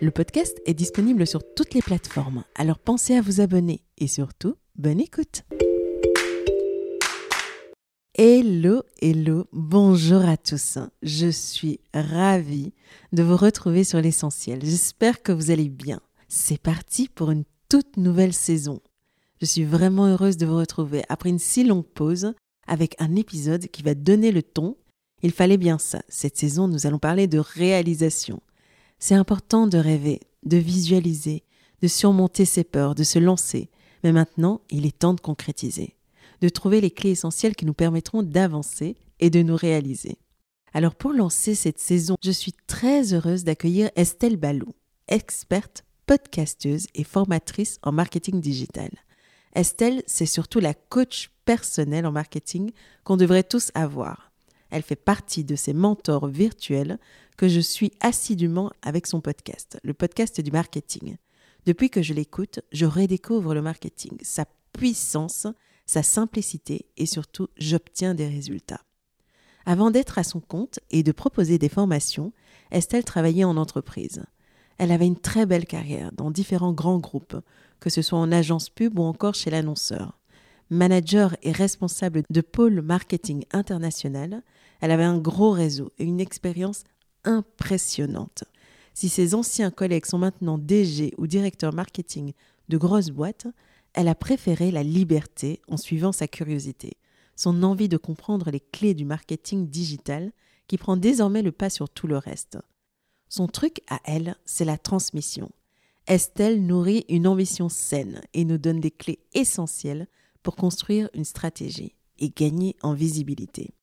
Le 0.00 0.10
podcast 0.10 0.60
est 0.66 0.74
disponible 0.74 1.26
sur 1.26 1.42
toutes 1.54 1.74
les 1.74 1.82
plateformes, 1.82 2.44
alors 2.54 2.78
pensez 2.78 3.16
à 3.16 3.20
vous 3.20 3.40
abonner 3.40 3.82
et 3.98 4.06
surtout, 4.06 4.54
bonne 4.76 5.00
écoute. 5.00 5.42
Hello, 8.14 8.82
hello, 9.00 9.46
bonjour 9.52 10.22
à 10.22 10.36
tous. 10.36 10.78
Je 11.02 11.28
suis 11.28 11.80
ravie 11.94 12.72
de 13.12 13.22
vous 13.22 13.36
retrouver 13.36 13.84
sur 13.84 14.00
l'essentiel. 14.00 14.60
J'espère 14.62 15.22
que 15.22 15.32
vous 15.32 15.50
allez 15.50 15.68
bien. 15.68 16.00
C'est 16.28 16.60
parti 16.60 17.08
pour 17.08 17.30
une 17.30 17.44
toute 17.68 17.96
nouvelle 17.96 18.34
saison. 18.34 18.80
Je 19.40 19.46
suis 19.46 19.64
vraiment 19.64 20.06
heureuse 20.06 20.36
de 20.36 20.46
vous 20.46 20.56
retrouver 20.56 21.02
après 21.08 21.30
une 21.30 21.38
si 21.38 21.64
longue 21.64 21.86
pause 21.86 22.34
avec 22.66 22.96
un 22.98 23.14
épisode 23.14 23.68
qui 23.68 23.82
va 23.82 23.94
donner 23.94 24.32
le 24.32 24.42
ton. 24.42 24.76
Il 25.22 25.30
fallait 25.32 25.56
bien 25.56 25.78
ça. 25.78 26.02
Cette 26.08 26.36
saison, 26.36 26.66
nous 26.66 26.86
allons 26.86 26.98
parler 26.98 27.28
de 27.28 27.38
réalisation. 27.38 28.40
C'est 28.98 29.14
important 29.14 29.66
de 29.66 29.78
rêver, 29.78 30.20
de 30.44 30.56
visualiser, 30.56 31.44
de 31.82 31.88
surmonter 31.88 32.44
ses 32.44 32.64
peurs, 32.64 32.94
de 32.94 33.04
se 33.04 33.18
lancer. 33.18 33.70
Mais 34.02 34.12
maintenant, 34.12 34.60
il 34.70 34.86
est 34.86 34.98
temps 34.98 35.14
de 35.14 35.20
concrétiser, 35.20 35.96
de 36.40 36.48
trouver 36.48 36.80
les 36.80 36.90
clés 36.90 37.10
essentielles 37.10 37.54
qui 37.56 37.66
nous 37.66 37.74
permettront 37.74 38.22
d'avancer 38.22 38.96
et 39.20 39.30
de 39.30 39.42
nous 39.42 39.56
réaliser. 39.56 40.18
Alors 40.72 40.94
pour 40.94 41.12
lancer 41.12 41.54
cette 41.54 41.78
saison, 41.78 42.16
je 42.22 42.30
suis 42.30 42.54
très 42.66 43.14
heureuse 43.14 43.44
d'accueillir 43.44 43.90
Estelle 43.96 44.36
Ballou, 44.36 44.74
experte, 45.08 45.84
podcasteuse 46.06 46.86
et 46.94 47.04
formatrice 47.04 47.78
en 47.82 47.92
marketing 47.92 48.40
digital. 48.40 48.90
Estelle, 49.54 50.02
c'est 50.06 50.26
surtout 50.26 50.60
la 50.60 50.74
coach 50.74 51.30
personnelle 51.44 52.06
en 52.06 52.12
marketing 52.12 52.70
qu'on 53.04 53.16
devrait 53.16 53.44
tous 53.44 53.70
avoir. 53.74 54.30
Elle 54.70 54.82
fait 54.82 54.96
partie 54.96 55.44
de 55.44 55.56
ces 55.56 55.72
mentors 55.72 56.26
virtuels 56.26 56.98
que 57.38 57.48
je 57.48 57.60
suis 57.60 57.92
assidûment 58.00 58.70
avec 58.82 59.06
son 59.06 59.22
podcast, 59.22 59.78
le 59.84 59.94
podcast 59.94 60.40
du 60.40 60.50
marketing. 60.50 61.16
Depuis 61.64 61.88
que 61.88 62.02
je 62.02 62.12
l'écoute, 62.12 62.60
je 62.72 62.84
redécouvre 62.84 63.54
le 63.54 63.62
marketing, 63.62 64.18
sa 64.22 64.44
puissance, 64.72 65.46
sa 65.86 66.02
simplicité 66.02 66.86
et 66.96 67.06
surtout 67.06 67.46
j'obtiens 67.56 68.14
des 68.14 68.26
résultats. 68.26 68.82
Avant 69.66 69.92
d'être 69.92 70.18
à 70.18 70.24
son 70.24 70.40
compte 70.40 70.80
et 70.90 71.04
de 71.04 71.12
proposer 71.12 71.58
des 71.58 71.68
formations, 71.68 72.32
Estelle 72.72 73.04
travaillait 73.04 73.44
en 73.44 73.56
entreprise. 73.56 74.24
Elle 74.78 74.90
avait 74.90 75.06
une 75.06 75.20
très 75.20 75.46
belle 75.46 75.66
carrière 75.66 76.10
dans 76.12 76.32
différents 76.32 76.72
grands 76.72 76.98
groupes, 76.98 77.36
que 77.78 77.88
ce 77.88 78.02
soit 78.02 78.18
en 78.18 78.32
agence 78.32 78.68
pub 78.68 78.98
ou 78.98 79.02
encore 79.02 79.34
chez 79.34 79.50
l'annonceur. 79.50 80.18
Manager 80.70 81.36
et 81.42 81.52
responsable 81.52 82.24
de 82.28 82.40
pôle 82.40 82.82
marketing 82.82 83.44
international, 83.52 84.42
elle 84.80 84.90
avait 84.90 85.04
un 85.04 85.18
gros 85.18 85.52
réseau 85.52 85.92
et 85.98 86.04
une 86.04 86.20
expérience 86.20 86.82
impressionnante. 87.24 88.44
Si 88.94 89.08
ses 89.08 89.34
anciens 89.34 89.70
collègues 89.70 90.06
sont 90.06 90.18
maintenant 90.18 90.58
DG 90.58 91.14
ou 91.18 91.26
directeurs 91.26 91.72
marketing 91.72 92.32
de 92.68 92.76
grosses 92.76 93.10
boîtes, 93.10 93.46
elle 93.94 94.08
a 94.08 94.14
préféré 94.14 94.70
la 94.70 94.82
liberté 94.82 95.60
en 95.68 95.76
suivant 95.76 96.12
sa 96.12 96.28
curiosité, 96.28 96.96
son 97.36 97.62
envie 97.62 97.88
de 97.88 97.96
comprendre 97.96 98.50
les 98.50 98.60
clés 98.60 98.94
du 98.94 99.04
marketing 99.04 99.68
digital 99.68 100.32
qui 100.66 100.78
prend 100.78 100.96
désormais 100.96 101.42
le 101.42 101.52
pas 101.52 101.70
sur 101.70 101.88
tout 101.88 102.06
le 102.06 102.18
reste. 102.18 102.58
Son 103.28 103.46
truc 103.46 103.82
à 103.88 104.00
elle, 104.04 104.36
c'est 104.44 104.64
la 104.64 104.78
transmission. 104.78 105.50
Estelle 106.06 106.64
nourrit 106.64 107.04
une 107.08 107.26
ambition 107.26 107.68
saine 107.68 108.22
et 108.34 108.44
nous 108.44 108.58
donne 108.58 108.80
des 108.80 108.90
clés 108.90 109.20
essentielles 109.34 110.08
pour 110.42 110.56
construire 110.56 111.10
une 111.12 111.24
stratégie 111.24 111.94
et 112.18 112.30
gagner 112.30 112.76
en 112.82 112.94
visibilité. 112.94 113.74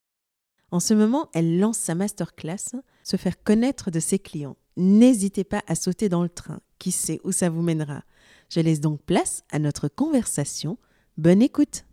En 0.72 0.79
ce 0.79 0.94
moment, 0.94 1.29
elle 1.34 1.59
lance 1.59 1.78
sa 1.78 1.96
masterclass, 1.96 2.75
se 3.05 3.17
faire 3.17 3.41
connaître 3.41 3.91
de 3.91 3.99
ses 3.99 4.19
clients. 4.19 4.57
N'hésitez 4.77 5.43
pas 5.43 5.63
à 5.67 5.75
sauter 5.75 6.09
dans 6.09 6.23
le 6.23 6.29
train, 6.29 6.59
qui 6.79 6.91
sait 6.91 7.21
où 7.23 7.31
ça 7.31 7.49
vous 7.49 7.61
mènera. 7.61 8.03
Je 8.49 8.59
laisse 8.59 8.81
donc 8.81 9.01
place 9.03 9.43
à 9.51 9.59
notre 9.59 9.88
conversation. 9.88 10.77
Bonne 11.17 11.41
écoute. 11.41 11.85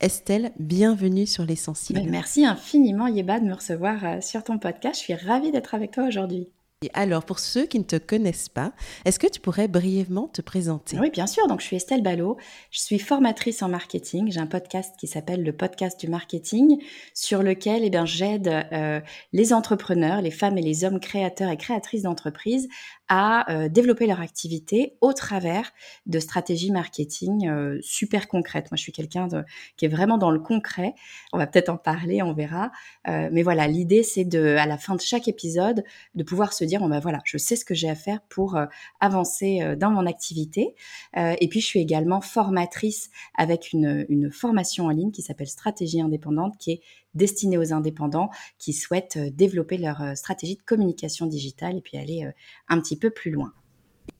Estelle, 0.00 0.52
bienvenue 0.58 1.26
sur 1.26 1.44
l'essentiel. 1.44 2.02
Ben, 2.02 2.10
merci 2.10 2.44
infiniment 2.44 3.06
Yeba 3.06 3.40
de 3.40 3.46
me 3.46 3.54
recevoir 3.54 4.04
euh, 4.04 4.20
sur 4.20 4.44
ton 4.44 4.58
podcast. 4.58 5.00
Je 5.00 5.04
suis 5.04 5.14
ravie 5.14 5.52
d'être 5.52 5.74
avec 5.74 5.92
toi 5.92 6.04
aujourd'hui. 6.04 6.48
Alors, 6.94 7.24
pour 7.24 7.38
ceux 7.38 7.66
qui 7.66 7.78
ne 7.78 7.84
te 7.84 7.96
connaissent 7.96 8.48
pas, 8.48 8.72
est-ce 9.04 9.18
que 9.18 9.26
tu 9.26 9.40
pourrais 9.40 9.68
brièvement 9.68 10.28
te 10.28 10.42
présenter? 10.42 10.98
Oui, 10.98 11.10
bien 11.10 11.26
sûr. 11.26 11.46
Donc, 11.46 11.60
je 11.60 11.66
suis 11.66 11.76
Estelle 11.76 12.02
Ballot. 12.02 12.36
Je 12.70 12.80
suis 12.80 12.98
formatrice 12.98 13.62
en 13.62 13.68
marketing. 13.68 14.30
J'ai 14.30 14.40
un 14.40 14.46
podcast 14.46 14.94
qui 14.98 15.06
s'appelle 15.06 15.42
le 15.42 15.52
podcast 15.52 15.98
du 16.00 16.08
marketing, 16.08 16.82
sur 17.14 17.42
lequel 17.42 17.84
eh 17.84 18.06
j'aide 18.06 18.48
euh, 18.48 19.00
les 19.32 19.52
entrepreneurs, 19.52 20.20
les 20.22 20.30
femmes 20.30 20.58
et 20.58 20.62
les 20.62 20.84
hommes 20.84 21.00
créateurs 21.00 21.50
et 21.50 21.56
créatrices 21.56 22.02
d'entreprises 22.02 22.68
à 23.08 23.50
euh, 23.52 23.68
développer 23.68 24.06
leur 24.06 24.20
activité 24.20 24.96
au 25.00 25.12
travers 25.12 25.72
de 26.06 26.18
stratégies 26.18 26.72
marketing 26.72 27.48
euh, 27.48 27.78
super 27.82 28.28
concrètes. 28.28 28.70
Moi, 28.70 28.76
je 28.76 28.82
suis 28.82 28.92
quelqu'un 28.92 29.28
qui 29.76 29.84
est 29.84 29.88
vraiment 29.88 30.18
dans 30.18 30.30
le 30.30 30.40
concret. 30.40 30.94
On 31.32 31.38
va 31.38 31.46
peut-être 31.46 31.68
en 31.68 31.76
parler, 31.76 32.22
on 32.22 32.32
verra. 32.32 32.72
Euh, 33.08 33.28
mais 33.32 33.42
voilà, 33.42 33.68
l'idée, 33.68 34.02
c'est 34.02 34.24
de, 34.24 34.56
à 34.56 34.66
la 34.66 34.78
fin 34.78 34.94
de 34.96 35.00
chaque 35.00 35.28
épisode, 35.28 35.84
de 36.14 36.22
pouvoir 36.24 36.52
se 36.52 36.64
dire, 36.64 36.80
bon 36.80 36.88
ben 36.88 37.00
voilà, 37.00 37.20
je 37.24 37.38
sais 37.38 37.56
ce 37.56 37.64
que 37.64 37.74
j'ai 37.74 37.88
à 37.88 37.94
faire 37.94 38.20
pour 38.28 38.58
avancer 39.00 39.76
dans 39.76 39.90
mon 39.90 40.06
activité. 40.06 40.74
et 41.16 41.48
puis, 41.48 41.60
je 41.60 41.66
suis 41.66 41.80
également 41.80 42.20
formatrice 42.20 43.10
avec 43.36 43.72
une, 43.72 44.06
une 44.08 44.30
formation 44.30 44.86
en 44.86 44.90
ligne 44.90 45.10
qui 45.10 45.22
s'appelle 45.22 45.48
Stratégie 45.48 46.00
indépendante, 46.00 46.56
qui 46.58 46.72
est 46.72 46.80
destinée 47.16 47.58
aux 47.58 47.72
indépendants 47.72 48.30
qui 48.58 48.72
souhaitent 48.72 49.16
euh, 49.16 49.30
développer 49.30 49.78
leur 49.78 50.00
euh, 50.02 50.14
stratégie 50.14 50.56
de 50.56 50.62
communication 50.62 51.26
digitale 51.26 51.78
et 51.78 51.80
puis 51.80 51.96
aller 51.96 52.24
euh, 52.24 52.30
un 52.68 52.80
petit 52.80 52.96
peu 52.96 53.10
plus 53.10 53.30
loin. 53.30 53.52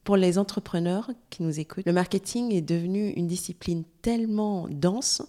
Pour 0.07 0.15
les 0.15 0.37
entrepreneurs 0.37 1.11
qui 1.29 1.43
nous 1.43 1.59
écoutent, 1.59 1.85
le 1.85 1.91
marketing 1.91 2.53
est 2.53 2.61
devenu 2.61 3.09
une 3.17 3.27
discipline 3.27 3.83
tellement 4.01 4.65
dense 4.69 5.21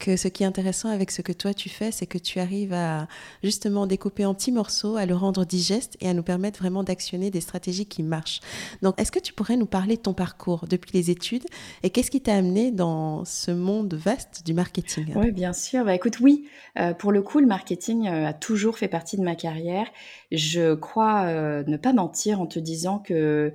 que 0.00 0.16
ce 0.16 0.26
qui 0.26 0.42
est 0.42 0.46
intéressant 0.46 0.88
avec 0.88 1.12
ce 1.12 1.22
que 1.22 1.30
toi 1.30 1.54
tu 1.54 1.68
fais, 1.68 1.92
c'est 1.92 2.06
que 2.06 2.18
tu 2.18 2.40
arrives 2.40 2.72
à 2.72 3.06
justement 3.44 3.86
découper 3.86 4.26
en 4.26 4.34
petits 4.34 4.50
morceaux, 4.50 4.96
à 4.96 5.06
le 5.06 5.14
rendre 5.14 5.44
digeste 5.44 5.96
et 6.00 6.08
à 6.08 6.14
nous 6.14 6.24
permettre 6.24 6.58
vraiment 6.58 6.82
d'actionner 6.82 7.30
des 7.30 7.40
stratégies 7.40 7.86
qui 7.86 8.02
marchent. 8.02 8.40
Donc, 8.82 9.00
est-ce 9.00 9.12
que 9.12 9.20
tu 9.20 9.32
pourrais 9.32 9.56
nous 9.56 9.66
parler 9.66 9.94
de 9.94 10.02
ton 10.02 10.14
parcours 10.14 10.66
depuis 10.68 10.90
les 10.94 11.12
études 11.12 11.44
et 11.84 11.90
qu'est-ce 11.90 12.10
qui 12.10 12.20
t'a 12.20 12.34
amené 12.34 12.72
dans 12.72 13.24
ce 13.24 13.52
monde 13.52 13.94
vaste 13.94 14.42
du 14.44 14.52
marketing? 14.52 15.12
Oui, 15.14 15.30
bien 15.30 15.52
sûr. 15.52 15.84
Bah, 15.84 15.94
écoute, 15.94 16.18
oui, 16.18 16.48
euh, 16.76 16.92
pour 16.92 17.12
le 17.12 17.22
coup, 17.22 17.38
le 17.38 17.46
marketing 17.46 18.08
euh, 18.08 18.26
a 18.26 18.32
toujours 18.32 18.78
fait 18.78 18.88
partie 18.88 19.16
de 19.16 19.22
ma 19.22 19.36
carrière. 19.36 19.86
Je 20.32 20.74
crois 20.74 21.26
euh, 21.26 21.62
ne 21.68 21.76
pas 21.76 21.92
mentir 21.92 22.40
en 22.40 22.48
te 22.48 22.58
disant 22.58 22.98
que 22.98 23.52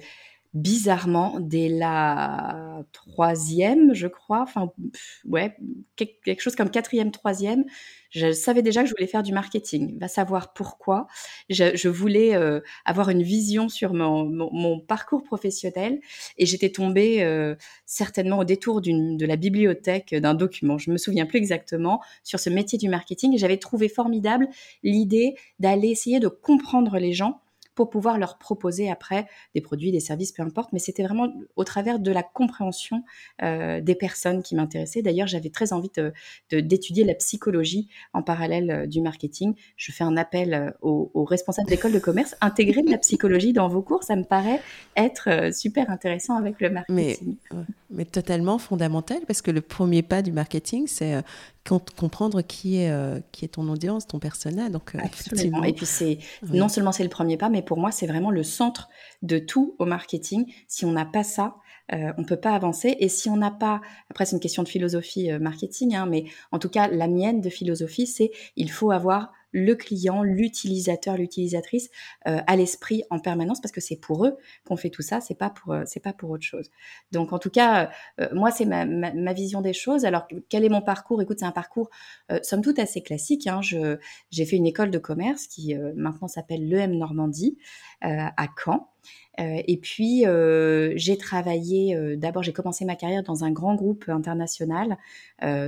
bizarrement, 0.53 1.39
dès 1.39 1.69
la 1.69 2.83
troisième, 2.91 3.93
je 3.93 4.07
crois, 4.07 4.41
enfin, 4.41 4.71
ouais, 5.25 5.55
quelque 5.95 6.41
chose 6.41 6.55
comme 6.55 6.71
quatrième, 6.71 7.11
troisième, 7.11 7.65
je 8.09 8.31
savais 8.31 8.63
déjà 8.63 8.81
que 8.81 8.89
je 8.89 8.93
voulais 8.93 9.07
faire 9.07 9.21
du 9.21 9.31
marketing. 9.31 9.99
Va 9.99 10.07
savoir 10.07 10.53
pourquoi. 10.53 11.05
Je, 11.49 11.87
voulais 11.87 12.35
euh, 12.35 12.61
avoir 12.83 13.09
une 13.09 13.21
vision 13.21 13.69
sur 13.69 13.93
mon, 13.93 14.79
parcours 14.79 15.23
professionnel 15.23 15.99
et 16.37 16.45
j'étais 16.47 16.71
tombée 16.71 17.21
euh, 17.21 17.55
certainement 17.85 18.39
au 18.39 18.43
détour 18.43 18.81
de 18.81 19.25
la 19.25 19.35
bibliothèque 19.35 20.15
d'un 20.15 20.33
document. 20.33 20.79
Je 20.79 20.89
me 20.89 20.97
souviens 20.97 21.27
plus 21.27 21.37
exactement 21.37 22.01
sur 22.23 22.39
ce 22.39 22.49
métier 22.49 22.79
du 22.79 22.89
marketing 22.89 23.35
et 23.35 23.37
j'avais 23.37 23.57
trouvé 23.57 23.89
formidable 23.89 24.47
l'idée 24.81 25.35
d'aller 25.59 25.89
essayer 25.89 26.19
de 26.19 26.27
comprendre 26.27 26.97
les 26.97 27.13
gens 27.13 27.41
pour 27.79 27.89
pouvoir 27.89 28.17
leur 28.17 28.37
proposer 28.37 28.91
après 28.91 29.25
des 29.55 29.61
produits, 29.61 29.93
des 29.93 30.01
services, 30.01 30.33
peu 30.33 30.43
importe. 30.43 30.73
Mais 30.73 30.79
c'était 30.79 31.01
vraiment 31.01 31.31
au 31.55 31.63
travers 31.63 31.97
de 31.97 32.11
la 32.11 32.23
compréhension 32.23 33.05
euh, 33.41 33.79
des 33.79 33.95
personnes 33.95 34.43
qui 34.43 34.53
m'intéressaient. 34.53 35.01
D'ailleurs, 35.01 35.27
j'avais 35.27 35.49
très 35.49 35.71
envie 35.71 35.89
d'étudier 36.51 37.05
la 37.05 37.15
psychologie 37.15 37.87
en 38.11 38.21
parallèle 38.21 38.69
euh, 38.69 38.85
du 38.85 38.99
marketing. 38.99 39.53
Je 39.77 39.93
fais 39.93 40.03
un 40.03 40.17
appel 40.17 40.53
euh, 40.53 40.71
aux, 40.81 41.09
aux 41.13 41.23
responsables 41.23 41.69
d'école 41.69 41.93
de 41.93 41.99
commerce. 41.99 42.35
Intégrer 42.41 42.83
de 42.83 42.91
la 42.91 42.97
psychologie 42.97 43.53
dans 43.53 43.69
vos 43.69 43.81
cours, 43.81 44.03
ça 44.03 44.17
me 44.17 44.25
paraît 44.25 44.59
être 44.97 45.53
super 45.53 45.89
intéressant 45.89 46.35
avec 46.35 46.59
le 46.59 46.71
marketing. 46.71 47.37
Mais, 47.53 47.59
mais 47.91 48.03
totalement 48.03 48.57
fondamental 48.57 49.19
parce 49.25 49.41
que 49.41 49.51
le 49.51 49.61
premier 49.61 50.01
pas 50.01 50.21
du 50.21 50.33
marketing, 50.33 50.87
c'est 50.87 51.23
comprendre 51.63 52.41
qui 52.41 52.77
est, 52.77 52.91
qui 53.31 53.45
est 53.45 53.49
ton 53.49 53.69
audience, 53.69 54.07
ton 54.07 54.19
personnel. 54.19 54.71
Donc, 54.71 54.95
Absolument. 55.01 55.63
Et 55.63 55.73
puis, 55.73 55.85
c'est 55.85 56.17
non 56.51 56.67
seulement 56.67 56.91
c'est 56.91 57.03
le 57.03 57.09
premier 57.09 57.37
pas, 57.37 57.49
mais 57.49 57.61
pour 57.69 57.77
moi, 57.77 57.91
c'est 57.91 58.07
vraiment 58.07 58.31
le 58.31 58.41
centre 58.41 58.89
de 59.21 59.37
tout 59.37 59.75
au 59.77 59.85
marketing. 59.85 60.51
Si 60.67 60.85
on 60.85 60.91
n'a 60.91 61.05
pas 61.05 61.23
ça, 61.23 61.57
euh, 61.93 62.11
on 62.17 62.23
peut 62.23 62.39
pas 62.39 62.55
avancer. 62.55 62.97
Et 62.99 63.09
si 63.09 63.29
on 63.29 63.37
n'a 63.37 63.51
pas, 63.51 63.79
après, 64.09 64.25
c'est 64.25 64.35
une 64.35 64.41
question 64.41 64.63
de 64.63 64.67
philosophie 64.67 65.29
marketing, 65.39 65.95
hein, 65.95 66.07
mais 66.07 66.25
en 66.51 66.57
tout 66.57 66.69
cas, 66.69 66.87
la 66.87 67.07
mienne 67.07 67.41
de 67.41 67.49
philosophie, 67.51 68.07
c'est 68.07 68.31
il 68.55 68.71
faut 68.71 68.89
avoir 68.89 69.31
le 69.51 69.73
client, 69.75 70.23
l'utilisateur, 70.23 71.17
l'utilisatrice 71.17 71.89
euh, 72.27 72.39
à 72.45 72.55
l'esprit 72.55 73.03
en 73.09 73.19
permanence 73.19 73.61
parce 73.61 73.71
que 73.71 73.81
c'est 73.81 73.95
pour 73.95 74.25
eux 74.25 74.37
qu'on 74.65 74.77
fait 74.77 74.89
tout 74.89 75.01
ça, 75.01 75.21
c'est 75.21 75.37
pas 75.37 75.49
pour 75.49 75.73
euh, 75.73 75.83
c'est 75.85 75.99
pas 75.99 76.13
pour 76.13 76.29
autre 76.29 76.43
chose. 76.43 76.69
Donc 77.11 77.33
en 77.33 77.39
tout 77.39 77.49
cas, 77.49 77.89
euh, 78.19 78.27
moi 78.33 78.51
c'est 78.51 78.65
ma, 78.65 78.85
ma, 78.85 79.33
vision 79.33 79.61
des 79.61 79.73
choses. 79.73 80.05
Alors 80.05 80.27
quel 80.49 80.63
est 80.63 80.69
mon 80.69 80.81
parcours? 80.81 81.21
Écoute, 81.21 81.39
c'est 81.39 81.45
un 81.45 81.51
parcours 81.51 81.89
somme 82.43 82.61
toute 82.61 82.79
assez 82.79 83.01
classique. 83.01 83.47
Hein. 83.47 83.61
Je 83.61 83.97
j'ai 84.31 84.45
fait 84.45 84.55
une 84.55 84.65
école 84.65 84.91
de 84.91 84.97
commerce 84.97 85.47
qui 85.47 85.75
maintenant 85.95 86.27
s'appelle 86.27 86.67
l'EM 86.67 86.95
Normandie 86.95 87.57
à 88.01 88.47
Caen. 88.63 88.89
Euh, 89.39 89.61
et 89.67 89.77
puis, 89.77 90.25
euh, 90.25 90.91
j'ai 90.95 91.17
travaillé, 91.17 91.95
euh, 91.95 92.15
d'abord, 92.17 92.43
j'ai 92.43 92.51
commencé 92.53 92.83
ma 92.85 92.95
carrière 92.95 93.23
dans 93.23 93.43
un 93.43 93.51
grand 93.51 93.75
groupe 93.75 94.09
international 94.09 94.97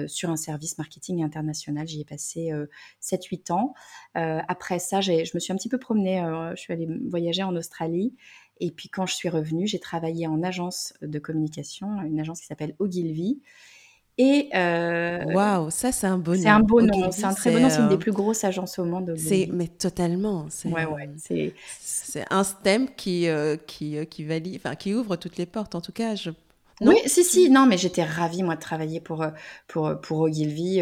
sur 0.07 0.29
un 0.29 0.35
service 0.35 0.77
marketing 0.77 1.23
international. 1.23 1.87
J'y 1.87 2.01
ai 2.01 2.05
passé 2.05 2.51
7-8 2.99 3.51
ans. 3.51 3.73
après 4.13 4.79
ça, 4.79 4.99
je 5.01 5.31
me 5.33 5.39
suis 5.39 5.53
un 5.53 5.55
petit 5.55 5.69
peu 5.69 5.77
promenée, 5.77 6.21
je 6.55 6.61
suis 6.61 6.73
allée 6.73 6.87
voyager 7.07 7.43
en 7.43 7.55
Australie. 7.55 8.13
Et 8.59 8.71
puis, 8.71 8.89
quand 8.89 9.05
je 9.05 9.15
suis 9.15 9.29
revenue, 9.29 9.67
j'ai 9.67 9.79
travaillé 9.79 10.27
en 10.27 10.43
agence 10.43 10.93
de 11.01 11.19
communication, 11.19 12.01
une 12.01 12.19
agence 12.19 12.41
qui 12.41 12.47
s'appelle 12.47 12.75
Ogilvy. 12.79 13.41
Et 14.17 14.49
waouh, 14.53 15.69
ça 15.69 15.91
c'est 15.91 16.07
un 16.07 16.17
beau 16.17 16.35
nom. 16.35 16.41
C'est 16.41 16.49
un 16.49 16.59
beau 16.59 16.81
nom, 16.81 17.11
c'est 17.11 17.23
un 17.23 17.33
très 17.33 17.51
beau 17.51 17.59
nom, 17.59 17.69
c'est 17.69 17.79
une 17.79 17.89
des 17.89 17.97
plus 17.97 18.11
grosses 18.11 18.43
agences 18.43 18.77
au 18.79 18.85
monde. 18.85 19.15
C'est 19.17 19.49
mais 19.51 19.67
totalement. 19.67 20.47
Ouais 20.65 20.85
ouais, 20.85 21.09
c'est 21.17 21.53
c'est 22.11 22.25
un 22.29 22.43
stem 22.43 22.89
qui, 22.95 23.27
euh, 23.29 23.55
qui, 23.55 23.97
euh, 23.97 24.05
qui, 24.05 24.23
valide, 24.23 24.57
enfin, 24.57 24.75
qui 24.75 24.93
ouvre 24.93 25.15
toutes 25.15 25.37
les 25.37 25.45
portes. 25.45 25.75
En 25.75 25.81
tout 25.81 25.93
cas, 25.93 26.15
je 26.15 26.31
oui, 26.81 26.97
si, 27.05 27.23
si, 27.23 27.49
non, 27.49 27.65
mais 27.65 27.77
j'étais 27.77 28.03
ravie, 28.03 28.43
moi, 28.43 28.55
de 28.55 28.59
travailler 28.59 28.99
pour, 28.99 29.21
euh, 29.21 29.29
pour, 29.67 29.99
pour 30.01 30.19
Ogilvy. 30.19 30.81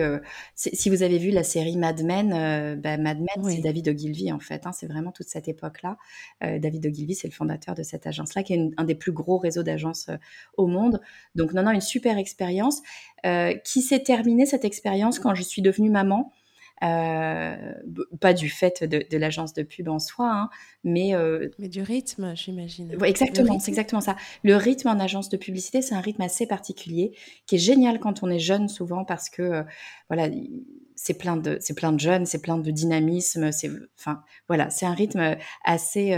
si 0.56 0.90
vous 0.90 1.04
avez 1.04 1.18
vu 1.18 1.30
la 1.32 1.44
série 1.44 1.78
Mad 1.78 2.04
Men, 2.04 2.80
bah, 2.80 2.98
Mad 2.98 3.20
Men, 3.20 3.44
c'est 3.44 3.62
David 3.62 3.90
Ogilvy, 3.90 4.32
en 4.32 4.40
fait. 4.40 4.66
Hein, 4.66 4.72
c'est 4.72 4.88
vraiment 4.88 5.12
toute 5.12 5.28
cette 5.28 5.48
époque-là. 5.48 5.98
David 6.42 6.86
Ogilvy, 6.86 7.16
c'est 7.16 7.28
le 7.28 7.34
fondateur 7.34 7.76
de 7.76 7.84
cette 7.84 8.08
agence-là, 8.08 8.44
qui 8.44 8.54
est 8.54 8.72
un 8.78 8.84
des 8.84 8.96
plus 8.96 9.12
gros 9.12 9.38
réseaux 9.38 9.64
d'agences 9.64 10.10
au 10.58 10.68
monde. 10.68 11.02
Donc, 11.36 11.54
non, 11.54 11.64
non, 11.64 11.72
une 11.72 11.82
super 11.82 12.18
expérience 12.18 12.82
qui 13.64 13.82
s'est 13.82 14.04
terminée, 14.04 14.46
cette 14.46 14.66
expérience, 14.66 15.20
quand 15.20 15.36
je 15.36 15.44
suis 15.44 15.62
devenue 15.62 15.90
maman. 15.90 16.32
Euh, 16.84 17.74
pas 18.22 18.34
du 18.34 18.50
fait 18.50 18.84
de, 18.84 19.18
l'agence 19.18 19.54
de 19.54 19.64
pub 19.64 19.90
en 19.90 20.00
soi, 20.00 20.32
hein, 20.32 20.50
mais... 20.84 21.14
Euh, 21.14 21.50
mais 21.60 21.68
du 21.68 21.82
rythme, 21.82 22.34
j'imagine. 22.36 22.96
exactement, 23.04 23.60
c'est 23.60 23.70
exactement 23.70 24.02
ça. 24.02 24.16
Le 24.44 24.56
rythme 24.56 24.88
en 24.88 25.00
agence 25.00 25.30
de 25.30 25.38
publicité, 25.38 25.82
c'est 25.82 25.96
un 25.96 26.02
rythme 26.02 26.22
assez 26.22 26.48
particulier, 26.48 27.12
qui 27.48 27.56
est 27.56 27.60
génial 27.60 28.00
quand 28.00 28.24
on 28.24 28.30
est 28.30 28.40
jeune 28.40 28.70
souvent, 28.70 29.04
parce 29.04 29.30
que, 29.30 29.42
euh, 29.42 29.64
voilà, 30.10 30.30
c'est 30.96 31.18
plein 31.18 31.38
de 31.38 31.58
c'est 31.62 31.76
plein 31.76 31.94
de 31.94 32.00
jeunes 32.00 32.26
c'est 32.26 32.42
plein 32.42 32.58
de 32.58 32.72
dynamisme 32.72 33.54
c'est 33.54 33.72
enfin 33.98 34.22
voilà 34.50 34.70
c'est 34.70 34.86
un 34.86 34.94
rythme 34.94 35.38
assez 35.64 36.14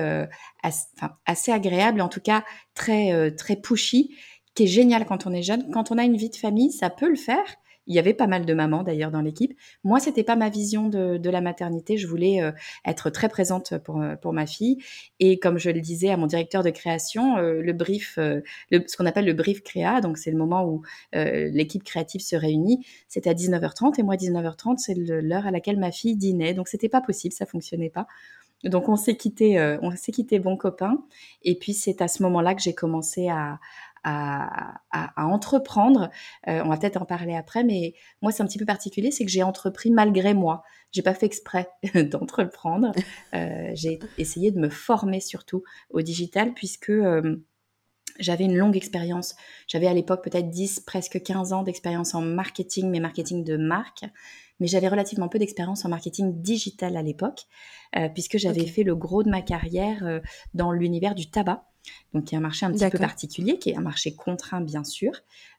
assez, 0.63 0.87
assez, 1.27 1.51
agréable 1.51 2.01
en 2.01 2.09
tout 2.09 2.19
cas 2.19 2.43
très 2.73 3.29
très 3.35 3.57
pushy 3.57 4.15
qui 4.55 4.63
est 4.63 4.67
génial 4.67 5.05
quand 5.05 5.27
on 5.27 5.33
est 5.33 5.43
jeune 5.43 5.69
quand 5.69 5.91
on 5.91 5.99
a 5.99 6.03
une 6.03 6.17
vie 6.17 6.31
de 6.31 6.35
famille 6.35 6.71
ça 6.71 6.89
peut 6.89 7.09
le 7.09 7.15
faire 7.15 7.45
il 7.91 7.95
y 7.95 7.99
avait 7.99 8.13
pas 8.13 8.25
mal 8.25 8.45
de 8.45 8.53
mamans 8.53 8.83
d'ailleurs 8.83 9.11
dans 9.11 9.21
l'équipe. 9.21 9.53
Moi, 9.83 9.99
c'était 9.99 10.23
pas 10.23 10.37
ma 10.37 10.49
vision 10.49 10.87
de, 10.87 11.29
la 11.29 11.41
maternité. 11.41 11.97
Je 11.97 12.07
voulais 12.07 12.41
euh, 12.41 12.51
être 12.85 13.09
très 13.09 13.27
présente 13.27 13.77
pour, 13.79 14.01
euh, 14.01 14.15
pour 14.15 14.31
ma 14.31 14.45
fille. 14.45 14.77
Et 15.19 15.39
comme 15.39 15.57
je 15.57 15.69
le 15.69 15.81
disais 15.81 16.09
à 16.09 16.15
mon 16.15 16.25
directeur 16.25 16.63
de 16.63 16.69
création, 16.69 17.37
euh, 17.37 17.61
le 17.61 17.73
brief, 17.73 18.17
ce 18.17 18.97
qu'on 18.97 19.05
appelle 19.05 19.25
le 19.25 19.33
brief 19.33 19.61
créa, 19.61 19.99
donc 19.99 20.17
c'est 20.17 20.31
le 20.31 20.37
moment 20.37 20.65
où 20.65 20.83
l'équipe 21.13 21.83
créative 21.83 22.21
se 22.21 22.35
réunit, 22.35 22.85
c'était 23.09 23.29
à 23.29 23.33
19h30. 23.33 23.99
Et 23.99 24.03
moi, 24.03 24.15
19h30, 24.15 24.77
c'est 24.77 24.95
l'heure 24.95 25.45
à 25.45 25.51
laquelle 25.51 25.77
ma 25.77 25.91
fille 25.91 26.15
dînait. 26.15 26.53
Donc 26.53 26.69
c'était 26.69 26.89
pas 26.89 27.01
possible, 27.01 27.33
ça 27.33 27.45
fonctionnait 27.45 27.89
pas. 27.89 28.07
Donc 28.63 28.87
on 28.89 28.95
s'est 28.95 29.17
quitté, 29.17 29.59
on 29.81 29.91
s'est 29.95 30.11
quitté 30.11 30.39
bon 30.39 30.55
copain. 30.55 31.03
Et 31.43 31.55
puis 31.55 31.73
c'est 31.73 32.01
à 32.01 32.07
ce 32.07 32.23
moment-là 32.23 32.55
que 32.55 32.61
j'ai 32.61 32.73
commencé 32.73 33.27
à, 33.27 33.59
entreprendre. 34.03 36.09
Euh, 36.47 36.61
on 36.63 36.69
va 36.69 36.77
peut-être 36.77 37.01
en 37.01 37.05
parler 37.05 37.35
après, 37.35 37.63
mais 37.63 37.93
moi 38.21 38.31
c'est 38.31 38.43
un 38.43 38.47
petit 38.47 38.57
peu 38.57 38.65
particulier, 38.65 39.11
c'est 39.11 39.25
que 39.25 39.31
j'ai 39.31 39.43
entrepris 39.43 39.91
malgré 39.91 40.33
moi. 40.33 40.63
J'ai 40.91 41.01
pas 41.01 41.13
fait 41.13 41.25
exprès 41.25 41.69
d'entreprendre. 42.11 42.91
Euh, 43.33 43.71
j'ai 43.73 43.99
essayé 44.17 44.51
de 44.51 44.59
me 44.59 44.69
former 44.69 45.19
surtout 45.19 45.63
au 45.89 46.01
digital 46.01 46.53
puisque 46.53 46.89
euh, 46.89 47.45
j'avais 48.19 48.43
une 48.43 48.57
longue 48.57 48.75
expérience. 48.75 49.35
J'avais 49.67 49.87
à 49.87 49.93
l'époque 49.93 50.23
peut-être 50.23 50.49
10, 50.49 50.81
presque 50.81 51.21
15 51.21 51.53
ans 51.53 51.63
d'expérience 51.63 52.13
en 52.13 52.21
marketing, 52.21 52.89
mais 52.89 52.99
marketing 52.99 53.43
de 53.43 53.57
marque. 53.57 54.03
Mais 54.59 54.67
j'avais 54.67 54.89
relativement 54.89 55.27
peu 55.27 55.39
d'expérience 55.39 55.85
en 55.85 55.89
marketing 55.89 56.39
digital 56.39 56.95
à 56.95 57.01
l'époque, 57.01 57.47
puisque 58.13 58.37
j'avais 58.37 58.67
fait 58.67 58.83
le 58.83 58.95
gros 58.95 59.23
de 59.23 59.29
ma 59.31 59.41
carrière 59.41 60.21
dans 60.53 60.71
l'univers 60.71 61.15
du 61.15 61.31
tabac 61.31 61.70
donc 62.13 62.25
qui 62.25 62.35
est 62.35 62.37
un 62.37 62.41
marché 62.41 62.65
un 62.65 62.71
petit 62.71 62.89
peu 62.89 62.97
particulier, 62.97 63.57
qui 63.57 63.69
est 63.69 63.75
un 63.75 63.81
marché 63.81 64.15
contraint 64.15 64.61
bien 64.61 64.83
sûr, 64.83 65.11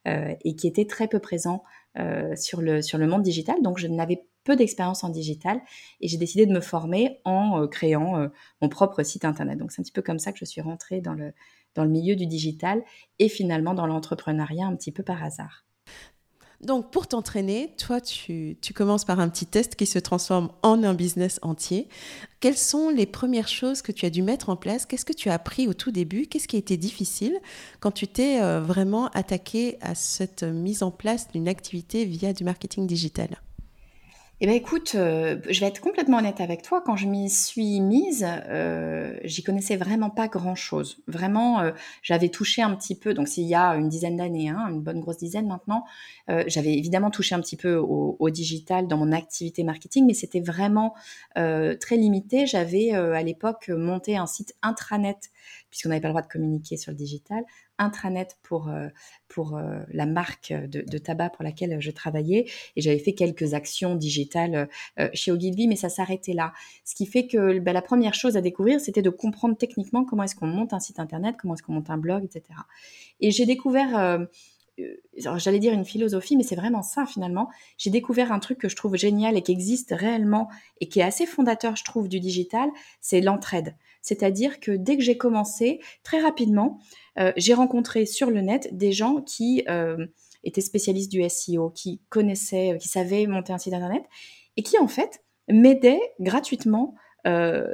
euh, 0.07 0.35
et 0.45 0.55
qui 0.55 0.67
était 0.67 0.87
très 0.87 1.09
peu 1.09 1.19
présent 1.19 1.63
euh, 1.99 2.35
sur, 2.37 2.61
le, 2.61 2.83
sur 2.83 2.99
le 2.99 3.07
monde 3.07 3.23
digital. 3.23 3.57
Donc 3.63 3.79
je 3.79 3.87
n'avais 3.87 4.25
peu 4.45 4.57
d'expérience 4.57 5.05
en 5.05 5.09
digital 5.09 5.61
et 6.01 6.09
j'ai 6.09 6.17
décidé 6.17 6.47
de 6.47 6.53
me 6.53 6.61
former 6.61 7.21
en 7.25 7.63
euh, 7.63 7.67
créant 7.67 8.29
mon 8.61 8.69
propre 8.69 9.03
site 9.03 9.25
internet. 9.25 9.59
Donc 9.59 9.73
c'est 9.73 9.81
un 9.81 9.85
petit 9.85 9.93
peu 9.93 10.03
comme 10.03 10.19
ça 10.19 10.33
que 10.33 10.39
je 10.39 10.45
suis 10.45 10.61
rentrée 10.61 11.01
dans 11.01 11.15
le, 11.15 11.33
dans 11.75 11.85
le 11.85 11.91
milieu 11.91 12.17
du 12.17 12.27
digital 12.27 12.83
et 13.19 13.29
finalement 13.29 13.75
dans 13.75 13.87
l'entrepreneuriat 13.87 14.67
un 14.67 14.77
petit 14.77 14.93
peu 14.93 15.03
par 15.03 15.23
hasard. 15.23 15.65
Donc, 16.63 16.93
pour 16.93 17.09
t'entraîner, 17.09 17.75
toi, 17.77 18.01
tu, 18.01 18.57
commences 18.75 19.05
par 19.05 19.19
un 19.19 19.29
petit 19.29 19.47
test 19.47 19.75
qui 19.75 19.87
se 19.87 19.99
transforme 19.99 20.51
en 20.63 20.85
un 20.85 20.95
business 20.95 21.41
entier. 21.43 21.89
Quelles 22.39 22.57
sont 22.57 22.89
les 22.89 23.07
premières 23.07 23.49
choses 23.49 23.83
que 23.83 23.91
tu 23.91 24.07
as 24.07 24.11
dû 24.11 24.23
mettre 24.23 24.49
en 24.49 24.57
place? 24.57 24.87
Qu'est-ce 24.87 25.05
que 25.05 25.13
tu 25.13 25.29
as 25.29 25.35
appris 25.35 25.67
au 25.67 25.75
tout 25.75 25.91
début? 25.91 26.27
Qu'est-ce 26.27 26.47
qui 26.47 26.57
a 26.57 26.61
été 26.61 26.77
difficile 26.77 27.37
quand 27.81 27.91
tu 27.91 28.07
t'es 28.07 28.41
euh, 28.41 28.61
vraiment 28.61 29.09
attaqué 29.09 29.77
à 29.81 29.97
cette 29.97 30.45
mise 30.45 30.85
en 30.85 30.93
place 30.93 31.29
d'une 31.33 31.49
activité 31.49 32.05
via 32.05 32.33
du 32.33 32.45
marketing 32.45 32.87
digital? 32.87 33.41
Eh 34.41 34.47
bien, 34.47 34.57
écoute, 34.57 34.97
euh, 34.97 35.39
je 35.49 35.61
vais 35.61 35.67
être 35.67 35.81
complètement 35.81 36.19
honnête 36.19 36.41
avec 36.41 36.63
toi. 36.63 36.83
Quand 36.85 36.97
je 36.97 37.07
m'y 37.07 37.31
suis 37.31 37.81
mise, 37.81 38.27
euh, 38.49 39.17
j'y 39.23 39.45
connaissais 39.45 39.77
vraiment 39.77 40.11
pas 40.11 40.27
grand-chose. 40.27 41.01
Vraiment, 41.07 41.61
euh, 41.61 41.71
j'avais 42.03 42.29
touché 42.29 42.61
un 42.61 42.75
petit 42.75 42.99
peu, 42.99 43.15
donc 43.15 43.29
s'il 43.29 43.47
y 43.47 43.55
a 43.55 43.77
une 43.77 43.89
dizaine 43.89 44.17
d'années, 44.17 44.49
hein, 44.49 44.67
une 44.69 44.81
bonne 44.81 44.99
grosse 44.99 45.19
dizaine 45.19 45.47
maintenant, 45.47 45.85
j'avais 46.47 46.73
évidemment 46.73 47.11
touché 47.11 47.35
un 47.35 47.41
petit 47.41 47.57
peu 47.57 47.77
au, 47.77 48.31
digital 48.31 48.89
dans 48.89 48.97
mon 48.97 49.13
activité 49.13 49.65
marketing, 49.65 50.07
mais 50.07 50.15
c'était 50.15 50.41
vraiment 50.41 50.95
très 51.35 51.97
limité. 51.97 52.47
J'avais 52.47 52.93
à 52.93 53.23
l'époque 53.23 53.69
monté 53.69 54.17
un 54.17 54.27
site 54.27 54.55
intranet 54.63 55.31
puisqu'on 55.73 55.89
n'avait 55.89 56.03
pas 56.03 56.09
le 56.09 56.13
droit 56.13 56.23
de 56.23 56.29
communiquer 56.29 56.77
sur 56.77 56.93
le 56.93 56.97
digital, 56.97 57.45
intranet 57.79 58.37
pour, 58.43 58.69
euh, 58.69 58.89
pour 59.27 59.57
euh, 59.57 59.81
la 59.89 60.05
marque 60.05 60.53
de, 60.53 60.99
tabac 60.99 61.31
pour 61.31 61.43
laquelle 61.43 61.81
je 61.81 61.91
travaillais. 61.91 62.45
Et 62.77 62.83
j'avais 62.83 62.99
fait 62.99 63.15
quelques 63.15 63.55
actions 63.55 63.97
digitales 63.97 64.69
euh, 65.01 65.09
chez 65.15 65.33
Ogilvy, 65.33 65.67
mais 65.69 65.77
ça 65.77 65.89
s'arrêtait 65.89 66.35
là. 66.35 66.53
Ce 66.85 66.95
qui 66.95 67.07
fait 67.07 67.27
que 67.27 67.59
bah, 67.59 67.73
la 67.73 67.81
première 67.81 68.13
chose 68.13 68.37
à 68.37 68.43
découvrir, 68.43 68.81
c'était 68.81 69.01
de 69.01 69.09
comprendre 69.09 69.57
techniquement 69.57 70.05
comment 70.05 70.25
est-ce 70.25 70.37
qu'on 70.37 70.47
monte 70.47 70.75
un 70.75 70.81
site 70.81 71.01
internet, 71.01 71.37
comment 71.41 71.55
est-ce 71.55 71.63
qu'on 71.63 71.73
monte 71.73 71.89
un 71.89 71.99
blog, 71.99 72.23
etc. 72.23 72.45
Et 73.21 73.31
j'ai 73.31 73.47
découvert 73.47 74.29
j'allais 75.17 75.59
dire 75.59 75.73
une 75.73 75.85
philosophie, 75.85 76.37
mais 76.37 76.43
c'est 76.43 76.57
vraiment 76.57 76.83
ça 76.83 77.07
finalement. 77.07 77.51
J'ai 77.79 77.91
découvert 77.91 78.33
un 78.33 78.39
truc 78.39 78.59
que 78.59 78.69
je 78.69 78.77
trouve 78.77 78.97
génial 78.97 79.37
et 79.37 79.43
qui 79.43 79.53
existe 79.53 79.95
réellement 79.97 80.49
et 80.81 80.89
qui 80.89 81.01
est 81.01 81.05
assez 81.05 81.27
fondateur, 81.27 81.77
je 81.77 81.85
trouve, 81.85 82.09
du 82.09 82.21
digital, 82.21 82.71
c'est 83.01 83.21
l'entraide. 83.21 83.75
C'est-à-dire 84.03 84.61
que 84.61 84.73
dès 84.73 84.97
que 84.97 85.03
j'ai 85.03 85.17
commencé, 85.17 85.81
très 86.03 86.21
rapidement, 86.21 86.79
euh, 87.19 87.33
j'ai 87.37 87.55
rencontré 87.55 88.05
sur 88.05 88.31
le 88.31 88.41
net 88.41 88.77
des 88.77 88.93
gens 88.93 89.23
qui 89.23 89.63
euh, 89.69 90.07
étaient 90.45 90.61
spécialistes 90.61 91.11
du 91.11 91.27
SEO, 91.29 91.71
qui 91.71 92.01
connaissaient, 92.09 92.77
qui 92.81 92.89
savaient 92.89 93.27
monter 93.27 93.53
un 93.53 93.59
site 93.59 93.73
internet 93.73 94.05
et 94.57 94.63
qui 94.63 94.79
en 94.79 94.89
fait 94.89 95.23
m'aidaient 95.49 96.01
gratuitement 96.21 96.95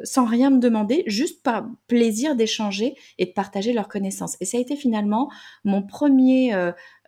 sans 0.04 0.26
rien 0.26 0.50
me 0.50 0.58
demander, 0.58 1.04
juste 1.06 1.42
par 1.42 1.66
plaisir 1.87 2.37
d'échanger 2.37 2.94
et 3.16 3.25
de 3.25 3.30
partager 3.30 3.73
leurs 3.73 3.88
connaissances. 3.88 4.37
Et 4.42 4.44
ça 4.44 4.58
a 4.58 4.61
été 4.61 4.76
finalement 4.76 5.30
mon 5.64 5.82
premier, 5.82 6.52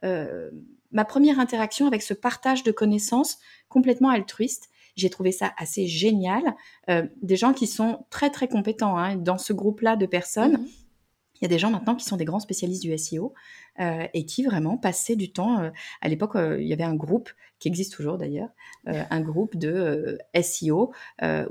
ma 0.02 1.04
première 1.04 1.38
interaction 1.38 1.86
avec 1.86 2.00
ce 2.00 2.14
partage 2.14 2.62
de 2.62 2.72
connaissances 2.72 3.38
complètement 3.68 4.08
altruiste. 4.08 4.69
J'ai 4.96 5.10
trouvé 5.10 5.32
ça 5.32 5.52
assez 5.56 5.86
génial. 5.86 6.42
des 6.88 7.36
gens 7.36 7.52
qui 7.52 7.66
sont 7.66 8.06
très 8.10 8.30
très 8.30 8.48
compétents 8.48 8.96
hein, 8.96 9.16
dans 9.16 9.38
ce 9.38 9.52
groupe-là 9.52 9.96
de 9.96 10.06
personnes. 10.06 10.62
Mmh 10.62 10.66
il 11.40 11.44
y 11.44 11.46
a 11.46 11.48
des 11.48 11.58
gens 11.58 11.70
maintenant 11.70 11.94
qui 11.94 12.04
sont 12.04 12.16
des 12.16 12.24
grands 12.24 12.40
spécialistes 12.40 12.82
du 12.82 12.96
SEO 12.96 13.32
euh, 13.78 14.06
et 14.14 14.26
qui 14.26 14.44
vraiment 14.44 14.76
passaient 14.76 15.16
du 15.16 15.32
temps. 15.32 15.60
Euh, 15.60 15.70
à 16.00 16.08
l'époque, 16.08 16.36
euh, 16.36 16.60
il 16.60 16.66
y 16.66 16.72
avait 16.72 16.84
un 16.84 16.94
groupe 16.94 17.30
qui 17.58 17.68
existe 17.68 17.92
toujours 17.92 18.16
d'ailleurs, 18.16 18.48
un 18.86 19.20
groupe 19.20 19.54
de 19.54 20.16
SEO 20.40 20.92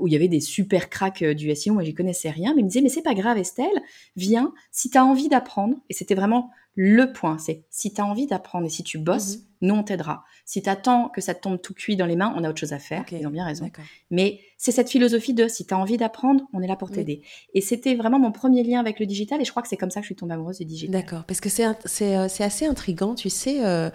où 0.00 0.08
il 0.08 0.12
y 0.12 0.16
avait 0.16 0.26
des 0.26 0.40
super 0.40 0.90
cracks 0.90 1.22
du 1.22 1.54
SEO. 1.54 1.72
Moi, 1.72 1.84
j'y 1.84 1.94
connaissais 1.94 2.30
rien, 2.30 2.52
mais 2.52 2.62
ils 2.62 2.64
me 2.64 2.68
disaient 2.68 2.80
mais 2.80 2.88
c'est 2.88 3.00
pas 3.00 3.14
grave, 3.14 3.38
Estelle, 3.38 3.80
viens 4.16 4.52
si 4.72 4.90
tu 4.90 4.98
as 4.98 5.04
envie 5.04 5.28
d'apprendre. 5.28 5.76
Et 5.88 5.94
c'était 5.94 6.16
vraiment 6.16 6.50
le 6.74 7.12
point, 7.12 7.38
c'est 7.38 7.62
si 7.70 7.92
tu 7.92 8.00
as 8.00 8.04
envie 8.04 8.26
d'apprendre 8.26 8.66
et 8.66 8.70
si 8.70 8.82
tu 8.82 8.98
bosses, 8.98 9.36
mmh 9.36 9.50
nous 9.62 9.74
on 9.74 9.82
t'aidera. 9.82 10.24
Si 10.44 10.62
tu 10.62 10.68
attends 10.68 11.08
que 11.08 11.20
ça 11.20 11.34
te 11.34 11.40
tombe 11.40 11.60
tout 11.60 11.74
cuit 11.74 11.96
dans 11.96 12.06
les 12.06 12.16
mains, 12.16 12.32
on 12.36 12.44
a 12.44 12.50
autre 12.50 12.58
chose 12.58 12.72
à 12.72 12.78
faire. 12.78 13.04
Ils 13.12 13.26
ont 13.26 13.30
bien 13.30 13.44
raison. 13.44 13.70
Mais 14.10 14.40
c'est 14.56 14.72
cette 14.72 14.90
philosophie 14.90 15.34
de 15.34 15.48
si 15.48 15.66
tu 15.66 15.74
as 15.74 15.78
envie 15.78 15.96
d'apprendre, 15.96 16.44
on 16.52 16.62
est 16.62 16.66
là 16.66 16.76
pour 16.76 16.90
t'aider. 16.90 17.22
Et 17.54 17.60
c'était 17.60 17.94
vraiment 17.94 18.18
mon 18.18 18.32
premier 18.32 18.62
lien 18.62 18.80
avec 18.80 19.00
le 19.00 19.06
digital 19.06 19.40
et 19.40 19.44
je 19.44 19.50
crois 19.50 19.62
que 19.62 19.68
c'est 19.68 19.76
comme 19.76 19.90
ça 19.90 20.00
que 20.00 20.04
je 20.04 20.08
suis 20.08 20.16
tombée 20.16 20.34
amoureuse 20.34 20.58
du 20.58 20.64
digital. 20.64 21.00
D'accord, 21.00 21.24
parce 21.24 21.40
que 21.40 21.48
c'est 21.48 22.09
euh, 22.16 22.28
assez 22.40 22.66
intriguant, 22.66 23.14
tu 23.14 23.30
sais. 23.30 23.64
Euh, 23.64 23.90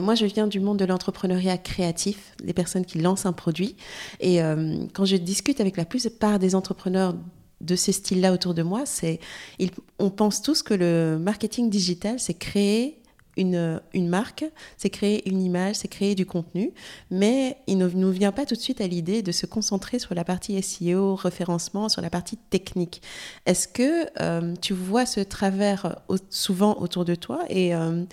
moi, 0.00 0.14
je 0.14 0.26
viens 0.26 0.46
du 0.46 0.60
monde 0.60 0.78
de 0.78 0.84
l'entrepreneuriat 0.84 1.58
créatif, 1.58 2.34
les 2.42 2.52
personnes 2.52 2.84
qui 2.84 2.98
lancent 2.98 3.26
un 3.26 3.32
produit. 3.32 3.76
Et 4.20 4.42
euh, 4.42 4.86
quand 4.92 5.04
je 5.04 5.16
discute 5.16 5.60
avec 5.60 5.76
la 5.76 5.84
plupart 5.84 6.38
des 6.38 6.54
entrepreneurs 6.54 7.14
de 7.60 7.76
ce 7.76 7.92
style-là 7.92 8.32
autour 8.32 8.54
de 8.54 8.62
moi, 8.62 8.82
c'est 8.84 9.20
on 9.98 10.10
pense 10.10 10.42
tous 10.42 10.62
que 10.62 10.74
le 10.74 11.18
marketing 11.18 11.70
digital, 11.70 12.18
c'est 12.18 12.34
créer 12.34 13.00
une, 13.36 14.08
marque, 14.08 14.44
c'est 14.76 14.90
créer 14.90 15.28
une 15.28 15.42
image, 15.42 15.76
c'est 15.76 15.88
créer 15.88 16.14
du 16.14 16.26
contenu, 16.26 16.72
mais 17.10 17.56
il 17.66 17.78
ne 17.78 17.88
nous 17.88 18.10
vient 18.10 18.32
pas 18.32 18.46
tout 18.46 18.54
de 18.54 18.60
suite 18.60 18.80
à 18.80 18.86
l'idée 18.86 19.22
de 19.22 19.32
se 19.32 19.46
concentrer 19.46 19.98
sur 19.98 20.14
la 20.14 20.24
partie 20.24 20.60
SEO, 20.62 21.14
référencement, 21.14 21.88
sur 21.88 22.02
la 22.02 22.10
partie 22.10 22.36
technique. 22.36 23.02
Est-ce 23.46 23.68
que 23.68 24.06
euh, 24.20 24.54
tu 24.60 24.74
vois 24.74 25.06
ce 25.06 25.20
travers 25.20 26.00
souvent 26.30 26.76
autour 26.80 27.04
de 27.04 27.14
toi 27.14 27.40
et, 27.48 27.74
euh, 27.74 28.04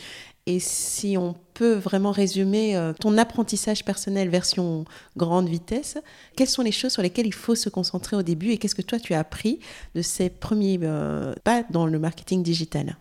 et 0.47 0.59
si 0.59 1.17
on 1.17 1.35
peut 1.53 1.73
vraiment 1.73 2.11
résumer 2.11 2.75
euh, 2.75 2.93
ton 2.93 3.17
apprentissage 3.17 3.85
personnel 3.85 4.29
version 4.29 4.85
grande 5.15 5.47
vitesse, 5.47 5.97
quelles 6.35 6.49
sont 6.49 6.63
les 6.63 6.71
choses 6.71 6.93
sur 6.93 7.03
lesquelles 7.03 7.27
il 7.27 7.33
faut 7.33 7.55
se 7.55 7.69
concentrer 7.69 8.15
au 8.15 8.23
début 8.23 8.49
et 8.49 8.57
qu'est-ce 8.57 8.75
que 8.75 8.81
toi 8.81 8.99
tu 8.99 9.13
as 9.13 9.19
appris 9.19 9.59
de 9.93 10.01
ces 10.01 10.29
premiers 10.29 10.79
pas 11.43 11.63
dans 11.69 11.85
le 11.85 11.99
marketing 11.99 12.41
digital? 12.41 12.97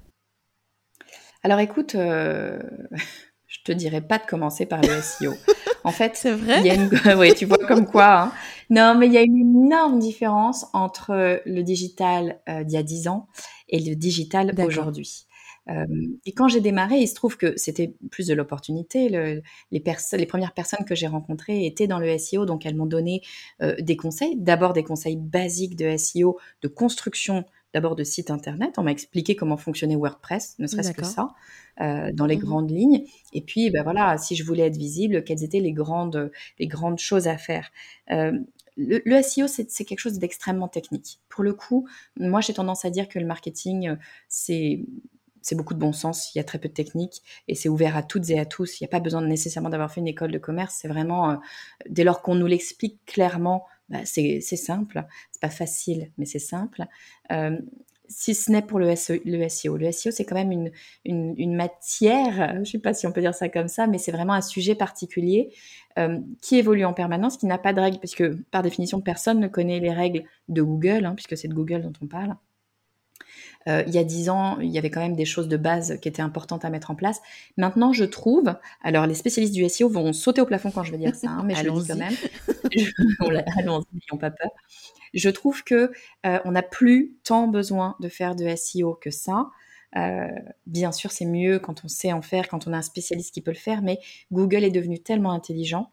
Alors 1.43 1.59
écoute, 1.61 1.95
euh, 1.95 2.59
je 3.47 3.59
te 3.65 3.73
dirais 3.73 4.01
pas 4.01 4.19
de 4.19 4.27
commencer 4.27 4.67
par 4.67 4.81
le 4.81 5.01
SEO. 5.01 5.35
En 5.85 5.93
fait, 5.93 6.17
c'est 6.17 6.33
vrai. 6.33 6.63
oui, 7.17 7.35
tu 7.35 7.47
vois 7.47 7.59
comme 7.59 7.87
quoi. 7.87 8.23
Hein. 8.23 8.33
Non, 8.69 8.95
mais 8.95 9.07
il 9.07 9.13
y 9.13 9.19
a 9.19 9.23
une 9.23 9.39
énorme 9.39 9.99
différence 9.99 10.67
entre 10.75 11.41
le 11.45 11.63
digital 11.63 12.41
d'il 12.47 12.73
y 12.73 12.77
a 12.77 12.83
10 12.83 13.09
ans 13.09 13.29
et 13.69 13.81
le 13.81 13.97
digital 13.97 14.55
aujourd'hui. 14.65 15.27
Euh, 15.69 15.87
et 16.25 16.33
quand 16.33 16.49
j'ai 16.49 16.61
démarré, 16.61 16.99
il 16.99 17.07
se 17.07 17.15
trouve 17.15 17.37
que 17.37 17.57
c'était 17.57 17.95
plus 18.11 18.27
de 18.27 18.35
l'opportunité. 18.35 19.09
les, 19.09 19.43
les 19.71 20.27
premières 20.27 20.55
personnes 20.55 20.85
que 20.85 20.95
j'ai 20.95 21.07
rencontrées 21.07 21.67
étaient 21.67 21.87
dans 21.87 21.99
le 21.99 22.17
SEO, 22.19 22.47
donc 22.47 22.67
elles 22.67 22.77
m'ont 22.77 22.87
donné 22.87 23.23
euh, 23.63 23.77
des 23.79 23.97
conseils. 23.97 24.37
D'abord 24.37 24.73
des 24.73 24.83
conseils 24.83 25.17
basiques 25.17 25.77
de 25.77 25.97
SEO, 25.97 26.39
de 26.63 26.69
construction 26.69 27.45
d'abord 27.75 27.97
de 27.97 28.05
site 28.05 28.31
internet. 28.31 28.75
On 28.79 28.83
m'a 28.83 28.91
expliqué 28.91 29.37
comment 29.37 29.57
fonctionnait 29.57 29.97
WordPress, 29.97 30.57
ne 30.59 30.67
serait-ce 30.67 30.93
que 30.93 31.05
ça, 31.05 31.35
euh, 31.81 32.11
dans 32.13 32.27
les 32.27 32.37
mmh 32.37 32.41
grandes 32.41 32.71
lignes. 32.71 33.05
Et 33.33 33.43
puis, 33.43 33.71
ben 33.71 33.83
voilà, 33.83 34.19
si 34.19 34.37
je 34.37 34.45
voulais 34.45 34.67
être 34.67 34.77
visible, 34.77 35.25
quelles 35.25 35.45
étaient 35.45 35.61
les 35.61 35.73
grandes, 35.73 36.31
les 36.59 36.67
grandes 36.67 36.99
choses 36.99 37.29
à 37.29 37.37
faire? 37.37 37.71
le, 38.77 39.03
le, 39.05 39.23
SEO, 39.23 39.47
c'est 39.47 39.85
quelque 39.85 39.99
chose 39.99 40.19
d'extrêmement 40.19 40.69
technique. 40.69 41.21
Pour 41.29 41.45
le 41.45 41.53
coup, 41.53 41.87
moi, 42.17 42.41
j'ai 42.41 42.55
tendance 42.55 42.85
à 42.85 42.91
dire 42.91 43.09
que 43.09 43.19
le 43.19 43.27
marketing, 43.27 43.97
c'est 44.29 44.85
c'est 45.43 45.55
beaucoup 45.55 45.75
de 45.75 45.79
bon 45.79 45.93
sens, 45.93 46.35
il 46.35 46.39
y 46.39 46.41
a 46.41 46.45
très 46.45 46.59
peu 46.59 46.69
de 46.69 46.75
technique 46.75 47.23
et 47.49 47.55
c'est 47.55 47.69
ouvert 47.69 47.97
à 47.97 48.03
toutes 48.03 48.29
et 48.31 48.39
à 48.39 48.45
tous. 48.45 48.81
Il 48.81 48.85
n'y 48.85 48.87
a 48.87 48.89
pas 48.89 49.01
besoin 49.01 49.23
nécessairement 49.23 49.71
d'avoir 49.71 49.91
fait 49.91 50.01
une 50.01 50.09
école 50.09 50.33
de 50.33 50.39
commerce. 50.39 50.77
C'est 50.81 50.89
vraiment, 50.89 51.31
euh, 51.31 51.37
dès 51.89 52.05
lors 52.05 52.23
qu'on 52.23 52.35
nous 52.35 52.47
l'explique 52.47 53.05
clairement, 53.07 53.67
bah, 53.91 54.01
c'est 54.05 54.41
simple. 54.41 55.05
C'est 55.33 55.41
pas 55.41 55.51
facile, 55.51 56.11
mais 56.17 56.25
c'est 56.25 56.39
simple. 56.39 56.87
Euh, 57.33 57.59
si 58.11 58.35
ce 58.35 58.51
n'est 58.51 58.63
pour 58.63 58.81
le, 58.81 58.95
SEO. 58.97 59.21
Le 59.25 59.49
SEO, 59.49 59.79
SEO 59.93 60.11
c'est 60.11 60.25
quand 60.25 60.35
même 60.35 60.51
une, 60.51 60.73
une, 61.05 61.55
matière, 61.55 62.55
je 62.55 62.59
ne 62.59 62.65
sais 62.65 62.79
pas 62.81 62.93
si 62.93 63.07
on 63.07 63.13
peut 63.13 63.21
dire 63.21 63.35
ça 63.35 63.49
comme 63.49 63.69
ça, 63.69 63.87
mais 63.87 63.99
c'est 63.99 64.11
vraiment 64.11 64.33
un 64.33 64.41
sujet 64.43 64.75
particulier 64.75 65.53
euh, 65.99 66.19
qui 66.43 66.57
évolue 66.57 66.85
en 66.85 66.93
permanence, 66.93 67.37
qui 67.37 67.47
n'a 67.47 67.59
pas 67.59 67.73
de 67.73 67.81
règles, 67.81 67.99
puisque 67.99 68.29
par 68.51 68.63
définition, 68.63 69.01
personne 69.01 69.39
ne 69.39 69.49
connaît 69.49 69.79
les 69.79 69.93
règles 69.93 70.25
de 70.49 70.61
Google, 70.61 71.05
hein, 71.05 71.15
puisque 71.15 71.37
c'est 71.37 71.49
de 71.49 71.55
Google 71.55 71.83
dont 71.83 71.93
on 72.03 72.07
parle. 72.07 72.35
Euh, 73.69 73.85
il 73.87 73.95
y 73.95 73.99
a 73.99 74.05
dix 74.05 74.31
ans, 74.31 74.59
il 74.61 74.71
y 74.71 74.79
avait 74.79 74.91
quand 74.91 75.01
même 75.01 75.17
des 75.17 75.25
choses 75.25 75.47
de 75.47 75.57
base 75.57 75.99
qui 76.01 76.09
étaient 76.09 76.23
importantes 76.23 76.65
à 76.65 76.71
mettre 76.71 76.91
en 76.91 76.95
place. 76.95 77.21
Maintenant, 77.57 77.93
je 77.93 78.05
trouve, 78.05 78.55
alors 78.83 79.07
les 79.07 79.15
spécialistes 79.15 79.55
du 79.55 79.69
SEO 79.69 79.89
vont 79.89 80.13
sauter 80.13 80.41
au 80.41 80.47
plafond 80.47 80.71
quand 80.71 80.83
je 80.83 80.93
vais 80.93 80.99
dire 80.99 81.15
ça, 81.15 81.29
hein, 81.29 81.43
mais 81.45 81.55
je 81.55 81.65
le 81.65 81.73
dis 81.73 81.87
quand 81.87 81.97
même. 81.97 82.15
Allons-y, 83.59 83.95
n'ayons 83.95 84.19
pas 84.19 84.31
peur. 84.31 84.51
Je 85.15 85.31
trouve 85.31 85.65
que 85.65 85.91
euh, 86.27 86.39
on 86.45 86.53
n'a 86.53 86.63
plus 86.63 87.17
tant 87.25 87.49
besoin 87.49 87.97
de 88.01 88.09
faire 88.09 88.37
de 88.37 88.47
SEO 88.55 88.95
que 88.95 89.11
ça. 89.11 89.51
Euh, 89.97 90.29
bien 90.67 90.93
sûr, 90.93 91.11
c'est 91.11 91.25
mieux 91.25 91.59
quand 91.59 91.85
on 91.85 91.89
sait 91.89 92.13
en 92.13 92.23
faire, 92.23 92.49
quand 92.49 92.67
on 92.67 92.73
a 92.73 92.79
un 92.79 92.83
spécialiste 92.83 93.35
qui 93.35 93.41
peut 93.41 93.51
le 93.51 93.57
faire, 93.57 93.83
mais 93.83 93.99
Google 94.31 94.65
est 94.65 94.71
devenu 94.71 95.01
tellement 95.01 95.33
intelligent. 95.33 95.93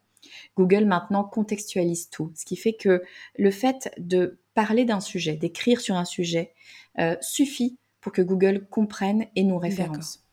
Google 0.55 0.86
maintenant 0.86 1.24
contextualise 1.24 2.10
tout, 2.10 2.31
ce 2.36 2.46
qui 2.46 2.57
fait 2.57 2.74
que 2.74 3.03
le 3.38 3.51
fait 3.51 3.91
de 3.98 4.39
parler 4.53 4.86
d'un 4.86 5.00
sujet, 5.00 5.36
d'écrire 5.36 5.79
sur 5.79 5.96
un 5.96 6.05
sujet, 6.05 6.53
euh, 7.00 7.15
suffit 7.22 7.77
pour 8.01 8.12
que 8.12 8.22
Google 8.22 8.67
comprenne 8.69 9.25
et 9.36 9.43
nous 9.43 9.57
référence. 9.57 10.26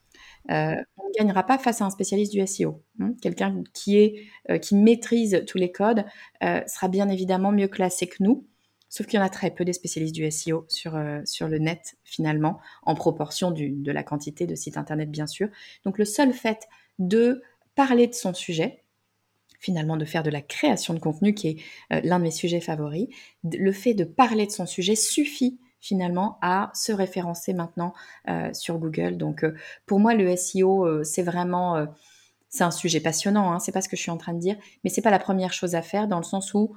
Euh, 0.50 0.76
on 0.98 1.08
ne 1.08 1.12
gagnera 1.18 1.42
pas 1.44 1.58
face 1.58 1.80
à 1.80 1.84
un 1.84 1.90
spécialiste 1.90 2.32
du 2.32 2.46
SEO. 2.46 2.82
Hein. 3.00 3.14
Quelqu'un 3.22 3.62
euh, 3.88 4.58
qui 4.58 4.74
maîtrise 4.74 5.42
tous 5.46 5.58
les 5.58 5.72
codes 5.72 6.04
sera 6.40 6.88
bien 6.88 7.08
évidemment 7.08 7.52
mieux 7.52 7.68
classé 7.68 8.06
que 8.06 8.22
nous. 8.22 8.46
Sauf 8.88 9.06
qu'il 9.06 9.18
y 9.18 9.22
en 9.22 9.26
a 9.26 9.30
très 9.30 9.50
peu 9.50 9.64
des 9.64 9.72
spécialistes 9.72 10.14
du 10.14 10.30
SEO 10.30 10.66
sur, 10.68 10.96
sur 11.24 11.48
le 11.48 11.58
net, 11.58 11.96
finalement, 12.04 12.60
en 12.84 12.94
proportion 12.94 13.50
de 13.50 13.90
la 13.90 14.04
quantité 14.04 14.46
de 14.46 14.54
sites 14.54 14.76
Internet, 14.76 15.10
bien 15.10 15.26
sûr. 15.26 15.48
Donc 15.84 15.98
le 15.98 16.04
seul 16.04 16.32
fait 16.32 16.68
de 17.00 17.42
parler 17.74 18.06
de 18.06 18.14
son 18.14 18.34
sujet, 18.34 18.84
finalement 19.58 19.96
de 19.96 20.04
faire 20.04 20.22
de 20.22 20.30
la 20.30 20.42
création 20.42 20.94
de 20.94 21.00
contenu, 21.00 21.34
qui 21.34 21.48
est 21.48 22.00
l'un 22.04 22.20
de 22.20 22.24
mes 22.24 22.30
sujets 22.30 22.60
favoris, 22.60 23.08
le 23.42 23.72
fait 23.72 23.94
de 23.94 24.04
parler 24.04 24.46
de 24.46 24.52
son 24.52 24.66
sujet 24.66 24.94
suffit 24.94 25.58
finalement 25.84 26.38
à 26.40 26.70
se 26.74 26.92
référencer 26.92 27.52
maintenant 27.52 27.92
euh, 28.28 28.52
sur 28.54 28.78
Google. 28.78 29.18
Donc 29.18 29.44
euh, 29.44 29.54
pour 29.84 30.00
moi 30.00 30.14
le 30.14 30.34
SEO 30.34 30.86
euh, 30.86 31.04
c'est 31.04 31.22
vraiment 31.22 31.86
c'est 32.48 32.64
un 32.64 32.70
sujet 32.70 33.00
passionnant, 33.00 33.52
hein, 33.52 33.58
c'est 33.58 33.72
pas 33.72 33.82
ce 33.82 33.88
que 33.88 33.96
je 33.96 34.00
suis 34.00 34.10
en 34.10 34.16
train 34.16 34.32
de 34.32 34.38
dire, 34.38 34.56
mais 34.82 34.90
c'est 34.90 35.02
pas 35.02 35.10
la 35.10 35.18
première 35.18 35.52
chose 35.52 35.74
à 35.74 35.82
faire 35.82 36.08
dans 36.08 36.16
le 36.16 36.24
sens 36.24 36.54
où 36.54 36.74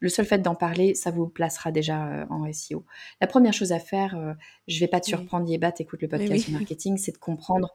le 0.00 0.08
seul 0.08 0.24
fait 0.24 0.38
d'en 0.38 0.54
parler, 0.54 0.94
ça 0.94 1.10
vous 1.10 1.28
placera 1.28 1.70
déjà 1.70 2.26
en 2.30 2.50
SEO. 2.52 2.84
La 3.20 3.26
première 3.26 3.52
chose 3.52 3.72
à 3.72 3.80
faire, 3.80 4.16
je 4.68 4.78
vais 4.78 4.86
pas 4.86 5.00
te 5.00 5.06
surprendre, 5.06 5.44
oui. 5.44 5.52
Yébat, 5.52 5.72
écoute 5.80 6.00
le 6.02 6.08
podcast 6.08 6.46
du 6.46 6.52
marketing, 6.52 6.96
c'est 6.96 7.10
de 7.10 7.18
comprendre 7.18 7.74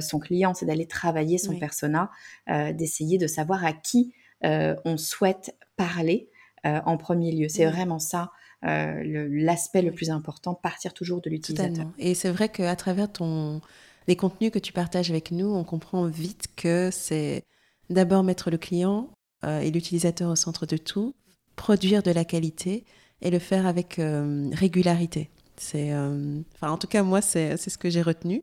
son 0.00 0.18
client, 0.20 0.54
c'est 0.54 0.66
d'aller 0.66 0.86
travailler 0.86 1.36
son 1.36 1.58
persona, 1.58 2.10
d'essayer 2.46 3.18
de 3.18 3.26
savoir 3.26 3.64
à 3.64 3.72
qui 3.72 4.14
on 4.44 4.96
souhaite 4.96 5.56
parler 5.76 6.30
en 6.62 6.96
premier 6.96 7.32
lieu. 7.32 7.48
C'est 7.48 7.66
vraiment 7.66 7.98
ça 7.98 8.30
l'aspect 8.62 9.82
le, 9.82 9.92
plus 9.92 10.10
important, 10.10 10.54
partir 10.54 10.92
toujours 10.94 11.20
de 11.20 11.30
l'utilisateur. 11.30 11.86
Et 11.98 12.14
c'est 12.14 12.30
vrai 12.30 12.48
qu'à 12.48 12.74
travers 12.76 13.10
ton, 13.10 13.60
les 14.06 14.16
contenus 14.16 14.50
que 14.50 14.58
tu 14.58 14.72
partages 14.72 15.10
avec 15.10 15.30
nous, 15.30 15.46
on 15.46 15.64
comprend 15.64 16.06
vite 16.06 16.48
que 16.56 16.90
c'est 16.92 17.44
d'abord 17.90 18.22
mettre 18.24 18.50
le 18.50 18.58
client 18.58 19.10
euh, 19.44 19.60
et 19.60 19.70
l'utilisateur 19.70 20.30
au 20.30 20.36
centre 20.36 20.66
de 20.66 20.76
tout, 20.76 21.14
produire 21.56 22.02
de 22.02 22.10
la 22.10 22.24
qualité 22.24 22.84
et 23.22 23.30
le 23.30 23.38
faire 23.38 23.66
avec 23.66 23.98
euh, 23.98 24.50
régularité. 24.52 25.30
C'est, 25.56 25.92
en 25.92 26.78
tout 26.78 26.86
cas, 26.86 27.02
moi, 27.02 27.20
c'est 27.20 27.56
ce 27.56 27.78
que 27.78 27.90
j'ai 27.90 28.02
retenu. 28.02 28.42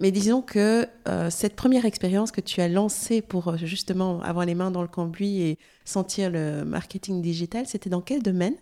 Mais 0.00 0.10
disons 0.10 0.42
que 0.42 0.84
cette 1.30 1.54
première 1.54 1.84
expérience 1.84 2.32
que 2.32 2.40
tu 2.40 2.60
as 2.60 2.66
lancée 2.66 3.22
pour 3.22 3.56
justement 3.56 4.20
avoir 4.22 4.44
les 4.44 4.56
mains 4.56 4.72
dans 4.72 4.82
le 4.82 4.88
cambouis 4.88 5.42
et 5.42 5.58
sentir 5.84 6.28
le 6.28 6.64
marketing 6.64 7.22
digital, 7.22 7.68
c'était 7.68 7.88
dans 7.88 8.00
quel 8.00 8.20
domaine? 8.20 8.56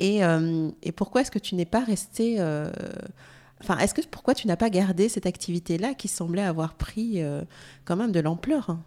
Euh, 0.00 0.70
et, 0.82 0.92
pourquoi 0.92 1.20
est-ce 1.20 1.30
que 1.30 1.38
tu 1.38 1.54
n'es 1.54 1.64
pas 1.64 1.80
resté... 1.80 2.36
Euh, 2.38 2.70
enfin, 3.60 3.78
est-ce 3.78 3.94
que 3.94 4.00
pourquoi 4.06 4.34
tu 4.34 4.46
n'as 4.46 4.56
pas 4.56 4.70
gardé 4.70 5.08
cette 5.08 5.26
activité-là 5.26 5.94
qui 5.94 6.08
semblait 6.08 6.42
avoir 6.42 6.74
pris 6.74 7.22
euh, 7.22 7.42
quand 7.84 7.96
même 7.96 8.12
de 8.12 8.20
l'ampleur 8.20 8.78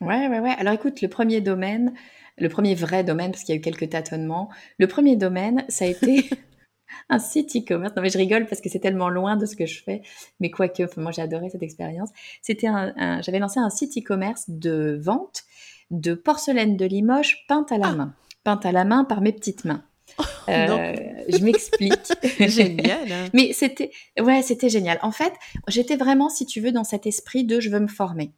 Ouais, 0.00 0.28
ouais, 0.28 0.40
ouais. 0.40 0.54
Alors 0.58 0.74
écoute, 0.74 1.00
le 1.00 1.08
premier 1.08 1.40
domaine, 1.40 1.94
le 2.38 2.48
premier 2.48 2.74
vrai 2.74 3.04
domaine, 3.04 3.30
parce 3.30 3.44
qu'il 3.44 3.54
y 3.54 3.58
a 3.58 3.60
eu 3.60 3.62
quelques 3.62 3.90
tâtonnements, 3.90 4.48
le 4.78 4.88
premier 4.88 5.16
domaine, 5.16 5.64
ça 5.68 5.84
a 5.84 5.88
été 5.88 6.28
un 7.08 7.20
site 7.20 7.54
e-commerce. 7.54 7.94
Non 7.94 8.02
mais 8.02 8.08
je 8.08 8.18
rigole 8.18 8.46
parce 8.46 8.60
que 8.60 8.68
c'est 8.68 8.80
tellement 8.80 9.08
loin 9.08 9.36
de 9.36 9.46
ce 9.46 9.54
que 9.54 9.66
je 9.66 9.82
fais, 9.82 10.02
mais 10.40 10.50
quoique, 10.50 10.82
moi 10.98 11.12
j'ai 11.12 11.22
adoré 11.22 11.50
cette 11.50 11.62
expérience. 11.62 12.10
C'était 12.40 12.66
un, 12.66 13.20
j'avais 13.22 13.38
lancé 13.38 13.60
un 13.60 13.70
site 13.70 13.96
e-commerce 13.96 14.44
de 14.48 14.98
vente 15.00 15.44
de 15.92 16.14
porcelaine 16.14 16.76
de 16.76 16.86
Limoges 16.86 17.44
peinte 17.46 17.70
à 17.70 17.78
la 17.78 17.88
ah. 17.88 17.94
main, 17.94 18.14
peinte 18.44 18.66
à 18.66 18.72
la 18.72 18.84
main 18.84 19.04
par 19.04 19.20
mes 19.20 19.32
petites 19.32 19.64
mains. 19.64 19.84
Euh, 20.48 20.94
je 21.28 21.38
m'explique. 21.38 21.94
génial. 22.40 23.12
Hein. 23.12 23.28
Mais 23.32 23.52
c'était, 23.52 23.92
ouais, 24.20 24.42
c'était 24.42 24.68
génial. 24.68 24.98
En 25.02 25.12
fait, 25.12 25.32
j'étais 25.68 25.96
vraiment, 25.96 26.28
si 26.28 26.46
tu 26.46 26.60
veux, 26.60 26.72
dans 26.72 26.82
cet 26.82 27.06
esprit 27.06 27.44
de 27.44 27.60
je 27.60 27.70
veux 27.70 27.78
me 27.78 27.86
former. 27.86 28.32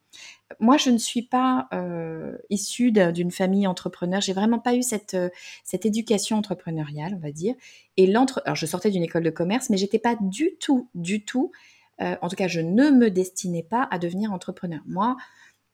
Moi, 0.61 0.77
je 0.77 0.91
ne 0.91 0.99
suis 0.99 1.23
pas 1.23 1.67
euh, 1.73 2.37
issue 2.51 2.93
d'une 2.93 3.31
famille 3.31 3.67
entrepreneur. 3.67 4.21
J'ai 4.21 4.35
vraiment 4.35 4.59
pas 4.59 4.75
eu 4.75 4.83
cette 4.83 5.15
euh, 5.15 5.31
cette 5.65 5.87
éducation 5.87 6.37
entrepreneuriale, 6.37 7.15
on 7.17 7.21
va 7.21 7.33
dire. 7.33 7.55
Et 7.97 8.07
l'entre, 8.07 8.43
alors 8.45 8.57
je 8.57 8.67
sortais 8.67 8.91
d'une 8.91 9.03
école 9.03 9.25
de 9.25 9.31
commerce, 9.31 9.71
mais 9.71 9.79
j'étais 9.79 9.99
pas 9.99 10.17
du 10.21 10.57
tout, 10.61 10.91
du 10.95 11.25
tout. 11.25 11.53
En 12.01 12.29
tout 12.29 12.37
cas, 12.37 12.49
je 12.49 12.61
ne 12.61 12.91
me 12.91 13.09
destinais 13.09 13.63
pas 13.63 13.89
à 13.91 13.99
devenir 13.99 14.33
entrepreneur. 14.33 14.81
Moi, 14.85 15.17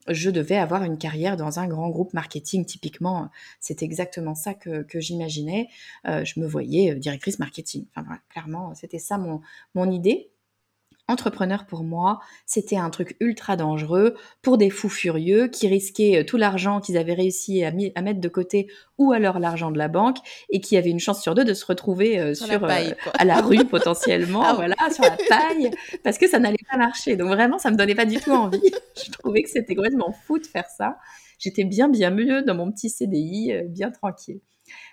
je 0.09 0.31
devais 0.31 0.57
avoir 0.57 0.83
une 0.85 0.99
carrière 0.99 1.37
dans 1.37 1.59
un 1.59 1.67
grand 1.67 1.89
groupe 1.91 2.15
marketing. 2.15 2.65
Typiquement, 2.65 3.31
c'est 3.61 3.83
exactement 3.83 4.35
ça 4.35 4.55
que, 4.55 4.85
j'imaginais. 4.95 5.69
Euh, 6.07 6.25
je 6.25 6.41
me 6.41 6.47
voyais 6.47 6.93
euh, 6.93 6.95
directrice 6.95 7.39
marketing. 7.39 7.87
Enfin 7.91 8.07
voilà, 8.07 8.21
clairement, 8.31 8.75
c'était 8.75 8.99
ça 8.99 9.19
mon, 9.19 9.41
mon 9.75 9.91
idée 9.91 10.31
entrepreneur 11.11 11.67
pour 11.67 11.85
moi, 11.85 12.21
c'était 12.47 12.77
un 12.77 12.91
truc 12.91 13.17
ultra 13.21 13.57
dangereux 13.57 14.15
pour 14.43 14.59
des 14.59 14.71
fous 14.71 14.89
furieux 14.89 15.49
qui 15.49 15.69
risquaient 15.69 16.21
euh, 16.21 16.25
tout 16.25 16.37
l'argent 16.37 16.81
qu'ils 16.81 16.97
avaient 16.97 17.15
réussi 17.15 17.65
à, 17.65 17.73
mettre 17.73 18.21
de 18.21 18.29
côté 18.29 18.69
ou 18.99 19.13
alors 19.13 19.39
l'argent 19.39 19.71
de 19.71 19.79
la 19.79 19.89
banque 19.89 20.19
et 20.51 20.61
qui 20.61 20.77
avaient 20.77 20.91
une 20.91 21.01
chance 21.01 21.23
sur 21.23 21.35
deux 21.35 21.45
de 21.45 21.55
se 21.55 21.67
retrouver 21.67 22.19
euh, 22.19 22.35
sur, 22.35 22.65
euh, 22.65 22.91
à 23.19 23.25
la 23.25 23.41
rue 23.41 23.65
potentiellement, 23.71 24.43
ah 24.43 24.55
voilà, 24.55 24.77
sur 24.93 25.05
la 25.05 25.17
paille, 25.29 25.71
parce 26.03 26.19
que 26.19 26.29
ça 26.29 26.39
n'allait 26.39 26.57
pas 26.71 26.77
marcher. 26.77 27.17
Donc 27.17 27.29
vraiment, 27.29 27.59
ça 27.59 27.71
me 27.71 27.77
donnait 27.77 27.95
pas 27.95 28.07
du 28.07 28.19
tout 28.19 28.33
envie. 28.33 28.61
Je 29.05 29.11
trouvais 29.11 29.43
que 29.43 29.51
c'était 29.51 29.75
complètement 29.75 30.13
fou 30.13 30.39
de 30.39 30.47
faire 30.47 30.67
ça. 30.67 30.99
J'étais 31.39 31.65
bien 31.65 31.89
bien 31.89 32.11
mieux 32.11 32.43
dans 32.43 32.55
mon 32.55 32.71
petit 32.71 32.91
CDI, 32.91 33.53
bien 33.69 33.91
tranquille. 33.91 34.41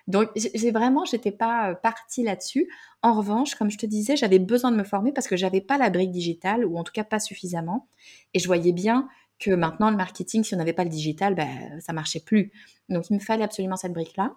Donc, 0.07 0.29
j'ai 0.36 0.72
vraiment, 0.72 1.05
j'étais 1.05 1.31
pas 1.31 1.75
partie 1.75 2.24
là-dessus. 2.24 2.69
En 3.01 3.13
revanche, 3.13 3.55
comme 3.55 3.69
je 3.69 3.77
te 3.77 3.86
disais, 3.86 4.15
j'avais 4.15 4.39
besoin 4.39 4.72
de 4.72 4.77
me 4.77 4.84
former 4.84 5.12
parce 5.12 5.27
que 5.27 5.36
j'avais 5.36 5.62
pas 5.62 5.77
la 5.77 5.89
brique 5.89 6.12
digitale 6.12 6.65
ou 6.65 6.77
en 6.77 6.84
tout 6.84 6.93
cas 6.93 7.03
pas 7.03 7.19
suffisamment. 7.19 7.88
Et 8.34 8.39
je 8.39 8.48
voyais 8.48 8.72
bien 8.72 9.07
que 9.39 9.51
maintenant, 9.51 9.91
le 9.91 9.98
marketing, 9.98 10.43
si 10.43 10.55
on 10.55 10.57
n'avait 10.57 10.74
pas 10.74 10.84
le 10.84 10.89
digital, 10.89 11.36
ben, 11.36 11.79
ça 11.79 11.93
marchait 11.93 12.19
plus. 12.19 12.51
Donc, 12.89 13.10
il 13.10 13.15
me 13.15 13.19
fallait 13.19 13.43
absolument 13.43 13.75
cette 13.75 13.93
brique-là. 13.93 14.36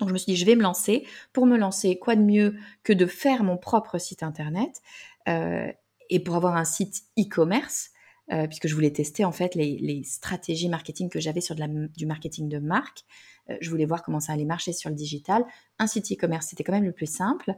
Donc, 0.00 0.08
je 0.08 0.12
me 0.14 0.18
suis 0.18 0.32
dit, 0.32 0.36
je 0.36 0.46
vais 0.46 0.56
me 0.56 0.62
lancer. 0.62 1.06
Pour 1.32 1.46
me 1.46 1.56
lancer, 1.56 1.98
quoi 1.98 2.16
de 2.16 2.22
mieux 2.22 2.56
que 2.82 2.92
de 2.92 3.06
faire 3.06 3.44
mon 3.44 3.56
propre 3.56 3.98
site 3.98 4.22
internet 4.22 4.80
euh, 5.28 5.70
et 6.10 6.20
pour 6.20 6.36
avoir 6.36 6.56
un 6.56 6.64
site 6.64 7.02
e-commerce 7.18 7.90
euh, 8.32 8.46
puisque 8.46 8.68
je 8.68 8.74
voulais 8.74 8.90
tester 8.90 9.26
en 9.26 9.32
fait 9.32 9.54
les, 9.54 10.02
stratégies 10.04 10.70
marketing 10.70 11.10
que 11.10 11.20
j'avais 11.20 11.42
sur 11.42 11.54
du 11.54 12.06
marketing 12.06 12.48
de 12.48 12.58
marque. 12.58 13.04
Euh, 13.50 13.56
je 13.60 13.70
voulais 13.70 13.84
voir 13.84 14.02
comment 14.02 14.20
ça 14.20 14.32
allait 14.32 14.44
marcher 14.44 14.72
sur 14.72 14.90
le 14.90 14.96
digital. 14.96 15.44
Un 15.78 15.86
site 15.86 16.12
e-commerce, 16.12 16.46
c'était 16.48 16.64
quand 16.64 16.72
même 16.72 16.84
le 16.84 16.92
plus 16.92 17.06
simple. 17.06 17.52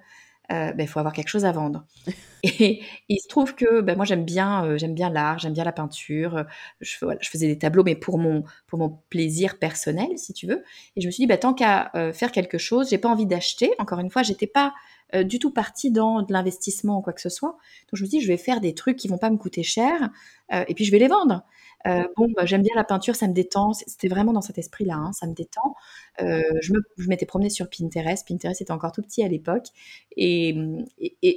Euh, 0.53 0.73
ben, 0.73 0.85
il 0.85 0.87
faut 0.87 1.01
avoir 1.01 1.13
quelque 1.13 1.29
chose 1.29 1.45
à 1.45 1.53
vendre. 1.53 1.85
Et, 2.45 2.81
il 3.09 3.19
se 3.19 3.29
trouve 3.29 3.55
que 3.55 3.81
ben, 3.81 3.97
moi 3.97 4.05
j'aime 4.05 4.25
bien, 4.25 4.77
j'aime 4.77 4.95
bien 4.95 5.11
l'art, 5.11 5.39
j'aime 5.39 5.55
bien 5.55 5.65
la 5.65 5.73
peinture. 5.73 6.45
Je, 6.81 6.99
je, 7.21 7.29
faisais 7.29 7.49
des 7.49 7.59
tableaux, 7.59 7.83
mais 7.83 7.97
pour 7.97 8.19
mon, 8.19 8.45
pour 8.69 8.79
mon 8.79 9.01
plaisir 9.11 9.59
personnel, 9.59 10.17
si 10.17 10.33
tu 10.33 10.47
veux. 10.47 10.63
Et 10.95 11.01
je 11.01 11.07
me 11.07 11.11
suis 11.11 11.23
dit, 11.23 11.27
ben, 11.27 11.39
tant 11.39 11.53
qu'à 11.53 11.91
faire 12.13 12.31
quelque 12.31 12.59
chose, 12.59 12.91
j'ai 12.91 12.99
pas 12.99 13.09
envie 13.09 13.27
d'acheter. 13.27 13.73
Encore 13.79 13.99
une 13.99 14.11
fois, 14.11 14.23
j'étais 14.23 14.47
pas 14.47 14.73
euh, 15.15 15.23
du 15.23 15.39
tout 15.39 15.53
parti 15.53 15.93
dans 15.93 16.23
de 16.23 16.33
l'investissement 16.33 16.99
ou 16.99 17.01
quoi 17.01 17.13
que 17.13 17.21
ce 17.21 17.29
soit. 17.29 17.51
Donc 17.51 17.93
je 17.93 18.03
me 18.03 18.09
dis, 18.09 18.21
je 18.21 18.27
vais 18.27 18.37
faire 18.37 18.61
des 18.61 18.75
trucs 18.75 18.97
qui 18.97 19.07
vont 19.07 19.19
pas 19.19 19.31
me 19.31 19.37
coûter 19.37 19.63
cher 19.63 20.11
euh, 20.53 20.65
et 20.67 20.75
puis 20.75 20.85
je 20.85 20.91
vais 20.91 20.99
les 20.99 21.07
vendre. 21.07 21.45
Euh, 21.87 22.03
bon, 22.17 22.27
bah, 22.35 22.45
j'aime 22.45 22.63
bien 22.63 22.75
la 22.75 22.83
peinture, 22.83 23.15
ça 23.15 23.29
me 23.29 23.33
détend. 23.33 23.73
C'était 23.73 24.09
vraiment 24.09 24.33
dans 24.33 24.41
cet 24.41 24.59
esprit-là, 24.59 24.97
hein, 24.97 25.13
ça 25.13 25.29
me 25.29 25.35
détend. 25.35 25.77
je, 26.19 26.73
me, 26.73 26.81
je 26.99 27.09
m'étais 27.09 27.27
promenée 27.27 27.51
sur 27.51 27.71
Pinterest. 27.71 28.27
Pinterest 28.27 28.61
était 28.61 28.73
encore 28.73 28.91
tout 28.91 29.03
petit 29.03 29.23
à 29.23 29.29
l'époque. 29.29 29.67
Et, 30.17 30.57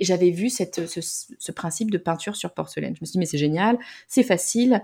j'avais 0.02 0.32
vu 0.32 0.50
cette, 0.50 0.88
ce, 0.88 1.02
ce, 1.02 1.52
principe 1.52 1.92
de 1.92 2.00
peinture 2.00 2.36
sur 2.36 2.52
porcelaine. 2.56 2.96
Je 2.96 3.02
me 3.02 3.06
suis 3.06 3.14
dit, 3.14 3.20
mais 3.20 3.26
c'est 3.28 3.38
génial, 3.38 3.78
c'est 4.08 4.24
facile. 4.24 4.82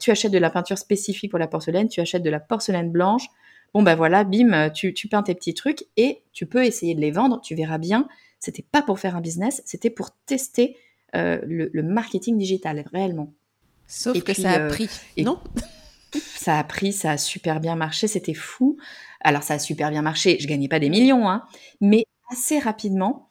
tu 0.00 0.10
achètes 0.10 0.32
de 0.32 0.38
la 0.38 0.50
peinture 0.50 0.78
spécifique 0.78 1.30
pour 1.30 1.38
la 1.38 1.46
porcelaine, 1.46 1.88
tu 1.88 2.00
achètes 2.00 2.24
de 2.24 2.30
la 2.30 2.40
porcelaine 2.40 2.90
blanche, 2.90 3.28
Bon, 3.76 3.82
ben 3.82 3.94
voilà, 3.94 4.24
bim, 4.24 4.70
tu, 4.70 4.94
peins 5.06 5.22
tes 5.22 5.34
petits 5.34 5.52
trucs 5.52 5.84
et 5.98 6.22
tu 6.32 6.46
peux 6.46 6.64
essayer 6.64 6.94
de 6.94 7.00
les 7.02 7.10
vendre, 7.10 7.42
tu 7.42 7.54
verras 7.54 7.76
bien. 7.76 8.08
C'était 8.38 8.62
pas 8.62 8.80
pour 8.80 8.98
faire 8.98 9.14
un 9.14 9.20
business, 9.20 9.60
c'était 9.66 9.90
pour 9.90 10.12
tester 10.24 10.78
euh, 11.14 11.38
le, 11.44 11.82
marketing 11.82 12.38
digital, 12.38 12.82
réellement. 12.90 13.34
Sauf 13.86 14.22
que 14.22 14.32
ça 14.32 14.52
a 14.52 14.60
euh, 14.60 14.68
pris, 14.70 14.88
non? 15.18 15.38
Ça 16.14 16.58
a 16.58 16.64
pris, 16.64 16.94
ça 16.94 17.10
a 17.10 17.18
super 17.18 17.60
bien 17.60 17.76
marché, 17.76 18.06
c'était 18.06 18.32
fou. 18.32 18.78
Alors, 19.20 19.42
ça 19.42 19.54
a 19.54 19.58
super 19.58 19.90
bien 19.90 20.00
marché, 20.00 20.38
je 20.40 20.48
gagnais 20.48 20.68
pas 20.68 20.78
des 20.78 20.88
millions, 20.88 21.28
hein, 21.28 21.44
mais 21.82 22.06
assez 22.30 22.58
rapidement, 22.58 23.28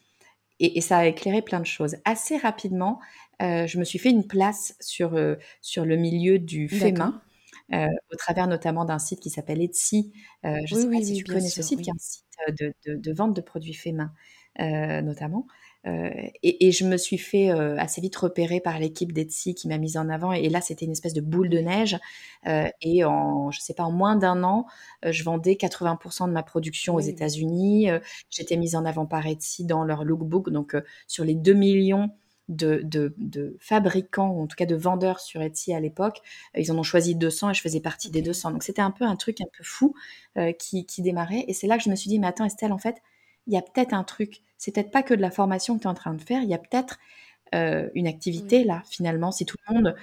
et, 0.60 0.80
ça 0.82 0.98
a 0.98 1.06
éclairé 1.08 1.42
plein 1.42 1.60
de 1.60 1.66
choses. 1.66 1.96
Assez 2.06 2.38
rapidement, 2.38 3.00
euh, 3.42 3.66
je 3.66 3.80
me 3.80 3.84
suis 3.84 3.98
fait 3.98 4.12
une 4.12 4.28
place 4.28 4.76
sur, 4.80 5.20
sur 5.62 5.86
le 5.86 5.96
milieu 5.96 6.38
du 6.38 6.70
fait 6.70 6.92
main. 6.92 7.20
Euh, 7.74 7.88
au 8.14 8.16
travers 8.16 8.48
notamment 8.48 8.86
d'un 8.86 9.00
site 9.00 9.20
qui 9.20 9.32
s'appelle 9.32 9.62
Etsy. 9.62 10.14
Euh, 10.46 10.56
je 10.66 10.76
ne 10.76 10.82
sais 10.82 10.90
pas 10.90 11.02
si 11.02 11.16
tu 11.16 11.24
connais 11.24 11.50
ce 11.50 11.64
site, 11.64 11.82
qui 11.82 11.90
est 11.90 11.94
un 11.94 11.98
site 11.98 12.26
euh, 12.48 12.96
de, 12.96 13.12
vente 13.12 13.36
de 13.36 13.42
produits 13.42 13.74
faits 13.74 13.96
main, 13.96 14.12
notamment. 15.02 15.48
et, 15.84 16.72
je 16.72 16.86
me 16.86 16.98
suis 16.98 17.18
fait 17.18 17.50
assez 17.50 18.02
vite 18.02 18.16
repérer 18.16 18.60
par 18.60 18.78
l'équipe 18.80 19.12
d'Etsy 19.12 19.56
qui 19.56 19.68
m'a 19.68 19.80
mise 19.80 19.98
en 19.98 20.10
avant. 20.10 20.32
Et, 20.32 20.48
là, 20.50 20.62
c'était 20.62 20.86
une 20.86 20.92
espèce 20.92 21.14
de 21.14 21.22
boule 21.22 21.50
de 21.50 21.58
neige. 21.58 21.98
et 22.82 23.04
en, 23.04 23.50
je 23.50 23.60
sais 23.60 23.74
pas, 23.74 23.84
en 23.84 23.92
moins 23.92 24.16
d'un 24.16 24.44
an, 24.44 24.68
je 25.04 25.24
vendais 25.24 25.54
80% 25.54 26.28
de 26.28 26.34
ma 26.34 26.44
production 26.44 26.94
aux 26.94 27.00
États-Unis. 27.00 27.90
J'étais 28.30 28.58
mise 28.58 28.76
en 28.76 28.86
avant 28.86 29.08
par 29.08 29.26
Etsy 29.26 29.66
dans 29.66 29.84
leur 29.84 30.04
lookbook. 30.04 30.52
Donc, 30.52 30.76
sur 31.08 31.24
les 31.24 31.36
2 31.36 31.54
millions 31.54 32.12
de, 32.50 33.58
fabricants, 33.60 34.30
ou 34.30 34.44
en 34.44 34.48
tout 34.48 34.56
cas 34.56 34.66
de 34.66 34.76
vendeurs 34.76 35.20
sur 35.20 35.42
Etsy 35.42 35.74
à 35.74 35.80
l'époque. 35.80 36.22
Euh, 36.56 36.62
ils 36.62 36.72
en 36.72 36.78
ont 36.78 36.84
choisi 36.84 37.16
200 37.16 37.52
et 37.52 37.54
je 37.54 37.62
faisais 37.62 37.80
partie 37.80 38.10
des 38.10 38.22
200. 38.22 38.52
Donc 38.52 38.64
c'était 38.64 38.82
un 38.82 38.92
peu 38.92 39.06
un 39.06 39.16
truc 39.16 39.42
un 39.42 39.48
peu 39.58 39.64
fou 39.64 39.96
euh, 40.38 40.52
qui, 40.52 40.86
démarrait. 41.00 41.46
Et 41.48 41.54
c'est 41.54 41.68
là 41.68 41.78
que 41.78 41.84
je 41.84 41.90
me 41.90 41.96
suis 41.96 42.10
dit, 42.10 42.20
mais 42.20 42.28
attends 42.28 42.46
Estelle, 42.46 42.72
en 42.72 42.78
fait, 42.78 43.02
il 43.48 43.54
y 43.54 43.58
a 43.58 43.62
peut-être 43.62 43.94
un 43.94 44.04
truc. 44.04 44.42
C'est 44.58 44.74
peut-être 44.74 44.92
pas 44.92 45.04
que 45.04 45.14
de 45.14 45.22
la 45.22 45.32
formation 45.32 45.76
que 45.76 45.82
tu 45.82 45.88
es 45.88 45.90
en 45.90 45.94
train 45.94 46.14
de 46.14 46.22
faire, 46.22 46.42
il 46.42 46.50
y 46.50 46.54
a 46.54 46.58
peut-être 46.58 46.98
euh, 47.54 47.90
une 47.94 48.08
activité 48.08 48.64
là, 48.64 48.82
finalement. 48.90 49.32
Si 49.32 49.46
tout 49.46 49.58
le 49.68 49.76
monde 49.76 49.96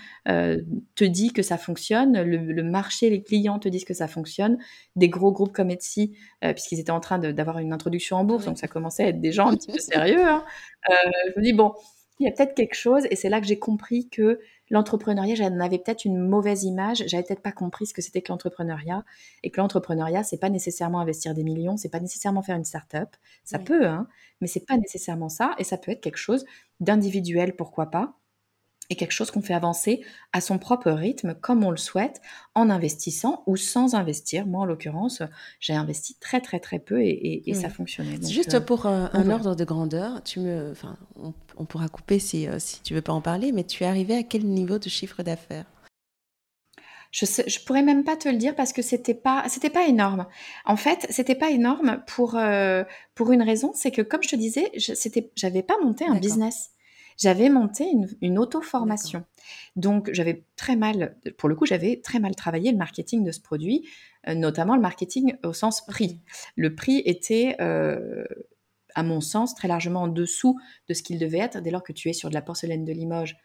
te 0.94 1.04
dit 1.04 1.32
que 1.32 1.42
ça 1.42 1.58
fonctionne, 1.58 2.22
le, 2.22 2.62
marché, 2.62 3.10
les 3.10 3.22
clients 3.22 3.58
te 3.58 3.68
disent 3.68 3.84
que 3.84 3.94
ça 3.94 4.06
fonctionne, 4.06 4.58
des 4.94 5.08
gros 5.08 5.32
groupes 5.32 5.52
comme 5.52 5.70
Etsy, 5.70 6.12
puisqu'ils 6.40 6.78
étaient 6.78 6.92
en 6.92 7.00
train 7.00 7.18
d'avoir 7.18 7.58
une 7.58 7.72
introduction 7.72 8.16
en 8.16 8.24
bourse, 8.24 8.44
donc 8.44 8.58
ça 8.58 8.68
commençait 8.68 9.04
à 9.04 9.08
être 9.08 9.20
des 9.20 9.32
gens 9.32 9.48
un 9.48 9.56
petit 9.56 9.72
peu 9.72 9.78
sérieux. 9.78 10.24
Hein. 10.24 10.44
je 10.88 11.40
me 11.40 11.42
dis, 11.42 11.52
bon, 11.52 11.74
il 12.22 12.26
y 12.26 12.28
a 12.28 12.32
peut-être 12.32 12.54
quelque 12.54 12.74
chose, 12.74 13.06
et 13.10 13.16
c'est 13.16 13.28
là 13.28 13.40
que 13.40 13.46
j'ai 13.46 13.58
compris 13.58 14.08
que 14.08 14.40
l'entrepreneuriat, 14.70 15.34
j'en 15.34 15.60
avais 15.60 15.78
peut-être 15.78 16.04
une 16.04 16.18
mauvaise 16.18 16.64
image, 16.64 17.04
j'avais 17.06 17.22
peut-être 17.22 17.42
pas 17.42 17.52
compris 17.52 17.86
ce 17.86 17.94
que 17.94 18.02
c'était 18.02 18.22
que 18.22 18.32
l'entrepreneuriat, 18.32 19.04
et 19.42 19.50
que 19.50 19.60
l'entrepreneuriat, 19.60 20.22
c'est 20.24 20.38
pas 20.38 20.50
nécessairement 20.50 21.00
investir 21.00 21.34
des 21.34 21.44
millions, 21.44 21.76
c'est 21.76 21.90
pas 21.90 22.00
nécessairement 22.00 22.42
faire 22.42 22.56
une 22.56 22.64
start-up, 22.64 23.10
ça 23.44 23.58
peut, 23.58 23.86
hein, 23.86 24.08
mais 24.40 24.46
c'est 24.46 24.66
pas 24.66 24.76
nécessairement 24.76 25.28
ça, 25.28 25.54
et 25.58 25.64
ça 25.64 25.76
peut 25.78 25.92
être 25.92 26.00
quelque 26.00 26.16
chose 26.16 26.44
d'individuel, 26.80 27.54
pourquoi 27.56 27.86
pas, 27.90 28.14
et 28.92 28.94
quelque 28.94 29.12
chose 29.12 29.30
qu'on 29.30 29.40
fait 29.40 29.54
avancer 29.54 30.04
à 30.32 30.42
son 30.42 30.58
propre 30.58 30.90
rythme, 30.90 31.34
comme 31.34 31.64
on 31.64 31.70
le 31.70 31.78
souhaite, 31.78 32.20
en 32.54 32.68
investissant 32.68 33.42
ou 33.46 33.56
sans 33.56 33.94
investir. 33.94 34.46
Moi, 34.46 34.60
en 34.60 34.64
l'occurrence, 34.66 35.22
j'ai 35.60 35.72
investi 35.72 36.14
très 36.20 36.42
très 36.42 36.60
très 36.60 36.78
peu 36.78 37.00
et, 37.02 37.42
ça 37.54 37.70
fonctionnait. 37.70 38.18
Juste 38.22 38.54
euh, 38.54 38.60
pour 38.60 38.86
un, 38.86 39.30
ordre 39.30 39.54
de 39.54 39.64
grandeur, 39.64 40.22
tu 40.22 40.40
me, 40.40 40.70
enfin, 40.70 40.96
on, 41.56 41.64
pourra 41.64 41.88
couper 41.88 42.18
si, 42.18 42.46
euh, 42.46 42.58
si 42.58 42.82
tu 42.82 42.94
veux 42.94 43.00
pas 43.00 43.12
en 43.12 43.22
parler, 43.22 43.50
mais 43.50 43.64
tu 43.64 43.82
es 43.84 43.86
arrivé 43.86 44.14
à 44.14 44.22
quel 44.22 44.44
niveau 44.44 44.78
de 44.78 44.88
chiffre 44.88 45.22
d'affaires? 45.22 45.64
Je, 47.12 47.24
sais, 47.24 47.44
je 47.46 47.60
pourrais 47.60 47.82
même 47.82 48.04
pas 48.04 48.16
te 48.16 48.28
le 48.28 48.36
dire 48.36 48.54
parce 48.54 48.72
que 48.72 48.82
c'était 48.82 49.14
pas 49.14 49.44
c'était 49.48 49.70
pas 49.70 49.86
énorme. 49.86 50.26
En 50.64 50.76
fait, 50.76 51.06
c'était 51.10 51.34
pas 51.34 51.50
énorme 51.50 52.02
pour 52.06 52.36
euh, 52.36 52.84
pour 53.14 53.32
une 53.32 53.42
raison, 53.42 53.72
c'est 53.74 53.90
que 53.90 54.02
comme 54.02 54.22
je 54.22 54.28
te 54.28 54.36
disais, 54.36 54.70
je 54.76 54.94
c'était 54.94 55.30
j'avais 55.36 55.62
pas 55.62 55.76
monté 55.82 56.06
un 56.06 56.16
business 56.16 56.70
j'avais 57.18 57.48
monté 57.48 57.86
une, 58.20 58.38
auto-formation. 58.38 59.24
Donc, 59.76 60.10
j'avais 60.12 60.44
très 60.56 60.76
mal, 60.76 61.16
pour 61.38 61.48
le 61.48 61.54
coup, 61.54 61.66
j'avais 61.66 62.00
très 62.02 62.18
mal 62.18 62.34
travaillé 62.34 62.72
le 62.72 62.78
marketing 62.78 63.24
de 63.24 63.32
ce 63.32 63.40
produit, 63.40 63.88
euh, 64.28 64.34
notamment 64.34 64.74
le 64.74 64.82
marketing 64.82 65.34
au 65.44 65.52
sens 65.52 65.84
prix. 65.84 66.20
Le 66.56 66.74
prix 66.74 67.02
était, 67.04 67.56
euh, 67.60 68.24
à 68.94 69.02
mon 69.02 69.20
sens, 69.20 69.54
très 69.54 69.68
largement 69.68 70.02
en 70.02 70.08
dessous 70.08 70.58
de 70.88 70.94
ce 70.94 71.02
qu'il 71.02 71.18
devait 71.18 71.38
être. 71.38 71.60
Dès 71.60 71.70
lors 71.70 71.82
que 71.82 71.92
tu 71.92 72.08
es 72.08 72.12
sur 72.12 72.28
de 72.28 72.34
la 72.34 72.42
porcelaine 72.42 72.84
de 72.84 72.92
Limoges, 72.92 73.36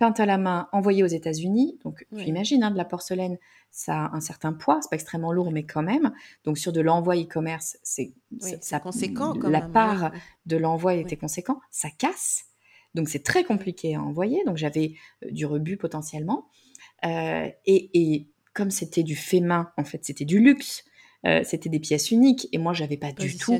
peinte 0.00 0.18
à 0.18 0.26
la 0.26 0.38
main, 0.38 0.66
envoyée 0.72 1.04
aux 1.04 1.08
États-Unis. 1.08 1.78
Donc, 1.84 2.06
tu 2.16 2.24
imagines, 2.24 2.64
hein, 2.64 2.70
de 2.70 2.76
la 2.78 2.86
porcelaine, 2.86 3.36
ça 3.70 4.06
a 4.06 4.16
un 4.16 4.20
certain 4.20 4.54
poids, 4.54 4.78
c'est 4.80 4.88
pas 4.88 4.96
extrêmement 4.96 5.30
lourd, 5.30 5.52
mais 5.52 5.64
quand 5.64 5.82
même. 5.82 6.12
Donc, 6.44 6.56
sur 6.56 6.72
de 6.72 6.80
l'envoi 6.80 7.16
e-commerce, 7.16 7.76
c'est 7.82 8.14
ça, 8.62 8.80
conséquent. 8.80 9.34
Quand 9.34 9.50
la 9.50 9.60
part 9.60 10.10
de 10.46 10.56
l'envoi 10.56 10.94
était 10.94 11.18
conséquent, 11.18 11.60
ça 11.70 11.90
casse. 11.90 12.46
Donc, 12.94 13.08
c'est 13.08 13.22
très 13.22 13.44
compliqué 13.44 13.94
à 13.94 14.02
envoyer. 14.02 14.42
Donc, 14.44 14.56
j'avais 14.56 14.94
euh, 15.24 15.30
du 15.30 15.46
rebut 15.46 15.76
potentiellement. 15.76 16.48
Euh, 17.04 17.48
et, 17.66 17.90
et, 17.94 18.28
comme 18.52 18.70
c'était 18.70 19.02
du 19.04 19.16
fait 19.16 19.40
main, 19.40 19.70
en 19.76 19.84
fait, 19.84 20.04
c'était 20.04 20.24
du 20.24 20.40
luxe. 20.40 20.84
Euh, 21.26 21.42
c'était 21.44 21.68
des 21.68 21.80
pièces 21.80 22.10
uniques 22.10 22.48
et 22.50 22.56
moi 22.56 22.72
j'avais 22.72 22.96
pas 22.96 23.12
du 23.12 23.36
tout 23.36 23.52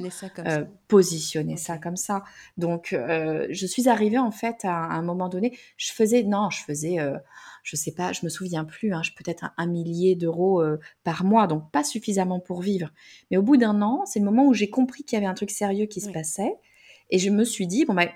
positionné 0.88 1.59
ça 1.59 1.77
comme 1.77 1.97
ça. 1.97 2.25
Donc 2.57 2.93
je 2.93 3.66
suis 3.66 3.87
arrivée 3.87 4.16
en 4.16 4.31
fait 4.31 4.64
à, 4.64 4.75
un 4.75 5.03
moment 5.03 5.29
donné, 5.29 5.59
je 5.77 5.93
faisais 5.93 6.23
non, 6.23 6.49
je 6.49 6.62
faisais 6.64 6.97
je 7.62 7.77
sais 7.77 7.93
pas, 7.93 8.14
je 8.14 8.25
me 8.25 8.31
souviens 8.31 8.64
plus, 8.64 8.95
hein, 8.95 9.03
peut-être 9.14 9.53
un, 9.59 9.66
millier 9.66 10.14
d'euros 10.14 10.64
par 11.05 11.23
mois, 11.23 11.47
donc 11.47 11.71
pas 11.71 11.85
suffisamment 11.85 12.40
pour 12.40 12.62
vivre. 12.62 12.88
Mais 13.31 13.37
au 13.37 13.43
bout 13.43 13.59
d'un 13.59 13.83
an, 13.83 14.07
c'est 14.07 14.21
le 14.21 14.25
moment 14.25 14.47
où 14.47 14.55
j'ai 14.55 14.71
compris 14.71 15.05
qu'il 15.05 15.16
y 15.16 15.19
avait 15.19 15.31
un 15.31 15.35
truc 15.35 15.51
sérieux 15.51 15.85
qui 15.85 16.01
se 16.01 16.11
passait 16.11 16.55
et 17.11 17.19
je 17.19 17.29
me 17.29 17.45
suis 17.45 17.66
dit 17.66 17.85
bon 17.85 17.93
ben 17.93 18.09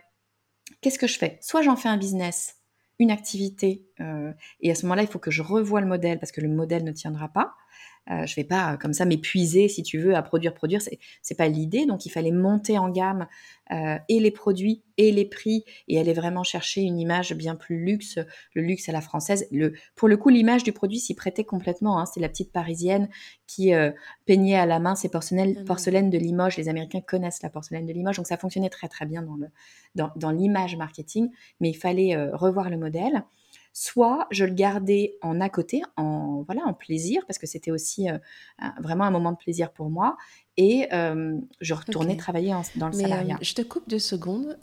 qu'est-ce 0.85 0.99
que 0.99 1.07
je 1.07 1.17
fais? 1.19 1.39
Soit 1.41 1.63
j'en 1.63 1.77
fais 1.77 1.89
un 1.89 1.97
business, 1.97 2.57
une 2.99 3.11
activité, 3.11 3.87
et 4.61 4.71
à 4.71 4.75
ce 4.75 4.83
moment-là 4.83 5.03
il 5.03 5.09
faut 5.09 5.19
que 5.19 5.31
je 5.31 5.41
revoie 5.41 5.81
le 5.81 5.87
modèle 5.87 6.19
parce 6.21 6.31
que 6.31 6.43
le 6.43 6.49
modèle 6.49 6.85
ne 6.85 6.93
tiendra 6.93 7.29
pas. 7.29 7.55
Euh, 8.11 8.27
je 8.27 8.37
vais 8.37 8.45
pas 8.45 8.75
euh, 8.75 8.77
comme 8.77 8.93
ça 8.93 9.07
m'épuiser, 9.07 9.69
si 9.69 9.83
tu 9.83 9.99
veux, 9.99 10.15
à 10.15 10.23
produire, 10.23 10.53
produire. 10.53 10.83
C'est, 10.83 10.99
c'est 11.23 11.37
pas 11.37 11.49
l'idée. 11.49 11.87
Donc, 11.87 12.05
il 12.07 12.11
fallait 12.11 12.33
monter 12.33 12.79
en 12.79 12.91
gamme 12.91 13.27
euh, 13.73 13.97
et 14.09 14.21
les 14.21 14.31
produits 14.31 14.83
et 14.99 15.11
les 15.11 15.25
prix 15.25 15.65
et 15.89 15.99
aller 15.99 16.13
vraiment 16.13 16.43
chercher 16.43 16.83
une 16.83 16.99
image 16.99 17.35
bien 17.35 17.57
plus 17.57 17.83
luxe, 17.83 18.19
le 18.55 18.63
luxe 18.63 18.89
à 18.89 18.93
la 18.93 19.01
française. 19.01 19.47
Le, 19.51 19.73
pour 19.97 20.09
le 20.09 20.17
coup, 20.17 20.29
l'image 20.29 20.65
du 20.65 20.73
produit 20.73 20.99
s'y 20.99 21.15
prêtait 21.15 21.45
complètement. 21.45 21.99
Hein. 21.99 22.05
C'est 22.07 22.21
la 22.21 22.29
petite 22.29 22.53
parisienne 22.53 23.09
qui 23.47 23.73
peignait 24.27 24.57
à 24.57 24.67
la 24.67 24.79
main 24.79 24.95
ses 24.95 25.09
porcelaines, 25.09 25.61
mmh 25.61 25.65
porcelaines 25.65 26.11
de 26.11 26.19
Limoges. 26.19 26.57
Les 26.57 26.69
Américains 26.69 27.01
connaissent 27.01 27.43
la 27.43 27.51
porcelaine 27.51 27.87
de 27.87 27.93
Limoges, 27.93 28.17
donc 28.17 28.27
ça 28.27 28.37
fonctionnait 28.37 28.71
très 28.71 28.89
très 28.89 29.07
bien 29.07 29.23
dans, 29.23 29.37
le, 29.37 29.49
dans, 29.95 30.11
dans 30.17 30.31
l'image 30.31 30.77
marketing. 30.77 31.31
Mais 31.61 31.71
il 31.71 31.75
fallait 31.75 32.17
revoir 32.33 32.71
le 32.71 32.77
modèle 32.77 33.25
soit 33.77 34.29
je 34.31 34.45
le 34.45 34.55
gardais 34.55 35.17
en 35.21 35.41
à 35.41 35.49
côté, 35.49 35.83
en 35.97 36.45
voilà, 36.47 36.63
en 36.65 36.73
plaisir, 36.73 37.23
parce 37.27 37.39
que 37.39 37.47
c'était 37.49 37.73
aussi 37.73 38.09
euh, 38.09 38.19
vraiment 38.81 39.03
un 39.03 39.11
moment 39.11 39.33
de 39.33 39.37
plaisir 39.37 39.73
pour 39.73 39.91
moi, 39.91 40.17
et 40.57 40.87
euh, 40.93 41.37
je 41.61 41.75
retournais 41.75 42.17
travailler 42.17 42.55
dans 42.77 42.87
le 42.87 42.93
salariat. 42.93 43.35
Euh, 43.35 43.43
je 43.43 43.53
te 43.53 43.63
coupe 43.63 43.89
deux 43.89 43.99
secondes. 43.99 44.57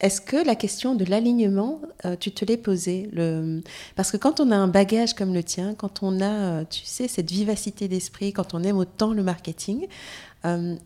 Est-ce 0.00 0.20
que 0.20 0.44
la 0.44 0.56
question 0.56 0.96
de 0.96 1.04
l'alignement, 1.04 1.80
tu 2.18 2.32
te 2.32 2.44
l'es 2.44 2.56
posée 2.56 3.08
le... 3.12 3.62
Parce 3.94 4.10
que 4.10 4.16
quand 4.16 4.40
on 4.40 4.50
a 4.50 4.56
un 4.56 4.66
bagage 4.68 5.14
comme 5.14 5.32
le 5.32 5.44
tien, 5.44 5.74
quand 5.74 6.02
on 6.02 6.20
a, 6.20 6.64
tu 6.64 6.80
sais, 6.84 7.06
cette 7.06 7.30
vivacité 7.30 7.86
d'esprit, 7.86 8.32
quand 8.32 8.54
on 8.54 8.64
aime 8.64 8.76
autant 8.76 9.12
le 9.12 9.22
marketing, 9.22 9.86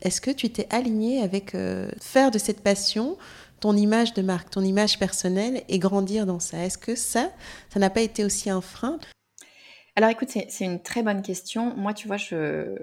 est-ce 0.02 0.20
que 0.20 0.30
tu 0.30 0.50
t'es 0.50 0.66
aligné 0.70 1.22
avec 1.22 1.56
faire 2.00 2.30
de 2.30 2.38
cette 2.38 2.60
passion 2.60 3.16
ton 3.60 3.76
image 3.76 4.14
de 4.14 4.22
marque, 4.22 4.50
ton 4.50 4.62
image 4.62 4.98
personnelle 4.98 5.62
et 5.68 5.78
grandir 5.78 6.26
dans 6.26 6.40
ça. 6.40 6.64
Est-ce 6.64 6.78
que 6.78 6.94
ça, 6.94 7.32
ça 7.70 7.80
n'a 7.80 7.90
pas 7.90 8.00
été 8.00 8.24
aussi 8.24 8.50
un 8.50 8.60
frein? 8.60 8.98
Alors 9.96 10.10
écoute, 10.10 10.28
c'est 10.30 10.64
une 10.64 10.82
très 10.82 11.02
bonne 11.02 11.22
question. 11.22 11.74
Moi, 11.76 11.94
tu 11.94 12.06
vois, 12.06 12.16
je... 12.16 12.76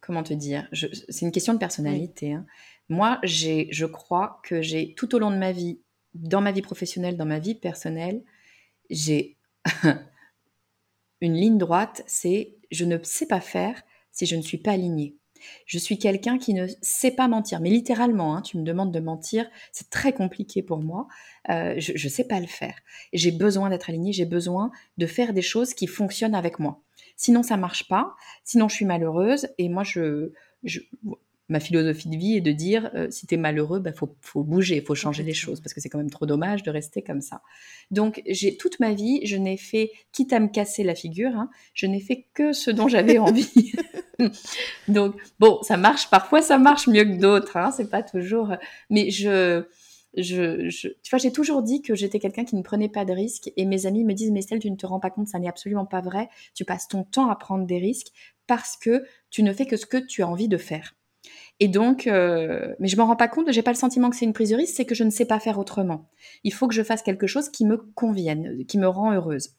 Comment 0.00 0.22
te 0.22 0.34
dire? 0.34 0.68
C'est 0.72 1.26
une 1.26 1.32
question 1.32 1.54
de 1.54 1.58
personnalité. 1.58 2.34
Hein. 2.34 2.46
Moi, 2.88 3.18
je 3.24 3.84
crois 3.86 4.40
que 4.44 4.62
j'ai, 4.62 4.94
tout 4.94 5.14
au 5.14 5.18
long 5.18 5.30
de 5.30 5.36
ma 5.36 5.50
vie, 5.50 5.80
dans 6.14 6.40
ma 6.40 6.52
vie 6.52 6.62
professionnelle, 6.62 7.16
dans 7.16 7.26
ma 7.26 7.40
vie 7.40 7.56
personnelle, 7.56 8.22
j'ai 8.90 9.36
une 11.20 11.34
ligne 11.34 11.58
droite, 11.58 12.02
c'est 12.06 12.56
je 12.70 12.84
ne 12.84 13.02
sais 13.02 13.26
pas 13.26 13.40
faire 13.40 13.82
si 14.12 14.26
je 14.26 14.36
ne 14.36 14.42
suis 14.42 14.58
pas 14.58 14.72
alignée. 14.72 15.16
Je 15.66 15.78
suis 15.78 15.98
quelqu'un 15.98 16.38
qui 16.38 16.54
ne 16.54 16.66
sait 16.82 17.10
pas 17.10 17.28
mentir, 17.28 17.60
mais 17.60 17.70
littéralement, 17.70 18.36
hein, 18.36 18.42
tu 18.42 18.58
me 18.58 18.62
demandes 18.62 18.92
de 18.92 19.00
mentir, 19.00 19.48
c'est 19.72 19.90
très 19.90 20.12
compliqué 20.12 20.62
pour 20.62 20.78
moi. 20.78 21.06
Euh, 21.48 21.74
je 21.78 21.92
ne 21.92 22.10
sais 22.10 22.24
pas 22.24 22.40
le 22.40 22.46
faire. 22.46 22.76
J'ai 23.12 23.30
besoin 23.32 23.70
d'être 23.70 23.88
alignée, 23.90 24.12
j'ai 24.12 24.24
besoin 24.24 24.70
de 24.98 25.06
faire 25.06 25.32
des 25.32 25.42
choses 25.42 25.74
qui 25.74 25.86
fonctionnent 25.86 26.34
avec 26.34 26.58
moi. 26.58 26.82
Sinon, 27.16 27.42
ça 27.42 27.56
marche 27.56 27.88
pas. 27.88 28.14
Sinon, 28.44 28.68
je 28.68 28.74
suis 28.74 28.84
malheureuse. 28.84 29.48
Et 29.58 29.68
moi, 29.68 29.82
je, 29.84 30.30
ma 31.48 31.60
philosophie 31.60 32.08
de 32.08 32.16
vie 32.16 32.36
est 32.36 32.40
de 32.40 32.52
dire 32.52 32.90
euh, 32.94 33.08
si 33.10 33.26
tu 33.26 33.34
es 33.34 33.38
malheureux, 33.38 33.78
il 33.78 33.82
bah, 33.82 33.92
faut, 33.92 34.14
faut, 34.20 34.42
bouger, 34.42 34.76
il 34.76 34.82
faut 34.82 34.94
changer 34.94 35.22
les 35.22 35.34
choses 35.34 35.60
parce 35.60 35.74
que 35.74 35.80
c'est 35.80 35.88
quand 35.88 35.98
même 35.98 36.10
trop 36.10 36.26
dommage 36.26 36.62
de 36.62 36.70
rester 36.70 37.02
comme 37.02 37.20
ça. 37.20 37.42
Donc, 37.90 38.22
j'ai 38.26 38.56
toute 38.56 38.80
ma 38.80 38.92
vie, 38.92 39.24
je 39.24 39.36
n'ai 39.36 39.56
fait, 39.56 39.92
quitte 40.12 40.32
à 40.32 40.40
me 40.40 40.48
casser 40.48 40.82
la 40.82 40.94
figure, 40.94 41.36
hein, 41.36 41.50
je 41.74 41.86
n'ai 41.86 42.00
fait 42.00 42.26
que 42.34 42.52
ce 42.52 42.70
dont 42.70 42.88
j'avais 42.88 43.18
envie. 43.18 43.72
Donc, 44.88 45.14
bon, 45.38 45.62
ça 45.62 45.76
marche, 45.76 46.10
parfois 46.10 46.42
ça 46.42 46.58
marche 46.58 46.88
mieux 46.88 47.04
que 47.04 47.18
d'autres, 47.20 47.56
hein, 47.56 47.70
c'est 47.70 47.90
pas 47.90 48.02
toujours. 48.02 48.54
Mais 48.90 49.10
je. 49.10 49.64
Je, 50.18 50.70
je, 50.70 50.88
tu 50.88 51.10
vois, 51.10 51.18
j'ai 51.18 51.30
toujours 51.30 51.62
dit 51.62 51.82
que 51.82 51.94
j'étais 51.94 52.18
quelqu'un 52.18 52.46
qui 52.46 52.56
ne 52.56 52.62
prenait 52.62 52.88
pas 52.88 53.04
de 53.04 53.12
risques 53.12 53.52
et 53.54 53.66
mes 53.66 53.84
amis 53.84 54.02
me 54.02 54.14
disent 54.14 54.30
mais 54.30 54.38
Estelle, 54.38 54.60
tu 54.60 54.70
ne 54.70 54.76
te 54.76 54.86
rends 54.86 54.98
pas 54.98 55.10
compte, 55.10 55.28
ça 55.28 55.38
n'est 55.38 55.48
absolument 55.48 55.84
pas 55.84 56.00
vrai. 56.00 56.30
Tu 56.54 56.64
passes 56.64 56.88
ton 56.88 57.04
temps 57.04 57.28
à 57.28 57.36
prendre 57.36 57.66
des 57.66 57.76
risques 57.76 58.12
parce 58.46 58.78
que 58.78 59.04
tu 59.28 59.42
ne 59.42 59.52
fais 59.52 59.66
que 59.66 59.76
ce 59.76 59.84
que 59.84 59.98
tu 59.98 60.22
as 60.22 60.28
envie 60.28 60.48
de 60.48 60.56
faire. 60.56 60.94
Et 61.58 61.68
donc, 61.68 62.06
euh, 62.06 62.74
mais 62.78 62.88
je 62.88 62.96
m'en 62.96 63.06
rends 63.06 63.16
pas 63.16 63.28
compte, 63.28 63.50
j'ai 63.50 63.62
pas 63.62 63.72
le 63.72 63.78
sentiment 63.78 64.10
que 64.10 64.16
c'est 64.16 64.26
une 64.26 64.34
prise 64.34 64.50
de 64.50 64.56
risque, 64.56 64.74
c'est 64.76 64.84
que 64.84 64.94
je 64.94 65.04
ne 65.04 65.10
sais 65.10 65.24
pas 65.24 65.40
faire 65.40 65.58
autrement. 65.58 66.08
Il 66.44 66.52
faut 66.52 66.68
que 66.68 66.74
je 66.74 66.82
fasse 66.82 67.02
quelque 67.02 67.26
chose 67.26 67.48
qui 67.48 67.64
me 67.64 67.76
convienne, 67.76 68.64
qui 68.66 68.78
me 68.78 68.88
rend 68.88 69.12
heureuse. 69.12 69.56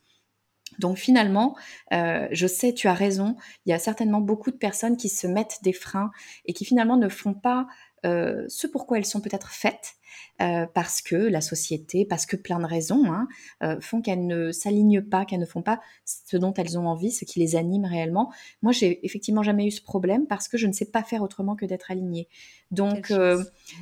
Donc 0.79 0.97
finalement, 0.97 1.55
euh, 1.93 2.27
je 2.31 2.45
sais, 2.45 2.73
tu 2.73 2.87
as 2.87 2.93
raison, 2.93 3.35
il 3.65 3.71
y 3.71 3.73
a 3.73 3.79
certainement 3.79 4.21
beaucoup 4.21 4.51
de 4.51 4.57
personnes 4.57 4.97
qui 4.97 5.09
se 5.09 5.25
mettent 5.25 5.59
des 5.63 5.73
freins 5.73 6.11
et 6.45 6.53
qui 6.53 6.65
finalement 6.65 6.97
ne 6.97 7.09
font 7.09 7.33
pas 7.33 7.67
euh, 8.07 8.45
ce 8.47 8.67
pourquoi 8.67 8.97
elles 8.97 9.05
sont 9.05 9.21
peut-être 9.21 9.51
faites, 9.51 9.95
euh, 10.41 10.65
parce 10.73 11.01
que 11.01 11.15
la 11.15 11.41
société, 11.41 12.05
parce 12.05 12.25
que 12.25 12.35
plein 12.35 12.59
de 12.59 12.65
raisons 12.65 13.11
hein, 13.11 13.27
euh, 13.63 13.79
font 13.81 14.01
qu'elles 14.01 14.25
ne 14.25 14.51
s'alignent 14.51 15.01
pas, 15.01 15.25
qu'elles 15.25 15.39
ne 15.39 15.45
font 15.45 15.61
pas 15.61 15.81
ce 16.05 16.37
dont 16.37 16.53
elles 16.53 16.77
ont 16.77 16.87
envie, 16.87 17.11
ce 17.11 17.25
qui 17.25 17.39
les 17.39 17.55
anime 17.55 17.85
réellement. 17.85 18.31
Moi, 18.61 18.71
j'ai 18.71 19.05
effectivement 19.05 19.43
jamais 19.43 19.67
eu 19.67 19.71
ce 19.71 19.81
problème 19.81 20.25
parce 20.27 20.47
que 20.47 20.57
je 20.57 20.67
ne 20.67 20.73
sais 20.73 20.85
pas 20.85 21.03
faire 21.03 21.21
autrement 21.21 21.55
que 21.55 21.65
d'être 21.65 21.91
alignée. 21.91 22.27
Donc, 22.71 23.13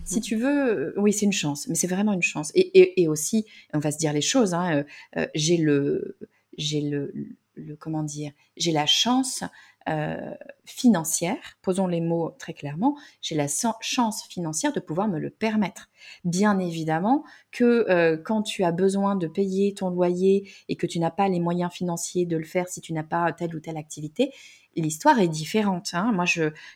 si 0.04 0.22
tu 0.22 0.36
veux, 0.36 0.94
oui, 0.98 1.14
c'est 1.14 1.26
une 1.26 1.34
chance, 1.34 1.68
mais 1.68 1.76
c'est 1.76 1.88
vraiment 1.88 2.14
une 2.14 2.24
chance. 2.24 2.52
Et, 2.56 3.08
aussi, 3.08 3.46
on 3.74 3.80
va 3.80 3.92
se 3.92 3.98
dire 3.98 4.14
les 4.14 4.22
choses. 4.22 4.54
Hein, 4.54 4.86
j'ai 5.34 5.58
le, 5.58 6.18
j'ai 6.58 6.82
le, 6.82 7.14
le, 7.56 7.76
comment 7.76 8.04
dire, 8.04 8.32
j'ai 8.58 8.72
la 8.72 8.86
chance 8.86 9.44
euh, 9.88 10.34
financière, 10.66 11.58
posons 11.62 11.86
les 11.86 12.02
mots 12.02 12.32
très 12.40 12.54
clairement, 12.54 12.98
j'ai 13.22 13.36
la 13.36 13.46
chance 13.82 14.24
financière 14.28 14.74
de 14.74 14.80
pouvoir 14.80 15.08
me 15.08 15.20
le 15.20 15.30
permettre. 15.30 15.90
Bien 16.24 16.58
évidemment 16.58 17.24
que 17.52 17.86
euh, 17.90 18.18
quand 18.18 18.42
tu 18.42 18.64
as 18.64 18.72
besoin 18.72 19.16
de 19.16 19.28
payer 19.28 19.74
ton 19.76 19.90
loyer 19.90 20.50
et 20.70 20.76
que 20.76 20.88
tu 20.88 21.00
n'as 21.00 21.12
pas 21.12 21.28
les 21.28 21.40
moyens 21.40 21.72
financiers 21.72 22.26
de 22.26 22.36
le 22.36 22.46
faire 22.46 22.68
si 22.68 22.82
tu 22.82 22.94
n'as 22.94 23.04
pas 23.04 23.32
telle 23.32 23.56
ou 23.56 23.60
telle 23.60 23.78
activité, 23.78 24.32
l'histoire 24.76 25.20
est 25.20 25.28
différente. 25.28 25.92
Hein. 25.94 26.12
Moi, 26.14 26.26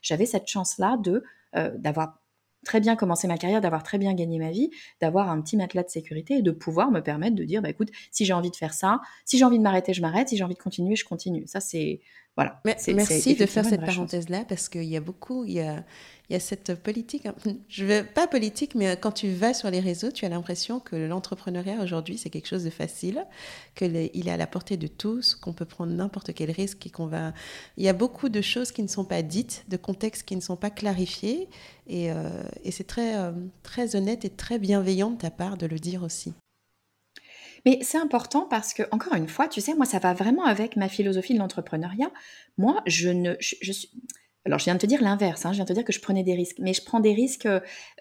j'avais 0.01 0.25
cette 0.25 0.47
chance-là 0.47 0.97
de 0.97 1.23
euh, 1.55 1.71
d'avoir 1.77 2.19
très 2.65 2.79
bien 2.79 2.95
commencé 2.95 3.27
ma 3.27 3.37
carrière, 3.37 3.61
d'avoir 3.61 3.83
très 3.83 3.97
bien 3.97 4.13
gagné 4.13 4.37
ma 4.37 4.51
vie, 4.51 4.69
d'avoir 5.01 5.29
un 5.29 5.41
petit 5.41 5.57
matelas 5.57 5.83
de 5.83 5.89
sécurité 5.89 6.35
et 6.35 6.41
de 6.41 6.51
pouvoir 6.51 6.91
me 6.91 6.99
permettre 6.99 7.35
de 7.35 7.43
dire, 7.43 7.61
bah 7.61 7.69
écoute, 7.69 7.89
si 8.11 8.25
j'ai 8.25 8.33
envie 8.33 8.51
de 8.51 8.55
faire 8.55 8.73
ça, 8.73 8.99
si 9.25 9.37
j'ai 9.37 9.45
envie 9.45 9.57
de 9.57 9.63
m'arrêter, 9.63 9.93
je 9.93 10.01
m'arrête, 10.01 10.29
si 10.29 10.37
j'ai 10.37 10.43
envie 10.43 10.55
de 10.55 10.59
continuer, 10.59 10.95
je 10.95 11.05
continue. 11.05 11.47
Ça, 11.47 11.59
c'est 11.59 12.01
voilà. 12.39 12.61
merci 12.63 13.35
de 13.35 13.45
faire 13.45 13.65
cette 13.65 13.85
parenthèse-là 13.85 14.45
parce 14.47 14.69
qu'il 14.69 14.85
y 14.85 14.95
a 14.95 15.01
beaucoup, 15.01 15.43
il 15.43 15.51
y 15.51 15.59
a, 15.59 15.83
il 16.29 16.33
y 16.33 16.35
a 16.37 16.39
cette 16.39 16.75
politique, 16.75 17.25
hein, 17.25 17.35
je 17.67 17.83
veux 17.83 18.05
pas 18.05 18.27
politique, 18.27 18.75
mais 18.75 18.95
quand 18.95 19.11
tu 19.11 19.29
vas 19.29 19.53
sur 19.53 19.69
les 19.69 19.81
réseaux, 19.81 20.09
tu 20.09 20.23
as 20.23 20.29
l'impression 20.29 20.79
que 20.79 20.95
l'entrepreneuriat 20.95 21.81
aujourd'hui 21.83 22.17
c'est 22.17 22.29
quelque 22.29 22.47
chose 22.47 22.63
de 22.63 22.69
facile, 22.69 23.25
qu'il 23.75 23.97
est 23.97 24.31
à 24.31 24.37
la 24.37 24.47
portée 24.47 24.77
de 24.77 24.87
tous, 24.87 25.35
qu'on 25.35 25.51
peut 25.51 25.65
prendre 25.65 25.91
n'importe 25.91 26.33
quel 26.33 26.51
risque 26.51 26.87
et 26.87 26.89
qu'on 26.89 27.07
va. 27.07 27.33
Il 27.75 27.83
y 27.83 27.89
a 27.89 27.93
beaucoup 27.93 28.29
de 28.29 28.39
choses 28.39 28.71
qui 28.71 28.83
ne 28.83 28.87
sont 28.87 29.03
pas 29.03 29.21
dites, 29.21 29.65
de 29.67 29.75
contextes 29.75 30.23
qui 30.23 30.37
ne 30.37 30.41
sont 30.41 30.55
pas 30.55 30.69
clarifiés, 30.69 31.49
et, 31.87 32.09
euh, 32.09 32.29
et 32.63 32.71
c'est 32.71 32.85
très, 32.85 33.17
euh, 33.17 33.33
très 33.63 33.97
honnête 33.97 34.23
et 34.23 34.29
très 34.29 34.59
bienveillant 34.59 35.11
de 35.11 35.17
ta 35.17 35.29
part 35.29 35.57
de 35.57 35.65
le 35.65 35.77
dire 35.77 36.03
aussi. 36.03 36.33
Mais 37.65 37.79
c'est 37.81 37.97
important 37.97 38.47
parce 38.49 38.73
que, 38.73 38.83
encore 38.91 39.13
une 39.15 39.27
fois, 39.27 39.47
tu 39.47 39.61
sais, 39.61 39.73
moi, 39.75 39.85
ça 39.85 39.99
va 39.99 40.13
vraiment 40.13 40.45
avec 40.45 40.75
ma 40.75 40.89
philosophie 40.89 41.33
de 41.33 41.39
l'entrepreneuriat. 41.39 42.11
Moi, 42.57 42.81
je 42.85 43.09
ne. 43.09 43.35
Je, 43.39 43.71
suis... 43.71 43.89
Alors, 44.45 44.59
je 44.59 44.65
viens 44.65 44.75
de 44.75 44.79
te 44.79 44.85
dire 44.85 45.01
l'inverse, 45.01 45.45
hein, 45.45 45.51
je 45.51 45.57
viens 45.57 45.65
de 45.65 45.69
te 45.69 45.73
dire 45.73 45.83
que 45.83 45.93
je 45.93 45.99
prenais 45.99 46.23
des 46.23 46.33
risques, 46.33 46.57
mais 46.59 46.73
je 46.73 46.83
prends 46.83 46.99
des 46.99 47.13
risques 47.13 47.47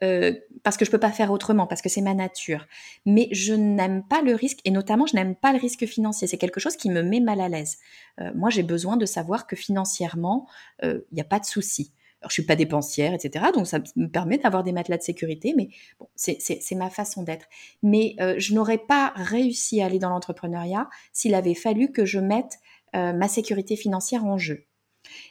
euh, 0.02 0.34
parce 0.62 0.76
que 0.76 0.84
je 0.84 0.90
peux 0.90 0.98
pas 0.98 1.10
faire 1.10 1.32
autrement, 1.32 1.66
parce 1.66 1.82
que 1.82 1.88
c'est 1.88 2.00
ma 2.00 2.14
nature. 2.14 2.66
Mais 3.06 3.28
je 3.32 3.54
n'aime 3.54 4.02
pas 4.06 4.22
le 4.22 4.34
risque, 4.34 4.58
et 4.64 4.70
notamment, 4.70 5.06
je 5.06 5.16
n'aime 5.16 5.34
pas 5.34 5.52
le 5.52 5.58
risque 5.58 5.86
financier. 5.86 6.26
C'est 6.26 6.38
quelque 6.38 6.60
chose 6.60 6.76
qui 6.76 6.90
me 6.90 7.02
met 7.02 7.20
mal 7.20 7.40
à 7.40 7.48
l'aise. 7.48 7.78
Euh, 8.20 8.30
moi, 8.34 8.50
j'ai 8.50 8.62
besoin 8.62 8.96
de 8.96 9.06
savoir 9.06 9.46
que 9.46 9.56
financièrement, 9.56 10.46
il 10.82 10.88
euh, 10.88 11.06
n'y 11.12 11.20
a 11.20 11.24
pas 11.24 11.40
de 11.40 11.44
souci. 11.44 11.92
Alors, 12.20 12.30
je 12.30 12.34
suis 12.34 12.44
pas 12.44 12.56
dépensière, 12.56 13.14
etc. 13.14 13.46
Donc, 13.54 13.66
ça 13.66 13.78
me 13.94 14.08
permet 14.08 14.38
d'avoir 14.38 14.64
des 14.64 14.72
matelas 14.72 14.96
de 14.96 15.02
sécurité, 15.02 15.54
mais 15.56 15.68
bon, 16.00 16.08
c'est 16.16 16.74
ma 16.74 16.90
façon 16.90 17.22
d'être. 17.22 17.46
Mais 17.82 18.16
euh, 18.20 18.34
je 18.38 18.54
n'aurais 18.54 18.78
pas 18.78 19.12
réussi 19.14 19.80
à 19.80 19.86
aller 19.86 20.00
dans 20.00 20.10
l'entrepreneuriat 20.10 20.88
s'il 21.12 21.34
avait 21.34 21.54
fallu 21.54 21.92
que 21.92 22.04
je 22.04 22.18
mette 22.18 22.58
euh, 22.96 23.12
ma 23.12 23.28
sécurité 23.28 23.76
financière 23.76 24.24
en 24.24 24.36
jeu. 24.36 24.66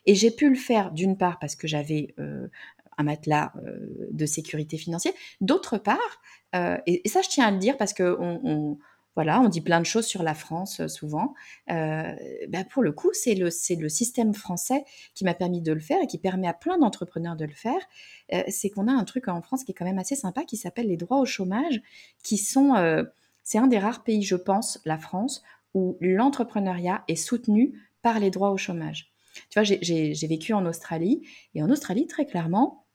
Et 0.06 0.16
j'ai 0.16 0.32
pu 0.32 0.50
le 0.50 0.56
faire 0.56 0.92
d'une 0.92 1.18
part 1.18 1.40
parce 1.40 1.56
que 1.56 1.68
j'avais 1.68 2.16
euh, 2.20 2.48
un 2.98 3.04
matelas 3.04 3.54
de 4.12 4.26
sécurité 4.26 4.78
financière, 4.78 5.14
d'autre 5.40 5.78
part, 5.78 6.22
et, 6.56 7.08
ça 7.08 7.22
je 7.22 7.30
tiens 7.30 7.46
à 7.46 7.52
le 7.52 7.60
dire 7.60 7.78
parce 7.78 7.94
que 7.94 8.18
on 8.20 8.80
voilà, 9.18 9.42
on 9.42 9.50
dit 9.50 9.62
plein 9.62 9.80
de 9.80 9.86
choses 9.88 10.06
sur 10.06 10.22
la 10.22 10.36
France 10.36 10.80
euh, 10.80 10.88
souvent. 10.88 11.34
Euh, 11.72 12.16
bah, 12.50 12.64
pour 12.70 12.84
le 12.84 12.92
coup, 12.92 13.10
c'est 13.14 13.34
le, 13.34 13.50
système 13.50 14.36
français 14.36 14.86
qui 15.16 15.26
m'a 15.26 15.34
permis 15.34 15.60
de 15.60 15.74
le 15.74 15.80
faire 15.80 15.98
et 16.04 16.06
qui 16.06 16.20
permet 16.20 16.48
à 16.48 16.54
plein 16.54 16.78
d'entrepreneurs 16.78 17.36
de 17.36 17.46
le 17.46 17.54
faire. 17.54 17.80
Euh, 18.32 18.44
c'est 18.48 18.70
qu'on 18.70 18.88
a 18.88 18.92
un 18.92 19.04
truc 19.06 19.28
en 19.28 19.42
France 19.42 19.64
qui 19.64 19.72
est 19.72 19.74
quand 19.74 19.86
même 19.86 19.98
assez 19.98 20.16
sympa 20.16 20.44
qui 20.44 20.56
s'appelle 20.56 20.88
les 20.88 20.98
droits 20.98 21.18
au 21.18 21.26
chômage, 21.26 21.82
qui 22.22 22.38
sont, 22.38 22.76
c'est 23.44 23.58
un 23.58 23.66
des 23.66 23.80
rares 23.80 24.04
pays, 24.04 24.22
je 24.22 24.36
pense, 24.36 24.80
la 24.86 25.00
France, 25.00 25.42
où 25.74 25.98
l'entrepreneuriat 26.00 27.04
est 27.08 27.16
soutenu 27.16 27.74
par 28.04 28.20
les 28.20 28.30
droits 28.30 28.52
au 28.52 28.58
chômage. 28.58 29.12
Tu 29.50 29.60
vois, 29.60 29.64
j'ai 29.64 30.28
vécu 30.28 30.54
en 30.54 30.64
Australie 30.68 31.28
et 31.56 31.64
en 31.64 31.72
Australie, 31.72 32.06
très 32.06 32.28
clairement, 32.28 32.86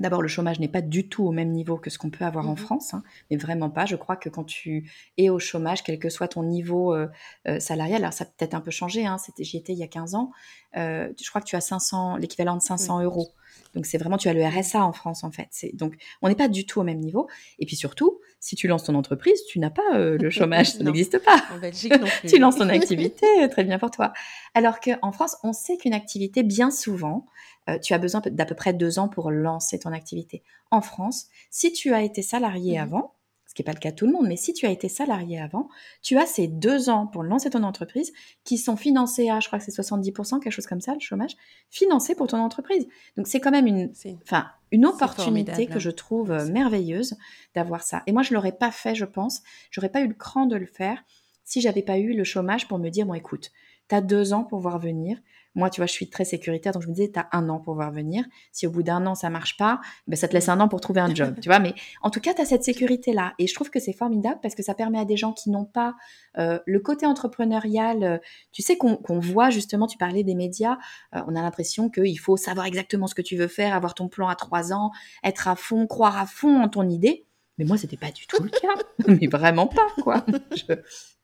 D'abord, 0.00 0.22
le 0.22 0.28
chômage 0.28 0.60
n'est 0.60 0.68
pas 0.68 0.80
du 0.80 1.08
tout 1.08 1.24
au 1.24 1.32
même 1.32 1.50
niveau 1.50 1.76
que 1.76 1.90
ce 1.90 1.98
qu'on 1.98 2.10
peut 2.10 2.24
avoir 2.24 2.48
en 2.48 2.52
mmh 2.52 2.56
France, 2.56 2.94
hein, 2.94 3.02
mais 3.30 3.36
vraiment 3.36 3.70
pas. 3.70 3.86
Je 3.86 3.96
crois 3.96 4.16
que 4.16 4.28
quand 4.28 4.44
tu 4.44 4.90
es 5.16 5.28
au 5.28 5.38
chômage, 5.38 5.82
quel 5.82 5.98
que 5.98 6.08
soit 6.08 6.28
ton 6.28 6.42
niveau 6.42 6.94
euh, 6.94 7.08
euh, 7.46 7.60
salarial, 7.60 8.02
alors 8.02 8.12
ça 8.12 8.24
peut 8.24 8.44
être 8.44 8.54
un 8.54 8.60
peu 8.60 8.70
changé, 8.70 9.06
hein, 9.06 9.16
j'y 9.38 9.56
étais 9.56 9.72
il 9.72 9.78
y 9.78 9.82
a 9.82 9.88
15 9.88 10.14
ans, 10.14 10.30
euh, 10.76 11.08
je 11.20 11.28
crois 11.28 11.40
que 11.40 11.46
tu 11.46 11.56
as 11.56 11.60
500, 11.60 12.16
l'équivalent 12.16 12.56
de 12.56 12.62
500 12.62 13.02
euros. 13.02 13.30
Donc 13.74 13.86
c'est 13.86 13.98
vraiment, 13.98 14.16
tu 14.16 14.28
as 14.28 14.32
le 14.32 14.44
RSA 14.44 14.84
en 14.84 14.92
France 14.92 15.24
en 15.24 15.30
fait. 15.30 15.48
Donc 15.74 15.96
on 16.22 16.28
n'est 16.28 16.34
pas 16.34 16.48
du 16.48 16.66
tout 16.66 16.80
au 16.80 16.84
même 16.84 17.00
niveau. 17.00 17.28
Et 17.58 17.66
puis 17.66 17.76
surtout, 17.76 18.20
si 18.40 18.56
tu 18.56 18.68
lances 18.68 18.84
ton 18.84 18.94
entreprise, 18.94 19.40
tu 19.48 19.58
n'as 19.58 19.70
pas 19.70 19.98
le 19.98 20.30
chômage, 20.30 20.72
ça 20.72 20.84
n'existe 20.84 21.18
pas. 21.18 21.42
En 21.54 21.58
Belgique 21.58 21.98
non 21.98 22.06
plus. 22.20 22.28
tu 22.28 22.38
lances 22.38 22.56
ton 22.56 22.68
activité, 22.68 23.26
très 23.50 23.64
bien 23.64 23.78
pour 23.78 23.90
toi. 23.90 24.12
Alors 24.54 24.80
qu'en 24.80 25.12
France, 25.12 25.36
on 25.42 25.52
sait 25.52 25.76
qu'une 25.76 25.94
activité, 25.94 26.42
bien 26.42 26.70
souvent, 26.70 27.26
euh, 27.68 27.78
tu 27.78 27.94
as 27.94 27.98
besoin 27.98 28.22
d'à 28.24 28.46
peu 28.46 28.54
près 28.54 28.72
deux 28.72 28.98
ans 28.98 29.08
pour 29.08 29.30
lancer 29.30 29.78
ton 29.78 29.92
activité. 29.92 30.42
En 30.70 30.80
France, 30.80 31.26
si 31.50 31.72
tu 31.72 31.92
as 31.92 32.02
été 32.02 32.22
salarié 32.22 32.78
mmh 32.78 32.82
avant, 32.82 33.14
qui 33.58 33.62
n'est 33.62 33.64
pas 33.64 33.72
le 33.72 33.80
cas 33.80 33.90
de 33.90 33.96
tout 33.96 34.06
le 34.06 34.12
monde, 34.12 34.28
mais 34.28 34.36
si 34.36 34.52
tu 34.52 34.66
as 34.66 34.70
été 34.70 34.88
salarié 34.88 35.40
avant, 35.40 35.68
tu 36.00 36.16
as 36.16 36.26
ces 36.26 36.46
deux 36.46 36.90
ans 36.90 37.08
pour 37.08 37.24
lancer 37.24 37.50
ton 37.50 37.64
entreprise 37.64 38.12
qui 38.44 38.56
sont 38.56 38.76
financés 38.76 39.30
à, 39.30 39.40
je 39.40 39.48
crois 39.48 39.58
que 39.58 39.64
c'est 39.64 39.76
70%, 39.76 40.38
quelque 40.38 40.52
chose 40.52 40.68
comme 40.68 40.80
ça, 40.80 40.94
le 40.94 41.00
chômage, 41.00 41.32
financé 41.68 42.14
pour 42.14 42.28
ton 42.28 42.38
entreprise. 42.38 42.86
Donc 43.16 43.26
c'est 43.26 43.40
quand 43.40 43.50
même 43.50 43.66
une, 43.66 43.92
enfin, 44.22 44.46
une 44.70 44.86
opportunité 44.86 45.66
que 45.66 45.80
je 45.80 45.90
trouve 45.90 46.30
euh, 46.30 46.46
merveilleuse 46.46 47.16
d'avoir 47.56 47.82
ça. 47.82 48.04
Et 48.06 48.12
moi, 48.12 48.22
je 48.22 48.32
l'aurais 48.32 48.52
pas 48.52 48.70
fait, 48.70 48.94
je 48.94 49.04
pense. 49.04 49.42
J'aurais 49.72 49.88
pas 49.88 50.02
eu 50.02 50.06
le 50.06 50.14
cran 50.14 50.46
de 50.46 50.54
le 50.54 50.66
faire 50.66 51.02
si 51.42 51.60
j'avais 51.60 51.82
pas 51.82 51.98
eu 51.98 52.14
le 52.14 52.22
chômage 52.22 52.68
pour 52.68 52.78
me 52.78 52.90
dire, 52.90 53.06
bon, 53.06 53.14
écoute, 53.14 53.50
tu 53.88 53.94
as 53.96 54.00
deux 54.00 54.34
ans 54.34 54.44
pour 54.44 54.60
voir 54.60 54.78
venir. 54.78 55.18
Moi, 55.54 55.70
tu 55.70 55.80
vois, 55.80 55.86
je 55.86 55.92
suis 55.92 56.08
très 56.08 56.24
sécuritaire, 56.24 56.72
donc 56.72 56.82
je 56.82 56.88
me 56.88 56.94
disais, 56.94 57.10
tu 57.10 57.18
as 57.18 57.28
un 57.32 57.48
an 57.48 57.58
pour 57.58 57.74
voir 57.74 57.90
venir. 57.90 58.24
Si 58.52 58.66
au 58.66 58.70
bout 58.70 58.82
d'un 58.82 59.04
an, 59.06 59.14
ça 59.14 59.30
marche 59.30 59.56
pas, 59.56 59.80
ben, 60.06 60.16
ça 60.16 60.28
te 60.28 60.34
laisse 60.34 60.48
un 60.48 60.60
an 60.60 60.68
pour 60.68 60.80
trouver 60.80 61.00
un 61.00 61.14
job, 61.14 61.34
tu 61.42 61.48
vois. 61.48 61.58
Mais 61.58 61.74
en 62.02 62.10
tout 62.10 62.20
cas, 62.20 62.34
tu 62.34 62.40
as 62.40 62.44
cette 62.44 62.64
sécurité-là. 62.64 63.34
Et 63.38 63.46
je 63.46 63.54
trouve 63.54 63.70
que 63.70 63.80
c'est 63.80 63.92
formidable 63.92 64.38
parce 64.42 64.54
que 64.54 64.62
ça 64.62 64.74
permet 64.74 64.98
à 64.98 65.04
des 65.04 65.16
gens 65.16 65.32
qui 65.32 65.50
n'ont 65.50 65.64
pas 65.64 65.94
euh, 66.38 66.58
le 66.66 66.80
côté 66.80 67.06
entrepreneurial, 67.06 68.04
euh, 68.04 68.18
tu 68.52 68.62
sais, 68.62 68.76
qu'on 68.76 69.18
voit 69.18 69.50
justement, 69.50 69.86
tu 69.86 69.98
parlais 69.98 70.22
des 70.22 70.34
médias, 70.34 70.78
euh, 71.14 71.20
on 71.26 71.34
a 71.34 71.42
l'impression 71.42 71.90
qu'il 71.90 72.18
faut 72.18 72.36
savoir 72.36 72.66
exactement 72.66 73.06
ce 73.06 73.14
que 73.14 73.22
tu 73.22 73.36
veux 73.36 73.48
faire, 73.48 73.74
avoir 73.74 73.94
ton 73.94 74.08
plan 74.08 74.28
à 74.28 74.36
trois 74.36 74.72
ans, 74.72 74.90
être 75.24 75.48
à 75.48 75.56
fond, 75.56 75.86
croire 75.86 76.18
à 76.18 76.26
fond 76.26 76.62
en 76.62 76.68
ton 76.68 76.88
idée. 76.88 77.24
Mais 77.58 77.64
moi, 77.64 77.76
c'était 77.76 77.96
pas 77.96 78.12
du 78.12 78.26
tout 78.26 78.42
le 78.42 78.50
cas. 78.50 78.74
Mais 79.08 79.26
vraiment 79.26 79.66
pas, 79.66 79.88
quoi. 80.02 80.24
Je, 80.54 80.74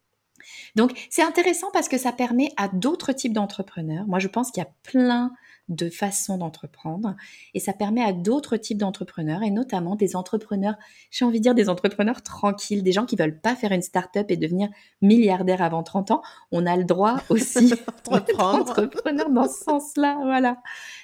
donc, 0.75 0.93
c'est 1.11 1.23
intéressant 1.23 1.69
parce 1.73 1.89
que 1.89 1.99
ça 1.99 2.13
permet 2.13 2.51
à 2.57 2.69
d'autres 2.69 3.13
types 3.13 3.33
d'entrepreneurs, 3.33 4.07
moi 4.07 4.19
je 4.19 4.29
pense 4.29 4.51
qu'il 4.51 4.63
y 4.63 4.67
a 4.67 4.71
plein 4.83 5.33
de 5.69 5.89
façons 5.89 6.37
d'entreprendre 6.39 7.17
et 7.55 7.61
ça 7.61 7.73
permet 7.73 8.03
à 8.03 8.13
d'autres 8.13 8.57
types 8.57 8.79
d'entrepreneurs 8.79 9.43
et 9.43 9.51
notamment 9.51 9.97
des 9.97 10.15
entrepreneurs, 10.15 10.75
j'ai 11.11 11.25
envie 11.25 11.39
de 11.39 11.45
dire 11.45 11.55
des 11.55 11.69
entrepreneurs 11.69 12.23
tranquilles, 12.23 12.83
des 12.83 12.93
gens 12.93 13.07
qui 13.07 13.17
veulent 13.17 13.41
pas 13.41 13.57
faire 13.57 13.73
une 13.73 13.83
start-up 13.83 14.31
et 14.31 14.37
devenir 14.37 14.69
milliardaire 15.01 15.63
avant 15.63 15.83
30 15.83 16.11
ans, 16.11 16.23
on 16.53 16.67
a 16.67 16.77
le 16.77 16.85
droit 16.85 17.23
aussi 17.31 17.71
d'entreprendre 18.05 19.31
dans 19.31 19.49
ce 19.49 19.65
sens-là, 19.65 20.19
voilà. 20.23 20.59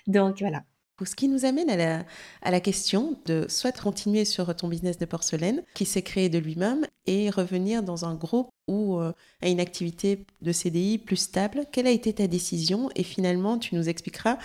Donc 0.07 0.41
voilà. 0.41 0.63
Ce 1.05 1.15
qui 1.15 1.29
nous 1.29 1.45
amène 1.45 1.71
à 1.71 2.51
la, 2.51 2.61
question 2.61 3.19
de 3.27 3.47
soit 3.49 3.79
continuer 3.79 4.25
sur 4.25 4.55
ton 4.55 4.69
business 4.69 4.99
de 4.99 5.07
porcelaine 5.07 5.63
qui 5.75 5.87
s'est 5.87 6.03
créé 6.03 6.29
de 6.29 6.39
lui-même 6.39 6.87
et 7.07 7.31
revenir 7.31 7.83
dans 7.83 8.05
un 8.05 8.15
groupe 8.15 8.51
ou 8.69 8.99
euh, 8.99 9.13
à 9.43 9.49
une 9.49 9.61
activité 9.61 10.27
de 10.43 10.53
CDI 10.53 10.99
plus 10.99 11.17
stable. 11.17 11.67
Quelle 11.73 11.87
a 11.87 11.91
été 11.91 12.13
ta 12.13 12.27
décision? 12.27 12.91
Et 12.97 13.03
finalement, 13.03 13.59
tu 13.59 13.75
nous 13.75 13.89
expliqueras 13.89 14.39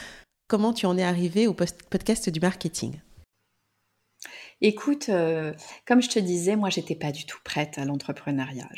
comment 0.47 0.73
tu 0.73 0.85
en 0.85 0.97
es 0.97 1.03
arrivé 1.03 1.47
au 1.47 1.53
podcast 1.53 2.29
du 2.29 2.39
marketing. 2.39 2.99
Écoute, 4.61 5.09
euh, 5.09 5.53
comme 5.85 6.01
je 6.01 6.09
te 6.09 6.19
disais, 6.19 6.55
moi, 6.55 6.69
j'étais 6.69 6.95
pas 6.95 7.11
du 7.11 7.25
tout 7.25 7.39
prête 7.43 7.77
à 7.77 7.85
l'entrepreneuriat. 7.85 8.69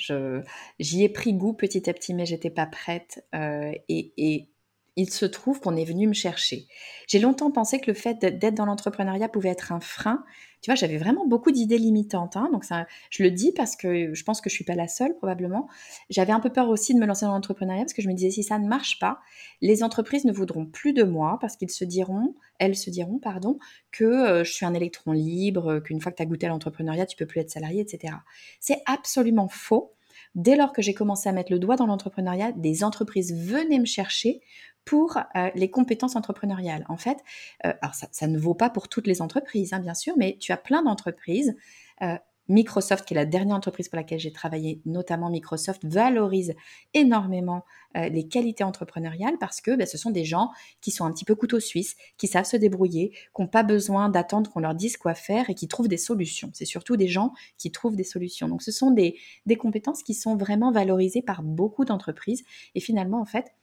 J'y 0.80 1.04
ai 1.04 1.10
pris 1.10 1.34
goût 1.34 1.54
petit 1.54 1.90
à 1.90 1.94
petit, 1.94 2.14
mais 2.14 2.26
j'étais 2.26 2.50
pas 2.50 2.66
prête. 2.66 3.26
Euh, 3.36 3.72
et 3.88 4.50
il 4.98 5.12
se 5.12 5.26
trouve 5.26 5.62
qu'on 5.62 5.76
est 5.76 5.86
venu 5.86 6.08
me 6.08 6.14
chercher. 6.14 6.68
J'ai 7.08 7.20
longtemps 7.20 7.52
pensé 7.52 7.80
que 7.80 7.90
le 7.90 7.94
fait 7.94 8.20
d'être 8.20 8.56
dans 8.56 8.66
l'entrepreneuriat 8.66 9.30
pouvait 9.30 9.50
être 9.50 9.72
un 9.72 9.80
frein. 9.80 10.26
Tu 10.62 10.72
vois, 10.72 10.76
j'avais 10.76 10.98
vraiment 10.98 11.28
beaucoup 11.28 11.52
d'idées 11.52 11.78
limitantes. 11.78 12.36
Hein, 12.36 12.50
donc 12.52 12.64
ça, 12.64 12.88
je 13.12 13.22
le 13.22 13.30
dis 13.30 13.52
parce 13.52 13.76
que 13.76 14.16
je 14.16 14.24
pense 14.24 14.42
que 14.42 14.50
je 14.50 14.56
suis 14.56 14.66
pas 14.66 14.74
la 14.74 14.88
seule 14.88 15.16
probablement. 15.16 15.70
J'avais 16.10 16.34
un 16.34 16.40
peu 16.40 16.50
peur 16.50 16.68
aussi 16.70 16.96
de 16.96 17.00
me 17.00 17.06
lancer 17.06 17.28
dans 17.28 17.34
l'entrepreneuriat 17.34 17.84
parce 17.84 17.94
que 17.94 18.02
je 18.02 18.08
me 18.08 18.14
disais 18.14 18.32
si 18.32 18.42
ça 18.42 18.58
ne 18.58 18.68
marche 18.68 18.98
pas, 18.98 19.20
les 19.62 19.84
entreprises 19.84 20.26
ne 20.26 20.34
voudront 20.34 20.66
plus 20.66 20.94
de 20.94 21.04
moi 21.04 21.38
parce 21.40 21.58
qu'ils 21.58 21.70
se 21.70 21.86
diront, 21.86 22.34
elles 22.58 22.76
se 22.76 22.90
diront, 22.90 23.20
pardon, 23.20 23.60
que 23.92 24.04
euh, 24.04 24.44
je 24.44 24.52
suis 24.52 24.66
un 24.66 24.74
électron 24.74 25.12
libre, 25.12 25.80
qu'une 25.80 26.02
fois 26.02 26.12
que 26.12 26.18
tu 26.18 26.24
as 26.24 26.26
goûté 26.26 26.48
à 26.48 26.50
l'entrepreneuriat, 26.50 27.06
tu 27.06 27.18
peux 27.18 27.28
plus 27.28 27.40
être 27.40 27.52
salarié, 27.52 27.82
etc. 27.82 28.16
C'est 28.60 28.82
absolument 28.88 29.48
faux. 29.48 29.94
Dès 30.36 30.56
lors 30.56 30.74
que 30.74 30.82
j'ai 30.82 30.94
commencé 30.94 31.28
à 31.30 31.32
mettre 31.32 31.52
le 31.52 31.60
doigt 31.60 31.76
dans 31.76 31.88
l'entrepreneuriat, 31.88 32.52
des 32.52 32.84
entreprises 32.84 33.34
venaient 33.34 33.80
me 33.80 33.86
chercher 33.86 34.42
pour 34.88 35.18
euh, 35.18 35.50
les 35.54 35.70
compétences 35.70 36.16
entrepreneuriales. 36.16 36.86
En 36.88 36.98
fait, 36.98 37.18
euh, 37.66 37.74
ça, 38.12 38.28
ne 38.28 38.40
vaut 38.40 38.54
pas 38.54 38.70
pour 38.70 38.88
toutes 38.88 39.06
les 39.06 39.22
entreprises, 39.22 39.74
hein, 39.74 39.80
bien 39.80 39.94
sûr, 39.94 40.14
mais 40.18 40.38
tu 40.40 40.54
as 40.54 40.58
plein 40.58 40.82
d'entreprises. 40.82 41.56
Euh, 42.02 42.18
Microsoft, 42.50 43.06
qui 43.06 43.14
est 43.14 43.16
la 43.16 43.26
dernière 43.26 43.56
entreprise 43.56 43.90
pour 43.90 43.98
laquelle 43.98 44.20
j'ai 44.20 44.32
travaillé, 44.32 44.82
notamment 44.86 45.30
Microsoft, 45.30 45.84
valorise 45.86 46.54
énormément 46.94 47.64
les 47.96 48.28
qualités 48.28 48.64
entrepreneuriales 48.64 49.38
parce 49.40 49.60
que 49.60 49.76
ben, 49.76 49.88
ce 49.88 49.98
sont 49.98 50.12
des 50.12 50.24
gens 50.24 50.52
qui 50.82 50.92
sont 50.92 51.06
un 51.06 51.12
petit 51.12 51.26
peu 51.26 51.36
couteau 51.36 51.60
suisse, 51.60 51.96
qui 52.18 52.28
savent 52.28 52.46
se 52.46 52.58
débrouiller, 52.58 53.12
qui 53.36 53.42
n'ont 53.42 53.48
pas 53.48 53.64
besoin 53.64 54.10
d'attendre 54.10 54.52
qu'on 54.52 54.60
leur 54.60 54.76
dise 54.76 54.98
quoi 54.98 55.16
faire 55.16 55.50
et 55.50 55.56
qui 55.56 55.68
trouvent 55.68 55.88
des 55.88 55.98
solutions. 55.98 56.52
C'est 56.54 56.66
surtout 56.66 56.96
des 56.96 57.08
gens 57.08 57.34
qui 57.58 57.72
trouvent 57.72 57.96
des 57.96 58.04
solutions. 58.04 58.48
Donc 58.48 58.62
ce 58.62 58.72
sont 58.72 58.92
des, 58.92 59.18
des 59.46 59.56
compétences 59.56 60.04
qui 60.04 60.14
sont 60.14 60.36
vraiment 60.36 60.72
valorisées 60.72 61.22
par 61.22 61.42
beaucoup 61.44 61.86
d'entreprises. 61.86 62.44
Et 62.76 62.80
finalement, 62.80 63.22
en 63.22 63.26
fait, 63.26 63.54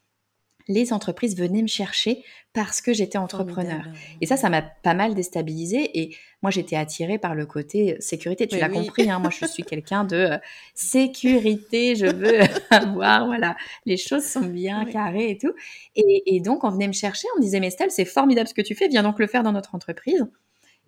les 0.68 0.92
entreprises 0.92 1.36
venaient 1.36 1.62
me 1.62 1.68
chercher 1.68 2.24
parce 2.52 2.80
que 2.80 2.92
j'étais 2.92 3.18
entrepreneur. 3.18 3.82
Et 4.20 4.26
ça, 4.26 4.36
ça 4.36 4.48
m'a 4.48 4.62
pas 4.62 4.94
mal 4.94 5.14
déstabilisée. 5.14 5.90
Et 6.00 6.16
moi, 6.40 6.52
j'étais 6.52 6.76
attirée 6.76 7.18
par 7.18 7.34
le 7.34 7.46
côté 7.46 7.96
sécurité. 7.98 8.46
Tu 8.46 8.58
l'as 8.58 8.68
compris, 8.68 9.10
hein, 9.10 9.18
moi, 9.18 9.30
je 9.30 9.44
suis 9.44 9.64
quelqu'un 9.64 10.04
de 10.04 10.16
euh, 10.16 10.38
sécurité. 10.72 11.96
Je 11.96 12.06
veux 12.06 12.40
avoir, 12.70 13.26
voilà, 13.26 13.56
les 13.86 13.96
choses 13.96 14.24
sont 14.24 14.46
bien 14.46 14.84
carrées 14.84 15.30
et 15.30 15.38
tout. 15.38 15.52
Et, 15.96 16.40
donc, 16.40 16.62
on 16.62 16.70
venait 16.70 16.86
me 16.86 16.92
chercher, 16.92 17.26
on 17.34 17.40
me 17.40 17.42
disait, 17.42 17.58
mais 17.58 17.68
Estelle, 17.68 17.90
c'est 17.90 18.04
formidable 18.04 18.48
ce 18.48 18.54
que 18.54 18.62
tu 18.62 18.76
fais, 18.76 18.86
viens 18.86 19.02
donc 19.02 19.18
le 19.18 19.26
faire 19.26 19.42
dans 19.42 19.52
notre 19.52 19.74
entreprise. 19.74 20.24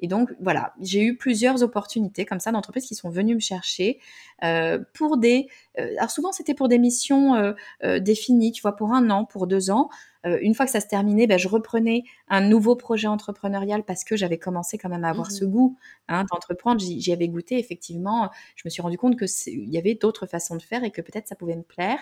Et 0.00 0.08
donc 0.08 0.34
voilà, 0.40 0.74
j'ai 0.80 1.02
eu 1.02 1.16
plusieurs 1.16 1.62
opportunités 1.62 2.24
comme 2.26 2.40
ça 2.40 2.52
d'entreprises 2.52 2.86
qui 2.86 2.94
sont 2.94 3.08
venues 3.08 3.34
me 3.34 3.40
chercher 3.40 3.98
euh, 4.44 4.78
pour 4.94 5.16
des. 5.16 5.48
Euh, 5.78 5.94
alors 5.98 6.10
souvent 6.10 6.32
c'était 6.32 6.54
pour 6.54 6.68
des 6.68 6.78
missions 6.78 7.34
euh, 7.82 7.98
définies, 8.00 8.52
tu 8.52 8.62
vois, 8.62 8.76
pour 8.76 8.92
un 8.92 9.10
an, 9.10 9.24
pour 9.24 9.46
deux 9.46 9.70
ans. 9.70 9.88
une 10.24 10.54
fois 10.54 10.66
que 10.66 10.72
ça 10.72 10.80
se 10.80 10.88
terminait, 10.88 11.28
ben, 11.28 11.38
je 11.38 11.46
reprenais 11.46 12.02
un 12.28 12.40
nouveau 12.40 12.74
projet 12.74 13.06
entrepreneurial 13.06 13.84
parce 13.84 14.02
que 14.02 14.16
j'avais 14.16 14.38
commencé 14.38 14.76
quand 14.76 14.88
même 14.88 15.04
à 15.04 15.10
avoir 15.10 15.28
mmh 15.28 15.38
ce 15.38 15.44
goût 15.44 15.76
hein, 16.08 16.24
d'entreprendre. 16.30 16.80
J'y 16.80 17.12
avais 17.12 17.28
goûté 17.28 17.58
effectivement. 17.58 18.30
Je 18.56 18.62
me 18.64 18.70
suis 18.70 18.82
rendu 18.82 18.98
compte 18.98 19.16
que 19.16 19.24
il 19.46 19.70
y 19.70 19.78
avait 19.78 19.94
d'autres 19.94 20.26
façons 20.26 20.56
de 20.56 20.62
faire 20.62 20.82
et 20.82 20.90
que 20.90 21.00
peut-être 21.00 21.28
ça 21.28 21.36
pouvait 21.36 21.56
me 21.56 21.62
plaire. 21.62 22.00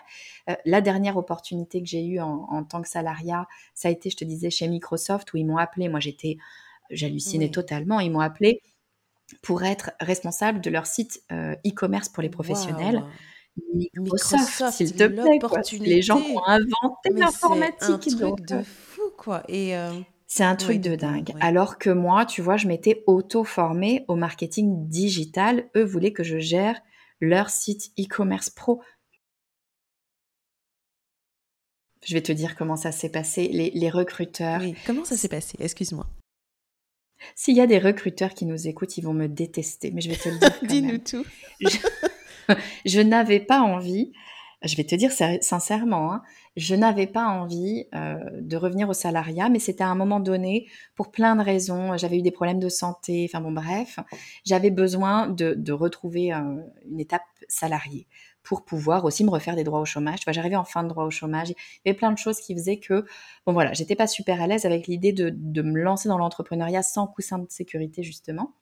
la 0.65 0.81
dernière 0.81 1.17
opportunité 1.19 1.83
que 1.83 1.87
j'ai 1.87 2.05
eue 2.05 2.21
en, 2.21 2.47
en 2.51 2.65
tant 2.65 2.81
que 2.83 2.89
salariat, 2.89 3.47
ça 3.75 3.89
a 3.89 3.91
été, 3.91 4.09
je 4.11 4.17
te 4.17 4.25
disais, 4.25 4.51
chez 4.51 4.69
Microsoft 4.69 5.33
où 5.35 5.37
ils 5.37 5.47
m'ont 5.47 5.59
appelé. 5.59 5.89
Moi 5.89 6.01
j'étais 6.01 6.39
J'hallucinais 6.91 7.51
totalement. 7.51 8.01
Ils 8.01 8.11
m'ont 8.11 8.21
appelé 8.21 8.61
pour 9.43 9.65
être 9.65 9.93
responsable 10.01 10.61
de 10.61 10.71
leur 10.71 10.87
site 10.87 11.23
euh, 11.33 11.55
e-commerce 11.67 12.09
pour 12.09 12.23
les 12.23 12.29
professionnels. 12.29 13.03
Microsoft, 13.73 14.73
s'il 14.73 14.95
te 14.95 15.07
plaît. 15.07 15.39
Les 15.81 16.03
gens 16.03 16.19
ont 16.19 16.45
inventé 16.45 17.11
l'informatique. 17.11 17.79
C'est 17.81 18.23
un 18.23 18.33
truc 18.33 18.47
de 18.47 18.63
fou, 18.63 19.03
quoi. 19.17 19.43
Et 19.49 19.77
euh, 19.77 19.93
C'est 20.27 20.45
un 20.45 20.57
truc 20.57 20.81
de 20.81 20.97
dingue. 20.97 21.35
Alors 21.41 21.79
que 21.79 21.91
moi, 21.91 22.27
tu 22.27 22.43
vois, 22.43 22.57
je 22.57 22.67
m'étais 22.67 23.05
auto-formée 23.07 24.05
au 24.09 24.17
marketing 24.17 24.89
digital. 24.89 25.69
Eux 25.77 25.85
voulaient 25.85 26.13
que 26.13 26.25
je 26.25 26.39
gère 26.39 26.81
leur 27.21 27.51
site 27.51 27.93
e-commerce 27.99 28.51
pro. 28.51 28.83
Je 32.05 32.13
vais 32.13 32.23
te 32.23 32.33
dire 32.33 32.55
comment 32.57 32.77
ça 32.77 32.93
s'est 32.93 33.09
passé. 33.09 33.49
Les, 33.49 33.91
recruteurs. 33.91 34.61
Oui, 34.61 34.75
comment 34.87 35.05
ça 35.05 35.17
s'est 35.17 35.29
passé? 35.29 35.57
Excuse-moi. 35.61 36.07
S'il 37.35 37.57
y 37.57 37.61
a 37.61 37.67
des 37.67 37.79
recruteurs 37.79 38.35
qui 38.35 38.47
nous 38.47 38.69
écoutent, 38.69 38.97
ils 38.99 39.05
vont 39.05 39.15
me 39.15 39.27
détester, 39.27 39.91
mais 39.93 40.01
je 40.01 40.11
vais 40.11 40.17
te 40.17 40.29
le 40.29 40.39
dire. 40.39 40.53
Dis-nous 40.63 40.99
tout. 40.99 41.25
je, 42.85 43.01
n'avais 43.01 43.41
pas 43.41 43.61
envie, 43.61 44.13
je 44.63 44.77
vais 44.77 44.85
te 44.85 44.95
dire 44.95 45.11
sincèrement, 45.13 46.13
hein, 46.13 46.23
je 46.57 46.75
n'avais 46.75 47.07
pas 47.07 47.27
envie 47.27 47.87
euh, 47.95 48.17
de 48.41 48.57
revenir 48.57 48.89
au 48.89 48.93
salariat, 48.93 49.49
mais 49.49 49.59
c'était 49.59 49.85
à 49.85 49.89
un 49.89 49.95
moment 49.95 50.21
donné, 50.21 50.69
pour 50.95 51.11
plein 51.11 51.37
de 51.37 51.43
raisons. 51.43 51.97
J'avais 51.97 52.19
eu 52.19 52.23
des 52.23 52.31
problèmes 52.31 52.61
de 52.61 52.69
santé, 52.69 53.29
enfin 53.29 53.41
bon, 53.41 53.53
bref, 53.53 53.99
j'avais 54.45 54.71
besoin 54.71 55.29
de, 55.29 55.73
retrouver 55.73 56.33
euh, 56.33 56.57
une 56.91 57.01
étape 57.01 57.23
salariée 57.49 58.07
pour 58.45 58.65
pouvoir 58.65 59.05
aussi 59.05 59.25
me 59.25 59.31
refaire 59.31 59.57
des 59.57 59.65
droits 59.65 59.81
au 59.81 59.87
chômage. 59.87 60.21
J'arrivais 60.29 60.55
en 60.55 60.65
fin 60.65 60.85
de 60.85 60.89
droit 60.89 61.05
au 61.05 61.11
chômage. 61.11 61.49
Il 61.49 61.55
y 61.87 61.89
avait 61.89 61.97
plein 61.97 62.13
de 62.13 62.19
choses 62.19 62.39
qui 62.39 62.55
faisaient 62.55 62.79
que, 62.79 63.07
bon 63.47 63.53
voilà, 63.53 63.73
j'étais 63.73 63.97
pas 63.97 64.07
super 64.07 64.41
à 64.41 64.47
l'aise 64.47 64.67
avec 64.67 64.87
l'idée 64.87 65.13
de, 65.13 65.63
me 65.63 65.81
lancer 65.81 66.09
dans 66.09 66.19
l'entrepreneuriat 66.19 66.83
sans 66.83 67.07
coussin 67.07 67.39
de 67.39 67.47
sécurité, 67.49 68.03
justement. 68.03 68.55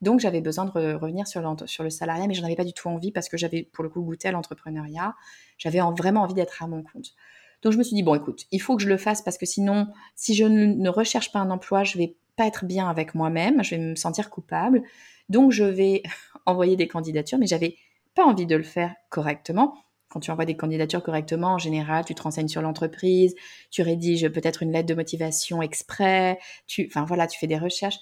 Donc, 0.00 0.20
j'avais 0.20 0.40
besoin 0.40 0.64
de 0.64 0.94
revenir 0.94 1.26
sur, 1.26 1.42
le 1.42 1.90
salariat, 1.90 2.26
mais 2.26 2.34
je 2.34 2.40
n'en 2.40 2.46
avais 2.46 2.56
pas 2.56 2.64
du 2.64 2.72
tout 2.72 2.88
envie 2.88 3.12
parce 3.12 3.28
que 3.28 3.36
j'avais, 3.36 3.62
pour 3.62 3.84
le 3.84 3.90
coup, 3.90 4.00
goûté 4.02 4.28
à 4.28 4.32
l'entrepreneuriat. 4.32 5.14
J'avais 5.58 5.80
vraiment 5.96 6.22
envie 6.22 6.34
d'être 6.34 6.62
à 6.62 6.66
mon 6.66 6.82
compte. 6.82 7.14
Donc, 7.62 7.72
je 7.72 7.78
me 7.78 7.82
suis 7.82 7.94
dit, 7.94 8.02
bon, 8.02 8.14
écoute, 8.14 8.46
il 8.52 8.60
faut 8.60 8.76
que 8.76 8.82
je 8.82 8.88
le 8.88 8.96
fasse 8.96 9.22
parce 9.22 9.38
que 9.38 9.46
sinon, 9.46 9.88
si 10.14 10.34
je 10.34 10.44
ne 10.44 10.88
recherche 10.88 11.30
pas 11.30 11.40
un 11.40 11.50
emploi, 11.50 11.84
je 11.84 11.98
vais 11.98 12.16
pas 12.36 12.46
être 12.46 12.64
bien 12.64 12.88
avec 12.88 13.14
moi-même, 13.14 13.62
je 13.62 13.74
vais 13.74 13.82
me 13.82 13.96
sentir 13.96 14.30
coupable. 14.30 14.82
Donc, 15.28 15.52
je 15.52 15.64
vais 15.64 16.02
envoyer 16.46 16.76
des 16.76 16.88
candidatures, 16.88 17.38
mais 17.38 17.46
j'avais 17.46 17.76
pas 18.16 18.24
envie 18.24 18.46
de 18.46 18.56
le 18.56 18.64
faire 18.64 18.94
correctement. 19.10 19.76
Quand 20.08 20.20
tu 20.20 20.30
envoies 20.30 20.46
des 20.46 20.56
candidatures 20.56 21.02
correctement, 21.02 21.54
en 21.54 21.58
général, 21.58 22.04
tu 22.04 22.14
te 22.14 22.22
renseignes 22.22 22.48
sur 22.48 22.62
l'entreprise, 22.62 23.34
tu 23.70 23.82
rédiges 23.82 24.28
peut-être 24.30 24.62
une 24.62 24.72
lettre 24.72 24.88
de 24.88 24.94
motivation 24.94 25.62
exprès, 25.62 26.38
tu, 26.66 26.86
enfin 26.88 27.04
voilà, 27.04 27.26
tu 27.26 27.38
fais 27.38 27.46
des 27.46 27.58
recherches. 27.58 27.98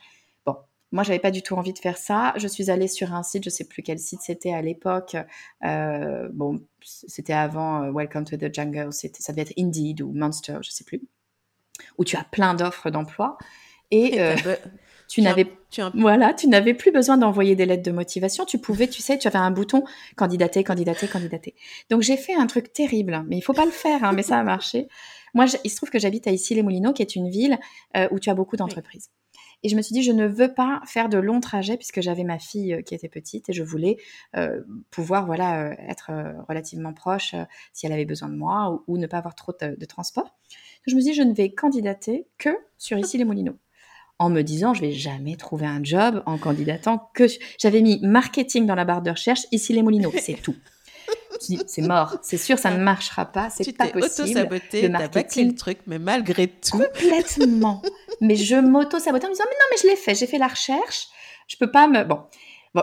Bon, 0.46 0.56
moi, 0.92 1.02
j'avais 1.02 1.18
pas 1.18 1.30
du 1.30 1.42
tout 1.42 1.54
envie 1.54 1.72
de 1.72 1.78
faire 1.78 1.96
ça. 1.96 2.32
Je 2.36 2.46
suis 2.46 2.70
allée 2.70 2.88
sur 2.88 3.12
un 3.12 3.22
site, 3.22 3.44
je 3.44 3.50
sais 3.50 3.64
plus 3.64 3.82
quel 3.82 3.98
site 3.98 4.20
c'était 4.22 4.52
à 4.52 4.62
l'époque. 4.62 5.16
Euh, 5.64 6.28
bon, 6.32 6.60
c'était 6.82 7.32
avant 7.32 7.82
euh, 7.82 7.90
Welcome 7.92 8.24
to 8.24 8.36
the 8.36 8.54
Jungle, 8.54 8.92
ça 8.92 9.32
devait 9.32 9.42
être 9.42 9.54
Indeed 9.58 10.02
ou 10.02 10.12
Monster, 10.12 10.58
je 10.62 10.70
sais 10.70 10.84
plus, 10.84 11.02
où 11.98 12.04
tu 12.04 12.16
as 12.16 12.24
plein 12.24 12.54
d'offres 12.54 12.90
d'emploi. 12.90 13.36
Et, 13.90 14.20
euh, 14.20 14.36
tu 15.14 15.22
n'avais 15.22 15.46
voilà, 15.94 16.34
tu 16.34 16.48
n'avais 16.48 16.74
plus 16.74 16.90
besoin 16.90 17.16
d'envoyer 17.16 17.54
des 17.54 17.66
lettres 17.66 17.84
de 17.84 17.92
motivation. 17.92 18.44
Tu 18.44 18.58
pouvais, 18.58 18.88
tu 18.88 19.00
sais, 19.00 19.16
tu 19.16 19.28
avais 19.28 19.38
un 19.38 19.52
bouton 19.52 19.84
candidater, 20.16 20.64
candidater, 20.64 21.06
candidater. 21.06 21.54
Donc 21.88 22.02
j'ai 22.02 22.16
fait 22.16 22.34
un 22.34 22.48
truc 22.48 22.72
terrible, 22.72 23.24
mais 23.28 23.36
il 23.36 23.40
faut 23.40 23.52
pas 23.52 23.64
le 23.64 23.70
faire, 23.70 24.02
hein, 24.02 24.12
mais 24.12 24.24
ça 24.24 24.38
a 24.38 24.42
marché. 24.42 24.88
Moi, 25.32 25.46
il 25.62 25.70
se 25.70 25.76
trouve 25.76 25.90
que 25.90 26.00
j'habite 26.00 26.26
à 26.26 26.32
Issy-les-Moulineaux, 26.32 26.92
qui 26.92 27.02
est 27.02 27.14
une 27.14 27.28
ville 27.28 27.58
euh, 27.96 28.08
où 28.10 28.18
tu 28.18 28.28
as 28.28 28.34
beaucoup 28.34 28.56
d'entreprises. 28.56 29.10
Et 29.62 29.68
je 29.68 29.76
me 29.76 29.82
suis 29.82 29.92
dit, 29.92 30.02
je 30.02 30.12
ne 30.12 30.26
veux 30.26 30.52
pas 30.52 30.80
faire 30.84 31.08
de 31.08 31.18
longs 31.18 31.40
trajets 31.40 31.76
puisque 31.76 32.00
j'avais 32.00 32.24
ma 32.24 32.40
fille 32.40 32.74
euh, 32.74 32.82
qui 32.82 32.94
était 32.94 33.08
petite 33.08 33.48
et 33.48 33.52
je 33.52 33.62
voulais 33.62 33.96
euh, 34.36 34.62
pouvoir 34.90 35.26
voilà 35.26 35.74
être 35.88 36.10
relativement 36.48 36.92
proche 36.92 37.36
si 37.72 37.86
elle 37.86 37.92
avait 37.92 38.04
besoin 38.04 38.28
de 38.28 38.36
moi 38.36 38.82
ou, 38.88 38.98
ne 38.98 39.06
pas 39.06 39.18
avoir 39.18 39.36
trop 39.36 39.52
de, 39.60 39.76
de 39.76 39.84
transport. 39.86 40.36
Je 40.86 40.94
me 40.96 41.00
suis 41.00 41.12
dit, 41.12 41.16
je 41.16 41.22
ne 41.22 41.32
vais 41.32 41.52
candidater 41.52 42.26
que 42.36 42.50
sur 42.78 42.98
Issy-les-Moulineaux 42.98 43.58
en 44.18 44.30
me 44.30 44.42
disant 44.42 44.74
je 44.74 44.80
vais 44.80 44.92
jamais 44.92 45.36
trouver 45.36 45.66
un 45.66 45.82
job 45.82 46.22
en 46.26 46.38
candidatant 46.38 47.10
que 47.14 47.24
j'avais 47.58 47.82
mis 47.82 48.00
marketing 48.02 48.66
dans 48.66 48.74
la 48.74 48.84
barre 48.84 49.02
de 49.02 49.10
recherche 49.10 49.46
ici 49.52 49.72
les 49.72 49.82
Moulineaux 49.82 50.12
c'est 50.20 50.40
tout. 50.40 50.56
C'est 51.40 51.82
mort 51.82 52.16
c'est 52.22 52.36
sûr 52.36 52.58
ça 52.58 52.70
ne 52.70 52.82
marchera 52.82 53.26
pas 53.26 53.50
c'est 53.50 53.76
pas 53.76 53.88
possible 53.88 54.28
auto-saboté 54.28 54.82
le 54.82 54.88
marketing. 54.88 55.48
le 55.48 55.54
truc 55.54 55.78
mais 55.86 55.98
malgré 55.98 56.46
tout. 56.48 56.78
Complètement. 56.78 57.82
Mais 58.20 58.36
je 58.36 58.56
m'auto-sabotais 58.56 59.26
en 59.26 59.30
me 59.30 59.34
disant 59.34 59.44
mais 59.48 59.56
non 59.56 59.66
mais 59.70 59.76
je 59.82 59.88
l'ai 59.88 59.96
fait 59.96 60.14
j'ai 60.14 60.26
fait 60.26 60.38
la 60.38 60.48
recherche 60.48 61.08
je 61.48 61.56
peux 61.56 61.70
pas 61.70 61.88
me 61.88 62.04
bon 62.04 62.20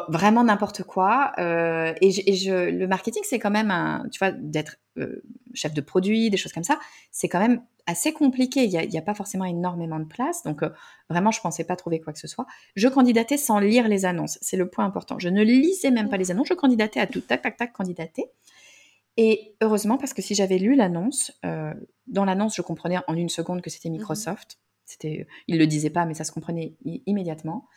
vraiment 0.08 0.44
n'importe 0.44 0.84
quoi. 0.84 1.34
Euh, 1.38 1.94
et, 2.02 2.12
je, 2.12 2.70
le 2.70 2.88
marketing, 2.88 3.24
c'est 3.26 3.40
quand 3.40 3.52
même 3.52 3.72
un, 3.72 4.08
tu 4.12 4.20
vois, 4.20 4.32
d'être 4.32 4.78
euh, 4.98 5.22
chef 5.54 5.74
de 5.74 5.82
produit, 5.82 6.30
des 6.30 6.38
choses 6.38 6.54
comme 6.54 6.64
ça, 6.64 6.80
c'est 7.12 7.28
quand 7.28 7.40
même 7.40 7.62
assez 7.88 8.14
compliqué. 8.14 8.64
Il 8.66 8.90
n'y 8.90 8.98
a, 8.98 9.02
pas 9.02 9.14
forcément 9.14 9.44
énormément 9.44 10.00
de 10.00 10.06
place. 10.06 10.44
Donc, 10.44 10.64
euh, 10.64 10.70
vraiment, 11.10 11.32
je 11.32 11.42
pensais 11.42 11.66
pas 11.66 11.76
trouver 11.76 12.00
quoi 12.00 12.14
que 12.14 12.20
ce 12.20 12.28
soit. 12.28 12.46
Je 12.76 12.88
candidatais 12.88 13.38
sans 13.38 13.60
lire 13.60 13.88
les 13.88 14.06
annonces. 14.06 14.38
C'est 14.42 14.58
le 14.58 14.70
point 14.70 14.86
important. 14.86 15.20
Je 15.20 15.30
ne 15.30 15.44
lisais 15.44 15.92
même 15.92 16.10
pas 16.10 16.18
les 16.18 16.32
annonces. 16.32 16.48
Je 16.48 16.54
candidatais 16.54 17.02
à 17.02 17.08
tout. 17.08 17.22
Tac, 17.22 17.42
tac, 17.42 17.58
tac, 17.58 17.74
candidater. 17.74 18.26
Et 19.18 19.56
heureusement, 19.62 19.98
parce 19.98 20.14
que 20.14 20.22
si 20.22 20.36
j'avais 20.36 20.58
lu 20.58 20.76
l'annonce, 20.76 21.38
dans 21.44 22.24
l'annonce, 22.24 22.56
je 22.56 22.62
comprenais 22.62 23.00
en 23.08 23.16
une 23.16 23.28
seconde 23.28 23.62
que 23.62 23.70
c'était 23.70 23.90
mmh 23.90 23.94
Microsoft. 23.94 24.58
C'était, 24.86 25.28
il 25.48 25.58
le 25.58 25.68
disait 25.68 25.90
pas, 25.90 26.06
mais 26.06 26.14
ça 26.14 26.24
se 26.24 26.32
comprenait 26.32 26.76
immédiatement. 27.06 27.68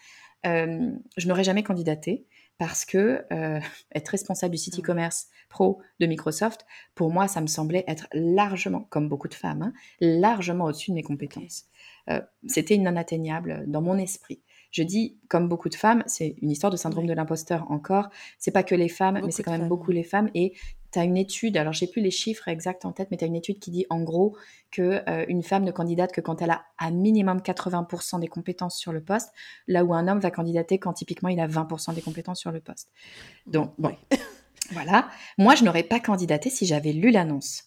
Euh, 0.46 0.90
je 1.16 1.28
n'aurais 1.28 1.44
jamais 1.44 1.62
candidaté 1.62 2.26
parce 2.58 2.84
que 2.84 3.24
euh, 3.32 3.60
être 3.94 4.08
responsable 4.08 4.52
du 4.52 4.58
site 4.58 4.76
mmh. 4.78 4.80
e-commerce 4.80 5.28
pro 5.48 5.80
de 6.00 6.06
Microsoft, 6.06 6.66
pour 6.94 7.10
moi, 7.10 7.28
ça 7.28 7.40
me 7.40 7.46
semblait 7.46 7.84
être 7.86 8.06
largement, 8.12 8.86
comme 8.90 9.08
beaucoup 9.08 9.28
de 9.28 9.34
femmes, 9.34 9.62
hein, 9.62 9.72
largement 10.00 10.64
au-dessus 10.64 10.90
de 10.90 10.96
mes 10.96 11.02
compétences. 11.02 11.64
Euh, 12.10 12.20
c'était 12.46 12.74
inatteignable 12.74 13.64
dans 13.66 13.80
mon 13.80 13.96
esprit. 13.96 14.42
Je 14.70 14.82
dis, 14.82 15.16
comme 15.28 15.48
beaucoup 15.48 15.68
de 15.68 15.76
femmes, 15.76 16.02
c'est 16.06 16.34
une 16.42 16.50
histoire 16.50 16.72
de 16.72 16.76
syndrome 16.76 17.06
de 17.06 17.12
l'imposteur 17.12 17.70
encore. 17.70 18.10
C'est 18.38 18.50
pas 18.50 18.64
que 18.64 18.74
les 18.74 18.88
femmes, 18.88 19.20
mais 19.24 19.30
c'est 19.30 19.44
quand 19.44 19.56
même 19.56 19.68
beaucoup 19.68 19.92
les 19.92 20.02
femmes. 20.02 20.30
Et 20.34 20.52
tu 20.94 20.98
as 21.00 21.04
une 21.04 21.16
étude, 21.16 21.56
alors 21.56 21.72
j'ai 21.72 21.86
plus 21.86 22.00
les 22.00 22.10
chiffres 22.10 22.48
exacts 22.48 22.84
en 22.84 22.92
tête, 22.92 23.08
mais 23.10 23.16
tu 23.16 23.24
as 23.24 23.26
une 23.26 23.36
étude 23.36 23.58
qui 23.58 23.70
dit 23.70 23.86
en 23.90 24.00
gros 24.00 24.36
que 24.70 25.02
euh, 25.08 25.24
une 25.28 25.42
femme 25.42 25.64
ne 25.64 25.70
candidate 25.70 26.12
que 26.12 26.20
quand 26.20 26.40
elle 26.40 26.50
a 26.50 26.64
à 26.78 26.90
minimum 26.90 27.38
80% 27.38 28.20
des 28.20 28.28
compétences 28.28 28.78
sur 28.78 28.92
le 28.92 29.02
poste, 29.02 29.32
là 29.68 29.84
où 29.84 29.94
un 29.94 30.08
homme 30.08 30.20
va 30.20 30.30
candidater 30.30 30.78
quand 30.78 30.92
typiquement 30.92 31.28
il 31.28 31.40
a 31.40 31.46
20% 31.46 31.94
des 31.94 32.00
compétences 32.00 32.40
sur 32.40 32.52
le 32.52 32.60
poste. 32.60 32.90
Donc 33.46 33.72
bon, 33.78 33.94
voilà. 34.72 35.08
Moi, 35.38 35.54
je 35.54 35.64
n'aurais 35.64 35.82
pas 35.82 36.00
candidaté 36.00 36.50
si 36.50 36.66
j'avais 36.66 36.92
lu 36.92 37.10
l'annonce. 37.10 37.64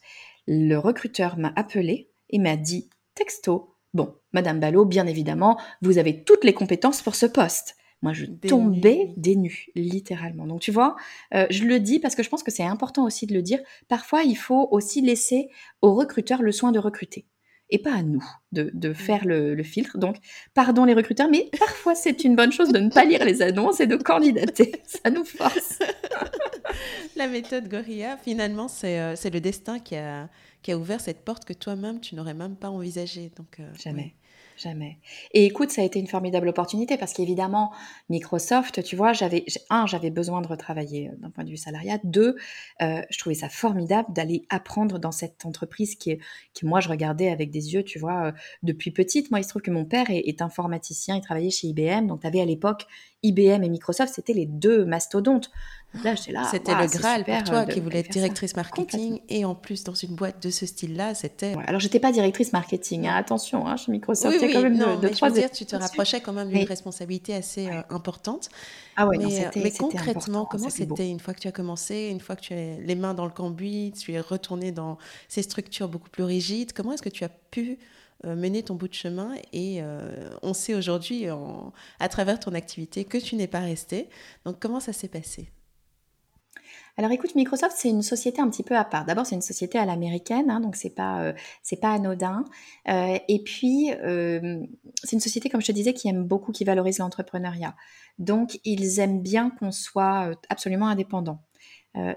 Le 0.47 0.77
recruteur 0.77 1.37
m'a 1.37 1.51
appelé 1.55 2.09
et 2.29 2.39
m'a 2.39 2.55
dit 2.55 2.89
texto 3.13 3.75
Bon, 3.93 4.15
Madame 4.31 4.59
Ballot, 4.59 4.85
bien 4.85 5.07
évidemment, 5.07 5.59
vous 5.81 5.97
avez 5.97 6.23
toutes 6.23 6.43
les 6.43 6.53
compétences 6.53 7.01
pour 7.01 7.15
ce 7.15 7.25
poste. 7.25 7.75
Moi, 8.01 8.13
je 8.13 8.25
tombais 8.25 9.13
des 9.17 9.35
nues, 9.35 9.67
littéralement. 9.75 10.45
Donc, 10.45 10.61
tu 10.61 10.71
vois, 10.71 10.95
euh, 11.33 11.47
je 11.49 11.63
le 11.63 11.79
dis 11.79 11.99
parce 11.99 12.15
que 12.15 12.21
je 12.21 12.29
pense 12.29 12.43
que 12.43 12.51
c'est 12.51 12.63
important 12.63 13.05
aussi 13.05 13.25
de 13.25 13.33
le 13.33 13.41
dire. 13.41 13.59
Parfois, 13.87 14.23
il 14.23 14.35
faut 14.35 14.67
aussi 14.71 15.01
laisser 15.01 15.49
aux 15.81 15.95
recruteurs 15.95 16.43
le 16.43 16.51
soin 16.51 16.71
de 16.71 16.79
recruter 16.79 17.25
et 17.69 17.79
pas 17.79 17.93
à 17.93 18.01
nous 18.01 18.23
de, 18.51 18.71
de 18.73 18.93
faire 18.93 19.25
le, 19.25 19.55
le, 19.55 19.63
filtre. 19.63 19.97
Donc, 19.97 20.17
pardon 20.53 20.85
les 20.85 20.93
recruteurs, 20.93 21.29
mais 21.29 21.49
parfois 21.59 21.95
c'est 21.95 22.23
une 22.23 22.35
bonne 22.35 22.51
chose 22.51 22.71
de 22.71 22.79
ne 22.79 22.89
pas 22.89 23.03
lire 23.03 23.25
les 23.25 23.41
annonces 23.41 23.79
et 23.79 23.87
de 23.87 23.97
candidater. 23.97 24.71
Ça 24.85 25.09
nous 25.09 25.25
force. 25.25 25.79
La 27.15 27.27
méthode 27.27 27.67
Gorilla, 27.67 28.17
finalement, 28.17 28.67
c'est 28.67 28.99
euh, 28.99 29.15
le 29.31 29.39
destin 29.39 29.79
qui 29.79 29.95
a, 29.95 30.29
qui 30.61 30.71
a 30.71 30.77
ouvert 30.77 31.01
cette 31.01 31.25
porte 31.25 31.45
que 31.45 31.53
toi-même, 31.53 31.99
tu 31.99 32.15
n'aurais 32.15 32.33
même 32.33 32.55
pas 32.55 32.69
envisagée. 32.69 33.31
Donc, 33.35 33.59
euh, 33.59 33.69
Jamais. 33.81 34.13
Jamais. 34.57 34.97
Et 35.33 35.45
écoute, 35.45 35.69
ça 35.69 35.83
a 35.83 35.85
été 35.85 35.99
une 35.99 36.07
formidable 36.07 36.47
opportunité 36.47 36.97
parce 36.97 37.13
qu'évidemment, 37.13 37.71
Microsoft, 38.09 38.81
tu 38.83 38.95
vois, 38.95 39.13
j'avais 39.13 39.45
un, 39.69 39.85
j'avais 39.85 40.09
besoin 40.09 40.41
de 40.41 40.47
retravailler 40.47 41.09
euh, 41.09 41.15
d'un 41.19 41.29
point 41.29 41.43
de 41.43 41.51
vue 41.51 41.57
salariat. 41.57 41.99
Deux, 42.03 42.35
euh, 42.81 43.01
je 43.11 43.19
trouvais 43.19 43.35
ça 43.35 43.49
formidable 43.49 44.11
d'aller 44.11 44.45
apprendre 44.49 44.97
dans 44.97 45.11
cette 45.11 45.45
entreprise 45.45 45.93
qui, 45.93 46.09
est, 46.09 46.19
qui 46.55 46.65
moi, 46.65 46.79
je 46.79 46.89
regardais 46.89 47.29
avec 47.29 47.51
des 47.51 47.75
yeux, 47.75 47.83
tu 47.83 47.99
vois, 47.99 48.25
euh, 48.25 48.31
depuis 48.63 48.89
petite. 48.89 49.29
Moi, 49.29 49.41
il 49.41 49.43
se 49.43 49.49
trouve 49.49 49.61
que 49.61 49.69
mon 49.69 49.85
père 49.85 50.09
est, 50.09 50.23
est 50.25 50.41
informaticien, 50.41 51.15
il 51.17 51.21
travaillait 51.21 51.51
chez 51.51 51.67
IBM, 51.67 52.07
donc 52.07 52.21
tu 52.21 52.27
avais 52.27 52.41
à 52.41 52.45
l'époque 52.45 52.87
IBM 53.21 53.63
et 53.63 53.69
Microsoft, 53.69 54.13
c'était 54.13 54.33
les 54.33 54.47
deux 54.47 54.85
mastodontes. 54.85 55.51
Là, 56.03 56.15
là. 56.29 56.43
C'était 56.51 56.75
le 56.75 56.87
Graal 56.87 57.23
pour 57.23 57.43
toi 57.43 57.65
qui 57.65 57.79
voulais 57.79 57.99
être 57.99 58.11
directrice 58.11 58.55
marketing 58.55 59.21
et 59.29 59.45
en 59.45 59.55
plus 59.55 59.83
dans 59.83 59.93
une 59.93 60.15
boîte 60.15 60.41
de 60.41 60.49
ce 60.49 60.65
style-là, 60.65 61.15
c'était. 61.15 61.51
Alors, 61.51 61.63
alors, 61.67 61.79
j'étais 61.79 61.99
pas 61.99 62.11
directrice 62.11 62.53
marketing, 62.53 63.07
hein, 63.07 63.15
attention, 63.15 63.67
hein, 63.67 63.77
chez 63.77 63.91
Microsoft, 63.91 64.37
il 64.41 64.47
y 64.47 64.51
a 64.51 64.53
quand 64.53 64.63
même 64.63 64.77
non, 64.77 64.99
de, 64.99 65.07
trois. 65.09 65.29
Dire, 65.29 65.51
tu 65.51 65.65
te 65.65 65.75
rapprochais 65.75 66.21
quand 66.21 66.33
même 66.33 66.49
d'une 66.49 66.67
responsabilité 66.67 67.33
assez 67.33 67.67
euh, 67.67 67.81
importante. 67.89 68.49
Ah 68.95 69.07
ouais, 69.07 69.17
mais, 69.17 69.45
euh, 69.45 69.49
mais 69.55 69.71
concrètement, 69.71 70.45
comment 70.45 70.69
c'était 70.69 71.09
une 71.09 71.19
fois 71.19 71.33
que 71.33 71.39
tu 71.39 71.47
as 71.47 71.51
commencé, 71.51 72.09
une 72.11 72.19
fois 72.19 72.35
que 72.35 72.41
tu 72.41 72.53
as 72.53 72.79
les 72.79 72.95
mains 72.95 73.13
dans 73.13 73.25
le 73.25 73.31
cambouis, 73.31 73.93
tu 73.97 74.13
es 74.13 74.19
retourné 74.19 74.71
dans 74.71 74.97
ces 75.27 75.43
structures 75.43 75.87
beaucoup 75.87 76.09
plus 76.09 76.23
rigides, 76.23 76.73
comment 76.73 76.93
est-ce 76.93 77.03
que 77.03 77.09
tu 77.09 77.23
as 77.23 77.29
pu 77.29 77.77
euh, 78.25 78.35
mener 78.35 78.63
ton 78.63 78.73
bout 78.73 78.87
de 78.87 78.95
chemin 78.95 79.35
et 79.53 79.77
euh, 79.79 80.29
on 80.41 80.55
sait 80.55 80.73
aujourd'hui 80.73 81.25
à 81.99 82.09
travers 82.09 82.39
ton 82.39 82.53
activité 82.55 83.05
que 83.05 83.19
tu 83.19 83.35
n'es 83.35 83.45
pas 83.45 83.59
resté. 83.59 84.09
Donc 84.43 84.59
comment 84.59 84.79
ça 84.79 84.91
s'est 84.91 85.07
passé? 85.07 85.51
Alors 86.97 87.11
écoute, 87.11 87.35
Microsoft, 87.35 87.75
c'est 87.77 87.89
une 87.89 88.01
société 88.01 88.41
un 88.41 88.49
petit 88.49 88.63
peu 88.63 88.75
à 88.75 88.83
part. 88.83 89.05
D'abord, 89.05 89.27
c'est 89.27 89.35
une 89.35 89.41
société 89.41 89.77
à 89.77 89.85
l'américaine, 89.85 90.49
hein, 90.49 90.59
donc 90.59 90.75
c'est 90.75 90.89
pas 90.89 91.21
euh, 91.21 91.33
pas 91.79 91.93
anodin. 91.93 92.43
Euh, 92.89 93.19
et 93.27 93.43
puis, 93.43 93.91
euh, 93.93 94.63
c'est 95.03 95.15
une 95.15 95.19
société, 95.19 95.49
comme 95.49 95.61
je 95.61 95.67
te 95.67 95.71
disais, 95.71 95.93
qui 95.93 96.07
aime 96.07 96.23
beaucoup, 96.23 96.51
qui 96.51 96.63
valorise 96.63 96.97
l'entrepreneuriat. 96.97 97.75
Donc, 98.17 98.59
ils 98.65 98.99
aiment 98.99 99.21
bien 99.21 99.51
qu'on 99.51 99.71
soit 99.71 100.31
absolument 100.49 100.87
indépendant. 100.87 101.43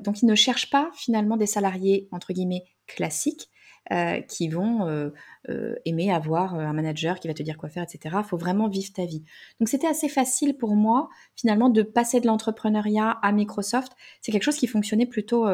donc, 0.01 0.23
ils 0.23 0.27
ne 0.27 0.35
cherchent 0.35 0.71
pas 0.71 0.91
finalement 0.95 1.37
des 1.37 1.47
salariés 1.47 2.09
entre 2.11 2.33
guillemets 2.33 2.65
classiques. 2.87 3.51
Euh, 3.93 4.21
qui 4.21 4.47
vont 4.47 4.87
euh, 4.87 5.11
euh, 5.49 5.75
aimer 5.85 6.13
avoir 6.13 6.55
un 6.55 6.73
manager 6.73 7.19
qui 7.19 7.27
va 7.27 7.35
te 7.35 7.43
dire 7.43 7.59
quoi 7.59 7.69
faire, 7.69 7.83
etc. 7.83 8.19
Il 8.21 8.25
faut 8.25 8.37
vraiment 8.37 8.69
vivre 8.69 8.93
ta 8.93 9.05
vie. 9.05 9.25
Donc 9.59 9.69
c'était 9.69 9.89
assez 9.89 10.09
facile 10.09 10.57
pour 10.57 10.77
moi 10.77 11.09
finalement 11.35 11.71
de 11.71 11.83
passer 11.83 12.21
de 12.21 12.29
l'entrepreneuriat 12.29 13.11
à 13.11 13.33
Microsoft. 13.33 13.91
C'est 14.21 14.31
quelque 14.31 14.45
chose 14.45 14.59
qui 14.59 14.69
fonctionnait 14.69 15.07
plutôt, 15.07 15.49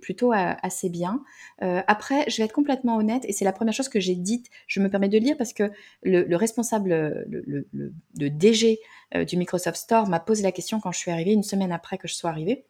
plutôt 0.00 0.32
assez 0.32 0.88
bien. 0.88 1.22
après, 1.60 2.24
je 2.30 2.38
vais 2.38 2.44
être 2.44 2.54
complètement 2.54 2.96
honnête 2.96 3.26
et 3.26 3.32
c'est 3.32 3.44
la 3.44 3.52
première 3.52 3.74
chose 3.74 3.90
que 3.90 4.00
j'ai 4.00 4.14
dite. 4.14 4.46
Je 4.68 4.80
me 4.80 4.88
permets 4.88 5.10
de 5.10 5.18
lire 5.18 5.36
parce 5.36 5.52
que 5.52 5.70
le, 6.02 6.34
responsable, 6.34 6.88
le, 7.28 7.68
le 7.72 8.30
DG 8.30 8.78
du 9.26 9.36
Microsoft 9.36 9.76
Store 9.76 10.08
m'a 10.08 10.20
posé 10.20 10.42
la 10.42 10.52
question 10.52 10.80
quand 10.80 10.92
je 10.92 10.98
suis 10.98 11.10
arrivée, 11.10 11.32
une 11.32 11.42
semaine 11.42 11.72
après 11.72 11.98
que 11.98 12.08
je 12.08 12.14
sois 12.14 12.30
arrivée. 12.30 12.64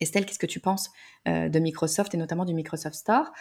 Estelle, 0.00 0.26
qu'est-ce 0.26 0.40
que 0.40 0.46
tu 0.46 0.60
penses 0.60 0.90
de 1.26 1.58
Microsoft 1.58 2.12
et 2.12 2.18
notamment 2.18 2.44
du 2.44 2.54
Microsoft 2.54 2.96
Store? 2.96 3.32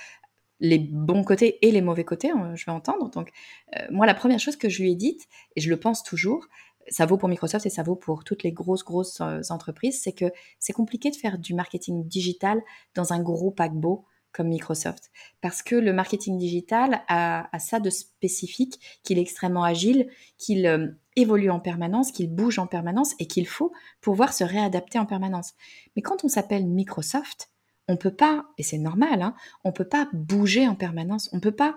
Les 0.59 0.79
bons 0.79 1.23
côtés 1.23 1.65
et 1.65 1.71
les 1.71 1.81
mauvais 1.81 2.05
côtés, 2.05 2.31
hein, 2.31 2.53
je 2.55 2.65
vais 2.65 2.71
entendre. 2.71 3.09
Donc, 3.09 3.31
euh, 3.75 3.85
moi, 3.91 4.05
la 4.05 4.13
première 4.13 4.39
chose 4.39 4.55
que 4.55 4.69
je 4.69 4.81
lui 4.81 4.91
ai 4.91 4.95
dite, 4.95 5.27
et 5.55 5.61
je 5.61 5.69
le 5.69 5.77
pense 5.77 6.03
toujours, 6.03 6.47
ça 6.87 7.05
vaut 7.05 7.17
pour 7.17 7.29
Microsoft 7.29 7.65
et 7.65 7.69
ça 7.69 7.83
vaut 7.83 7.95
pour 7.95 8.23
toutes 8.23 8.43
les 8.43 8.51
grosses, 8.51 8.83
grosses 8.83 9.21
euh, 9.21 9.41
entreprises, 9.49 10.01
c'est 10.01 10.13
que 10.13 10.25
c'est 10.59 10.73
compliqué 10.73 11.09
de 11.09 11.15
faire 11.15 11.37
du 11.37 11.53
marketing 11.53 12.07
digital 12.07 12.61
dans 12.93 13.13
un 13.13 13.21
gros 13.21 13.51
paquebot 13.51 14.05
comme 14.31 14.49
Microsoft. 14.49 15.11
Parce 15.41 15.63
que 15.63 15.75
le 15.75 15.93
marketing 15.93 16.37
digital 16.37 17.03
a, 17.07 17.47
ça 17.57 17.79
de 17.79 17.89
spécifique, 17.89 18.99
qu'il 19.03 19.17
est 19.17 19.21
extrêmement 19.21 19.63
agile, 19.63 20.09
qu'il 20.37 20.65
euh, 20.67 20.87
évolue 21.15 21.49
en 21.49 21.61
permanence, 21.61 22.11
qu'il 22.11 22.29
bouge 22.29 22.59
en 22.59 22.67
permanence 22.67 23.13
et 23.19 23.27
qu'il 23.27 23.47
faut 23.47 23.71
pouvoir 24.01 24.33
se 24.33 24.43
réadapter 24.43 24.99
en 24.99 25.05
permanence. 25.05 25.53
Mais 25.95 26.01
quand 26.01 26.25
on 26.25 26.27
s'appelle 26.27 26.65
Microsoft, 26.65 27.49
on 27.87 27.97
peut 27.97 28.13
pas, 28.13 28.45
et 28.57 28.63
c'est 28.63 28.77
normal, 28.77 29.21
hein, 29.21 29.35
on 29.63 29.71
peut 29.71 29.87
pas 29.87 30.09
bouger 30.11 30.67
en 30.67 30.75
permanence, 30.75 31.29
on 31.33 31.39
peut 31.39 31.51
pas 31.51 31.75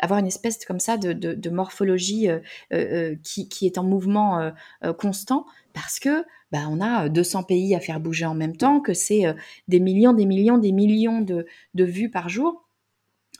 avoir 0.00 0.20
une 0.20 0.26
espèce 0.26 0.64
comme 0.66 0.80
ça 0.80 0.98
de, 0.98 1.50
morphologie 1.50 2.28
euh, 2.28 2.40
euh, 2.72 3.12
euh, 3.12 3.16
qui, 3.22 3.66
est 3.66 3.78
en 3.78 3.84
mouvement 3.84 4.52
constant 4.98 5.46
parce 5.72 5.98
que 5.98 6.24
bah, 6.52 6.66
on 6.68 6.80
a 6.80 7.08
200 7.08 7.44
pays 7.44 7.74
à 7.74 7.80
faire 7.80 8.00
bouger 8.00 8.26
en 8.26 8.34
même 8.34 8.56
temps, 8.56 8.80
que 8.80 8.94
c'est 8.94 9.24
des 9.68 9.80
millions, 9.80 10.12
des 10.12 10.26
millions, 10.26 10.58
des 10.58 10.72
millions 10.72 11.20
de, 11.20 11.46
de 11.74 11.84
vues 11.84 12.10
par 12.10 12.28
jour. 12.28 12.68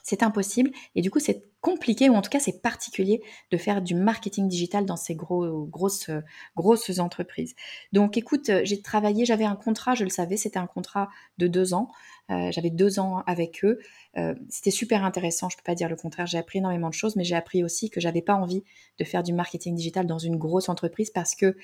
C'est 0.03 0.23
impossible. 0.23 0.71
Et 0.95 1.03
du 1.03 1.11
coup, 1.11 1.19
c'est 1.19 1.45
compliqué, 1.61 2.09
ou 2.09 2.15
en 2.15 2.23
tout 2.23 2.31
cas 2.31 2.41
c'est 2.41 2.63
particulier, 2.63 3.23
de 3.51 3.57
faire 3.57 3.83
du 3.83 3.95
marketing 3.95 4.49
digital 4.49 4.87
dans 4.87 4.97
ces 4.97 5.15
gros, 5.15 5.67
grosses, 5.67 6.11
grosses 6.57 6.99
entreprises. 6.99 7.55
Donc 7.93 8.17
écoute, 8.17 8.51
j'ai 8.63 8.81
travaillé, 8.81 9.25
j'avais 9.25 9.45
un 9.45 9.57
contrat, 9.57 9.95
je 9.95 10.05
le 10.05 10.11
savais, 10.11 10.37
c'était 10.37 10.59
un 10.59 10.67
contrat 10.67 11.09
de 11.39 11.47
deux 11.47 11.75
ans. 11.75 11.89
Euh, 12.31 12.51
j'avais 12.53 12.71
deux 12.71 12.99
ans 12.99 13.23
avec 13.27 13.65
eux. 13.65 13.79
Euh, 14.19 14.35
c'était 14.51 14.71
super 14.71 15.05
intéressant, 15.05 15.49
je 15.49 15.57
ne 15.57 15.59
peux 15.59 15.65
pas 15.65 15.75
dire 15.75 15.89
le 15.89 15.97
contraire. 15.97 16.27
J'ai 16.27 16.39
appris 16.39 16.59
énormément 16.59 16.89
de 16.89 16.95
choses, 16.95 17.17
mais 17.17 17.25
j'ai 17.25 17.35
appris 17.35 17.65
aussi 17.65 17.91
que 17.91 18.01
j'avais 18.01 18.23
pas 18.23 18.35
envie 18.35 18.63
de 18.99 19.05
faire 19.05 19.23
du 19.23 19.33
marketing 19.33 19.75
digital 19.75 20.07
dans 20.07 20.19
une 20.19 20.37
grosse 20.37 20.69
entreprise 20.69 21.11
parce 21.11 21.35
que 21.35 21.57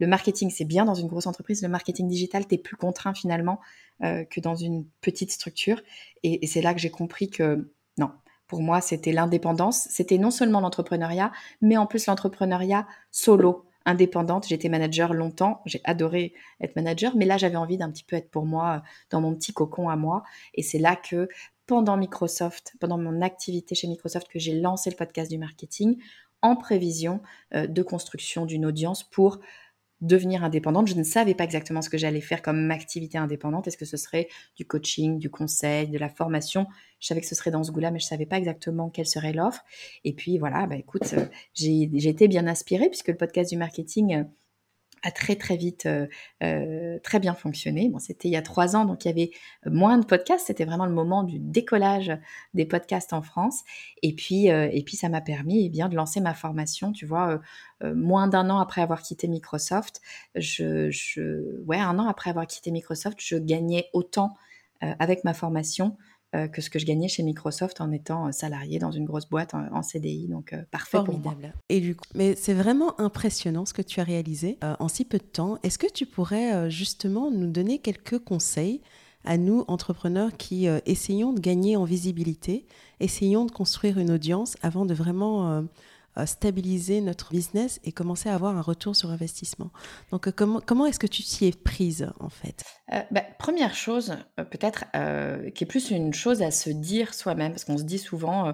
le 0.00 0.06
marketing, 0.06 0.50
c'est 0.50 0.64
bien 0.64 0.84
dans 0.84 0.94
une 0.94 1.08
grosse 1.08 1.26
entreprise. 1.26 1.62
Le 1.62 1.68
marketing 1.68 2.08
digital, 2.08 2.46
tu 2.46 2.54
es 2.54 2.58
plus 2.58 2.76
contraint 2.76 3.14
finalement 3.14 3.60
euh, 4.02 4.24
que 4.24 4.40
dans 4.40 4.54
une 4.54 4.86
petite 5.00 5.32
structure. 5.32 5.80
et 6.22 6.46
c'est 6.46 6.62
là 6.62 6.74
que 6.74 6.80
j'ai 6.80 6.90
compris 6.90 7.30
que 7.30 7.72
non, 7.98 8.10
pour 8.48 8.62
moi, 8.62 8.80
c'était 8.80 9.12
l'indépendance. 9.12 9.86
C'était 9.90 10.18
non 10.18 10.30
seulement 10.30 10.60
l'entrepreneuriat, 10.60 11.30
mais 11.60 11.76
en 11.76 11.86
plus 11.86 12.06
l'entrepreneuriat 12.06 12.86
solo, 13.12 13.66
indépendante. 13.84 14.46
J'étais 14.48 14.68
manager 14.68 15.14
longtemps. 15.14 15.60
J'ai 15.66 15.80
adoré 15.84 16.32
être 16.60 16.74
manager, 16.74 17.14
mais 17.14 17.26
là, 17.26 17.36
j'avais 17.36 17.56
envie 17.56 17.76
d'un 17.76 17.90
petit 17.90 18.04
peu 18.04 18.16
être 18.16 18.30
pour 18.30 18.46
moi 18.46 18.76
euh, 18.76 18.88
dans 19.10 19.20
mon 19.20 19.34
petit 19.34 19.52
cocon 19.52 19.88
à 19.88 19.96
moi. 19.96 20.24
Et 20.54 20.62
c'est 20.62 20.78
là 20.78 20.96
que 20.96 21.28
pendant 21.66 21.96
Microsoft, 21.96 22.72
pendant 22.80 22.98
mon 22.98 23.20
activité 23.20 23.74
chez 23.74 23.86
Microsoft, 23.86 24.28
que 24.28 24.38
j'ai 24.38 24.58
lancé 24.58 24.90
le 24.90 24.96
podcast 24.96 25.30
du 25.30 25.38
marketing 25.38 25.98
en 26.40 26.56
prévision 26.56 27.20
euh, 27.54 27.66
de 27.66 27.82
construction 27.82 28.46
d'une 28.46 28.64
audience 28.64 29.04
pour 29.04 29.38
devenir 30.00 30.44
indépendante. 30.44 30.88
Je 30.88 30.94
ne 30.94 31.02
savais 31.02 31.34
pas 31.34 31.44
exactement 31.44 31.82
ce 31.82 31.90
que 31.90 31.98
j'allais 31.98 32.20
faire 32.20 32.42
comme 32.42 32.70
activité 32.70 33.18
indépendante. 33.18 33.66
Est-ce 33.66 33.76
que 33.76 33.84
ce 33.84 33.96
serait 33.96 34.28
du 34.56 34.64
coaching, 34.66 35.18
du 35.18 35.30
conseil, 35.30 35.88
de 35.88 35.98
la 35.98 36.08
formation? 36.08 36.66
Je 37.00 37.06
savais 37.06 37.20
que 37.20 37.26
ce 37.26 37.34
serait 37.34 37.50
dans 37.50 37.64
ce 37.64 37.72
goût-là, 37.72 37.90
mais 37.90 37.98
je 37.98 38.06
ne 38.06 38.08
savais 38.08 38.26
pas 38.26 38.38
exactement 38.38 38.90
quelle 38.90 39.06
serait 39.06 39.32
l'offre. 39.32 39.64
Et 40.04 40.12
puis 40.12 40.38
voilà, 40.38 40.66
bah 40.66 40.76
écoute, 40.76 41.14
euh, 41.14 41.26
j'ai 41.54 42.08
été 42.08 42.28
bien 42.28 42.46
inspirée 42.46 42.88
puisque 42.88 43.08
le 43.08 43.16
podcast 43.16 43.50
du 43.50 43.56
marketing 43.56 44.14
euh, 44.14 44.24
a 45.02 45.10
très 45.10 45.36
très 45.36 45.56
vite 45.56 45.86
euh, 45.86 46.06
euh, 46.42 46.98
très 47.02 47.18
bien 47.20 47.34
fonctionné. 47.34 47.88
Bon, 47.88 47.98
c'était 47.98 48.28
il 48.28 48.32
y 48.32 48.36
a 48.36 48.42
trois 48.42 48.76
ans, 48.76 48.84
donc 48.84 49.04
il 49.04 49.08
y 49.08 49.10
avait 49.10 49.30
moins 49.66 49.98
de 49.98 50.04
podcasts. 50.04 50.46
C'était 50.46 50.64
vraiment 50.64 50.86
le 50.86 50.92
moment 50.92 51.22
du 51.22 51.38
décollage 51.38 52.12
des 52.54 52.66
podcasts 52.66 53.12
en 53.12 53.22
France. 53.22 53.62
Et 54.02 54.14
puis 54.14 54.50
euh, 54.50 54.68
et 54.72 54.82
puis 54.82 54.96
ça 54.96 55.08
m'a 55.08 55.20
permis 55.20 55.66
eh 55.66 55.68
bien 55.68 55.88
de 55.88 55.96
lancer 55.96 56.20
ma 56.20 56.34
formation. 56.34 56.92
Tu 56.92 57.06
vois, 57.06 57.40
moins 57.82 58.28
d'un 58.28 58.50
an 58.50 58.58
après 58.58 58.80
avoir 58.80 59.02
quitté 59.02 59.28
Microsoft, 59.28 60.00
je, 60.34 60.90
ouais 61.66 61.78
un 61.78 61.98
an 61.98 62.08
après 62.08 62.30
avoir 62.30 62.46
quitté 62.46 62.70
Microsoft, 62.70 63.18
je 63.20 63.36
gagnais 63.36 63.88
autant 63.92 64.34
avec 64.80 65.24
ma 65.24 65.34
formation 65.34 65.96
euh, 65.96 66.17
que 66.32 66.60
ce 66.60 66.68
que 66.68 66.78
je 66.78 66.84
gagnais 66.84 67.08
chez 67.08 67.22
Microsoft 67.22 67.80
en 67.80 67.90
étant 67.90 68.28
euh, 68.28 68.32
salarié 68.32 68.78
dans 68.78 68.90
une 68.90 69.04
grosse 69.04 69.28
boîte 69.28 69.54
en, 69.54 69.82
CDI. 69.82 70.28
Donc, 70.28 70.52
euh, 70.52 70.62
parfait 70.70 70.98
Formidable. 70.98 71.22
pour 71.22 71.40
moi. 71.40 71.52
Et 71.68 71.80
du 71.80 71.96
coup, 71.96 72.04
mais 72.14 72.34
c'est 72.34 72.54
vraiment 72.54 73.00
impressionnant 73.00 73.64
ce 73.64 73.72
que 73.72 73.82
tu 73.82 74.00
as 74.00 74.04
réalisé 74.04 74.58
en 74.62 74.88
si 74.88 75.04
peu 75.04 75.18
de 75.18 75.24
temps. 75.24 75.58
Est-ce 75.62 75.78
que 75.78 75.90
tu 75.90 76.06
pourrais 76.06 76.70
justement 76.70 77.30
nous 77.30 77.50
donner 77.50 77.78
quelques 77.78 78.18
conseils 78.18 78.80
à 79.24 79.36
nous, 79.36 79.64
entrepreneurs, 79.68 80.36
qui 80.36 80.66
essayons 80.86 81.32
de 81.32 81.40
gagner 81.40 81.76
en 81.76 81.84
visibilité, 81.84 82.66
essayons 83.00 83.44
de 83.44 83.50
construire 83.50 83.98
une 83.98 84.10
audience 84.10 84.56
avant 84.62 84.86
de 84.86 84.94
vraiment 84.94 85.64
stabiliser 86.26 87.00
notre 87.00 87.30
business 87.30 87.80
et 87.84 87.92
commencer 87.92 88.28
à 88.28 88.34
avoir 88.34 88.56
un 88.56 88.60
retour 88.60 88.96
sur 88.96 89.10
investissement. 89.10 89.70
Donc, 90.10 90.28
euh, 90.28 90.32
comment, 90.34 90.60
comment 90.64 90.86
est-ce 90.86 90.98
que 90.98 91.06
tu 91.06 91.22
t'y 91.22 91.46
es 91.46 91.52
prise, 91.52 92.10
en 92.20 92.28
fait? 92.28 92.64
Euh, 92.92 93.00
bah, 93.10 93.22
Première 93.38 93.74
chose, 93.74 94.16
euh, 94.38 94.44
peut-être, 94.44 94.84
qui 95.54 95.64
est 95.64 95.66
plus 95.66 95.90
une 95.90 96.12
chose 96.14 96.42
à 96.42 96.50
se 96.50 96.70
dire 96.70 97.14
soi-même, 97.14 97.52
parce 97.52 97.64
qu'on 97.64 97.78
se 97.78 97.84
dit 97.84 97.98
souvent, 97.98 98.52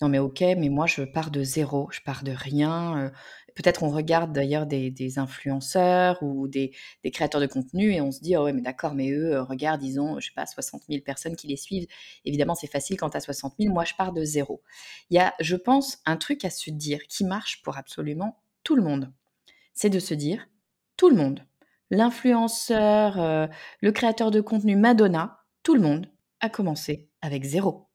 non 0.00 0.08
mais 0.08 0.18
ok, 0.18 0.40
mais 0.40 0.68
moi 0.68 0.86
je 0.86 1.02
pars 1.02 1.30
de 1.30 1.42
zéro, 1.42 1.88
je 1.90 2.00
pars 2.00 2.22
de 2.22 2.32
rien, 2.32 3.10
peut-être 3.56 3.82
on 3.82 3.90
regarde 3.90 4.32
d'ailleurs 4.32 4.66
des, 4.66 5.18
influenceurs 5.18 6.22
ou 6.22 6.46
des, 6.46 6.72
créateurs 7.12 7.40
de 7.40 7.46
contenu 7.46 7.92
et 7.92 8.00
on 8.00 8.12
se 8.12 8.20
dit, 8.20 8.36
oh 8.36 8.44
ouais, 8.44 8.52
mais 8.52 8.60
d'accord, 8.60 8.94
mais 8.94 9.10
eux, 9.10 9.34
euh, 9.34 9.42
regarde, 9.42 9.82
ils 9.82 9.98
ont, 9.98 10.20
je 10.20 10.26
sais 10.26 10.34
pas, 10.34 10.46
60 10.46 10.82
000 10.88 11.02
personnes 11.02 11.34
qui 11.34 11.48
les 11.48 11.56
suivent. 11.56 11.86
Évidemment, 12.24 12.54
c'est 12.54 12.70
facile 12.70 12.96
quand 12.96 13.10
tu 13.10 13.16
as 13.16 13.20
60 13.20 13.54
000. 13.58 13.72
Moi, 13.72 13.84
je 13.84 13.94
pars 13.94 14.12
de 14.12 14.22
zéro. 14.22 14.62
Il 15.10 15.16
y 15.16 15.18
a, 15.18 15.34
je 15.40 15.56
pense, 15.56 15.98
un 16.04 16.16
truc 16.16 16.44
à 16.44 16.50
se 16.50 16.70
dire 16.70 17.00
qui 17.08 17.24
marche 17.24 17.62
pour 17.62 17.78
absolument 17.78 18.38
tout 18.62 18.76
le 18.76 18.82
monde. 18.82 19.12
C'est 19.72 19.90
de 19.90 19.98
se 19.98 20.14
dire, 20.14 20.48
tout 20.96 21.08
le 21.08 21.16
monde, 21.16 21.40
l'influenceur, 21.90 23.18
euh, 23.18 23.46
le 23.80 23.92
créateur 23.92 24.30
de 24.30 24.40
contenu 24.40 24.76
Madonna, 24.76 25.40
tout 25.62 25.74
le 25.74 25.80
monde 25.80 26.10
a 26.40 26.50
commencé 26.50 27.08
avec 27.22 27.44
zéro. 27.44 27.88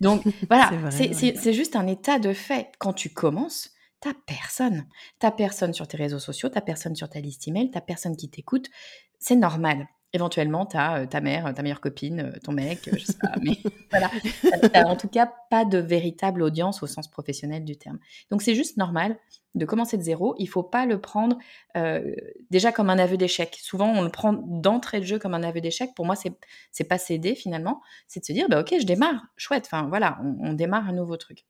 Donc 0.00 0.24
voilà, 0.48 0.90
c'est 0.90 1.52
juste 1.52 1.76
un 1.76 1.86
état 1.86 2.18
de 2.18 2.32
fait. 2.32 2.72
Quand 2.78 2.92
tu 2.92 3.10
commences, 3.10 3.70
T'as 4.00 4.14
personne. 4.26 4.86
T'as 5.18 5.32
personne 5.32 5.72
sur 5.72 5.88
tes 5.88 5.96
réseaux 5.96 6.20
sociaux, 6.20 6.48
t'as 6.48 6.60
personne 6.60 6.94
sur 6.94 7.08
ta 7.08 7.20
liste 7.20 7.48
email, 7.48 7.70
t'as 7.70 7.80
personne 7.80 8.16
qui 8.16 8.28
t'écoute. 8.30 8.68
C'est 9.18 9.36
normal. 9.36 9.88
Éventuellement, 10.14 10.64
t'as 10.64 11.06
ta 11.06 11.20
mère, 11.20 11.52
ta 11.52 11.62
meilleure 11.62 11.82
copine, 11.82 12.32
ton 12.42 12.52
mec, 12.52 12.88
je 12.96 13.04
sais 13.04 13.18
pas, 13.20 13.34
mais 13.42 13.58
voilà. 13.90 14.10
T'as 14.72 14.84
en 14.84 14.96
tout 14.96 15.08
cas 15.08 15.30
pas 15.50 15.66
de 15.66 15.76
véritable 15.76 16.42
audience 16.42 16.82
au 16.82 16.86
sens 16.86 17.08
professionnel 17.08 17.64
du 17.64 17.76
terme. 17.76 17.98
Donc 18.30 18.40
c'est 18.40 18.54
juste 18.54 18.78
normal 18.78 19.18
de 19.54 19.66
commencer 19.66 19.98
de 19.98 20.02
zéro. 20.02 20.34
Il 20.38 20.48
faut 20.48 20.62
pas 20.62 20.86
le 20.86 20.98
prendre 20.98 21.36
déjà 22.50 22.72
comme 22.72 22.88
un 22.88 22.98
aveu 22.98 23.18
d'échec. 23.18 23.58
Souvent, 23.60 23.88
on 23.88 24.02
le 24.02 24.10
prend 24.10 24.32
d'entrée 24.32 25.00
de 25.00 25.04
jeu 25.04 25.18
comme 25.18 25.34
un 25.34 25.42
aveu 25.42 25.60
d'échec. 25.60 25.90
Pour 25.94 26.06
moi, 26.06 26.16
c'est 26.16 26.32
c'est 26.72 26.84
pas 26.84 26.98
céder 26.98 27.34
finalement. 27.34 27.82
C'est 28.06 28.20
de 28.20 28.24
se 28.24 28.32
dire, 28.32 28.46
bah 28.48 28.60
ok, 28.60 28.76
je 28.80 28.86
démarre, 28.86 29.26
chouette. 29.36 29.64
Enfin 29.66 29.88
voilà, 29.88 30.18
on 30.40 30.54
démarre 30.54 30.88
un 30.88 30.94
nouveau 30.94 31.18
truc. 31.18 31.44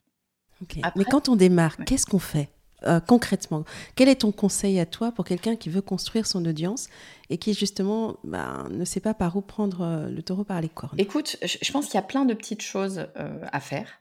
Mais 0.96 1.04
quand 1.04 1.28
on 1.28 1.36
démarre, 1.36 1.76
qu'est-ce 1.84 2.06
qu'on 2.06 2.18
fait 2.18 2.50
euh, 2.86 3.00
concrètement? 3.00 3.64
Quel 3.96 4.08
est 4.08 4.20
ton 4.20 4.30
conseil 4.30 4.78
à 4.78 4.86
toi 4.86 5.10
pour 5.10 5.24
quelqu'un 5.24 5.56
qui 5.56 5.68
veut 5.68 5.82
construire 5.82 6.26
son 6.26 6.44
audience 6.44 6.88
et 7.28 7.36
qui 7.36 7.52
justement 7.52 8.16
bah, 8.22 8.66
ne 8.70 8.84
sait 8.84 9.00
pas 9.00 9.14
par 9.14 9.36
où 9.36 9.40
prendre 9.40 9.82
euh, 9.82 10.08
le 10.08 10.22
taureau 10.22 10.44
par 10.44 10.60
les 10.60 10.68
cornes? 10.68 10.98
Écoute, 10.98 11.36
je 11.42 11.72
pense 11.72 11.86
qu'il 11.86 11.94
y 11.94 11.98
a 11.98 12.02
plein 12.02 12.24
de 12.24 12.34
petites 12.34 12.62
choses 12.62 13.08
euh, 13.16 13.40
à 13.50 13.60
faire. 13.60 14.00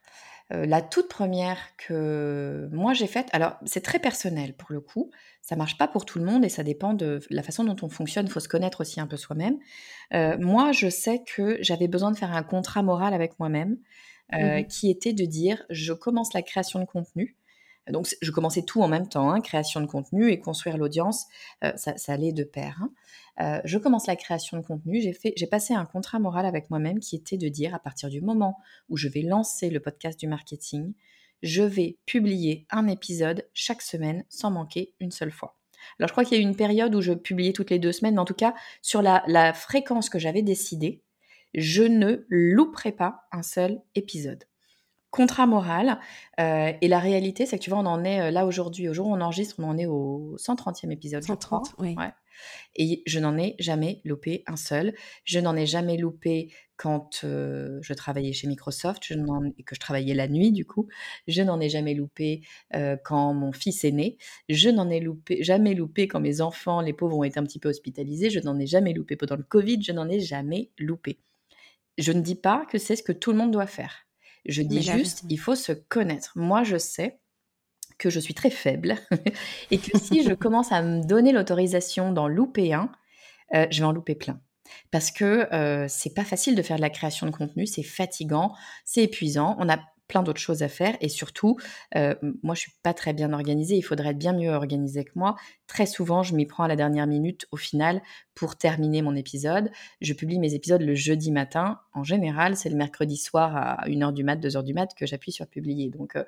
la 0.51 0.82
toute 0.82 1.10
première 1.10 1.58
que 1.78 2.70
moi 2.72 2.93
j'ai 2.93 3.08
faite, 3.08 3.28
alors 3.34 3.58
c'est 3.66 3.82
très 3.82 3.99
personnel 3.99 4.53
pour 4.53 4.72
le 4.72 4.80
coup, 4.80 5.10
ça 5.41 5.55
marche 5.55 5.78
pas 5.78 5.88
pour 5.88 6.05
tout 6.05 6.20
le 6.20 6.26
monde 6.26 6.45
et 6.45 6.49
ça 6.49 6.64
dépend 6.64 6.93
de 6.93 7.20
la 7.32 7.41
façon 7.41 7.64
dont 7.64 7.76
on 7.82 7.89
fonctionne, 7.89 8.28
il 8.28 8.32
faut 8.32 8.39
se 8.39 8.47
connaître 8.47 8.82
aussi 8.82 9.01
un 9.01 9.08
peu 9.08 9.18
soi-même. 9.18 9.58
moi, 10.39 10.72
je 10.72 10.89
sais 10.89 11.24
que 11.24 11.58
j'avais 11.62 11.88
besoin 11.88 12.12
de 12.12 12.18
faire 12.18 12.32
un 12.32 12.43
contrat 12.43 12.84
moral 12.84 13.14
avec 13.16 13.39
moi-même 13.39 13.78
mmh 14.32 14.65
qui 14.65 14.91
était 14.91 15.13
de 15.13 15.23
dire 15.23 15.63
je 15.69 15.93
commence 15.93 16.34
la 16.34 16.41
création 16.41 16.80
de 16.80 16.86
contenu 16.86 17.38
donc, 17.91 18.07
je 18.21 18.32
commençais 18.32 18.63
tout 18.63 18.82
en 18.82 18.88
même 18.88 19.07
temps, 19.07 19.32
hein, 19.32 19.41
création 19.41 19.82
de 19.82 19.86
contenu 19.86 20.30
et 20.30 20.39
construire 20.39 20.78
l'audience, 20.78 21.25
euh, 21.63 21.71
ça, 21.75 21.93
allait 22.07 22.34
de 22.34 22.43
pair. 22.43 22.78
Hein. 22.82 22.91
Euh, 23.39 23.61
je 23.65 23.78
commence 23.78 24.07
la 24.07 24.15
création 24.15 24.57
de 24.57 24.63
contenu, 24.63 25.01
j'ai 25.01 25.13
fait, 25.13 25.34
j'ai 25.38 25.47
passé 25.47 25.73
un 25.73 25.86
contrat 25.86 26.19
moral 26.19 26.45
avec 26.45 26.69
moi-même 26.69 26.99
qui 26.99 27.15
était 27.15 27.38
de 27.38 27.47
dire 27.47 27.73
à 27.75 27.80
partir 27.80 28.09
du 28.09 28.21
moment 28.21 28.57
où 28.89 28.97
je 28.97 29.07
vais 29.07 29.21
lancer 29.21 29.69
le 29.69 29.80
podcast 29.80 30.19
du 30.19 30.28
marketing, 30.28 30.93
je 31.43 31.61
vais 31.61 31.97
publier 32.05 32.65
un 32.71 32.88
épisode 32.88 33.47
chaque 33.53 33.84
semaine 33.84 34.25
sans 34.28 34.49
manquer 34.49 34.93
une 34.99 35.11
seule 35.11 35.32
fois. 35.32 35.55
Alors 35.99 36.07
je 36.07 36.13
crois 36.13 36.25
qu'il 36.25 36.38
y 36.38 36.41
a 36.41 36.43
eu 36.43 36.47
une 36.47 36.55
période 36.55 36.95
où 36.95 37.01
je 37.01 37.13
publiais 37.13 37.53
toutes 37.53 37.69
les 37.69 37.80
deux 37.80 37.91
semaines, 37.91 38.15
mais 38.15 38.21
en 38.21 38.25
tout 38.25 38.34
cas 38.34 38.55
sur 38.82 39.03
la, 39.03 39.23
la 39.28 39.53
fréquence 39.53 40.09
que 40.09 40.17
j'avais 40.17 40.41
décidée, 40.41 41.03
je 41.58 41.84
ne 41.84 42.26
louperai 42.30 42.93
pas 42.93 43.28
un 43.34 43.43
seul 43.43 43.82
épisode 43.95 44.45
contrat 45.18 45.47
moral. 45.47 45.99
Euh, 46.39 46.74
et 46.80 46.88
la 46.88 46.99
réalité, 46.99 47.45
c'est 47.45 47.58
que 47.58 47.64
tu 47.64 47.70
vois, 47.70 47.80
on 47.80 47.86
en 47.86 48.03
est 48.03 48.22
euh, 48.22 48.32
là 48.32 48.45
aujourd'hui, 48.45 48.88
au 48.88 48.93
jour 48.93 49.08
où 49.08 49.14
on 49.14 49.22
enregistre, 49.22 49.55
on 49.58 49.64
en 49.64 49.78
est 49.78 49.88
au 49.88 50.36
130e 50.38 50.91
épisode. 50.91 51.24
130, 51.24 51.76
oui. 51.80 51.95
Et 52.76 53.01
je 53.08 53.18
n'en 53.18 53.36
ai 53.36 53.55
jamais 53.58 53.99
loupé 54.05 54.43
un 54.45 54.58
seul. 54.58 54.93
Je 55.24 55.39
n'en 55.39 55.55
ai 55.55 55.66
jamais 55.66 55.97
loupé 55.97 56.53
quand 56.76 57.22
euh, 57.24 57.80
je 57.82 57.95
travaillais 57.95 58.32
chez 58.32 58.47
Microsoft, 58.47 59.03
je 59.03 59.16
et 59.58 59.64
que 59.64 59.74
je 59.74 59.80
travaillais 59.80 60.14
la 60.14 60.28
nuit 60.28 60.51
du 60.51 60.64
coup. 60.64 60.88
Je 61.28 61.41
n'en 61.41 61.60
ai 61.60 61.70
jamais 61.70 61.95
loupé 61.95 62.41
quand 63.03 63.34
mon 63.34 63.51
fils 63.53 63.84
est 63.84 63.91
né. 63.91 64.18
Je 64.49 64.70
n'en 64.70 64.88
ai 64.91 64.99
loupé, 64.99 65.43
jamais 65.43 65.74
loupé 65.74 66.08
quand 66.08 66.20
mes 66.20 66.41
enfants, 66.41 66.82
les 66.82 66.93
pauvres, 66.93 67.18
ont 67.18 67.24
été 67.24 67.39
un 67.39 67.43
petit 67.43 67.58
peu 67.58 67.70
hospitalisés. 67.70 68.30
Je 68.30 68.39
n'en 68.41 68.60
ai 68.60 68.68
jamais 68.68 68.93
loupé 68.93 69.16
pendant 69.16 69.36
le 69.36 69.41
Covid. 69.41 69.82
Je 69.82 69.91
n'en 69.91 70.08
ai 70.08 70.20
jamais 70.20 70.70
loupé. 70.78 71.18
Je 71.98 72.12
ne 72.12 72.22
dis 72.22 72.36
pas 72.36 72.66
que 72.70 72.78
c'est 72.78 72.95
ce 72.95 73.04
que 73.04 73.12
tout 73.12 73.32
le 73.32 73.38
monde 73.38 73.52
doit 73.52 73.68
faire. 73.68 74.06
Je 74.45 74.62
dis 74.62 74.82
juste, 74.82 75.24
il 75.30 75.38
faut 75.38 75.56
se 75.56 75.74
connaître. 75.74 76.32
Moi, 76.36 76.64
je 76.64 76.78
sais 76.78 77.20
que 77.98 78.10
je 78.10 78.20
suis 78.20 78.34
très 78.34 78.50
faible 78.50 78.95
et 79.72 79.78
que 79.78 79.98
si 79.98 80.24
je 80.24 80.34
commence 80.34 80.72
à 80.72 80.82
me 80.82 81.06
donner 81.06 81.32
l'autorisation 81.32 82.12
d'en 82.12 82.28
louper 82.28 82.74
un, 82.74 82.91
euh, 83.56 83.68
je 83.72 83.80
vais 83.80 83.86
en 83.86 83.91
louper 83.91 84.16
plein. 84.16 84.39
Parce 84.91 85.12
que 85.12 85.54
euh, 85.54 85.88
c'est 85.88 86.14
pas 86.14 86.24
facile 86.24 86.56
de 86.56 86.62
faire 86.62 86.78
de 86.78 86.82
la 86.82 86.89
création 86.89 87.26
de 87.26 87.32
contenu, 87.32 87.66
c'est 87.66 87.84
fatigant, 87.84 88.54
c'est 88.86 89.04
épuisant. 89.04 89.56
On 89.60 89.70
a 89.70 89.80
plein 90.08 90.24
d'autres 90.24 90.39
choses 90.39 90.64
à 90.64 90.68
faire 90.68 90.95
et 91.01 91.10
surtout, 91.10 91.58
euh, 91.95 92.16
moi 92.43 92.55
je 92.55 92.62
suis 92.62 92.74
pas 92.84 92.93
très 92.93 93.14
bien 93.14 93.34
organisée, 93.34 93.76
il 93.76 93.82
faudrait 93.82 94.10
être 94.10 94.18
bien 94.18 94.34
mieux 94.34 94.51
organisée 94.51 95.03
que 95.03 95.12
moi. 95.16 95.36
Très 95.68 95.86
souvent, 95.86 96.24
je 96.24 96.36
m'y 96.36 96.45
prends 96.45 96.64
à 96.64 96.68
la 96.68 96.76
dernière 96.76 97.08
minute 97.08 97.47
au 97.51 97.58
final 97.58 98.01
pour 98.36 98.55
terminer 98.55 99.01
mon 99.01 99.16
épisode. 99.16 99.70
Je 100.01 100.14
publie 100.14 100.39
mes 100.39 100.53
épisodes 100.53 100.82
le 100.82 100.95
jeudi 100.95 101.32
matin. 101.32 101.80
En 101.93 102.03
général, 102.03 102.55
c'est 102.55 102.70
le 102.70 102.76
mercredi 102.76 103.18
soir 103.18 103.55
à 103.55 103.88
1h 103.88 104.14
du 104.14 104.24
mat, 104.24 104.38
2h 104.38 104.64
du 104.64 104.74
mat 104.74 104.93
que 104.95 105.05
j'appuie 105.05 105.32
sur 105.32 105.47
publier. 105.47 105.89
Donc 105.89 106.16
euh, 106.16 106.24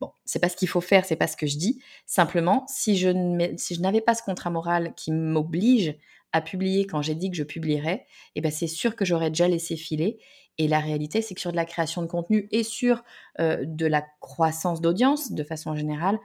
bon, 0.00 0.10
c'est 0.24 0.38
pas 0.38 0.48
ce 0.48 0.56
qu'il 0.56 0.68
faut 0.68 0.80
faire, 0.80 1.04
c'est 1.04 1.16
pas 1.16 1.26
ce 1.26 1.36
que 1.36 1.46
je 1.46 1.56
dis. 1.56 1.80
Simplement, 2.06 2.66
si 2.68 2.96
je, 2.96 3.54
si 3.56 3.80
n'avais 3.80 4.00
pas 4.00 4.14
ce 4.14 4.22
contrat 4.22 4.50
moral 4.50 4.92
qui 4.94 5.12
m'oblige 5.12 5.96
à 6.32 6.40
publier 6.40 6.86
quand 6.86 7.02
j'ai 7.02 7.14
dit 7.14 7.30
que 7.30 7.36
je 7.36 7.42
publierais, 7.42 8.06
eh 8.34 8.40
ben 8.40 8.50
c'est 8.50 8.66
sûr 8.66 8.96
que 8.96 9.04
j'aurais 9.04 9.30
déjà 9.30 9.48
laissé 9.48 9.76
filer 9.76 10.18
et 10.58 10.68
la 10.68 10.80
réalité, 10.80 11.22
c'est 11.22 11.34
que 11.34 11.40
sur 11.40 11.50
de 11.50 11.56
la 11.56 11.64
création 11.64 12.02
de 12.02 12.06
contenu 12.06 12.48
et 12.50 12.62
sur 12.62 13.02
de 13.38 13.86
la 13.86 14.04
croissance 14.20 14.80
d'audience 14.80 15.32
de 15.32 15.44
façon 15.44 15.74
générale, 15.74 16.18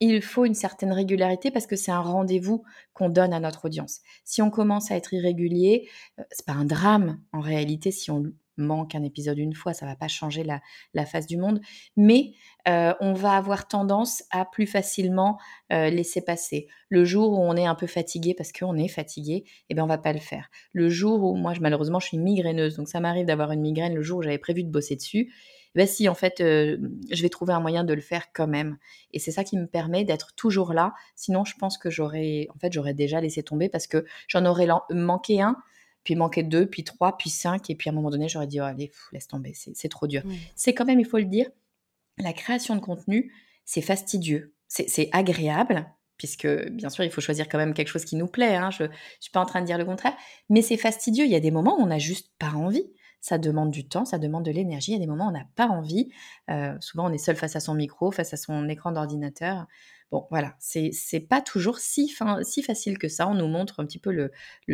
il 0.00 0.22
faut 0.22 0.46
une 0.46 0.54
certaine 0.54 0.92
régularité 0.92 1.50
parce 1.50 1.66
que 1.66 1.76
c'est 1.76 1.92
un 1.92 2.00
rendez-vous 2.00 2.64
qu'on 2.94 3.10
donne 3.10 3.32
à 3.34 3.40
notre 3.40 3.66
audience. 3.66 4.00
Si 4.24 4.40
on 4.40 4.50
commence 4.50 4.90
à 4.90 4.96
être 4.96 5.12
irrégulier, 5.12 5.88
c'est 6.30 6.46
pas 6.46 6.54
un 6.54 6.64
drame 6.64 7.20
en 7.32 7.40
réalité 7.40 7.90
si 7.90 8.10
on 8.10 8.32
manque 8.56 8.94
un 8.94 9.02
épisode 9.02 9.38
une 9.38 9.54
fois, 9.54 9.72
ça 9.72 9.86
va 9.86 9.96
pas 9.96 10.08
changer 10.08 10.44
la, 10.44 10.60
face 11.06 11.26
du 11.26 11.36
monde, 11.36 11.60
mais 11.96 12.32
euh, 12.68 12.92
on 13.00 13.14
va 13.14 13.32
avoir 13.32 13.68
tendance 13.68 14.22
à 14.30 14.44
plus 14.44 14.66
facilement 14.66 15.38
euh, 15.72 15.90
laisser 15.90 16.20
passer. 16.20 16.68
Le 16.88 17.04
jour 17.04 17.32
où 17.32 17.38
on 17.38 17.56
est 17.56 17.66
un 17.66 17.74
peu 17.74 17.86
fatigué 17.86 18.34
parce 18.34 18.52
qu'on 18.52 18.76
est 18.76 18.88
fatigué, 18.88 19.44
eh 19.68 19.74
bien 19.74 19.84
on 19.84 19.88
va 19.88 19.98
pas 19.98 20.12
le 20.12 20.18
faire. 20.18 20.50
Le 20.72 20.88
jour 20.88 21.22
où 21.22 21.36
moi 21.36 21.54
malheureusement 21.60 22.00
je 22.00 22.06
suis 22.06 22.18
migraineuse, 22.18 22.76
donc 22.76 22.88
ça 22.88 23.00
m'arrive 23.00 23.26
d'avoir 23.26 23.52
une 23.52 23.62
migraine 23.62 23.94
le 23.94 24.02
jour 24.02 24.18
où 24.18 24.22
j'avais 24.22 24.38
prévu 24.38 24.62
de 24.62 24.70
bosser 24.70 24.96
dessus. 24.96 25.32
Eh 25.74 25.78
ben 25.78 25.86
si 25.86 26.08
en 26.08 26.14
fait 26.14 26.40
euh, 26.40 26.78
je 27.12 27.22
vais 27.22 27.28
trouver 27.28 27.52
un 27.52 27.60
moyen 27.60 27.84
de 27.84 27.94
le 27.94 28.00
faire 28.00 28.32
quand 28.32 28.48
même 28.48 28.76
et 29.12 29.20
c'est 29.20 29.30
ça 29.30 29.44
qui 29.44 29.56
me 29.56 29.66
permet 29.66 30.04
d'être 30.04 30.34
toujours 30.34 30.72
là 30.72 30.94
sinon 31.14 31.44
je 31.44 31.54
pense 31.56 31.78
que 31.78 31.90
j'aurais 31.90 32.48
en 32.52 32.58
fait 32.58 32.72
j'aurais 32.72 32.92
déjà 32.92 33.20
laissé 33.20 33.44
tomber 33.44 33.68
parce 33.68 33.86
que 33.86 34.04
j'en 34.26 34.44
aurais 34.46 34.66
manqué 34.90 35.40
un 35.40 35.56
puis 36.04 36.14
manquait 36.16 36.42
deux, 36.42 36.66
puis 36.66 36.84
trois, 36.84 37.16
puis 37.16 37.30
cinq, 37.30 37.70
et 37.70 37.74
puis 37.74 37.90
à 37.90 37.92
un 37.92 37.94
moment 37.94 38.10
donné, 38.10 38.28
j'aurais 38.28 38.46
dit, 38.46 38.60
oh, 38.60 38.64
allez, 38.64 38.90
laisse 39.12 39.28
tomber, 39.28 39.52
c'est 39.54 39.88
trop 39.88 40.06
dur. 40.06 40.22
C'est 40.56 40.74
quand 40.74 40.84
même, 40.84 41.00
il 41.00 41.06
faut 41.06 41.18
le 41.18 41.24
dire, 41.24 41.48
la 42.18 42.32
création 42.32 42.74
de 42.74 42.80
contenu, 42.80 43.32
c'est 43.64 43.82
fastidieux, 43.82 44.54
c'est 44.68 45.08
agréable, 45.12 45.86
puisque 46.16 46.46
bien 46.70 46.90
sûr, 46.90 47.04
il 47.04 47.10
faut 47.10 47.20
choisir 47.20 47.48
quand 47.48 47.58
même 47.58 47.74
quelque 47.74 47.88
chose 47.88 48.04
qui 48.04 48.16
nous 48.16 48.26
plaît, 48.26 48.56
hein, 48.56 48.70
je 48.70 48.84
ne 48.84 48.88
suis 49.20 49.30
pas 49.30 49.40
en 49.40 49.46
train 49.46 49.60
de 49.60 49.66
dire 49.66 49.78
le 49.78 49.84
contraire, 49.84 50.14
mais 50.48 50.62
c'est 50.62 50.76
fastidieux, 50.76 51.24
il 51.24 51.30
y 51.30 51.36
a 51.36 51.40
des 51.40 51.50
moments 51.50 51.78
où 51.78 51.82
on 51.82 51.86
n'a 51.86 51.98
juste 51.98 52.30
pas 52.38 52.50
envie. 52.50 52.90
Ça 53.22 53.36
demande 53.36 53.70
du 53.70 53.86
temps, 53.86 54.06
ça 54.06 54.18
demande 54.18 54.46
de 54.46 54.50
l'énergie. 54.50 54.92
Il 54.92 54.94
y 54.94 54.96
a 54.96 55.00
des 55.00 55.06
moments 55.06 55.26
où 55.26 55.28
on 55.28 55.32
n'a 55.32 55.44
pas 55.54 55.66
envie. 55.66 56.10
Euh, 56.48 56.74
souvent, 56.80 57.10
on 57.10 57.12
est 57.12 57.18
seul 57.18 57.36
face 57.36 57.54
à 57.54 57.60
son 57.60 57.74
micro, 57.74 58.10
face 58.10 58.32
à 58.32 58.38
son 58.38 58.66
écran 58.66 58.92
d'ordinateur. 58.92 59.66
Bon, 60.10 60.26
voilà, 60.30 60.56
c'est 60.58 61.20
pas 61.20 61.40
toujours 61.40 61.78
si, 61.78 62.08
fin, 62.08 62.42
si 62.42 62.64
facile 62.64 62.98
que 62.98 63.08
ça. 63.08 63.28
On 63.28 63.34
nous 63.34 63.46
montre 63.46 63.78
un 63.78 63.86
petit 63.86 64.00
peu 64.00 64.10
le, 64.10 64.32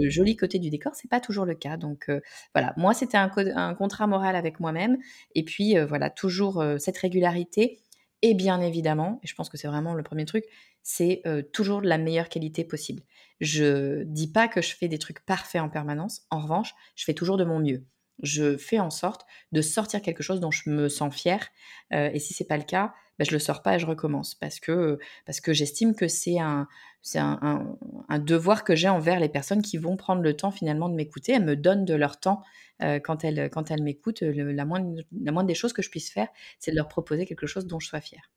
joli 0.09 0.35
côté 0.35 0.59
du 0.59 0.71
décor, 0.71 0.95
c'est 0.95 1.11
pas 1.11 1.21
toujours 1.21 1.45
le 1.45 1.55
cas. 1.55 1.77
Donc 1.77 2.09
euh, 2.09 2.21
voilà, 2.55 2.73
moi 2.79 2.95
c'était 2.95 3.19
un, 3.19 3.29
contrat 3.75 4.07
moral 4.07 4.35
avec 4.35 4.61
moi-même, 4.61 4.97
et 5.35 5.45
puis 5.45 5.77
euh, 5.77 5.85
voilà, 5.85 6.09
toujours 6.09 6.61
euh, 6.61 6.79
cette 6.79 6.97
régularité. 6.97 7.81
Et 8.23 8.33
bien 8.33 8.63
évidemment, 8.63 9.21
et 9.23 9.27
je 9.27 9.35
pense 9.35 9.51
que 9.51 9.59
c'est 9.59 9.69
vraiment 9.69 9.93
le 9.93 10.03
premier 10.03 10.25
truc, 10.25 10.45
c'est 10.83 11.23
toujours 11.53 11.83
de 11.83 11.87
la 11.87 11.99
meilleure 11.99 12.31
qualité 12.31 12.65
possible. 12.65 13.03
Je 13.41 14.05
dis 14.05 14.33
pas 14.33 14.49
que 14.49 14.63
je 14.63 14.75
fais 14.75 14.89
des 14.89 14.99
trucs 14.99 15.25
parfaits 15.27 15.61
en 15.61 15.69
permanence. 15.69 16.23
En 16.31 16.41
revanche, 16.41 16.75
je 16.95 17.05
fais 17.05 17.13
toujours 17.13 17.37
de 17.37 17.45
mon 17.45 17.61
mieux 17.61 17.85
je 18.23 18.57
fais 18.57 18.79
en 18.79 18.89
sorte 18.89 19.27
de 19.53 19.61
sortir 19.61 20.01
quelque 20.01 20.23
chose 20.23 20.41
dont 20.41 20.51
je 20.51 20.71
me 20.71 20.89
sens 20.89 21.15
fière. 21.15 21.49
et 21.91 22.19
si 22.19 22.33
c'est 22.33 22.47
pas 22.47 22.57
le 22.57 22.63
cas, 22.63 22.95
bah, 23.19 23.25
je 23.27 23.33
le 23.33 23.39
sors 23.39 23.63
pas 23.63 23.77
et 23.77 23.79
je 23.79 23.87
recommence 23.87 24.35
parce 24.35 24.61
que 24.61 24.99
parce 25.25 25.41
que 25.41 25.53
j'estime 25.53 25.95
que 25.95 26.09
c'est 26.09 26.39
un 26.39 26.69
c'est 27.03 27.19
un, 27.19 27.79
un, 28.09 28.19
devoir 28.19 28.65
que 28.65 28.75
j'ai 28.75 28.89
envers 28.89 29.21
les 29.21 29.29
personnes 29.29 29.63
qui 29.63 29.79
vont 29.79 29.97
prendre 29.97 30.23
le 30.23 30.37
temps 30.37 30.51
finalement 30.51 30.89
de 30.89 30.95
m'écouter. 30.95 31.33
Elles 31.33 31.45
me 31.45 31.57
donnent 31.57 31.85
de 31.85 31.95
leur 31.95 32.19
temps 32.19 32.43
quand 32.81 33.25
elles 33.25 33.49
quand 33.51 33.71
elles 33.71 33.83
m'écoutent. 33.83 34.23
La 34.23 34.65
moindre 34.65 35.03
la 35.23 35.33
moindre 35.33 35.47
des 35.47 35.55
choses 35.55 35.73
que 35.73 35.83
je 35.83 35.91
puisse 35.91 36.11
faire, 36.11 36.29
c'est 36.59 36.73
de 36.73 36.77
leur 36.77 36.89
proposer 36.89 37.25
quelque 37.25 37.47
chose 37.47 37.67
dont 37.67 37.79
je 37.79 37.89
sois 37.89 38.01
fière. 38.01 38.33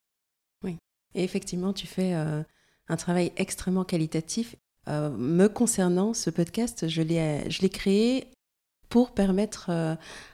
Oui. 0.64 0.78
Et 1.16 1.24
effectivement, 1.24 1.74
tu 1.74 1.88
fais 1.88 2.14
un 2.14 2.98
travail 2.98 3.32
extrêmement 3.38 3.84
qualitatif. 3.84 4.56
me 4.88 5.48
concernant, 5.48 6.14
ce 6.14 6.30
podcast, 6.30 6.88
je 6.88 7.02
l'ai 7.02 7.70
créé 7.70 8.28
pour 8.88 9.14
permettre 9.14 9.72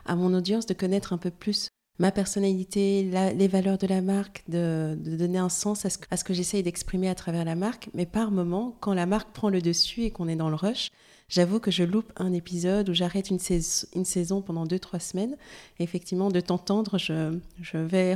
à 0.06 0.16
mon 0.16 0.34
audience 0.34 0.66
de 0.66 0.74
connaître 0.74 1.14
un 1.14 1.18
peu 1.18 1.32
plus 1.32 1.70
ma 2.00 2.12
personnalité, 2.12 3.10
les 3.36 3.48
valeurs 3.48 3.78
de 3.78 3.88
la 3.88 4.02
marque, 4.02 4.44
de, 4.48 4.98
donner 4.98 5.38
un 5.38 5.50
sens 5.50 5.86
à 5.86 5.90
ce, 5.90 5.98
à 6.12 6.18
ce 6.18 6.24
que 6.24 6.34
j'essaye 6.34 6.64
d'exprimer 6.64 7.10
à 7.10 7.16
travers 7.16 7.46
la 7.46 7.56
marque. 7.56 7.90
Mais 7.94 8.06
par 8.06 8.32
moment, 8.32 8.76
quand 8.82 8.94
la 8.94 9.06
marque 9.06 9.32
prend 9.32 9.50
le 9.50 9.62
dessus 9.62 10.04
et 10.04 10.12
qu'on 10.12 10.28
est 10.28 10.36
dans 10.36 10.50
le 10.50 10.56
rush, 10.56 10.90
j'avoue 11.30 11.60
que 11.60 11.72
je 11.72 11.84
loupe 11.84 12.12
un 12.18 12.34
épisode 12.34 12.90
ou 12.90 12.94
j'arrête 12.94 13.30
une, 13.30 13.40
saison 13.40 14.42
pendant 14.42 14.66
deux, 14.66 14.80
trois 14.80 15.00
semaines. 15.00 15.38
effectivement, 15.80 16.30
de 16.30 16.42
t'entendre, 16.42 16.98
je, 16.98 17.38
je 17.62 17.78
vais 17.78 18.16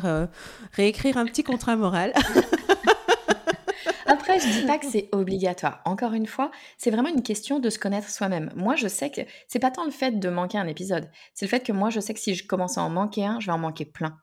réécrire 0.73 1.17
un 1.17 1.25
petit 1.25 1.43
contrat 1.43 1.75
moral. 1.75 2.13
Après, 4.09 4.39
je 4.39 4.47
dis 4.47 4.65
pas 4.65 4.79
que 4.79 4.87
c'est 4.87 5.07
obligatoire. 5.11 5.81
Encore 5.85 6.13
une 6.13 6.25
fois, 6.25 6.49
c'est 6.79 6.89
vraiment 6.89 7.09
une 7.09 7.21
question 7.21 7.59
de 7.59 7.69
se 7.69 7.77
connaître 7.77 8.09
soi-même. 8.09 8.51
Moi, 8.55 8.75
je 8.75 8.87
sais 8.87 9.11
que 9.11 9.21
c'est 9.47 9.59
pas 9.59 9.69
tant 9.69 9.85
le 9.85 9.91
fait 9.91 10.19
de 10.19 10.29
manquer 10.29 10.57
un 10.57 10.65
épisode, 10.65 11.07
c'est 11.35 11.45
le 11.45 11.49
fait 11.49 11.59
que 11.59 11.71
moi, 11.71 11.91
je 11.91 11.99
sais 11.99 12.15
que 12.15 12.19
si 12.19 12.33
je 12.33 12.47
commence 12.47 12.79
à 12.79 12.81
en 12.81 12.89
manquer 12.89 13.25
un, 13.25 13.39
je 13.39 13.45
vais 13.45 13.51
en 13.51 13.59
manquer 13.59 13.85
plein. 13.85 14.17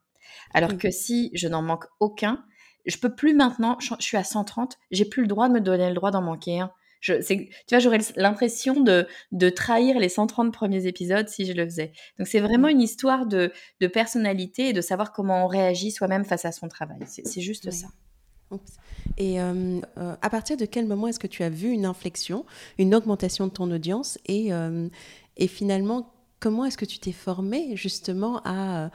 Alors 0.52 0.76
que 0.76 0.90
si 0.90 1.30
je 1.34 1.46
n'en 1.46 1.62
manque 1.62 1.84
aucun, 2.00 2.44
je 2.84 2.96
peux 2.98 3.14
plus 3.14 3.32
maintenant, 3.32 3.78
je, 3.78 3.94
suis 4.00 4.16
à 4.16 4.24
130, 4.24 4.76
j'ai 4.90 5.04
plus 5.04 5.22
le 5.22 5.28
droit 5.28 5.48
de 5.48 5.54
me 5.54 5.60
donner 5.60 5.88
le 5.88 5.94
droit 5.94 6.10
d'en 6.10 6.22
manquer 6.22 6.60
un. 6.60 6.72
Je, 7.00 7.14
tu 7.14 7.48
vois, 7.70 7.78
j'aurais 7.78 8.00
l'impression 8.16 8.80
de, 8.80 9.06
de 9.30 9.50
trahir 9.50 10.00
les 10.00 10.08
130 10.08 10.52
premiers 10.52 10.86
épisodes 10.86 11.28
si 11.28 11.46
je 11.46 11.52
le 11.52 11.64
faisais. 11.64 11.92
Donc 12.18 12.26
c'est 12.26 12.40
vraiment 12.40 12.66
une 12.66 12.80
histoire 12.80 13.26
de, 13.26 13.52
de 13.80 13.86
personnalité 13.86 14.70
et 14.70 14.72
de 14.72 14.80
savoir 14.80 15.12
comment 15.12 15.44
on 15.44 15.46
réagit 15.46 15.92
soi-même 15.92 16.24
face 16.24 16.44
à 16.44 16.50
son 16.50 16.66
travail. 16.66 16.98
C'est 17.06 17.40
juste 17.40 17.70
ça. 17.70 17.86
Et 19.18 19.40
euh, 19.40 19.80
euh, 19.98 20.14
à 20.20 20.30
partir 20.30 20.56
de 20.56 20.64
quel 20.64 20.86
moment 20.86 21.08
est-ce 21.08 21.18
que 21.18 21.26
tu 21.26 21.42
as 21.42 21.48
vu 21.48 21.70
une 21.70 21.86
inflexion, 21.86 22.44
une 22.78 22.94
augmentation 22.94 23.46
de 23.46 23.52
ton 23.52 23.70
audience 23.70 24.18
et, 24.26 24.52
euh, 24.52 24.88
finalement, 25.48 26.12
comment 26.40 26.64
est-ce 26.64 26.78
que 26.78 26.84
tu 26.84 26.98
t'es 26.98 27.12
formé 27.12 27.76
justement 27.76 28.40
à, 28.44 28.90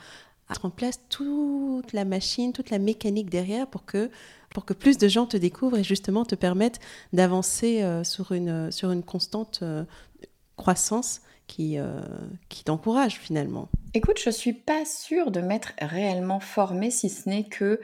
mettre 0.50 0.66
en 0.66 0.70
place 0.70 1.00
toute 1.10 1.94
la 1.94 2.04
machine, 2.04 2.52
toute 2.52 2.70
la 2.72 2.80
mécanique 2.80 3.30
derrière 3.30 3.68
pour 3.68 3.86
que, 3.86 4.10
pour 4.54 4.66
que 4.66 4.74
plus 4.74 4.98
de 4.98 5.08
gens 5.08 5.26
te 5.26 5.38
découvrent 5.38 5.78
et 5.78 5.84
justement 5.84 6.26
te 6.26 6.36
permettent 6.36 6.80
d'avancer 7.14 7.86
sur, 8.04 8.34
une, 8.34 8.70
sur 8.72 8.92
une 8.92 9.02
constante 9.02 9.64
croissance 10.58 11.22
qui, 11.52 11.78
euh, 11.78 12.00
qui 12.48 12.64
t'encourage 12.64 13.16
finalement. 13.16 13.68
Écoute, 13.94 14.20
je 14.24 14.30
suis 14.30 14.54
pas 14.54 14.86
sûre 14.86 15.32
de 15.32 15.42
m'être 15.42 15.74
réellement 15.82 16.40
formée, 16.40 16.92
si 16.92 17.10
ce 17.10 17.28
n'est 17.28 17.44
que, 17.44 17.82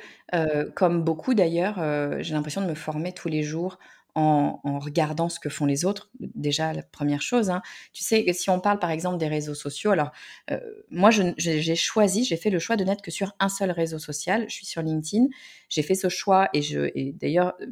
comme 0.74 1.04
beaucoup 1.04 1.34
d'ailleurs, 1.34 1.76
j'ai 2.22 2.34
l'impression 2.34 2.62
de 2.62 2.68
me 2.68 2.76
former 2.76 3.12
tous 3.12 3.28
les 3.28 3.44
jours 3.44 3.78
en, 4.18 4.80
regardant 4.80 5.30
ce 5.30 5.40
que 5.40 5.50
font 5.50 5.66
les 5.66 5.86
autres. 5.86 6.10
Déjà, 6.20 6.74
la 6.74 6.82
première 6.82 7.22
chose, 7.22 7.52
hein. 7.52 7.62
tu 7.94 8.04
sais, 8.04 8.26
si 8.34 8.50
on 8.50 8.60
parle 8.60 8.80
par 8.80 8.90
exemple 8.90 9.18
des 9.18 9.28
réseaux 9.28 9.54
sociaux, 9.54 9.92
alors 9.92 10.12
euh, 10.50 10.60
moi, 10.90 11.12
j'ai 11.12 11.76
choisi, 11.76 12.24
j'ai 12.24 12.38
fait 12.38 12.50
le 12.50 12.58
choix 12.58 12.78
de 12.78 12.84
n'être 12.84 13.04
que 13.04 13.12
sur 13.12 13.36
un 13.40 13.50
seul 13.50 13.70
réseau 13.70 14.00
social. 14.00 14.46
Je 14.50 14.56
suis 14.56 14.66
sur 14.66 14.82
LinkedIn. 14.82 15.28
J'ai 15.70 15.84
fait 15.84 15.96
ce 15.96 16.10
choix 16.10 16.50
et, 16.54 16.64
je, 16.64 16.90
et 16.96 17.14
d'ailleurs, 17.14 17.54
euh, 17.62 17.68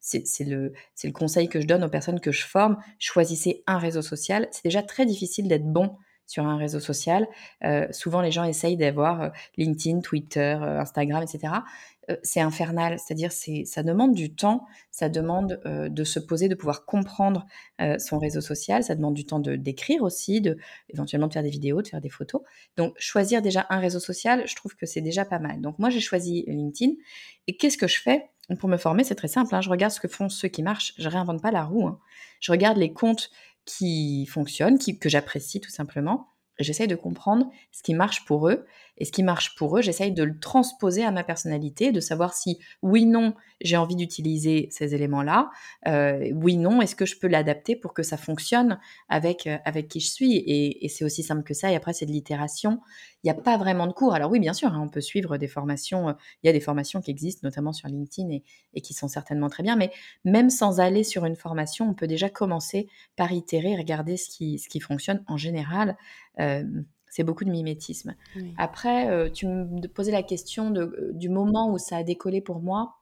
c'est 0.00 0.44
le, 0.44 0.72
le 1.02 1.12
conseil 1.12 1.48
que 1.48 1.60
je 1.60 1.66
donne 1.66 1.82
aux 1.82 1.88
personnes 1.88 2.20
que 2.20 2.30
je 2.30 2.44
forme. 2.44 2.76
Choisissez 2.98 3.64
un 3.66 3.78
réseau 3.78 4.02
social. 4.02 4.48
C'est 4.52 4.64
déjà 4.64 4.82
très 4.82 5.06
difficile 5.06 5.48
d'être 5.48 5.66
bon 5.66 5.96
sur 6.26 6.44
un 6.46 6.56
réseau 6.56 6.80
social. 6.80 7.26
Euh, 7.64 7.86
souvent, 7.92 8.20
les 8.20 8.30
gens 8.30 8.44
essayent 8.44 8.76
d'avoir 8.76 9.32
LinkedIn, 9.56 10.00
Twitter, 10.00 10.58
Instagram, 10.60 11.22
etc. 11.22 11.52
Euh, 12.10 12.16
c'est 12.22 12.40
infernal. 12.40 12.98
C'est-à-dire, 12.98 13.32
c'est, 13.32 13.64
ça 13.64 13.82
demande 13.82 14.14
du 14.14 14.34
temps, 14.34 14.66
ça 14.90 15.08
demande 15.08 15.60
euh, 15.66 15.88
de 15.88 16.04
se 16.04 16.18
poser, 16.18 16.48
de 16.48 16.54
pouvoir 16.54 16.84
comprendre 16.84 17.46
euh, 17.80 17.98
son 17.98 18.18
réseau 18.18 18.40
social, 18.40 18.84
ça 18.84 18.94
demande 18.94 19.14
du 19.14 19.26
temps 19.26 19.40
de 19.40 19.56
d'écrire 19.56 20.02
aussi, 20.02 20.40
de 20.40 20.58
éventuellement 20.90 21.26
de 21.26 21.32
faire 21.32 21.42
des 21.42 21.50
vidéos, 21.50 21.82
de 21.82 21.88
faire 21.88 22.00
des 22.00 22.10
photos. 22.10 22.42
Donc, 22.76 22.94
choisir 22.98 23.42
déjà 23.42 23.66
un 23.70 23.78
réseau 23.78 24.00
social, 24.00 24.46
je 24.46 24.54
trouve 24.54 24.76
que 24.76 24.86
c'est 24.86 25.00
déjà 25.00 25.24
pas 25.24 25.38
mal. 25.38 25.60
Donc, 25.60 25.78
moi, 25.78 25.90
j'ai 25.90 26.00
choisi 26.00 26.44
LinkedIn. 26.46 26.92
Et 27.48 27.56
qu'est-ce 27.56 27.78
que 27.78 27.88
je 27.88 28.00
fais 28.00 28.30
pour 28.58 28.68
me 28.68 28.76
former? 28.76 29.04
C'est 29.04 29.14
très 29.14 29.28
simple. 29.28 29.54
Hein. 29.54 29.60
Je 29.60 29.70
regarde 29.70 29.92
ce 29.92 30.00
que 30.00 30.08
font 30.08 30.28
ceux 30.28 30.48
qui 30.48 30.62
marchent. 30.62 30.94
Je 30.98 31.08
réinvente 31.08 31.42
pas 31.42 31.50
la 31.50 31.64
roue. 31.64 31.86
Hein. 31.86 31.98
Je 32.40 32.52
regarde 32.52 32.76
les 32.76 32.92
comptes 32.92 33.30
qui 33.66 34.24
fonctionnent, 34.26 34.78
qui, 34.78 34.98
que 34.98 35.10
j'apprécie 35.10 35.60
tout 35.60 35.70
simplement. 35.70 36.28
J'essaye 36.58 36.88
de 36.88 36.96
comprendre 36.96 37.50
ce 37.70 37.82
qui 37.82 37.92
marche 37.92 38.24
pour 38.24 38.48
eux 38.48 38.64
et 38.98 39.04
ce 39.04 39.12
qui 39.12 39.22
marche 39.22 39.54
pour 39.56 39.76
eux, 39.76 39.82
j'essaye 39.82 40.12
de 40.12 40.22
le 40.22 40.38
transposer 40.38 41.04
à 41.04 41.10
ma 41.10 41.22
personnalité, 41.22 41.92
de 41.92 42.00
savoir 42.00 42.32
si 42.32 42.58
oui, 42.82 43.04
non, 43.04 43.34
j'ai 43.60 43.76
envie 43.76 43.96
d'utiliser 43.96 44.68
ces 44.70 44.94
éléments-là. 44.94 45.50
Euh, 45.86 46.30
oui, 46.34 46.56
non, 46.56 46.80
est-ce 46.80 46.96
que 46.96 47.04
je 47.04 47.18
peux 47.18 47.26
l'adapter 47.26 47.76
pour 47.76 47.92
que 47.92 48.02
ça 48.02 48.16
fonctionne 48.16 48.78
avec, 49.08 49.46
euh, 49.46 49.58
avec 49.66 49.88
qui 49.88 50.00
je 50.00 50.10
suis? 50.10 50.36
Et, 50.36 50.84
et 50.84 50.88
c'est 50.88 51.04
aussi 51.04 51.22
simple 51.22 51.42
que 51.42 51.52
ça. 51.52 51.70
Et 51.70 51.76
après, 51.76 51.92
c'est 51.92 52.06
de 52.06 52.12
l'itération. 52.12 52.80
Il 53.26 53.32
n'y 53.32 53.38
a 53.38 53.42
pas 53.42 53.58
vraiment 53.58 53.88
de 53.88 53.92
cours. 53.92 54.14
Alors 54.14 54.30
oui, 54.30 54.38
bien 54.38 54.52
sûr, 54.52 54.72
hein, 54.72 54.80
on 54.80 54.88
peut 54.88 55.00
suivre 55.00 55.36
des 55.36 55.48
formations. 55.48 56.10
Euh, 56.10 56.12
il 56.42 56.46
y 56.46 56.50
a 56.50 56.52
des 56.52 56.60
formations 56.60 57.00
qui 57.00 57.10
existent, 57.10 57.40
notamment 57.42 57.72
sur 57.72 57.88
LinkedIn 57.88 58.30
et, 58.30 58.44
et, 58.72 58.80
qui 58.80 58.94
sont 58.94 59.08
certainement 59.08 59.48
très 59.48 59.64
bien. 59.64 59.74
Mais 59.74 59.90
même 60.24 60.48
sans 60.48 60.78
aller 60.78 61.02
sur 61.02 61.24
une 61.24 61.36
formation, 61.36 61.90
on 61.90 61.94
peut 61.94 62.06
déjà 62.06 62.30
commencer 62.30 62.88
par 63.16 63.32
itérer, 63.32 63.76
regarder 63.76 64.16
ce 64.16 64.30
qui, 64.30 64.60
ce 64.60 64.68
qui 64.68 64.78
fonctionne 64.78 65.24
en 65.26 65.36
général. 65.36 65.96
Euh, 66.38 66.62
c'est 67.16 67.24
beaucoup 67.24 67.44
de 67.46 67.50
mimétisme. 67.50 68.14
Après, 68.58 69.08
euh, 69.08 69.30
tu 69.30 69.46
me 69.46 69.88
posais 69.88 70.12
la 70.12 70.22
question 70.22 70.70
de, 70.70 70.82
euh, 70.82 71.12
du 71.14 71.30
moment 71.30 71.72
où 71.72 71.78
ça 71.78 71.96
a 71.96 72.02
décollé 72.02 72.42
pour 72.42 72.60
moi. 72.60 72.98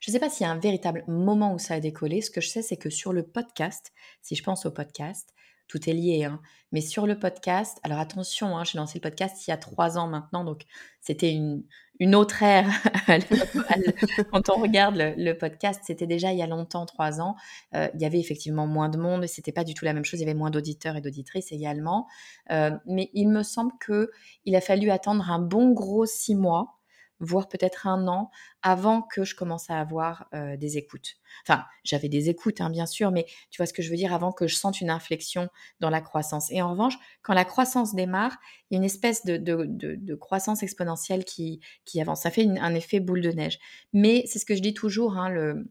Je 0.00 0.10
ne 0.10 0.12
sais 0.12 0.18
pas 0.18 0.28
s'il 0.28 0.46
y 0.46 0.50
a 0.50 0.52
un 0.52 0.58
véritable 0.58 1.04
moment 1.06 1.54
où 1.54 1.58
ça 1.58 1.74
a 1.74 1.80
décollé. 1.80 2.20
Ce 2.20 2.30
que 2.30 2.40
je 2.40 2.48
sais, 2.48 2.60
c'est 2.60 2.76
que 2.76 2.90
sur 2.90 3.12
le 3.12 3.22
podcast, 3.22 3.92
si 4.20 4.34
je 4.34 4.42
pense 4.42 4.66
au 4.66 4.72
podcast, 4.72 5.32
tout 5.68 5.88
est 5.88 5.92
lié. 5.92 6.24
Hein, 6.24 6.40
mais 6.72 6.80
sur 6.80 7.06
le 7.06 7.18
podcast, 7.18 7.78
alors 7.82 7.98
attention, 7.98 8.58
hein, 8.58 8.64
j'ai 8.64 8.78
lancé 8.78 8.98
le 8.98 9.02
podcast 9.02 9.46
il 9.46 9.50
y 9.50 9.54
a 9.54 9.56
trois 9.56 9.96
ans 9.96 10.08
maintenant, 10.08 10.44
donc 10.44 10.64
c'était 11.00 11.30
une, 11.30 11.64
une 12.00 12.14
autre 12.14 12.42
ère. 12.42 12.68
Quand 14.32 14.50
on 14.50 14.60
regarde 14.60 14.96
le, 14.96 15.32
podcast, 15.32 15.80
c'était 15.84 16.06
déjà 16.06 16.32
il 16.32 16.38
y 16.38 16.42
a 16.42 16.46
longtemps, 16.46 16.86
trois 16.86 17.20
ans. 17.20 17.36
Euh, 17.74 17.88
il 17.94 18.00
y 18.00 18.04
avait 18.04 18.20
effectivement 18.20 18.66
moins 18.66 18.88
de 18.88 18.98
monde, 18.98 19.26
c'était 19.26 19.52
pas 19.52 19.64
du 19.64 19.74
tout 19.74 19.84
la 19.84 19.92
même 19.92 20.04
chose. 20.04 20.20
Il 20.20 20.24
y 20.24 20.26
avait 20.26 20.38
moins 20.38 20.50
d'auditeurs 20.50 20.96
et 20.96 21.00
d'auditrices 21.00 21.52
également. 21.52 22.06
Euh, 22.50 22.70
mais 22.86 23.10
il 23.14 23.28
me 23.28 23.42
semble 23.42 23.72
que 23.80 24.10
il 24.44 24.56
a 24.56 24.60
fallu 24.60 24.90
attendre 24.90 25.30
un 25.30 25.38
bon 25.38 25.72
gros 25.72 26.06
six 26.06 26.34
mois 26.34 26.77
voire 27.20 27.48
peut-être 27.48 27.86
un 27.86 28.06
an 28.08 28.30
avant 28.62 29.02
que 29.02 29.24
je 29.24 29.34
commence 29.34 29.70
à 29.70 29.78
avoir 29.80 30.28
des 30.32 30.78
écoutes. 30.78 31.16
Enfin, 31.46 31.64
j'avais 31.84 32.08
des 32.08 32.28
écoutes, 32.28 32.60
hein, 32.60 32.70
bien 32.70 32.86
sûr, 32.86 33.10
mais 33.10 33.26
tu 33.50 33.58
vois 33.58 33.66
ce 33.66 33.72
que 33.72 33.82
je 33.82 33.90
veux 33.90 33.96
dire, 33.96 34.12
avant 34.12 34.32
que 34.32 34.46
je 34.46 34.54
sente 34.54 34.80
une 34.80 34.90
inflexion 34.90 35.48
dans 35.80 35.90
la 35.90 36.00
croissance. 36.00 36.50
Et 36.50 36.62
en 36.62 36.70
revanche, 36.70 36.94
quand 37.22 37.34
la 37.34 37.44
croissance 37.44 37.94
démarre, 37.94 38.36
il 38.70 38.74
y 38.74 38.76
a 38.76 38.78
une 38.78 38.84
espèce 38.84 39.24
de, 39.24 40.14
croissance 40.14 40.62
exponentielle 40.62 41.24
qui, 41.24 41.60
avance. 42.00 42.22
Ça 42.22 42.30
fait 42.30 42.46
un 42.46 42.74
effet 42.74 43.00
boule 43.00 43.20
de 43.20 43.30
neige. 43.30 43.58
Mais 43.92 44.24
c'est 44.26 44.38
ce 44.38 44.46
que 44.46 44.54
je 44.54 44.62
dis 44.62 44.74
toujours, 44.74 45.16
hein, 45.16 45.28
le, 45.28 45.68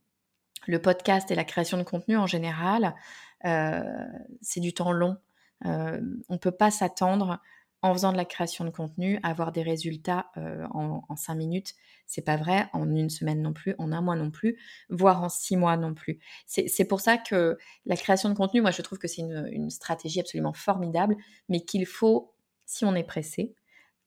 podcast 0.82 1.32
et 1.32 1.36
la 1.36 1.46
création 1.46 1.78
de 1.78 1.84
contenu 1.84 2.18
en 2.18 2.28
général, 2.28 2.96
c'est 3.44 4.60
du 4.60 4.74
temps 4.74 4.92
long. 4.92 5.18
On 5.64 6.34
ne 6.34 6.38
peut 6.38 6.52
pas 6.52 6.72
s'attendre 6.72 7.40
en 7.82 7.94
faisant 7.94 8.12
de 8.12 8.18
la 8.18 8.26
création 8.26 8.66
de 8.66 8.70
contenu, 8.70 9.20
avoir 9.24 9.52
des 9.52 9.62
résultats 9.62 10.28
euh, 10.38 10.66
en, 10.72 11.16
cinq 11.16 11.36
minutes, 11.36 11.74
c'est 12.08 12.24
pas 12.24 12.38
vrai, 12.38 12.68
en 12.74 12.90
une 12.96 13.10
semaine 13.10 13.42
non 13.42 13.54
plus, 13.54 13.76
en 13.78 13.92
un 13.92 14.02
mois 14.02 14.16
non 14.16 14.32
plus, 14.32 14.58
voire 14.90 15.24
en 15.24 15.30
six 15.30 15.56
mois 15.58 15.78
non 15.78 15.94
plus. 15.94 16.20
C'est 16.46 16.86
pour 16.86 17.02
ça 17.02 17.18
que 17.18 17.58
la 17.86 17.96
création 17.96 18.30
de 18.30 18.34
contenu, 18.34 18.62
moi 18.62 18.72
je 18.72 18.82
trouve 18.82 18.98
que 18.98 19.08
c'est 19.08 19.22
une, 19.22 19.70
stratégie 19.70 20.20
absolument 20.20 20.54
formidable, 20.54 21.18
mais 21.50 21.62
qu'il 21.62 21.86
faut, 21.86 22.34
si 22.66 22.86
on 22.86 22.96
est 22.96 23.04
pressé, 23.04 23.56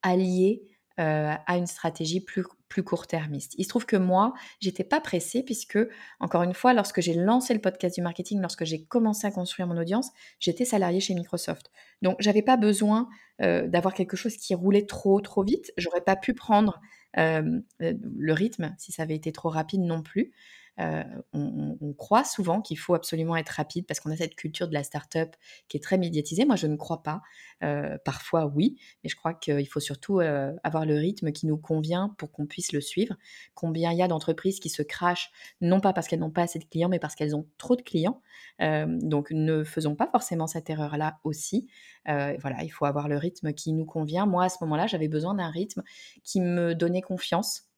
allier 0.02 0.62
euh, 0.98 1.34
à 1.46 1.56
une 1.56 1.66
stratégie 1.66 2.20
plus, 2.20 2.44
plus 2.70 2.82
court-termiste. 2.82 3.54
Il 3.58 3.64
se 3.64 3.68
trouve 3.68 3.84
que 3.84 3.96
moi, 3.96 4.32
j'étais 4.60 4.84
pas 4.84 5.00
pressée 5.00 5.42
puisque, 5.42 5.78
encore 6.20 6.42
une 6.44 6.54
fois, 6.54 6.72
lorsque 6.72 7.02
j'ai 7.02 7.12
lancé 7.12 7.52
le 7.52 7.60
podcast 7.60 7.96
du 7.96 8.00
marketing, 8.00 8.40
lorsque 8.40 8.64
j'ai 8.64 8.84
commencé 8.84 9.26
à 9.26 9.30
construire 9.30 9.66
mon 9.66 9.76
audience, 9.76 10.10
j'étais 10.38 10.64
salariée 10.64 11.00
chez 11.00 11.14
Microsoft. 11.14 11.70
Donc, 12.00 12.16
j'avais 12.20 12.42
pas 12.42 12.56
besoin 12.56 13.08
euh, 13.42 13.66
d'avoir 13.66 13.92
quelque 13.92 14.16
chose 14.16 14.36
qui 14.36 14.54
roulait 14.54 14.86
trop, 14.86 15.20
trop 15.20 15.42
vite. 15.42 15.72
J'aurais 15.76 16.00
pas 16.00 16.16
pu 16.16 16.32
prendre 16.32 16.80
euh, 17.18 17.60
le 17.80 18.32
rythme 18.32 18.74
si 18.78 18.92
ça 18.92 19.02
avait 19.02 19.16
été 19.16 19.32
trop 19.32 19.50
rapide 19.50 19.80
non 19.80 20.02
plus. 20.02 20.32
Euh, 20.80 21.04
on, 21.32 21.92
croit 21.98 22.24
souvent 22.24 22.62
qu'il 22.62 22.78
faut 22.78 22.94
absolument 22.94 23.36
être 23.36 23.50
rapide 23.50 23.84
parce 23.86 24.00
qu'on 24.00 24.10
a 24.10 24.16
cette 24.16 24.34
culture 24.34 24.68
de 24.68 24.72
la 24.74 24.82
start-up 24.82 25.34
qui 25.68 25.76
est 25.76 25.80
très 25.80 25.98
médiatisée. 25.98 26.44
Moi, 26.44 26.56
je 26.56 26.66
ne 26.66 26.76
crois 26.76 27.02
pas. 27.02 27.20
Euh, 27.62 27.98
parfois, 28.04 28.46
oui, 28.46 28.78
mais 29.02 29.10
je 29.10 29.16
crois 29.16 29.34
qu'il 29.34 29.66
faut 29.66 29.80
surtout 29.80 30.20
euh, 30.20 30.52
avoir 30.62 30.86
le 30.86 30.94
rythme 30.94 31.32
qui 31.32 31.46
nous 31.46 31.58
convient 31.58 32.14
pour 32.16 32.32
qu'on 32.32 32.46
puisse 32.46 32.72
le 32.72 32.80
suivre. 32.80 33.16
Combien 33.54 33.92
il 33.92 33.98
y 33.98 34.02
a 34.02 34.08
d'entreprises 34.08 34.60
qui 34.60 34.70
se 34.70 34.82
crachent, 34.82 35.30
non 35.60 35.80
pas 35.80 35.92
parce 35.92 36.08
qu'elles 36.08 36.20
n'ont 36.20 36.30
pas 36.30 36.42
assez 36.42 36.58
de 36.58 36.64
clients, 36.64 36.88
mais 36.88 37.00
parce 37.00 37.14
qu'elles 37.14 37.36
ont 37.36 37.46
trop 37.58 37.76
de 37.76 37.82
clients. 37.82 38.22
donc, 38.60 39.30
ne 39.30 39.64
faisons 39.64 39.94
pas 39.96 40.08
forcément 40.10 40.46
cette 40.46 40.70
erreur-là 40.70 41.18
aussi. 41.24 41.68
voilà, 42.06 42.62
il 42.62 42.70
faut 42.70 42.86
avoir 42.86 43.08
le 43.08 43.16
rythme 43.16 43.52
qui 43.52 43.72
nous 43.72 43.84
convient. 43.84 44.26
Moi, 44.26 44.44
à 44.44 44.48
ce 44.48 44.56
moment-là, 44.62 44.86
j'avais 44.86 45.08
besoin 45.08 45.34
d'un 45.34 45.50
rythme 45.50 45.82
qui 46.22 46.40
me 46.40 46.74
donnait 46.74 47.02
confiance 47.02 47.69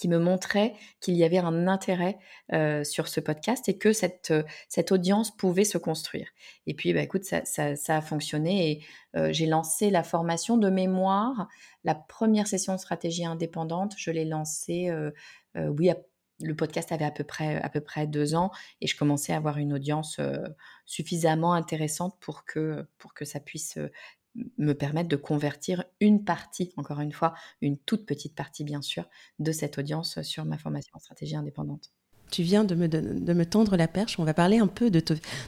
qui 0.00 0.08
me 0.08 0.18
montrait 0.18 0.72
qu'il 1.00 1.14
y 1.14 1.24
avait 1.24 1.36
un 1.36 1.68
intérêt 1.68 2.18
sur 2.84 3.06
ce 3.06 3.20
podcast 3.20 3.68
et 3.68 3.76
que 3.76 3.92
cette, 3.92 4.32
cette 4.68 4.92
audience 4.92 5.30
pouvait 5.30 5.64
se 5.64 5.76
construire. 5.76 6.28
Et 6.66 6.72
puis, 6.72 6.94
bah, 6.94 7.02
écoute, 7.02 7.24
ça, 7.24 7.44
ça, 7.44 7.96
a 7.96 8.00
fonctionné 8.00 8.70
et 9.14 9.32
j'ai 9.32 9.44
lancé 9.44 9.90
la 9.90 10.02
formation 10.02 10.56
de 10.56 10.70
mémoire. 10.70 11.48
La 11.84 11.94
première 11.94 12.46
session 12.46 12.74
de 12.74 12.78
stratégie 12.78 13.26
indépendante, 13.26 13.92
je 13.98 14.10
l'ai 14.10 14.24
lancée, 14.24 14.90
oui, 15.54 15.90
le 16.42 16.56
podcast 16.56 16.90
avait 16.92 17.04
à 17.04 17.10
peu, 17.10 17.24
près, 17.24 17.60
à 17.60 17.68
peu 17.68 17.82
près 17.82 18.06
deux 18.06 18.34
ans 18.34 18.50
et 18.80 18.86
je 18.86 18.96
commençais 18.96 19.34
à 19.34 19.36
avoir 19.36 19.58
une 19.58 19.74
audience 19.74 20.18
suffisamment 20.86 21.52
intéressante 21.52 22.16
pour 22.20 22.46
que, 22.46 22.86
pour 22.96 23.12
que 23.12 23.26
ça 23.26 23.38
puisse 23.38 23.78
me 24.58 24.72
permettre 24.72 25.08
de 25.08 25.16
convertir 25.16 25.84
une 26.00 26.24
partie, 26.24 26.72
encore 26.76 27.00
une 27.00 27.12
fois, 27.12 27.34
une 27.60 27.78
toute 27.78 28.06
petite 28.06 28.34
partie 28.34 28.64
bien 28.64 28.82
sûr, 28.82 29.08
de 29.38 29.52
cette 29.52 29.78
audience 29.78 30.20
sur 30.22 30.44
ma 30.44 30.58
formation 30.58 30.92
en 30.94 31.00
stratégie 31.00 31.36
indépendante. 31.36 31.90
Tu 32.30 32.42
viens 32.42 32.62
de 32.62 32.74
me, 32.76 32.88
de, 32.88 33.32
me 33.32 33.44
tendre 33.44 33.76
la 33.76 33.88
perche. 33.88 34.18
On 34.18 34.24
va 34.24 34.34
parler 34.34 34.58
un 34.58 34.68
peu 34.68 34.88
de, 34.90 35.02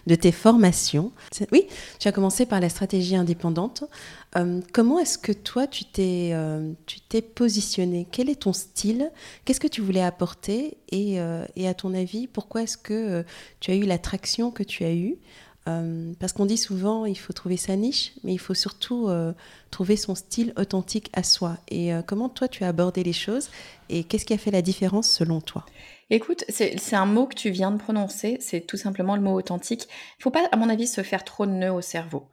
de 0.07 0.15
tes 0.15 0.33
formations. 0.33 1.13
Oui, 1.53 1.67
tu 2.01 2.09
as 2.09 2.13
commencé 2.13 2.45
par 2.45 2.61
la 2.61 2.69
stratégie 2.69 3.15
indépendante. 3.15 3.85
Euh, 4.37 4.61
comment 4.73 4.99
est-ce 4.99 5.17
que 5.17 5.33
toi, 5.33 5.69
tu 5.69 5.85
t'es 5.85 6.31
euh, 6.33 6.73
positionné? 7.37 8.09
Quel 8.11 8.29
est 8.29 8.43
ton 8.43 8.53
style? 8.53 9.13
Qu'est-ce 9.45 9.61
que 9.61 9.69
tu 9.69 9.81
voulais 9.81 10.03
apporter? 10.03 10.79
Et, 10.91 11.21
euh, 11.21 11.45
et, 11.55 11.69
à 11.69 11.75
ton 11.75 11.95
avis, 11.95 12.27
pourquoi 12.27 12.63
est-ce 12.63 12.77
que 12.77 13.25
tu 13.61 13.71
as 13.71 13.77
eu 13.77 13.85
l'attraction 13.85 14.51
que 14.51 14.65
tu 14.65 14.85
as 14.85 14.93
eue? 14.93 15.19
Euh, 15.69 16.13
parce 16.19 16.33
qu'on 16.33 16.47
dit 16.47 16.57
souvent, 16.57 17.07
il 17.07 17.19
faut 17.19 17.33
trouver 17.33 17.57
sa 17.57 17.77
niche, 17.77 18.13
mais 18.25 18.33
il 18.33 18.39
faut 18.39 18.55
surtout 18.55 19.09
euh, 19.09 19.33
trouver 19.71 19.97
son 19.97 20.15
style 20.15 20.53
authentique 20.57 21.09
à 21.13 21.23
soi. 21.23 21.57
Et 21.69 21.95
euh, 21.95 22.03
comment 22.03 22.29
toi, 22.29 22.49
tu 22.49 22.65
as 22.65 22.69
abordé 22.69 23.05
les 23.05 23.13
choses 23.13 23.49
et 23.89 24.05
qu'est-ce 24.05 24.25
qui 24.25 24.35
a 24.35 24.39
fait 24.39 24.51
la 24.51 24.63
différence 24.63 25.09
selon 25.09 25.41
toi? 25.41 25.65
Écoute, 26.11 26.45
c'est 26.49 26.95
un 26.95 27.07
mot 27.07 27.27
que 27.27 27.35
tu 27.35 27.51
viens 27.51 27.71
de 27.71 27.79
prononcer, 27.79 28.37
c'est 28.41 28.61
tout 28.61 28.77
simplement 28.77 29.17
le 29.17 29.23
mot 29.23 29.33
authentique. 29.33 29.85
Il 29.85 30.19
ne 30.19 30.23
faut 30.25 30.31
pas, 30.31 30.47
à 30.51 30.57
mon 30.57 30.69
avis, 30.69 30.87
se 30.87 31.03
faire 31.03 31.25
trop 31.25 31.47
de 31.47 31.53
nœuds 31.53 31.73
au 31.73 31.81
cerveau. 31.81 32.27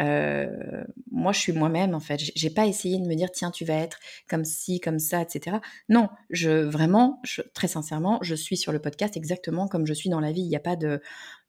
Euh, 0.00 0.84
moi, 1.10 1.32
je 1.32 1.40
suis 1.40 1.52
moi-même 1.52 1.94
en 1.94 2.00
fait. 2.00 2.20
J'ai 2.34 2.50
pas 2.50 2.66
essayé 2.66 2.98
de 2.98 3.06
me 3.06 3.14
dire 3.14 3.30
tiens, 3.30 3.50
tu 3.50 3.64
vas 3.64 3.74
être 3.74 3.98
comme 4.28 4.44
ci, 4.44 4.80
comme 4.80 4.98
ça, 4.98 5.22
etc. 5.22 5.58
Non, 5.88 6.08
je 6.30 6.50
vraiment, 6.50 7.20
très 7.54 7.68
sincèrement, 7.68 8.18
je 8.22 8.34
suis 8.34 8.56
sur 8.56 8.72
le 8.72 8.78
podcast 8.78 9.16
exactement 9.16 9.68
comme 9.68 9.86
je 9.86 9.94
suis 9.94 10.10
dans 10.10 10.20
la 10.20 10.32
vie. 10.32 10.42
Il 10.42 10.48
n'y 10.48 10.56
a 10.56 10.60
pas 10.60 10.76
de 10.76 10.88
euh, 10.88 10.98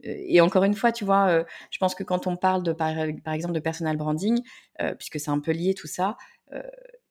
et 0.02 0.42
encore 0.42 0.64
une 0.64 0.76
fois, 0.76 0.92
tu 0.92 1.06
vois, 1.06 1.28
euh, 1.28 1.44
je 1.72 1.78
pense 1.80 1.96
que 1.96 2.04
quand 2.04 2.28
on 2.28 2.38
parle 2.38 2.64
de 2.64 2.74
par, 2.74 2.94
par 3.24 3.34
exemple 3.34 3.54
de 3.54 3.60
personal 3.60 3.98
branding, 3.98 4.42
puisque 5.00 5.20
c'est 5.20 5.32
un 5.32 5.40
peu 5.40 5.52
lié 5.52 5.74
tout 5.74 5.88
ça, 5.88 6.18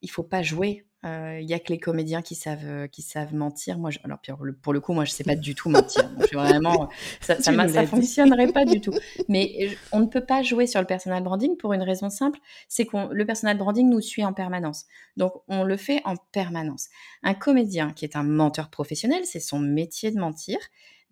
il 0.03 0.11
faut 0.11 0.23
pas 0.23 0.43
jouer 0.43 0.87
il 1.05 1.47
y 1.49 1.55
a 1.55 1.59
que 1.59 1.73
les 1.73 1.79
comédiens 1.79 2.23
qui 2.23 2.35
savent, 2.35 2.89
qui 2.89 3.03
savent 3.03 3.35
mentir. 3.35 3.79
Moi, 3.79 3.91
alors 4.03 4.19
pour 4.63 4.73
le 4.73 4.81
coup, 4.81 4.93
moi, 4.93 5.05
je 5.05 5.13
sais 5.13 5.25
pas 5.25 5.37
du 5.37 5.55
tout 5.55 5.69
mentir. 5.69 6.09
vraiment, 6.33 6.89
ça, 7.21 7.41
ça, 7.41 7.87
fonctionnerait 7.87 8.53
pas 8.53 8.65
du 8.65 8.81
tout. 8.81 8.93
Mais 9.29 9.69
on 9.93 10.01
ne 10.01 10.07
peut 10.07 10.25
pas 10.25 10.43
jouer 10.43 10.67
sur 10.67 10.81
le 10.81 10.87
personal 10.87 11.23
branding 11.23 11.57
pour 11.57 11.73
une 11.73 11.83
raison 11.83 12.11
simple, 12.11 12.41
c'est 12.69 12.87
que 12.87 13.13
le 13.13 13.27
personal 13.27 13.57
branding 13.57 13.89
nous 13.89 14.01
suit 14.01 14.25
en 14.25 14.33
permanence. 14.33 14.87
Donc, 15.17 15.33
on 15.49 15.65
le 15.65 15.77
fait 15.77 16.01
en 16.05 16.17
permanence. 16.17 16.89
Un 17.23 17.35
comédien 17.35 17.93
qui 17.93 18.05
est 18.05 18.17
un 18.17 18.25
menteur 18.25 18.71
professionnel, 18.71 19.25
c'est 19.25 19.41
son 19.41 19.59
métier 19.59 20.11
de 20.11 20.19
mentir 20.19 20.59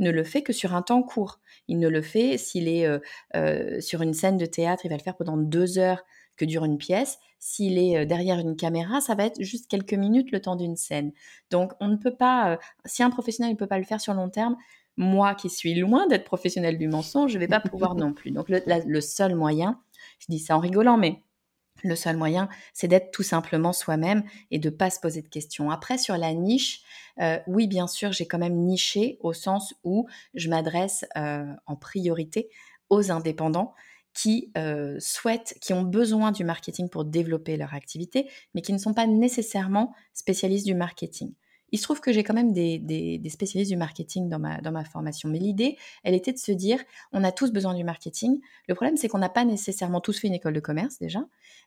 ne 0.01 0.11
le 0.11 0.24
fait 0.24 0.43
que 0.43 0.53
sur 0.53 0.74
un 0.74 0.82
temps 0.82 1.05
court. 1.05 1.39
Il 1.68 1.78
ne 1.78 1.89
le 1.89 2.03
fait 2.03 2.37
s'il 2.37 2.66
est 2.66 2.89
sur 3.80 4.03
une 4.03 4.14
scène 4.14 4.39
de 4.39 4.47
théâtre, 4.47 4.85
il 4.85 4.89
va 4.89 4.97
le 4.97 5.03
faire 5.03 5.16
pendant 5.16 5.37
deux 5.37 5.78
heures 5.78 6.05
que 6.37 6.45
dure 6.45 6.64
une 6.64 6.78
pièce. 6.78 7.18
S'il 7.39 7.78
est 7.78 8.07
derrière 8.07 8.39
une 8.39 8.57
caméra, 8.57 9.01
ça 9.01 9.14
va 9.14 9.26
être 9.26 9.43
juste 9.43 9.68
quelques 9.68 9.95
minutes 9.95 10.32
le 10.32 10.41
temps 10.41 10.57
d'une 10.57 10.76
scène. 10.76 11.12
Donc 11.51 11.72
on 11.80 11.89
ne 11.89 11.97
peut 11.97 12.14
pas, 12.14 12.59
si 12.85 13.03
un 13.03 13.11
professionnel 13.11 13.53
ne 13.53 13.59
peut 13.59 13.66
pas 13.66 13.78
le 13.78 13.85
faire 13.85 14.01
sur 14.01 14.14
long 14.14 14.30
terme, 14.30 14.57
moi 14.97 15.35
qui 15.35 15.51
suis 15.51 15.74
loin 15.74 16.07
d'être 16.07 16.24
professionnel 16.24 16.78
du 16.78 16.89
mensonge, 16.89 17.30
je 17.30 17.37
ne 17.37 17.41
vais 17.41 17.49
pas 17.49 17.61
pouvoir 17.61 17.95
non 17.95 18.12
plus. 18.12 18.30
Donc 18.30 18.47
le, 18.49 19.01
seul 19.01 19.35
moyen, 19.35 19.80
je 20.20 20.26
dis 20.28 20.39
ça 20.39 20.57
en 20.57 20.61
rigolant, 20.61 20.97
mais 20.97 21.22
le 21.82 21.97
seul 21.97 22.16
moyen, 22.16 22.49
c'est 22.72 22.89
d'être 22.89 23.11
tout 23.11 23.22
simplement 23.22 23.72
soi-même 23.72 24.22
et 24.51 24.59
de 24.59 24.70
pas 24.70 24.91
se 24.91 25.01
poser 25.01 25.22
de 25.22 25.28
questions. 25.28 25.70
Après, 25.70 25.99
sur 25.99 26.16
la 26.16 26.32
niche, 26.32 26.82
oui, 27.47 27.66
bien 27.66 27.87
sûr, 27.87 28.12
j'ai 28.12 28.26
quand 28.26 28.39
même 28.39 28.57
niché 28.57 29.18
au 29.20 29.32
sens 29.32 29.74
où 29.85 30.07
je 30.35 30.49
m'adresse 30.49 31.05
en 31.14 31.76
priorité 31.76 32.49
aux 32.91 33.11
indépendants 33.11 33.74
qui 34.15 34.53
souhaitent, 34.99 35.57
qui 35.61 35.73
ont 35.73 35.83
besoin 35.83 36.33
du 36.33 36.45
marketing 36.45 36.89
pour 36.89 37.05
développer 37.05 37.57
leur 37.57 37.75
activité, 37.75 38.31
mais 38.55 38.62
qui 38.62 38.73
ne 38.73 38.79
sont 38.79 38.95
pas 38.95 39.07
nécessairement 39.07 39.93
spécialistes 40.12 40.67
du 40.67 40.75
marketing. 40.75 41.35
Il 41.75 41.79
se 41.79 41.83
trouve 41.83 42.01
que 42.01 42.12
j'ai 42.12 42.23
quand 42.23 42.35
même 42.35 42.53
des, 42.53 43.21
spécialistes 43.29 43.73
du 43.73 43.77
marketing 43.77 44.29
dans 44.29 44.39
ma, 44.39 44.85
formation. 44.85 45.29
Mais 45.29 45.41
l'idée, 45.41 45.77
elle 46.05 46.15
était 46.15 46.33
de 46.33 46.39
se 46.39 46.53
dire, 46.53 46.79
on 47.12 47.25
a 47.25 47.33
tous 47.33 47.51
besoin 47.51 47.75
du 47.75 47.83
marketing. 47.83 48.41
Le 48.69 48.77
problème, 48.77 48.97
c'est 48.97 49.09
qu'on 49.09 49.19
n'a 49.19 49.29
pas 49.29 49.45
nécessairement 49.45 50.01
tous 50.01 50.21
fait 50.21 50.29
une 50.29 50.35
école 50.35 50.53
de 50.53 50.61
commerce 50.61 51.01
déjà. 51.01 51.25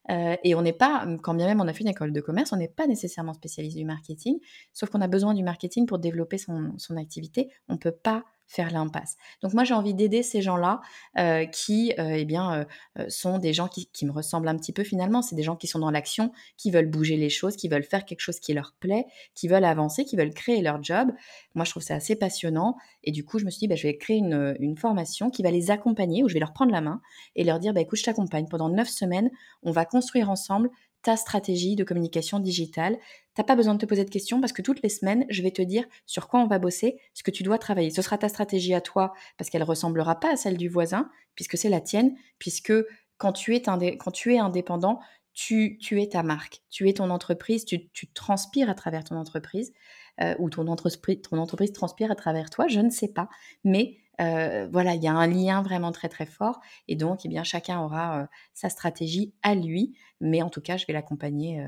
Et 0.10 0.56
on 0.56 0.62
n'est 0.62 0.72
pas, 0.72 1.06
quand 1.24 1.34
bien 1.34 1.46
même 1.46 1.60
on 1.60 1.68
a 1.68 1.74
fait 1.74 1.82
une 1.82 1.90
école 1.90 2.14
de 2.14 2.22
commerce, 2.22 2.54
on 2.54 2.56
n'est 2.56 2.70
pas 2.70 2.88
nécessairement 2.88 3.34
spécialiste 3.34 3.76
du 3.76 3.84
marketing. 3.84 4.40
Sauf 4.72 4.90
qu'on 4.90 5.02
a 5.02 5.10
besoin 5.10 5.34
du 5.34 5.44
marketing 5.44 5.86
pour 5.86 6.00
développer 6.00 6.38
son, 6.38 6.72
son 6.78 6.96
activité. 6.96 7.50
On 7.68 7.74
ne 7.74 7.80
peut 7.80 7.92
pas 7.92 8.24
faire 8.48 8.72
l'impasse. 8.72 9.18
Donc 9.42 9.54
moi 9.54 9.64
j'ai 9.64 9.74
envie 9.74 9.94
d'aider 9.94 10.24
ces 10.24 10.42
gens-là 10.42 10.82
euh, 11.18 11.46
qui 11.46 11.94
euh, 12.00 12.16
eh 12.16 12.26
bien 12.26 12.66
euh, 12.98 13.06
sont 13.10 13.40
des 13.40 13.54
gens 13.54 13.68
qui, 13.68 13.88
me 14.06 14.12
ressemblent 14.12 14.48
un 14.48 14.56
petit 14.56 14.74
peu 14.74 14.84
finalement. 14.84 15.22
C'est 15.22 15.36
des 15.36 15.44
gens 15.44 15.58
qui 15.58 15.68
sont 15.68 15.80
dans 15.80 15.92
l'action, 15.92 16.32
qui 16.56 16.72
veulent 16.72 16.90
bouger 16.90 17.18
les 17.18 17.30
choses, 17.30 17.58
qui 17.58 17.68
veulent 17.68 17.84
faire 17.84 18.06
quelque 18.06 18.22
chose 18.22 18.40
qui 18.40 18.54
leur 18.54 18.74
plaît, 18.80 19.06
qui 19.36 19.48
veulent 19.48 19.66
avancer, 19.66 20.06
qui 20.06 20.16
veulent 20.16 20.34
créer 20.34 20.62
leur 20.62 20.82
job. 20.82 21.12
Moi 21.56 21.66
je 21.66 21.72
trouve 21.72 21.84
ça 21.84 21.96
assez 21.96 22.16
passionnant 22.16 22.78
et 23.04 23.12
du 23.12 23.26
coup 23.26 23.38
je 23.38 23.46
me 23.46 23.50
suis 23.50 23.60
dit 23.60 23.68
bah, 23.68 23.76
je 23.76 23.84
vais 23.84 23.98
créer 23.98 24.18
une, 24.18 24.56
une, 24.60 24.78
formation 24.78 25.30
qui 25.30 25.44
va 25.44 25.52
les 25.52 25.72
accompagner 25.72 26.24
où 26.24 26.30
je 26.30 26.34
vais 26.34 26.40
leur 26.40 26.54
prendre 26.54 26.72
la 26.72 26.82
main 26.82 27.02
et 27.36 27.44
leur 27.44 27.60
dire 27.60 27.74
bah, 27.74 27.82
écoute 27.82 28.00
je 28.00 28.04
t'accompagne 28.04 28.48
pendant 28.48 28.70
neuf 28.70 28.88
semaines, 28.88 29.30
on 29.64 29.72
va 29.72 29.86
construire 29.86 30.30
ensemble 30.30 30.70
ta 31.08 31.16
stratégie 31.16 31.78
de 31.78 31.86
communication 31.86 32.38
digitale. 32.38 32.98
T'as 33.34 33.46
pas 33.46 33.56
besoin 33.56 33.76
de 33.76 33.80
te 33.80 33.86
poser 33.86 34.04
de 34.04 34.10
questions 34.10 34.42
parce 34.42 34.52
que 34.52 34.62
toutes 34.62 34.82
les 34.82 34.90
semaines, 34.90 35.26
je 35.30 35.42
vais 35.42 35.52
te 35.52 35.62
dire 35.62 35.86
sur 36.06 36.28
quoi 36.28 36.42
on 36.42 36.48
va 36.48 36.60
bosser, 36.60 37.00
ce 37.14 37.24
que 37.24 37.32
tu 37.32 37.44
dois 37.44 37.58
travailler. 37.58 37.92
Ce 37.92 38.02
sera 38.02 38.18
ta 38.18 38.28
stratégie 38.28 38.74
à 38.74 38.82
toi 38.82 39.14
parce 39.38 39.50
qu'elle 39.50 39.64
ressemblera 39.64 40.20
pas 40.20 40.34
à 40.34 40.36
celle 40.36 40.58
du 40.58 40.68
voisin 40.68 41.10
puisque 41.34 41.58
c'est 41.58 41.70
la 41.70 41.80
tienne, 41.80 42.14
puisque 42.40 42.74
quand 43.16 43.32
tu 43.32 43.56
es, 43.56 43.62
quand 43.62 44.12
tu 44.12 44.36
es 44.36 44.38
indépendant, 44.38 45.00
tu, 45.34 45.78
tu, 45.78 46.02
es 46.02 46.10
ta 46.10 46.24
marque, 46.24 46.62
tu 46.70 46.90
es 46.90 46.94
ton 46.94 47.10
entreprise, 47.10 47.64
tu, 47.64 47.88
tu 47.92 48.12
transpires 48.12 48.70
à 48.70 48.76
travers 48.76 49.06
ton 49.06 49.16
entreprise 49.16 49.72
euh, 50.20 50.36
ou 50.40 50.50
ton 50.50 50.66
ton 50.66 51.38
entreprise 51.38 51.72
transpire 51.72 52.12
à 52.12 52.16
travers 52.16 52.50
toi, 52.50 52.68
je 52.68 52.82
ne 52.82 52.90
sais 52.90 53.14
pas. 53.14 53.30
Mais 53.64 53.96
voilà, 54.20 54.96
il 54.96 55.04
y 55.04 55.08
a 55.08 55.14
un 55.14 55.28
lien 55.28 55.62
vraiment 55.62 55.92
très 55.92 56.10
très 56.10 56.26
fort 56.26 56.60
et 56.88 56.96
donc 56.96 57.26
eh 57.26 57.30
bien 57.30 57.44
chacun 57.44 57.80
aura 57.80 58.28
sa 58.54 58.70
stratégie 58.70 59.34
à 59.44 59.56
lui, 59.56 59.98
mais 60.22 60.42
en 60.42 60.50
tout 60.50 60.62
cas 60.62 60.78
je 60.78 60.86
vais 60.88 60.94
l'accompagner 60.94 61.64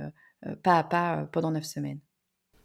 pas 0.63 0.77
à 0.79 0.83
pas 0.83 1.27
pendant 1.31 1.51
neuf 1.51 1.65
semaines. 1.65 1.99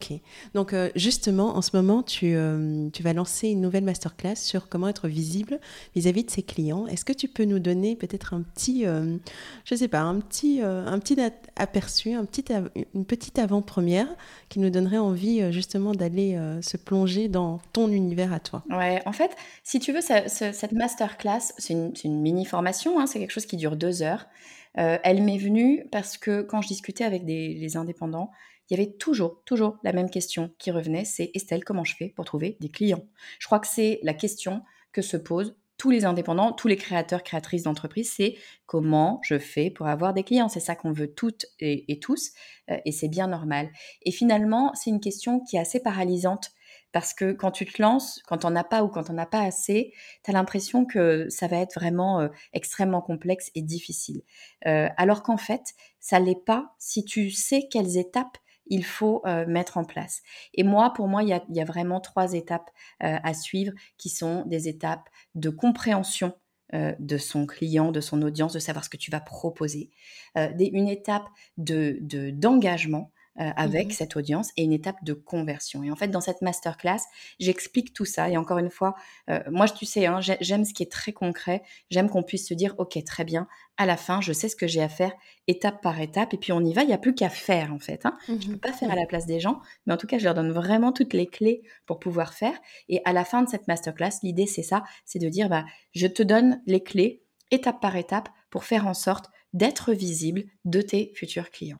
Ok. 0.01 0.19
Donc 0.55 0.73
euh, 0.73 0.91
justement, 0.97 1.57
en 1.57 1.63
ce 1.63 1.77
moment, 1.77 2.03
tu, 2.03 2.35
euh, 2.35 2.89
tu, 2.93 3.03
vas 3.03 3.13
lancer 3.13 3.49
une 3.49 3.61
nouvelle 3.61 3.85
masterclass 3.85 4.37
sur 4.37 4.69
comment 4.69 4.89
être 4.89 5.09
visible 5.09 5.61
vis-à-vis 5.95 6.25
de 6.25 6.31
ses 6.31 6.43
clients. 6.43 6.87
Est-ce 6.87 7.05
que 7.05 7.13
tu 7.13 7.29
peux 7.29 7.45
nous 7.45 7.59
donner 7.59 7.97
peut-être 7.97 8.35
un 8.35 8.43
petit, 8.43 8.87
euh, 8.87 9.17
je 9.65 9.75
sais 9.75 9.89
pas, 9.89 10.01
un 10.01 10.21
petit, 10.21 10.61
un 10.63 10.99
petit 10.99 11.17
aperçu, 11.57 12.11
une 12.13 13.05
petite 13.05 13.39
avant-première 13.39 14.09
qui 14.49 14.59
nous 14.59 14.71
donnerait 14.71 14.99
envie 14.99 15.53
justement 15.53 15.93
d'aller 15.93 16.39
se 16.61 16.77
plonger 16.77 17.29
dans 17.29 17.61
ton 17.73 17.89
univers 17.89 18.33
à 18.33 18.41
toi? 18.41 18.65
Ouais, 18.71 19.01
en 19.07 19.13
fait, 19.13 19.31
si 19.63 19.79
tu 19.79 19.93
veux, 19.93 20.01
cette 20.01 20.73
masterclass, 20.73 21.53
c'est 21.59 21.73
une, 21.73 22.21
mini-formation, 22.21 22.99
hein, 22.99 23.07
c'est 23.07 23.19
quelque 23.19 23.31
chose 23.31 23.47
qui 23.47 23.57
dure 23.57 23.77
deux 23.77 24.03
heures. 24.03 24.27
elle 24.75 25.23
m'est 25.23 25.39
venue 25.39 25.87
parce 25.93 26.19
que 26.19 26.43
quand 26.43 26.63
je 26.63 26.69
discutais 26.69 27.05
avec 27.05 27.23
les 27.25 27.77
indépendants, 27.77 28.31
il 28.71 28.79
y 28.79 28.81
avait 28.81 28.93
toujours, 28.93 29.43
toujours 29.45 29.79
la 29.83 29.93
même 29.93 30.11
question 30.11 30.55
qui 30.59 30.71
revenait, 30.71 31.05
c'est 31.05 31.31
Estelle, 31.35 31.65
comment 31.65 31.85
je 31.85 31.97
fais 31.97 32.09
pour 32.09 32.25
trouver 32.25 32.57
des 32.61 32.71
clients? 32.71 33.05
Je 33.39 33.47
crois 33.47 33.61
que 33.61 33.67
c'est 33.67 34.01
la 34.03 34.15
question 34.15 34.63
que 34.93 35.03
se 35.03 35.17
posent 35.17 35.57
tous 35.77 35.91
les 35.91 36.05
indépendants, 36.05 36.53
tous 36.53 36.69
les 36.69 36.77
créateurs, 36.77 37.23
créatrices 37.23 37.65
d'entreprises, 37.65 38.13
c'est 38.17 38.37
comment 38.67 39.21
je 39.23 39.39
fais 39.39 39.71
pour 39.71 39.89
avoir 39.89 40.15
des 40.15 40.23
clients? 40.23 40.49
C'est 40.49 40.61
ça 40.61 40.77
qu'on 40.77 40.93
veut 40.93 41.13
toutes 41.13 41.47
et, 41.59 41.99
tous, 42.01 42.31
euh, 42.71 42.77
et 42.85 42.93
c'est 42.93 43.09
bien 43.09 43.27
normal. 43.27 43.71
Et 44.03 44.13
finalement, 44.13 44.73
c'est 44.75 44.91
une 44.91 45.01
question 45.01 45.41
qui 45.41 45.57
est 45.57 45.61
assez 45.61 45.81
paralysante 45.81 46.53
parce 46.93 47.13
que 47.13 47.33
quand 47.33 47.51
tu 47.51 47.67
te 47.67 47.83
lances, 47.83 48.23
quand 48.29 48.45
on 48.45 48.51
n'a 48.51 48.63
pas 48.63 48.85
ou 48.85 48.89
quand 48.89 49.11
on 49.11 49.15
n'a 49.15 49.27
pas 49.27 49.43
assez, 49.43 49.93
tu 50.23 50.31
as 50.31 50.33
l'impression 50.33 50.87
que 50.87 51.29
ça 51.29 51.49
va 51.49 51.57
être 51.57 51.75
vraiment 51.75 52.21
euh, 52.21 52.29
extrêmement 52.53 53.03
complexe 53.03 53.51
et 53.57 53.63
difficile. 53.63 54.23
Euh, 54.67 54.89
alors 54.97 55.25
qu'en 55.25 55.37
fait, 55.37 55.75
ça 55.99 56.21
l'est 56.21 56.45
pas 56.47 56.73
si 56.79 57.05
tu 57.05 57.31
sais 57.31 57.67
quelles 57.69 57.99
étapes 57.99 58.39
il 58.67 58.85
faut 58.85 59.23
euh, 59.27 59.47
mettre 59.47 59.77
en 59.77 59.85
place. 59.85 60.23
Et 60.55 60.63
moi, 60.63 60.93
pour 60.93 61.09
moi, 61.09 61.23
il 61.23 61.29
y 61.29 61.61
a, 61.61 61.65
vraiment 61.65 62.01
trois 62.01 62.35
étapes 62.35 62.71
euh, 63.03 63.17
à 63.23 63.35
suivre 63.35 63.73
qui 63.99 64.09
sont 64.09 64.45
des 64.47 64.69
étapes 64.69 65.09
de 65.35 65.51
compréhension 65.51 66.35
de 66.73 67.19
son 67.19 67.47
client, 67.47 67.93
de 67.93 68.01
son 68.01 68.21
audience, 68.23 68.55
de 68.55 68.59
savoir 68.59 68.85
ce 68.85 68.91
que 68.91 68.97
tu 68.97 69.13
vas 69.13 69.21
proposer, 69.21 69.91
une 70.35 70.89
étape 70.89 71.29
de 71.57 72.01
d'engagement 72.33 73.13
euh, 73.41 73.51
avec 73.57 73.89
mmh 73.89 73.91
cette 73.91 74.17
audience 74.17 74.51
et 74.57 74.63
une 74.63 74.73
étape 74.73 75.03
de 75.03 75.13
conversion. 75.13 75.83
Et 75.83 75.91
en 75.91 75.97
fait, 75.97 76.09
dans 76.09 76.21
cette 76.21 76.41
masterclass, 76.41 77.01
j'explique 77.41 77.93
tout 77.93 78.05
ça. 78.05 78.29
Et 78.29 78.37
encore 78.37 78.59
une 78.59 78.71
fois, 78.71 78.95
euh, 79.29 79.41
moi, 79.51 79.69
tu 79.69 79.87
sais, 79.87 80.07
hein, 80.07 80.21
j'aime 80.21 80.65
ce 80.65 80.73
qui 80.73 80.83
est 80.85 80.91
très 80.91 81.13
concret. 81.13 81.63
J'aime 81.91 82.09
qu'on 82.09 82.23
puisse 82.23 82.49
se 82.49 82.55
dire, 82.55 82.75
OK, 82.79 82.97
très 83.05 83.25
bien, 83.25 83.49
à 83.77 83.87
la 83.87 83.97
fin, 83.97 84.21
je 84.21 84.33
sais 84.33 84.49
ce 84.49 84.55
que 84.55 84.69
j'ai 84.69 84.83
à 84.83 84.89
faire 84.89 85.13
étape 85.49 85.83
par 85.83 86.01
étape. 86.01 86.33
Et 86.33 86.39
puis, 86.39 86.53
on 86.53 86.65
y 86.65 86.73
va. 86.73 86.83
Il 86.83 86.87
n'y 86.87 86.93
a 86.93 86.99
plus 86.99 87.15
qu'à 87.15 87.29
faire, 87.29 87.73
en 87.73 87.79
fait. 87.81 88.07
Hein. 88.07 88.17
Je 88.29 88.33
ne 88.33 88.39
peux 88.39 88.53
mmh 88.53 88.59
pas 88.59 88.73
faire 88.73 88.91
à 88.91 88.97
la 88.97 89.07
place 89.07 89.27
des 89.27 89.41
gens, 89.41 89.61
mais 89.87 89.95
en 89.95 89.97
tout 89.97 90.07
cas, 90.07 90.19
je 90.19 90.25
leur 90.25 90.35
donne 90.35 90.53
vraiment 90.53 90.93
toutes 90.93 91.13
les 91.13 91.27
clés 91.27 91.63
pour 91.87 91.99
pouvoir 91.99 92.35
faire. 92.35 92.55
Et 92.89 93.01
à 93.05 93.13
la 93.13 93.25
fin 93.25 93.43
de 93.43 93.49
cette 93.49 93.67
masterclass, 93.69 94.21
l'idée, 94.23 94.47
c'est 94.47 94.63
ça, 94.63 94.85
c'est 95.05 95.19
de 95.19 95.29
dire, 95.29 95.49
bah, 95.49 95.65
je 95.93 96.07
te 96.07 96.23
donne 96.23 96.63
les 96.67 96.83
clés 96.83 97.25
étape 97.51 97.81
par 97.81 97.97
étape 97.97 98.29
pour 98.51 98.65
faire 98.65 98.87
en 98.87 98.95
sorte 98.95 99.31
d'être 99.53 99.93
visible 99.93 100.45
de 100.65 100.81
tes 100.81 101.13
futurs 101.15 101.51
clients. 101.51 101.79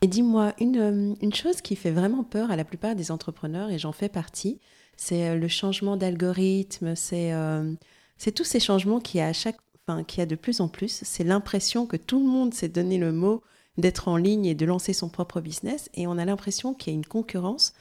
Et 0.00 0.06
dis-moi, 0.06 0.54
euh, 0.60 1.14
une, 1.20 1.34
chose 1.34 1.60
qui 1.60 1.74
fait 1.74 1.90
vraiment 1.90 2.22
peur 2.22 2.50
à 2.50 2.56
la 2.56 2.64
plupart 2.64 2.94
des 2.94 3.10
entrepreneurs, 3.10 3.70
et 3.70 3.78
j'en 3.78 3.92
fais 3.92 4.08
partie, 4.08 4.60
c'est 4.96 5.30
euh, 5.30 5.36
le 5.36 5.48
changement 5.48 5.96
d'algorithme, 5.96 6.94
euh, 7.12 7.74
c'est 8.16 8.32
tous 8.32 8.44
ces 8.44 8.60
changements 8.60 9.00
qui 9.00 9.20
a, 9.20 9.30
a 9.30 10.26
de 10.26 10.34
plus 10.36 10.60
en 10.60 10.68
plus. 10.68 11.00
C'est 11.02 11.24
l'impression 11.24 11.86
que 11.86 11.96
tout 11.96 12.20
le 12.20 12.26
monde 12.26 12.54
s'est 12.54 12.68
donné 12.68 12.98
le 12.98 13.12
mot 13.12 13.42
d'être 13.76 14.08
en 14.08 14.16
ligne 14.16 14.46
et 14.46 14.54
de 14.54 14.66
lancer 14.66 14.92
son 14.92 15.08
propre 15.08 15.40
business, 15.40 15.90
et 15.94 16.06
on 16.06 16.16
a 16.18 16.24
l'impression 16.24 16.74
qu'il 16.74 16.92
y 16.92 16.96
a 16.96 16.98
une 16.98 17.06
concurrence 17.06 17.74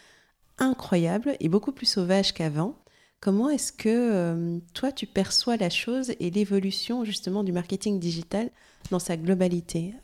incroyable 0.58 1.38
et 1.40 1.50
beaucoup 1.50 1.72
plus 1.72 1.86
sauvage 1.86 2.34
qu'avant. 2.34 2.76
Comment 3.20 3.50
est-ce 3.50 3.72
que 3.72 4.60
toi, 4.76 4.92
tu 4.92 5.08
perçois 5.08 5.58
la 5.58 5.72
chose 5.72 6.14
et 6.20 6.30
l'évolution 6.30 7.04
justement 7.04 7.44
du 7.44 7.52
marketing 7.52 8.00
digital 8.00 8.52
dans 8.92 9.00
sa 9.00 9.18
globalité 9.18 9.96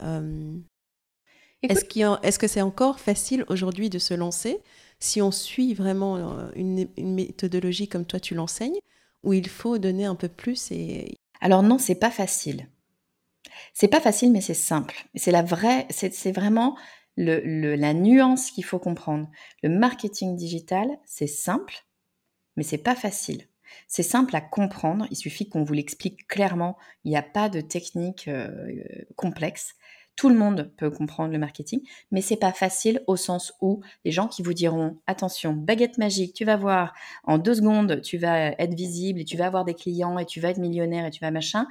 est-ce, 1.70 2.40
que 2.40 2.48
c'est 2.48 2.62
encore 2.62 3.00
facile 3.00 3.46
aujourd'hui 3.48 3.90
de 3.90 4.00
se 4.00 4.14
lancer 4.14 4.60
si 5.00 5.22
on 5.22 5.32
suit 5.32 5.74
vraiment 5.74 6.18
euh, 6.18 6.50
une, 6.56 6.88
méthodologie 6.98 7.88
comme 7.88 8.06
toi 8.06 8.20
tu 8.20 8.36
l'enseignes 8.36 8.78
ou 9.24 9.34
il 9.34 9.48
faut 9.48 9.78
donner 9.78 10.06
un 10.06 10.16
peu 10.16 10.28
plus 10.28 10.72
et... 10.72 11.16
Alors 11.42 11.64
non, 11.64 11.78
c'est 11.78 11.96
pas 11.96 12.12
facile. 12.12 12.68
C'est 13.74 13.88
pas 13.88 14.00
facile, 14.00 14.32
mais 14.32 14.42
c'est 14.42 14.54
simple. 14.54 15.06
C'est 15.16 15.32
la 15.32 15.42
vraie, 15.42 15.88
c'est 15.90 16.32
vraiment 16.32 16.78
le, 17.18 17.76
la 17.76 17.94
nuance 17.94 18.52
qu'il 18.52 18.66
faut 18.66 18.80
comprendre. 18.80 19.30
Le 19.62 19.70
marketing 19.70 20.36
digital, 20.36 20.88
c'est 21.06 21.28
simple, 21.28 21.86
mais 22.56 22.64
c'est 22.64 22.78
pas 22.78 22.96
facile. 22.96 23.48
C'est 23.88 24.04
simple 24.04 24.36
à 24.36 24.42
comprendre, 24.42 25.08
il 25.12 25.16
suffit 25.16 25.50
qu'on 25.50 25.64
vous 25.64 25.74
l'explique 25.74 26.28
clairement, 26.28 26.78
il 27.04 27.10
n'y 27.10 27.18
a 27.18 27.24
pas 27.24 27.50
de 27.50 27.62
technique 27.62 28.28
euh, 28.28 28.72
complexe. 29.16 29.76
Tout 30.16 30.30
le 30.30 30.36
monde 30.36 30.72
peut 30.78 30.92
comprendre 30.92 31.34
le 31.34 31.40
marketing, 31.40 31.82
mais 32.12 32.22
c'est 32.22 32.38
pas 32.38 32.54
facile 32.54 33.02
au 33.08 33.16
sens 33.16 33.54
où 33.62 33.82
les 34.06 34.12
gens 34.12 34.28
qui 34.28 34.44
vous 34.44 34.54
diront 34.54 34.98
attention, 35.08 35.54
baguette 35.54 35.98
magique, 35.98 36.34
tu 36.34 36.46
vas 36.46 36.56
voir, 36.56 36.94
en 37.24 37.40
deux 37.40 37.56
secondes, 37.56 38.02
tu 38.02 38.18
vas 38.18 38.52
être 38.52 38.76
visible 38.76 39.22
et 39.22 39.26
tu 39.26 39.38
vas 39.38 39.48
avoir 39.48 39.66
des 39.66 39.74
clients 39.74 40.20
et 40.20 40.26
tu 40.26 40.40
vas 40.40 40.50
être 40.50 40.60
millionnaire 40.60 41.06
et 41.06 41.12
tu 41.12 41.20
vas 41.20 41.32
machin 41.32 41.66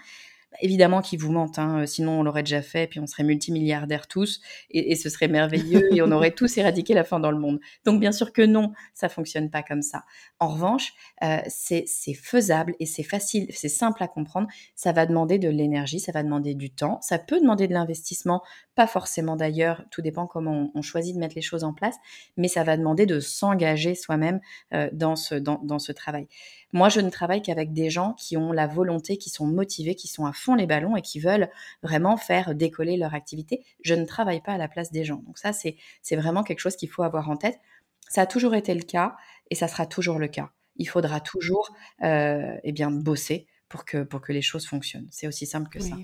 évidemment 0.61 1.00
qu'ils 1.00 1.18
vous 1.18 1.32
mentent, 1.32 1.59
hein, 1.59 1.86
sinon 1.86 2.20
on 2.20 2.22
l'aurait 2.22 2.42
déjà 2.42 2.62
fait, 2.62 2.86
puis 2.86 3.00
on 3.00 3.07
serait 3.07 3.24
multimilliardaires 3.24 4.07
tous, 4.07 4.40
et, 4.70 4.94
ce 4.96 5.09
serait 5.09 5.28
merveilleux, 5.28 5.94
et 5.94 6.03
on 6.03 6.11
aurait 6.12 6.32
tous 6.32 6.57
éradiqué 6.59 6.94
la 6.94 7.05
faim 7.05 7.20
dans 7.20 7.30
le 7.30 7.38
monde. 7.38 7.61
Donc 7.84 8.00
bien 8.00 8.12
sûr 8.12 8.32
que 8.32 8.42
non, 8.42 8.72
ça 8.94 9.09
fonctionne 9.09 9.50
pas 9.50 9.62
comme 9.62 9.82
ça. 9.82 10.05
En 10.38 10.48
revanche, 10.48 10.92
euh, 11.22 11.38
c'est 11.46 11.86
faisable 12.14 12.74
et 12.80 12.86
c'est 12.86 13.03
facile, 13.03 13.46
c'est 13.50 13.68
simple 13.68 14.03
à 14.03 14.09
comprendre. 14.09 14.48
Ça 14.74 14.92
va 14.92 15.07
demander 15.07 15.38
de 15.38 15.48
l'énergie, 15.48 16.00
ça 16.00 16.12
va 16.12 16.22
demander 16.22 16.55
du 16.55 16.70
temps, 16.70 17.00
ça 17.00 17.18
peut 17.18 17.40
demander 17.40 17.68
de 17.68 17.72
l'investissement, 17.72 18.42
pas 18.75 18.87
forcément 18.87 19.37
d'ailleurs, 19.37 19.85
tout 19.91 20.01
dépend 20.01 20.27
comment 20.27 20.70
on, 20.75 20.83
choisit 20.83 21.14
de 21.14 21.20
mettre 21.20 21.35
les 21.35 21.43
choses 21.43 21.62
en 21.62 21.75
place, 21.75 21.97
mais 22.37 22.49
ça 22.49 22.64
va 22.64 22.77
demander 22.77 23.05
de 23.05 23.20
s'engager 23.20 23.95
soi-même 23.95 24.41
euh, 24.73 24.89
dans, 24.93 25.14
ce, 25.14 25.93
travail. 25.93 26.27
Moi, 26.73 26.89
je 26.89 27.01
ne 27.01 27.11
travaille 27.11 27.43
qu'avec 27.43 27.73
des 27.73 27.91
gens 27.91 28.14
qui 28.14 28.37
ont 28.37 28.51
la 28.51 28.66
volonté, 28.66 29.18
qui 29.18 29.29
sont 29.29 29.47
motivés, 29.47 29.95
qui 29.95 30.09
sont 30.09 30.25
à 30.25 30.33
fond 30.33 30.55
les 30.55 30.66
ballons 30.66 30.97
et 30.97 31.03
qui 31.03 31.20
veulent 31.20 31.51
vraiment 31.83 32.16
faire 32.16 32.55
décoller 32.55 32.97
leur 32.97 33.14
activité. 33.14 33.64
Je 33.83 33.95
ne 33.95 34.07
travaille 34.07 34.41
pas 34.41 34.53
à 34.53 34.59
la 34.59 34.68
place 34.68 34.91
des 34.91 35.05
gens. 35.05 35.23
Donc 35.27 35.39
ça, 35.39 35.53
c'est 35.53 36.16
vraiment 36.16 36.43
quelque 36.43 36.61
chose 36.61 36.77
qu'il 36.77 36.89
faut 36.89 37.03
avoir 37.03 37.29
en 37.29 37.37
tête. 37.37 37.61
Ça 38.09 38.23
a 38.23 38.27
toujours 38.27 38.55
été 38.55 38.75
le 38.75 38.83
cas 38.83 39.16
et 39.51 39.55
ça 39.55 39.68
sera 39.68 39.87
toujours 39.87 40.18
le 40.18 40.29
cas. 40.29 40.51
Il 40.77 40.89
faudra 40.89 41.20
toujours 41.20 41.75
euh, 42.03 42.57
eh 42.64 42.73
bien, 42.73 42.91
bosser 42.91 43.47
pour 43.68 43.85
que, 43.85 44.03
pour 44.03 44.23
que 44.23 44.33
les 44.33 44.43
choses 44.43 44.66
fonctionnent. 44.66 45.09
C'est 45.11 45.27
aussi 45.27 45.47
simple 45.47 45.68
que 45.68 45.81
ça. 45.81 45.97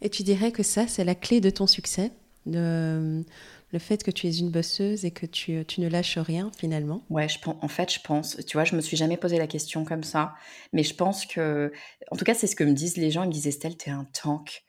Et 0.00 0.10
tu 0.10 0.22
dirais 0.22 0.52
que 0.52 0.62
ça, 0.62 0.86
c'est 0.86 1.04
la 1.04 1.14
clé 1.14 1.40
de 1.40 1.50
ton 1.50 1.66
succès 1.66 2.12
de, 2.46 3.24
le 3.72 3.78
fait 3.78 4.02
que 4.02 4.10
tu 4.10 4.26
es 4.26 4.36
une 4.36 4.50
bosseuse 4.50 5.04
et 5.04 5.10
que 5.10 5.26
tu, 5.26 5.64
tu 5.66 5.80
ne 5.80 5.88
lâches 5.88 6.18
rien 6.18 6.50
finalement? 6.56 7.02
Ouais, 7.10 7.28
je, 7.28 7.38
en 7.44 7.68
fait, 7.68 7.92
je 7.92 8.00
pense, 8.00 8.36
tu 8.46 8.56
vois, 8.56 8.64
je 8.64 8.74
me 8.74 8.80
suis 8.80 8.96
jamais 8.96 9.16
posé 9.16 9.38
la 9.38 9.46
question 9.46 9.84
comme 9.84 10.04
ça, 10.04 10.34
mais 10.72 10.82
je 10.82 10.94
pense 10.94 11.26
que, 11.26 11.72
en 12.10 12.16
tout 12.16 12.24
cas, 12.24 12.34
c'est 12.34 12.46
ce 12.46 12.56
que 12.56 12.64
me 12.64 12.72
disent 12.72 12.96
les 12.96 13.10
gens, 13.10 13.24
ils 13.24 13.28
me 13.28 13.32
disent 13.32 13.46
Estelle, 13.46 13.76
t'es 13.76 13.90
un 13.90 14.06
tank. 14.12 14.64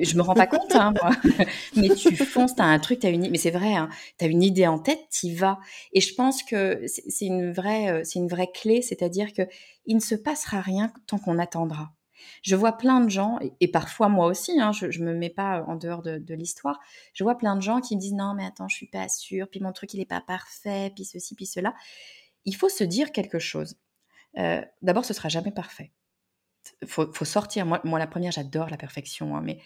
Je 0.00 0.16
me 0.16 0.22
rends 0.22 0.34
pas 0.34 0.48
compte, 0.48 0.74
hein, 0.74 0.92
moi. 1.00 1.12
mais 1.76 1.90
tu 1.90 2.16
fonces, 2.16 2.56
t'as 2.56 2.64
un 2.64 2.80
truc, 2.80 2.98
t'as 2.98 3.10
une, 3.10 3.30
mais 3.30 3.38
c'est 3.38 3.52
vrai, 3.52 3.74
hein, 3.74 3.88
t'as 4.16 4.26
une 4.26 4.42
idée 4.42 4.66
en 4.66 4.78
tête, 4.78 4.98
t'y 5.10 5.34
vas. 5.34 5.58
Et 5.92 6.00
je 6.00 6.14
pense 6.14 6.42
que 6.42 6.82
c'est 6.86 7.26
une 7.26 7.52
vraie, 7.52 7.88
euh, 7.90 8.00
c'est 8.04 8.18
une 8.18 8.28
vraie 8.28 8.50
clé, 8.52 8.82
c'est-à-dire 8.82 9.32
que 9.32 9.42
il 9.86 9.94
ne 9.94 10.00
se 10.00 10.16
passera 10.16 10.60
rien 10.60 10.92
tant 11.06 11.18
qu'on 11.18 11.38
attendra. 11.38 11.92
Je 12.42 12.56
vois 12.56 12.72
plein 12.72 13.00
de 13.00 13.08
gens, 13.08 13.38
et, 13.60 13.68
parfois 13.68 14.08
moi 14.08 14.26
aussi, 14.26 14.60
hein, 14.60 14.72
je 14.72 14.86
ne 14.86 15.04
me 15.04 15.14
mets 15.14 15.30
pas 15.30 15.64
en 15.66 15.76
dehors 15.76 16.02
de, 16.02 16.34
l'histoire, 16.34 16.78
je 17.14 17.24
vois 17.24 17.36
plein 17.36 17.56
de 17.56 17.62
gens 17.62 17.80
qui 17.80 17.96
me 17.96 18.00
disent 18.00 18.14
non 18.14 18.34
mais 18.34 18.44
attends, 18.44 18.68
je 18.68 18.76
suis 18.76 18.86
pas 18.86 19.08
sûre, 19.08 19.48
puis 19.48 19.60
mon 19.60 19.72
truc 19.72 19.94
il 19.94 19.98
n'est 19.98 20.06
pas 20.06 20.20
parfait, 20.20 20.92
puis 20.94 21.04
ceci, 21.04 21.34
puis 21.34 21.46
cela. 21.46 21.74
Il 22.44 22.54
faut 22.54 22.68
se 22.68 22.84
dire 22.84 23.12
quelque 23.12 23.38
chose. 23.38 23.76
Euh, 24.38 24.62
d'abord, 24.82 25.04
ce 25.04 25.14
sera 25.14 25.28
jamais 25.28 25.50
parfait. 25.50 25.92
Faut, 26.86 27.12
faut 27.12 27.24
sortir. 27.24 27.66
Moi, 27.66 27.80
moi, 27.84 27.98
la 27.98 28.06
première, 28.06 28.32
j'adore 28.32 28.68
la 28.68 28.76
perfection, 28.76 29.36
hein, 29.36 29.42
mais 29.42 29.58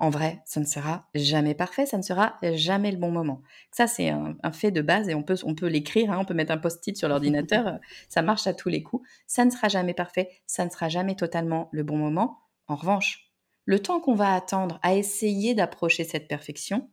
en 0.00 0.08
vrai, 0.08 0.40
ça 0.46 0.60
ne 0.60 0.64
sera 0.64 1.08
jamais 1.14 1.54
parfait, 1.54 1.84
ça 1.84 1.98
ne 1.98 2.02
sera 2.02 2.38
jamais 2.54 2.90
le 2.90 2.96
bon 2.96 3.10
moment. 3.10 3.42
Ça, 3.70 3.86
c'est 3.86 4.08
un, 4.08 4.34
fait 4.50 4.70
de 4.70 4.80
base 4.80 5.10
et 5.10 5.14
on 5.14 5.22
peut, 5.22 5.36
on 5.44 5.54
peut 5.54 5.66
l'écrire, 5.66 6.10
hein, 6.10 6.18
on 6.18 6.24
peut 6.24 6.32
mettre 6.32 6.52
un 6.52 6.58
post-it 6.58 6.96
sur 6.96 7.06
l'ordinateur, 7.06 7.66
euh, 7.68 7.78
ça 8.08 8.22
marche 8.22 8.46
à 8.46 8.54
tous 8.54 8.70
les 8.70 8.82
coups. 8.82 9.06
Ça 9.26 9.44
ne 9.44 9.50
sera 9.50 9.68
jamais 9.68 9.92
parfait, 9.92 10.30
ça 10.46 10.64
ne 10.64 10.70
sera 10.70 10.88
jamais 10.88 11.16
totalement 11.16 11.68
le 11.70 11.82
bon 11.82 11.98
moment. 11.98 12.38
En 12.66 12.76
revanche, 12.76 13.30
le 13.66 13.78
temps 13.78 14.00
qu'on 14.00 14.14
va 14.14 14.34
attendre 14.34 14.80
à 14.82 14.94
essayer 14.94 15.54
d'approcher 15.54 16.04
cette 16.04 16.28
perfection, 16.28 16.88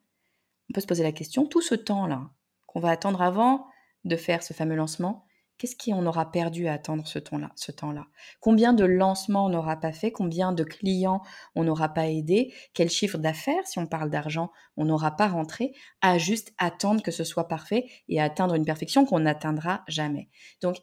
on 0.69 0.73
peut 0.73 0.81
se 0.81 0.87
poser 0.87 1.03
la 1.03 1.13
question, 1.13 1.45
tout 1.45 1.61
ce 1.61 1.75
temps-là 1.75 2.29
qu'on 2.65 2.81
va 2.81 2.89
attendre 2.89 3.21
avant 3.21 3.67
de 4.03 4.17
faire 4.17 4.43
ce 4.43 4.53
fameux 4.53 4.75
lancement, 4.75 5.26
qu'est-ce 5.57 5.75
qu'on 5.75 6.05
aura 6.05 6.31
perdu 6.31 6.67
à 6.67 6.73
attendre 6.73 7.05
ce 7.07 7.19
temps-là, 7.19 7.51
ce 7.55 7.71
temps-là? 7.71 8.07
Combien 8.39 8.73
de 8.73 8.85
lancements 8.85 9.45
on 9.45 9.49
n'aura 9.49 9.77
pas 9.77 9.91
fait? 9.91 10.11
Combien 10.11 10.51
de 10.51 10.63
clients 10.63 11.21
on 11.55 11.63
n'aura 11.63 11.89
pas 11.89 12.07
aidé 12.07 12.53
Quel 12.73 12.89
chiffre 12.89 13.17
d'affaires, 13.17 13.65
si 13.65 13.79
on 13.79 13.87
parle 13.87 14.09
d'argent, 14.09 14.51
on 14.75 14.85
n'aura 14.85 15.15
pas 15.15 15.27
rentré 15.27 15.73
à 16.01 16.17
juste 16.17 16.53
attendre 16.57 17.01
que 17.01 17.11
ce 17.11 17.23
soit 17.23 17.47
parfait 17.47 17.85
et 18.07 18.21
atteindre 18.21 18.55
une 18.55 18.65
perfection 18.65 19.05
qu'on 19.05 19.21
n'atteindra 19.21 19.83
jamais? 19.87 20.29
Donc, 20.61 20.77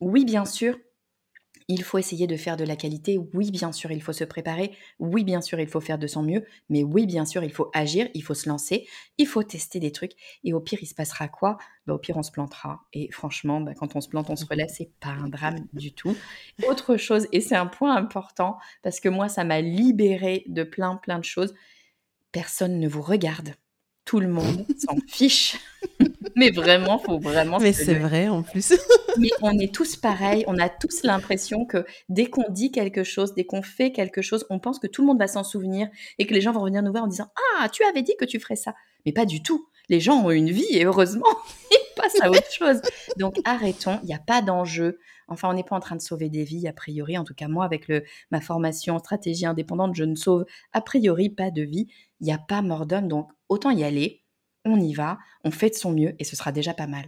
oui, 0.00 0.24
bien 0.24 0.44
sûr, 0.44 0.76
il 1.68 1.82
faut 1.82 1.98
essayer 1.98 2.26
de 2.26 2.36
faire 2.36 2.56
de 2.56 2.64
la 2.64 2.76
qualité. 2.76 3.18
Oui, 3.34 3.50
bien 3.50 3.72
sûr, 3.72 3.90
il 3.90 4.02
faut 4.02 4.12
se 4.12 4.24
préparer. 4.24 4.72
Oui, 4.98 5.24
bien 5.24 5.40
sûr, 5.40 5.58
il 5.58 5.66
faut 5.66 5.80
faire 5.80 5.98
de 5.98 6.06
son 6.06 6.22
mieux. 6.22 6.44
Mais 6.68 6.84
oui, 6.84 7.06
bien 7.06 7.24
sûr, 7.24 7.42
il 7.42 7.52
faut 7.52 7.70
agir, 7.74 8.08
il 8.14 8.22
faut 8.22 8.34
se 8.34 8.48
lancer, 8.48 8.86
il 9.18 9.26
faut 9.26 9.42
tester 9.42 9.80
des 9.80 9.90
trucs. 9.90 10.12
Et 10.44 10.52
au 10.52 10.60
pire, 10.60 10.78
il 10.82 10.86
se 10.86 10.94
passera 10.94 11.28
quoi? 11.28 11.58
Bah, 11.86 11.94
Au 11.94 11.98
pire, 11.98 12.16
on 12.16 12.22
se 12.22 12.30
plantera. 12.30 12.84
Et 12.92 13.10
franchement, 13.10 13.60
bah, 13.60 13.74
quand 13.74 13.96
on 13.96 14.00
se 14.00 14.08
plante, 14.08 14.30
on 14.30 14.36
se 14.36 14.46
relève. 14.46 14.68
C'est 14.68 14.90
pas 15.00 15.10
un 15.10 15.28
drame 15.28 15.66
du 15.72 15.92
tout. 15.92 16.16
Autre 16.68 16.96
chose, 16.96 17.26
et 17.32 17.40
c'est 17.40 17.56
un 17.56 17.66
point 17.66 17.96
important, 17.96 18.58
parce 18.82 19.00
que 19.00 19.08
moi, 19.08 19.28
ça 19.28 19.44
m'a 19.44 19.60
libéré 19.60 20.44
de 20.46 20.62
plein, 20.62 20.96
plein 20.96 21.18
de 21.18 21.24
choses. 21.24 21.54
Personne 22.32 22.78
ne 22.78 22.88
vous 22.88 23.02
regarde 23.02 23.54
tout 24.06 24.20
le 24.20 24.28
monde 24.28 24.64
s'en 24.78 24.96
fiche. 25.06 25.58
mais 26.36 26.50
vraiment, 26.50 26.98
faut 26.98 27.18
vraiment. 27.18 27.58
Mais 27.58 27.72
c'est 27.72 27.94
vrai 27.94 28.28
en 28.28 28.42
plus. 28.42 28.74
mais 29.18 29.30
on 29.40 29.58
est 29.58 29.74
tous 29.74 29.96
pareils. 29.96 30.44
On 30.46 30.58
a 30.58 30.68
tous 30.68 31.02
l'impression 31.02 31.64
que 31.64 31.84
dès 32.10 32.26
qu'on 32.26 32.50
dit 32.50 32.70
quelque 32.70 33.04
chose, 33.04 33.34
dès 33.34 33.44
qu'on 33.44 33.62
fait 33.62 33.90
quelque 33.90 34.20
chose, 34.20 34.46
on 34.50 34.58
pense 34.58 34.78
que 34.78 34.86
tout 34.86 35.00
le 35.00 35.06
monde 35.06 35.18
va 35.18 35.28
s'en 35.28 35.42
souvenir 35.42 35.88
et 36.18 36.26
que 36.26 36.34
les 36.34 36.42
gens 36.42 36.52
vont 36.52 36.60
revenir 36.60 36.82
nous 36.82 36.92
voir 36.92 37.04
en 37.04 37.08
disant 37.08 37.28
Ah, 37.58 37.68
tu 37.70 37.82
avais 37.84 38.02
dit 38.02 38.14
que 38.18 38.26
tu 38.26 38.38
ferais 38.38 38.56
ça. 38.56 38.74
Mais 39.06 39.12
pas 39.12 39.24
du 39.24 39.42
tout. 39.42 39.66
Les 39.88 39.98
gens 39.98 40.22
ont 40.22 40.30
une 40.30 40.50
vie 40.50 40.66
et 40.70 40.84
heureusement, 40.84 41.24
ils 41.70 41.94
passent 41.96 42.20
à 42.20 42.30
autre 42.30 42.52
chose. 42.52 42.82
Donc 43.16 43.38
arrêtons. 43.46 43.98
Il 44.02 44.06
n'y 44.06 44.14
a 44.14 44.18
pas 44.18 44.42
d'enjeu. 44.42 44.98
Enfin, 45.28 45.48
on 45.48 45.54
n'est 45.54 45.64
pas 45.64 45.74
en 45.74 45.80
train 45.80 45.96
de 45.96 46.02
sauver 46.02 46.28
des 46.28 46.44
vies, 46.44 46.68
a 46.68 46.72
priori. 46.72 47.18
En 47.18 47.24
tout 47.24 47.34
cas, 47.34 47.48
moi, 47.48 47.64
avec 47.64 47.88
le, 47.88 48.04
ma 48.30 48.40
formation 48.40 48.98
stratégie 48.98 49.46
indépendante, 49.46 49.96
je 49.96 50.04
ne 50.04 50.14
sauve 50.14 50.44
a 50.72 50.80
priori 50.80 51.30
pas 51.30 51.50
de 51.50 51.62
vie. 51.62 51.88
Il 52.20 52.26
n'y 52.26 52.32
a 52.32 52.38
pas 52.38 52.62
mort 52.62 52.86
d'homme. 52.86 53.08
Donc, 53.08 53.30
autant 53.48 53.70
y 53.70 53.82
aller, 53.82 54.22
on 54.66 54.80
y 54.80 54.94
va, 54.94 55.18
on 55.44 55.50
fait 55.50 55.70
de 55.70 55.74
son 55.74 55.92
mieux 55.92 56.14
et 56.18 56.24
ce 56.24 56.36
sera 56.36 56.52
déjà 56.52 56.74
pas 56.74 56.86
mal. 56.86 57.06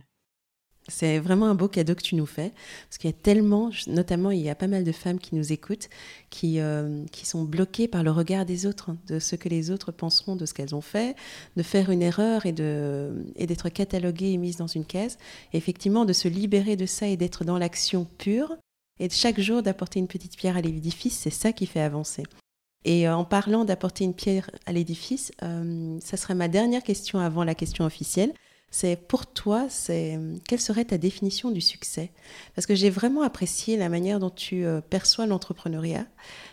C'est 0.91 1.19
vraiment 1.19 1.47
un 1.47 1.55
beau 1.55 1.69
cadeau 1.69 1.95
que 1.95 2.03
tu 2.03 2.15
nous 2.15 2.25
fais, 2.25 2.55
parce 2.89 2.97
qu'il 2.97 3.11
y 3.11 3.13
a 3.13 3.17
tellement, 3.17 3.71
notamment 3.89 4.31
il 4.31 4.41
y 4.41 4.49
a 4.49 4.55
pas 4.55 4.69
mal 4.69 4.85
de 4.85 4.93
femmes 4.93 5.19
qui 5.19 5.35
nous 5.35 5.53
écoutent, 5.53 5.91
qui, 6.31 6.61
euh, 6.61 7.05
qui 7.13 7.27
sont 7.27 7.45
bloquées 7.45 7.89
par 7.89 8.03
le 8.03 8.11
regard 8.11 8.47
des 8.47 8.65
autres, 8.65 8.97
de 9.07 9.19
ce 9.19 9.37
que 9.37 9.51
les 9.51 9.71
autres 9.71 9.93
penseront 9.93 10.35
de 10.35 10.47
ce 10.47 10.55
qu'elles 10.55 10.75
ont 10.75 10.81
fait, 10.81 11.15
de 11.57 11.63
faire 11.63 11.91
une 11.91 12.01
erreur 12.01 12.47
et, 12.47 12.53
de, 12.53 13.27
et 13.37 13.47
d'être 13.47 13.69
cataloguées 13.69 14.33
et 14.33 14.39
mises 14.39 14.57
dans 14.57 14.67
une 14.67 14.87
case, 14.87 15.19
effectivement 15.53 16.07
de 16.07 16.15
se 16.15 16.27
libérer 16.27 16.77
de 16.77 16.87
ça 16.87 17.07
et 17.07 17.19
d'être 17.19 17.45
dans 17.45 17.59
l'action 17.59 18.07
pure, 18.17 18.57
et 18.99 19.11
chaque 19.11 19.41
jour 19.41 19.63
d'apporter 19.63 20.01
une 20.01 20.09
petite 20.09 20.39
pierre 20.39 20.57
à 20.57 20.63
l'édifice, 20.63 21.19
c'est 21.19 21.31
ça 21.31 21.53
qui 21.53 21.67
fait 21.67 21.81
avancer. 21.81 22.23
Et 22.85 23.09
euh, 23.09 23.17
en 23.17 23.25
parlant 23.25 23.65
d'apporter 23.65 24.05
une 24.05 24.15
pierre 24.15 24.51
à 24.67 24.73
l'édifice, 24.73 25.33
euh, 25.43 25.99
ça 26.01 26.17
serait 26.17 26.35
ma 26.35 26.49
dernière 26.49 26.83
question 26.83 27.19
avant 27.19 27.45
la 27.45 27.55
question 27.55 27.85
officielle. 27.85 28.33
C'est 28.71 28.97
pour 28.97 29.27
toi, 29.27 29.67
c'est 29.71 30.21
quelle 30.47 30.61
serait 30.61 30.85
ta 30.85 30.99
définition 30.99 31.51
du 31.51 31.63
succès? 31.63 32.13
Parce 32.55 32.67
que 32.67 32.75
j'ai 32.75 32.91
vraiment 32.91 33.23
apprécié 33.23 33.79
la 33.79 33.89
manière 33.89 34.21
dont 34.21 34.29
tu 34.29 34.67
euh, 34.67 34.83
perçois 34.83 35.25
l'entrepreneuriat, 35.25 36.07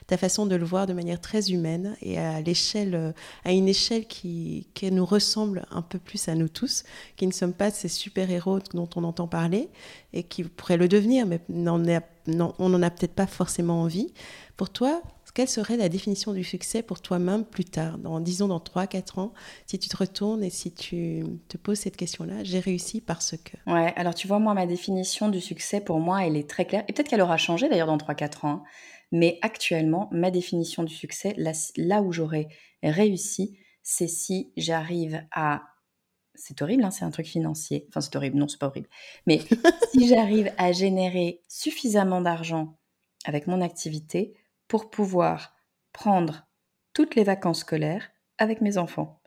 ta 0.08 0.16
façon 0.16 0.46
de 0.46 0.56
le 0.56 0.64
voir 0.64 0.88
de 0.88 0.94
manière 0.94 1.20
très 1.20 1.52
humaine 1.52 1.98
et 2.02 2.18
à 2.18 2.40
l'échelle, 2.40 3.14
à 3.44 3.52
une 3.52 3.68
échelle 3.68 4.08
qui, 4.08 4.68
qui 4.74 4.90
nous 4.92 5.06
ressemble 5.06 5.66
un 5.72 5.82
peu 5.82 6.00
plus 6.00 6.30
à 6.30 6.36
nous 6.36 6.48
tous, 6.48 6.86
qui 7.18 7.28
ne 7.28 7.34
sommes 7.34 7.54
pas 7.54 7.70
ces 7.70 7.90
super 7.90 8.32
héros 8.32 8.60
dont 8.74 8.90
on 8.96 9.04
entend 9.04 9.28
parler 9.28 9.68
et 10.14 10.24
qui 10.24 10.46
pourraient 10.46 10.78
le 10.78 10.88
devenir, 10.88 11.26
mais 11.26 11.42
on 11.50 12.70
n'en 12.70 12.82
a 12.82 12.90
peut-être 12.92 13.16
pas 13.16 13.28
forcément 13.28 13.82
envie. 13.82 14.14
Pour 14.56 14.70
toi, 14.70 15.02
quelle 15.36 15.50
serait 15.50 15.76
la 15.76 15.90
définition 15.90 16.32
du 16.32 16.46
succès 16.46 16.82
pour 16.82 17.02
toi-même 17.02 17.44
plus 17.44 17.66
tard, 17.66 17.98
dans, 17.98 18.22
disons 18.22 18.48
dans 18.48 18.60
3-4 18.60 19.20
ans, 19.20 19.34
si 19.68 19.78
tu 19.78 19.90
te 19.90 19.98
retournes 19.98 20.44
et 20.44 20.50
si 20.50 20.74
tu 20.74 21.24
te 21.50 21.58
poses 21.58 21.80
cette 21.80 21.98
question-là, 21.98 22.44
j'ai 22.44 22.60
réussi 22.60 23.02
parce 23.02 23.36
que 23.38 23.58
Ouais, 23.70 23.94
alors 23.98 24.16
tu 24.16 24.28
vois, 24.28 24.40
moi, 24.40 24.54
ma 24.54 24.66
définition 24.66 25.28
du 25.28 25.42
succès, 25.42 25.82
pour 25.82 26.00
moi, 26.00 26.26
elle 26.26 26.38
est 26.38 26.50
très 26.50 26.66
claire, 26.66 26.86
et 26.88 26.94
peut-être 26.94 27.10
qu'elle 27.10 27.22
aura 27.22 27.38
changé 27.38 27.68
d'ailleurs 27.68 27.88
dans 27.88 27.98
3-4 27.98 28.46
ans, 28.46 28.50
hein. 28.50 28.64
mais 29.12 29.38
actuellement, 29.42 30.08
ma 30.12 30.32
définition 30.32 30.84
du 30.84 30.96
succès, 30.96 31.34
là, 31.38 31.52
là 31.76 32.02
où 32.02 32.14
j'aurais 32.14 32.48
réussi, 32.82 33.60
c'est 33.84 34.08
si 34.08 34.54
j'arrive 34.56 35.22
à 35.32 35.64
c'est 36.38 36.62
horrible, 36.62 36.84
hein, 36.84 36.92
c'est 36.92 37.06
un 37.06 37.12
truc 37.12 37.28
financier. 37.28 37.86
Enfin, 37.90 38.02
c'est 38.02 38.14
horrible, 38.16 38.38
non, 38.38 38.50
c'est 38.50 38.60
pas 38.60 38.68
horrible. 38.68 38.90
Mais 39.26 39.40
si 39.92 40.08
j'arrive 40.08 40.52
à 40.58 40.72
générer 40.74 41.42
suffisamment 41.48 42.20
d'argent 42.22 42.78
avec 43.26 43.48
mon 43.48 43.62
activité 43.62 44.34
pour 44.68 44.90
pouvoir 44.90 45.56
prendre 45.94 46.48
toutes 46.94 47.16
les 47.16 47.24
vacances 47.24 47.60
scolaires 47.60 48.12
avec 48.38 48.62
mes 48.62 48.78
enfants. 48.78 49.22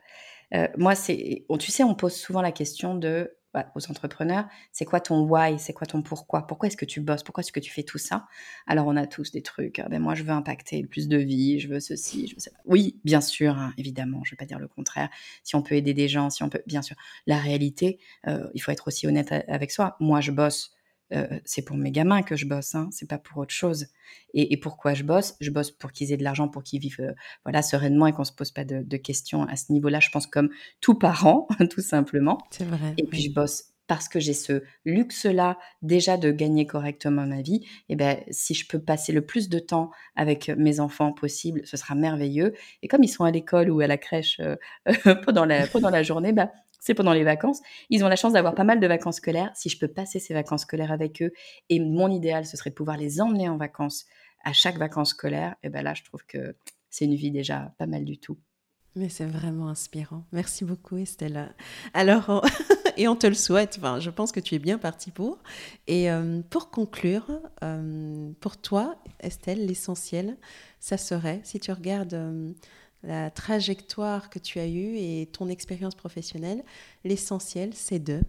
Euh, 0.54 0.68
moi, 0.76 0.94
c'est, 0.94 1.44
tu 1.58 1.70
sais, 1.70 1.84
on 1.84 1.94
pose 1.94 2.14
souvent 2.14 2.42
la 2.42 2.52
question 2.52 2.94
de 2.94 3.38
bah, 3.54 3.72
aux 3.74 3.90
entrepreneurs, 3.90 4.46
c'est 4.72 4.84
quoi 4.84 5.00
ton 5.00 5.22
why, 5.22 5.58
c'est 5.58 5.72
quoi 5.72 5.86
ton 5.86 6.02
pourquoi, 6.02 6.46
pourquoi 6.46 6.66
est-ce 6.66 6.76
que 6.76 6.84
tu 6.84 7.00
bosses, 7.00 7.22
pourquoi 7.22 7.40
est-ce 7.40 7.50
que 7.50 7.60
tu 7.60 7.72
fais 7.72 7.82
tout 7.82 7.96
ça? 7.96 8.26
Alors 8.66 8.86
on 8.86 8.94
a 8.94 9.06
tous 9.06 9.32
des 9.32 9.40
trucs. 9.40 9.82
Ben 9.88 10.00
moi, 10.00 10.14
je 10.14 10.22
veux 10.22 10.32
impacter 10.32 10.86
plus 10.86 11.08
de 11.08 11.16
vie, 11.16 11.58
je 11.58 11.68
veux 11.68 11.80
ceci, 11.80 12.26
je 12.26 12.34
veux 12.34 12.40
ça. 12.40 12.50
Oui, 12.66 13.00
bien 13.04 13.22
sûr, 13.22 13.56
hein, 13.56 13.72
évidemment, 13.78 14.22
je 14.24 14.32
vais 14.32 14.36
pas 14.36 14.44
dire 14.44 14.58
le 14.58 14.68
contraire. 14.68 15.08
Si 15.44 15.56
on 15.56 15.62
peut 15.62 15.76
aider 15.76 15.94
des 15.94 16.08
gens, 16.08 16.28
si 16.28 16.42
on 16.42 16.50
peut, 16.50 16.62
bien 16.66 16.82
sûr. 16.82 16.94
La 17.26 17.38
réalité, 17.38 17.98
euh, 18.26 18.50
il 18.52 18.60
faut 18.60 18.70
être 18.70 18.86
aussi 18.86 19.06
honnête 19.06 19.32
avec 19.32 19.70
soi. 19.70 19.96
Moi, 19.98 20.20
je 20.20 20.30
bosse 20.30 20.72
euh, 21.12 21.26
c'est 21.44 21.62
pour 21.62 21.76
mes 21.76 21.90
gamins 21.90 22.22
que 22.22 22.36
je 22.36 22.46
bosse, 22.46 22.74
hein, 22.74 22.88
c'est 22.92 23.08
pas 23.08 23.18
pour 23.18 23.38
autre 23.38 23.54
chose. 23.54 23.86
Et, 24.34 24.56
pourquoi 24.58 24.94
je 24.94 25.04
bosse? 25.04 25.36
Je 25.40 25.50
bosse 25.50 25.70
pour 25.70 25.92
qu'ils 25.92 26.12
aient 26.12 26.16
de 26.16 26.24
l'argent, 26.24 26.48
pour 26.48 26.62
qu'ils 26.62 26.80
vivent 26.80 27.00
euh, 27.00 27.12
voilà 27.44 27.62
sereinement 27.62 28.06
et 28.06 28.12
qu'on 28.12 28.24
se 28.24 28.32
pose 28.32 28.50
pas 28.50 28.64
de, 28.64 28.96
questions 28.96 29.44
à 29.44 29.56
ce 29.56 29.72
niveau-là. 29.72 30.00
Je 30.00 30.10
pense 30.10 30.26
comme 30.26 30.50
tout 30.80 30.94
parent, 30.94 31.46
tout 31.70 31.80
simplement. 31.80 32.38
C'est 32.50 32.64
vrai. 32.64 32.94
Et 32.98 33.04
puis 33.04 33.22
je 33.22 33.32
bosse 33.32 33.64
parce 33.86 34.06
que 34.08 34.20
j'ai 34.20 34.34
ce 34.34 34.62
luxe-là 34.84 35.58
déjà 35.80 36.18
de 36.18 36.30
gagner 36.30 36.66
correctement 36.66 37.26
ma 37.26 37.40
vie, 37.40 37.66
et 37.88 37.96
ben 37.96 38.18
si 38.30 38.52
je 38.52 38.68
peux 38.68 38.78
passer 38.78 39.12
le 39.12 39.24
plus 39.24 39.48
de 39.48 39.58
temps 39.58 39.90
avec 40.14 40.48
mes 40.50 40.78
enfants 40.78 41.12
possible, 41.12 41.62
ce 41.64 41.78
sera 41.78 41.94
merveilleux. 41.94 42.52
Et 42.82 42.88
comme 42.88 43.02
ils 43.02 43.08
sont 43.08 43.24
à 43.24 43.30
l'école 43.30 43.70
ou 43.70 43.80
à 43.80 43.86
la 43.86 43.96
crèche 43.96 44.40
euh, 44.40 44.56
pendant 45.24 45.46
la 45.46 45.66
pendant 45.66 45.90
la 45.90 46.02
journée, 46.02 46.32
ben 46.32 46.50
c'est 46.88 46.94
pendant 46.94 47.12
les 47.12 47.22
vacances. 47.22 47.60
Ils 47.90 48.02
ont 48.02 48.08
la 48.08 48.16
chance 48.16 48.32
d'avoir 48.32 48.54
pas 48.54 48.64
mal 48.64 48.80
de 48.80 48.86
vacances 48.86 49.16
scolaires. 49.16 49.50
Si 49.54 49.68
je 49.68 49.78
peux 49.78 49.88
passer 49.88 50.18
ces 50.18 50.32
vacances 50.32 50.62
scolaires 50.62 50.90
avec 50.90 51.20
eux, 51.20 51.32
et 51.68 51.80
mon 51.80 52.10
idéal, 52.10 52.46
ce 52.46 52.56
serait 52.56 52.70
de 52.70 52.74
pouvoir 52.74 52.96
les 52.96 53.20
emmener 53.20 53.46
en 53.46 53.58
vacances 53.58 54.06
à 54.42 54.54
chaque 54.54 54.78
vacances 54.78 55.10
scolaire, 55.10 55.54
et 55.62 55.68
ben 55.68 55.82
là, 55.82 55.92
je 55.92 56.02
trouve 56.02 56.24
que 56.24 56.56
c'est 56.88 57.04
une 57.04 57.14
vie 57.14 57.30
déjà 57.30 57.74
pas 57.76 57.84
mal 57.84 58.06
du 58.06 58.18
tout. 58.18 58.38
Mais 58.96 59.10
c'est 59.10 59.26
vraiment 59.26 59.68
inspirant. 59.68 60.24
Merci 60.32 60.64
beaucoup, 60.64 60.96
Estella. 60.96 61.50
Alors, 61.92 62.42
et 62.96 63.06
on 63.06 63.16
te 63.16 63.26
le 63.26 63.34
souhaite. 63.34 63.76
Enfin, 63.76 64.00
je 64.00 64.08
pense 64.08 64.32
que 64.32 64.40
tu 64.40 64.54
es 64.54 64.58
bien 64.58 64.78
partie 64.78 65.10
pour. 65.10 65.40
Et 65.88 66.10
euh, 66.10 66.40
pour 66.48 66.70
conclure, 66.70 67.26
euh, 67.62 68.30
pour 68.40 68.56
toi, 68.56 68.96
Estelle, 69.20 69.66
l'essentiel, 69.66 70.38
ça 70.80 70.96
serait, 70.96 71.42
si 71.44 71.60
tu 71.60 71.70
regardes 71.70 72.14
euh, 72.14 72.50
la 73.02 73.30
trajectoire 73.30 74.30
que 74.30 74.38
tu 74.38 74.58
as 74.58 74.66
eue 74.66 74.96
et 74.96 75.28
ton 75.32 75.48
expérience 75.48 75.94
professionnelle, 75.94 76.64
l'essentiel, 77.04 77.70
c'est 77.74 77.98
de... 78.00 78.22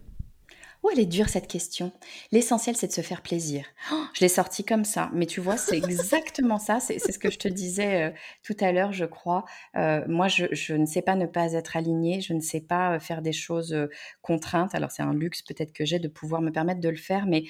Oh, 0.82 0.88
elle 0.90 1.00
est 1.00 1.06
dure 1.06 1.28
cette 1.28 1.46
question? 1.46 1.92
L'essentiel, 2.32 2.74
c'est 2.74 2.86
de 2.86 2.92
se 2.92 3.02
faire 3.02 3.20
plaisir. 3.20 3.66
Oh, 3.92 4.02
je 4.14 4.20
l'ai 4.22 4.28
sorti 4.28 4.64
comme 4.64 4.86
ça, 4.86 5.10
mais 5.12 5.26
tu 5.26 5.40
vois, 5.40 5.58
c'est 5.58 5.76
exactement 5.76 6.58
ça. 6.58 6.80
C'est 6.80 6.98
ce 6.98 7.18
que 7.18 7.30
je 7.30 7.38
te 7.38 7.48
disais 7.48 8.04
euh, 8.04 8.10
tout 8.42 8.56
à 8.60 8.72
l'heure, 8.72 8.90
je 8.90 9.04
crois. 9.04 9.44
Euh, 9.76 10.02
moi, 10.08 10.28
je, 10.28 10.72
ne 10.72 10.86
sais 10.86 11.02
pas 11.02 11.16
ne 11.16 11.26
pas 11.26 11.52
être 11.52 11.76
alignée, 11.76 12.22
je 12.22 12.32
ne 12.32 12.40
sais 12.40 12.62
pas 12.62 12.94
euh, 12.94 12.98
faire 12.98 13.20
des 13.20 13.32
choses 13.32 13.76
contraintes. 14.22 14.74
Alors, 14.74 14.90
c'est 14.90 15.02
un 15.02 15.12
luxe 15.12 15.42
peut-être 15.42 15.74
que 15.74 15.84
j'ai 15.84 15.98
de 15.98 16.08
pouvoir 16.08 16.40
me 16.40 16.50
permettre 16.50 16.80
de 16.80 16.88
le 16.88 16.96
faire, 16.96 17.26
mais 17.26 17.44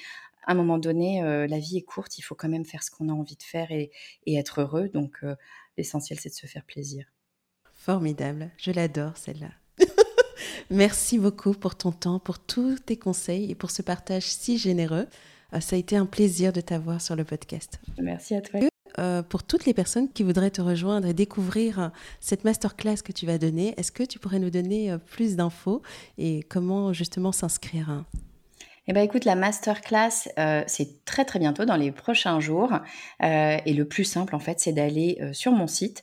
à 0.45 0.51
un 0.51 0.55
moment 0.55 0.79
donné, 0.79 1.21
la 1.21 1.59
vie 1.59 1.77
est 1.77 1.83
courte, 1.83 2.17
il 2.17 2.23
faut 2.23 2.33
quand 2.33 2.49
même 2.49 2.65
faire 2.65 2.81
ce 2.81 2.89
qu'on 2.89 3.09
a 3.09 3.13
envie 3.13 3.35
de 3.35 3.43
faire 3.43 3.71
et, 3.71 3.91
et 4.25 4.37
être 4.37 4.61
heureux. 4.61 4.89
Donc, 4.89 5.23
L'essentiel, 5.77 6.19
c'est 6.19 6.29
de 6.29 6.33
se 6.33 6.47
faire 6.47 6.65
plaisir. 6.65 7.05
Formidable. 7.73 8.51
Je 8.57 8.71
l'adore, 8.71 9.17
celle-là. 9.17 9.51
Merci 10.69 11.17
beaucoup 11.17 11.53
pour 11.53 11.75
ton 11.75 11.91
temps, 11.91 12.19
pour 12.19 12.39
tous 12.39 12.77
tes 12.79 12.97
conseils 12.97 13.49
et 13.49 13.55
pour 13.55 13.71
ce 13.71 13.81
partage 13.81 14.25
si 14.25 14.57
généreux. 14.57 15.07
Euh, 15.53 15.59
ça 15.59 15.75
a 15.75 15.79
été 15.79 15.97
un 15.97 16.05
plaisir 16.05 16.53
de 16.53 16.61
t'avoir 16.61 17.01
sur 17.01 17.15
le 17.15 17.23
podcast. 17.23 17.79
Merci 17.97 18.35
à 18.35 18.41
toi. 18.41 18.59
Euh, 18.99 19.23
pour 19.23 19.43
toutes 19.43 19.65
les 19.65 19.73
personnes 19.73 20.11
qui 20.11 20.23
voudraient 20.23 20.51
te 20.51 20.61
rejoindre 20.61 21.07
et 21.07 21.13
découvrir 21.13 21.79
euh, 21.79 21.87
cette 22.19 22.43
masterclass 22.43 22.97
que 23.03 23.11
tu 23.11 23.25
vas 23.25 23.37
donner, 23.37 23.73
est-ce 23.77 23.91
que 23.91 24.03
tu 24.03 24.19
pourrais 24.19 24.39
nous 24.39 24.49
donner 24.49 24.95
plus 25.07 25.35
d'infos 25.35 25.81
et 26.17 26.43
comment 26.43 26.93
justement 26.93 27.31
s'inscrire 27.31 28.03
eh 28.87 28.93
ben 28.93 29.01
écoute, 29.01 29.25
la 29.25 29.35
masterclass, 29.35 30.27
euh, 30.39 30.63
c'est 30.65 31.05
très 31.05 31.23
très 31.23 31.37
bientôt, 31.37 31.65
dans 31.65 31.75
les 31.75 31.91
prochains 31.91 32.39
jours. 32.39 32.79
Euh, 33.21 33.57
et 33.63 33.73
le 33.73 33.87
plus 33.87 34.05
simple, 34.05 34.35
en 34.35 34.39
fait, 34.39 34.59
c'est 34.59 34.73
d'aller 34.73 35.19
euh, 35.21 35.33
sur 35.33 35.51
mon 35.51 35.67
site, 35.67 36.01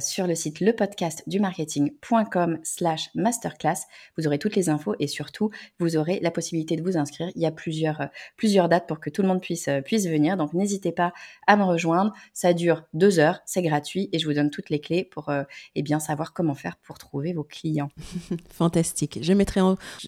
sur 0.00 0.28
le 0.28 0.36
site 0.36 0.60
lepodcastdumarketing.com 0.60 2.60
slash 2.62 3.10
masterclass. 3.16 3.86
Vous 4.16 4.28
aurez 4.28 4.38
toutes 4.38 4.54
les 4.54 4.68
infos 4.68 4.94
et 5.00 5.08
surtout, 5.08 5.50
vous 5.80 5.96
aurez 5.96 6.20
la 6.22 6.30
possibilité 6.30 6.76
de 6.76 6.82
vous 6.82 6.96
inscrire. 6.96 7.32
Il 7.34 7.42
y 7.42 7.46
a 7.46 7.50
plusieurs, 7.50 8.08
plusieurs 8.36 8.68
dates 8.68 8.86
pour 8.86 9.00
que 9.00 9.10
tout 9.10 9.22
le 9.22 9.28
monde 9.28 9.40
puisse, 9.40 9.68
puisse 9.84 10.06
venir. 10.06 10.36
Donc, 10.36 10.54
n'hésitez 10.54 10.92
pas 10.92 11.12
à 11.48 11.56
me 11.56 11.64
rejoindre. 11.64 12.12
Ça 12.32 12.52
dure 12.52 12.84
deux 12.92 13.18
heures, 13.18 13.40
c'est 13.46 13.62
gratuit 13.62 14.08
et 14.12 14.20
je 14.20 14.28
vous 14.28 14.34
donne 14.34 14.50
toutes 14.50 14.70
les 14.70 14.80
clés 14.80 15.02
pour 15.02 15.32
eh 15.74 15.82
bien 15.82 15.98
savoir 15.98 16.32
comment 16.32 16.54
faire 16.54 16.76
pour 16.76 16.98
trouver 16.98 17.32
vos 17.32 17.42
clients. 17.42 17.90
Fantastique. 18.50 19.18
Je 19.22 19.32
mettrai 19.32 19.60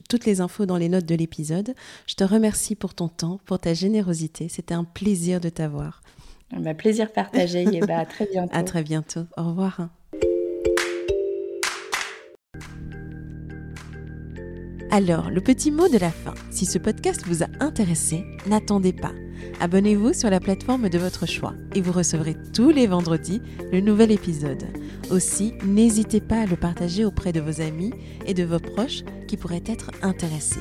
toutes 0.08 0.26
les 0.26 0.40
infos 0.40 0.64
dans 0.64 0.76
les 0.76 0.88
notes 0.88 1.06
de 1.06 1.16
l'épisode. 1.16 1.74
Je 2.06 2.14
te 2.14 2.22
remercie 2.22 2.76
pour 2.76 2.94
ton 2.94 3.08
temps, 3.08 3.40
pour 3.46 3.58
ta 3.58 3.74
générosité. 3.74 4.48
C'était 4.48 4.74
un 4.74 4.84
plaisir 4.84 5.40
de 5.40 5.48
t'avoir. 5.48 6.02
Un 6.54 6.60
bah, 6.60 6.74
plaisir 6.74 7.12
partagé. 7.12 7.62
Et 7.72 7.80
bah, 7.80 7.98
à 7.98 8.06
très 8.06 8.26
bientôt. 8.26 8.56
À 8.56 8.62
très 8.62 8.84
bientôt. 8.84 9.24
Au 9.36 9.48
revoir. 9.48 9.88
Alors, 14.92 15.30
le 15.30 15.40
petit 15.40 15.72
mot 15.72 15.88
de 15.88 15.98
la 15.98 16.12
fin. 16.12 16.34
Si 16.52 16.64
ce 16.64 16.78
podcast 16.78 17.22
vous 17.26 17.42
a 17.42 17.48
intéressé, 17.58 18.24
n'attendez 18.46 18.92
pas. 18.92 19.12
Abonnez-vous 19.60 20.12
sur 20.12 20.30
la 20.30 20.38
plateforme 20.38 20.88
de 20.88 20.98
votre 20.98 21.26
choix 21.26 21.54
et 21.74 21.80
vous 21.80 21.92
recevrez 21.92 22.36
tous 22.54 22.70
les 22.70 22.86
vendredis 22.86 23.42
le 23.72 23.80
nouvel 23.80 24.12
épisode. 24.12 24.64
Aussi, 25.10 25.54
n'hésitez 25.64 26.20
pas 26.20 26.42
à 26.42 26.46
le 26.46 26.56
partager 26.56 27.04
auprès 27.04 27.32
de 27.32 27.40
vos 27.40 27.60
amis 27.60 27.92
et 28.26 28.32
de 28.32 28.44
vos 28.44 28.60
proches 28.60 29.02
qui 29.26 29.36
pourraient 29.36 29.64
être 29.66 29.90
intéressés. 30.02 30.60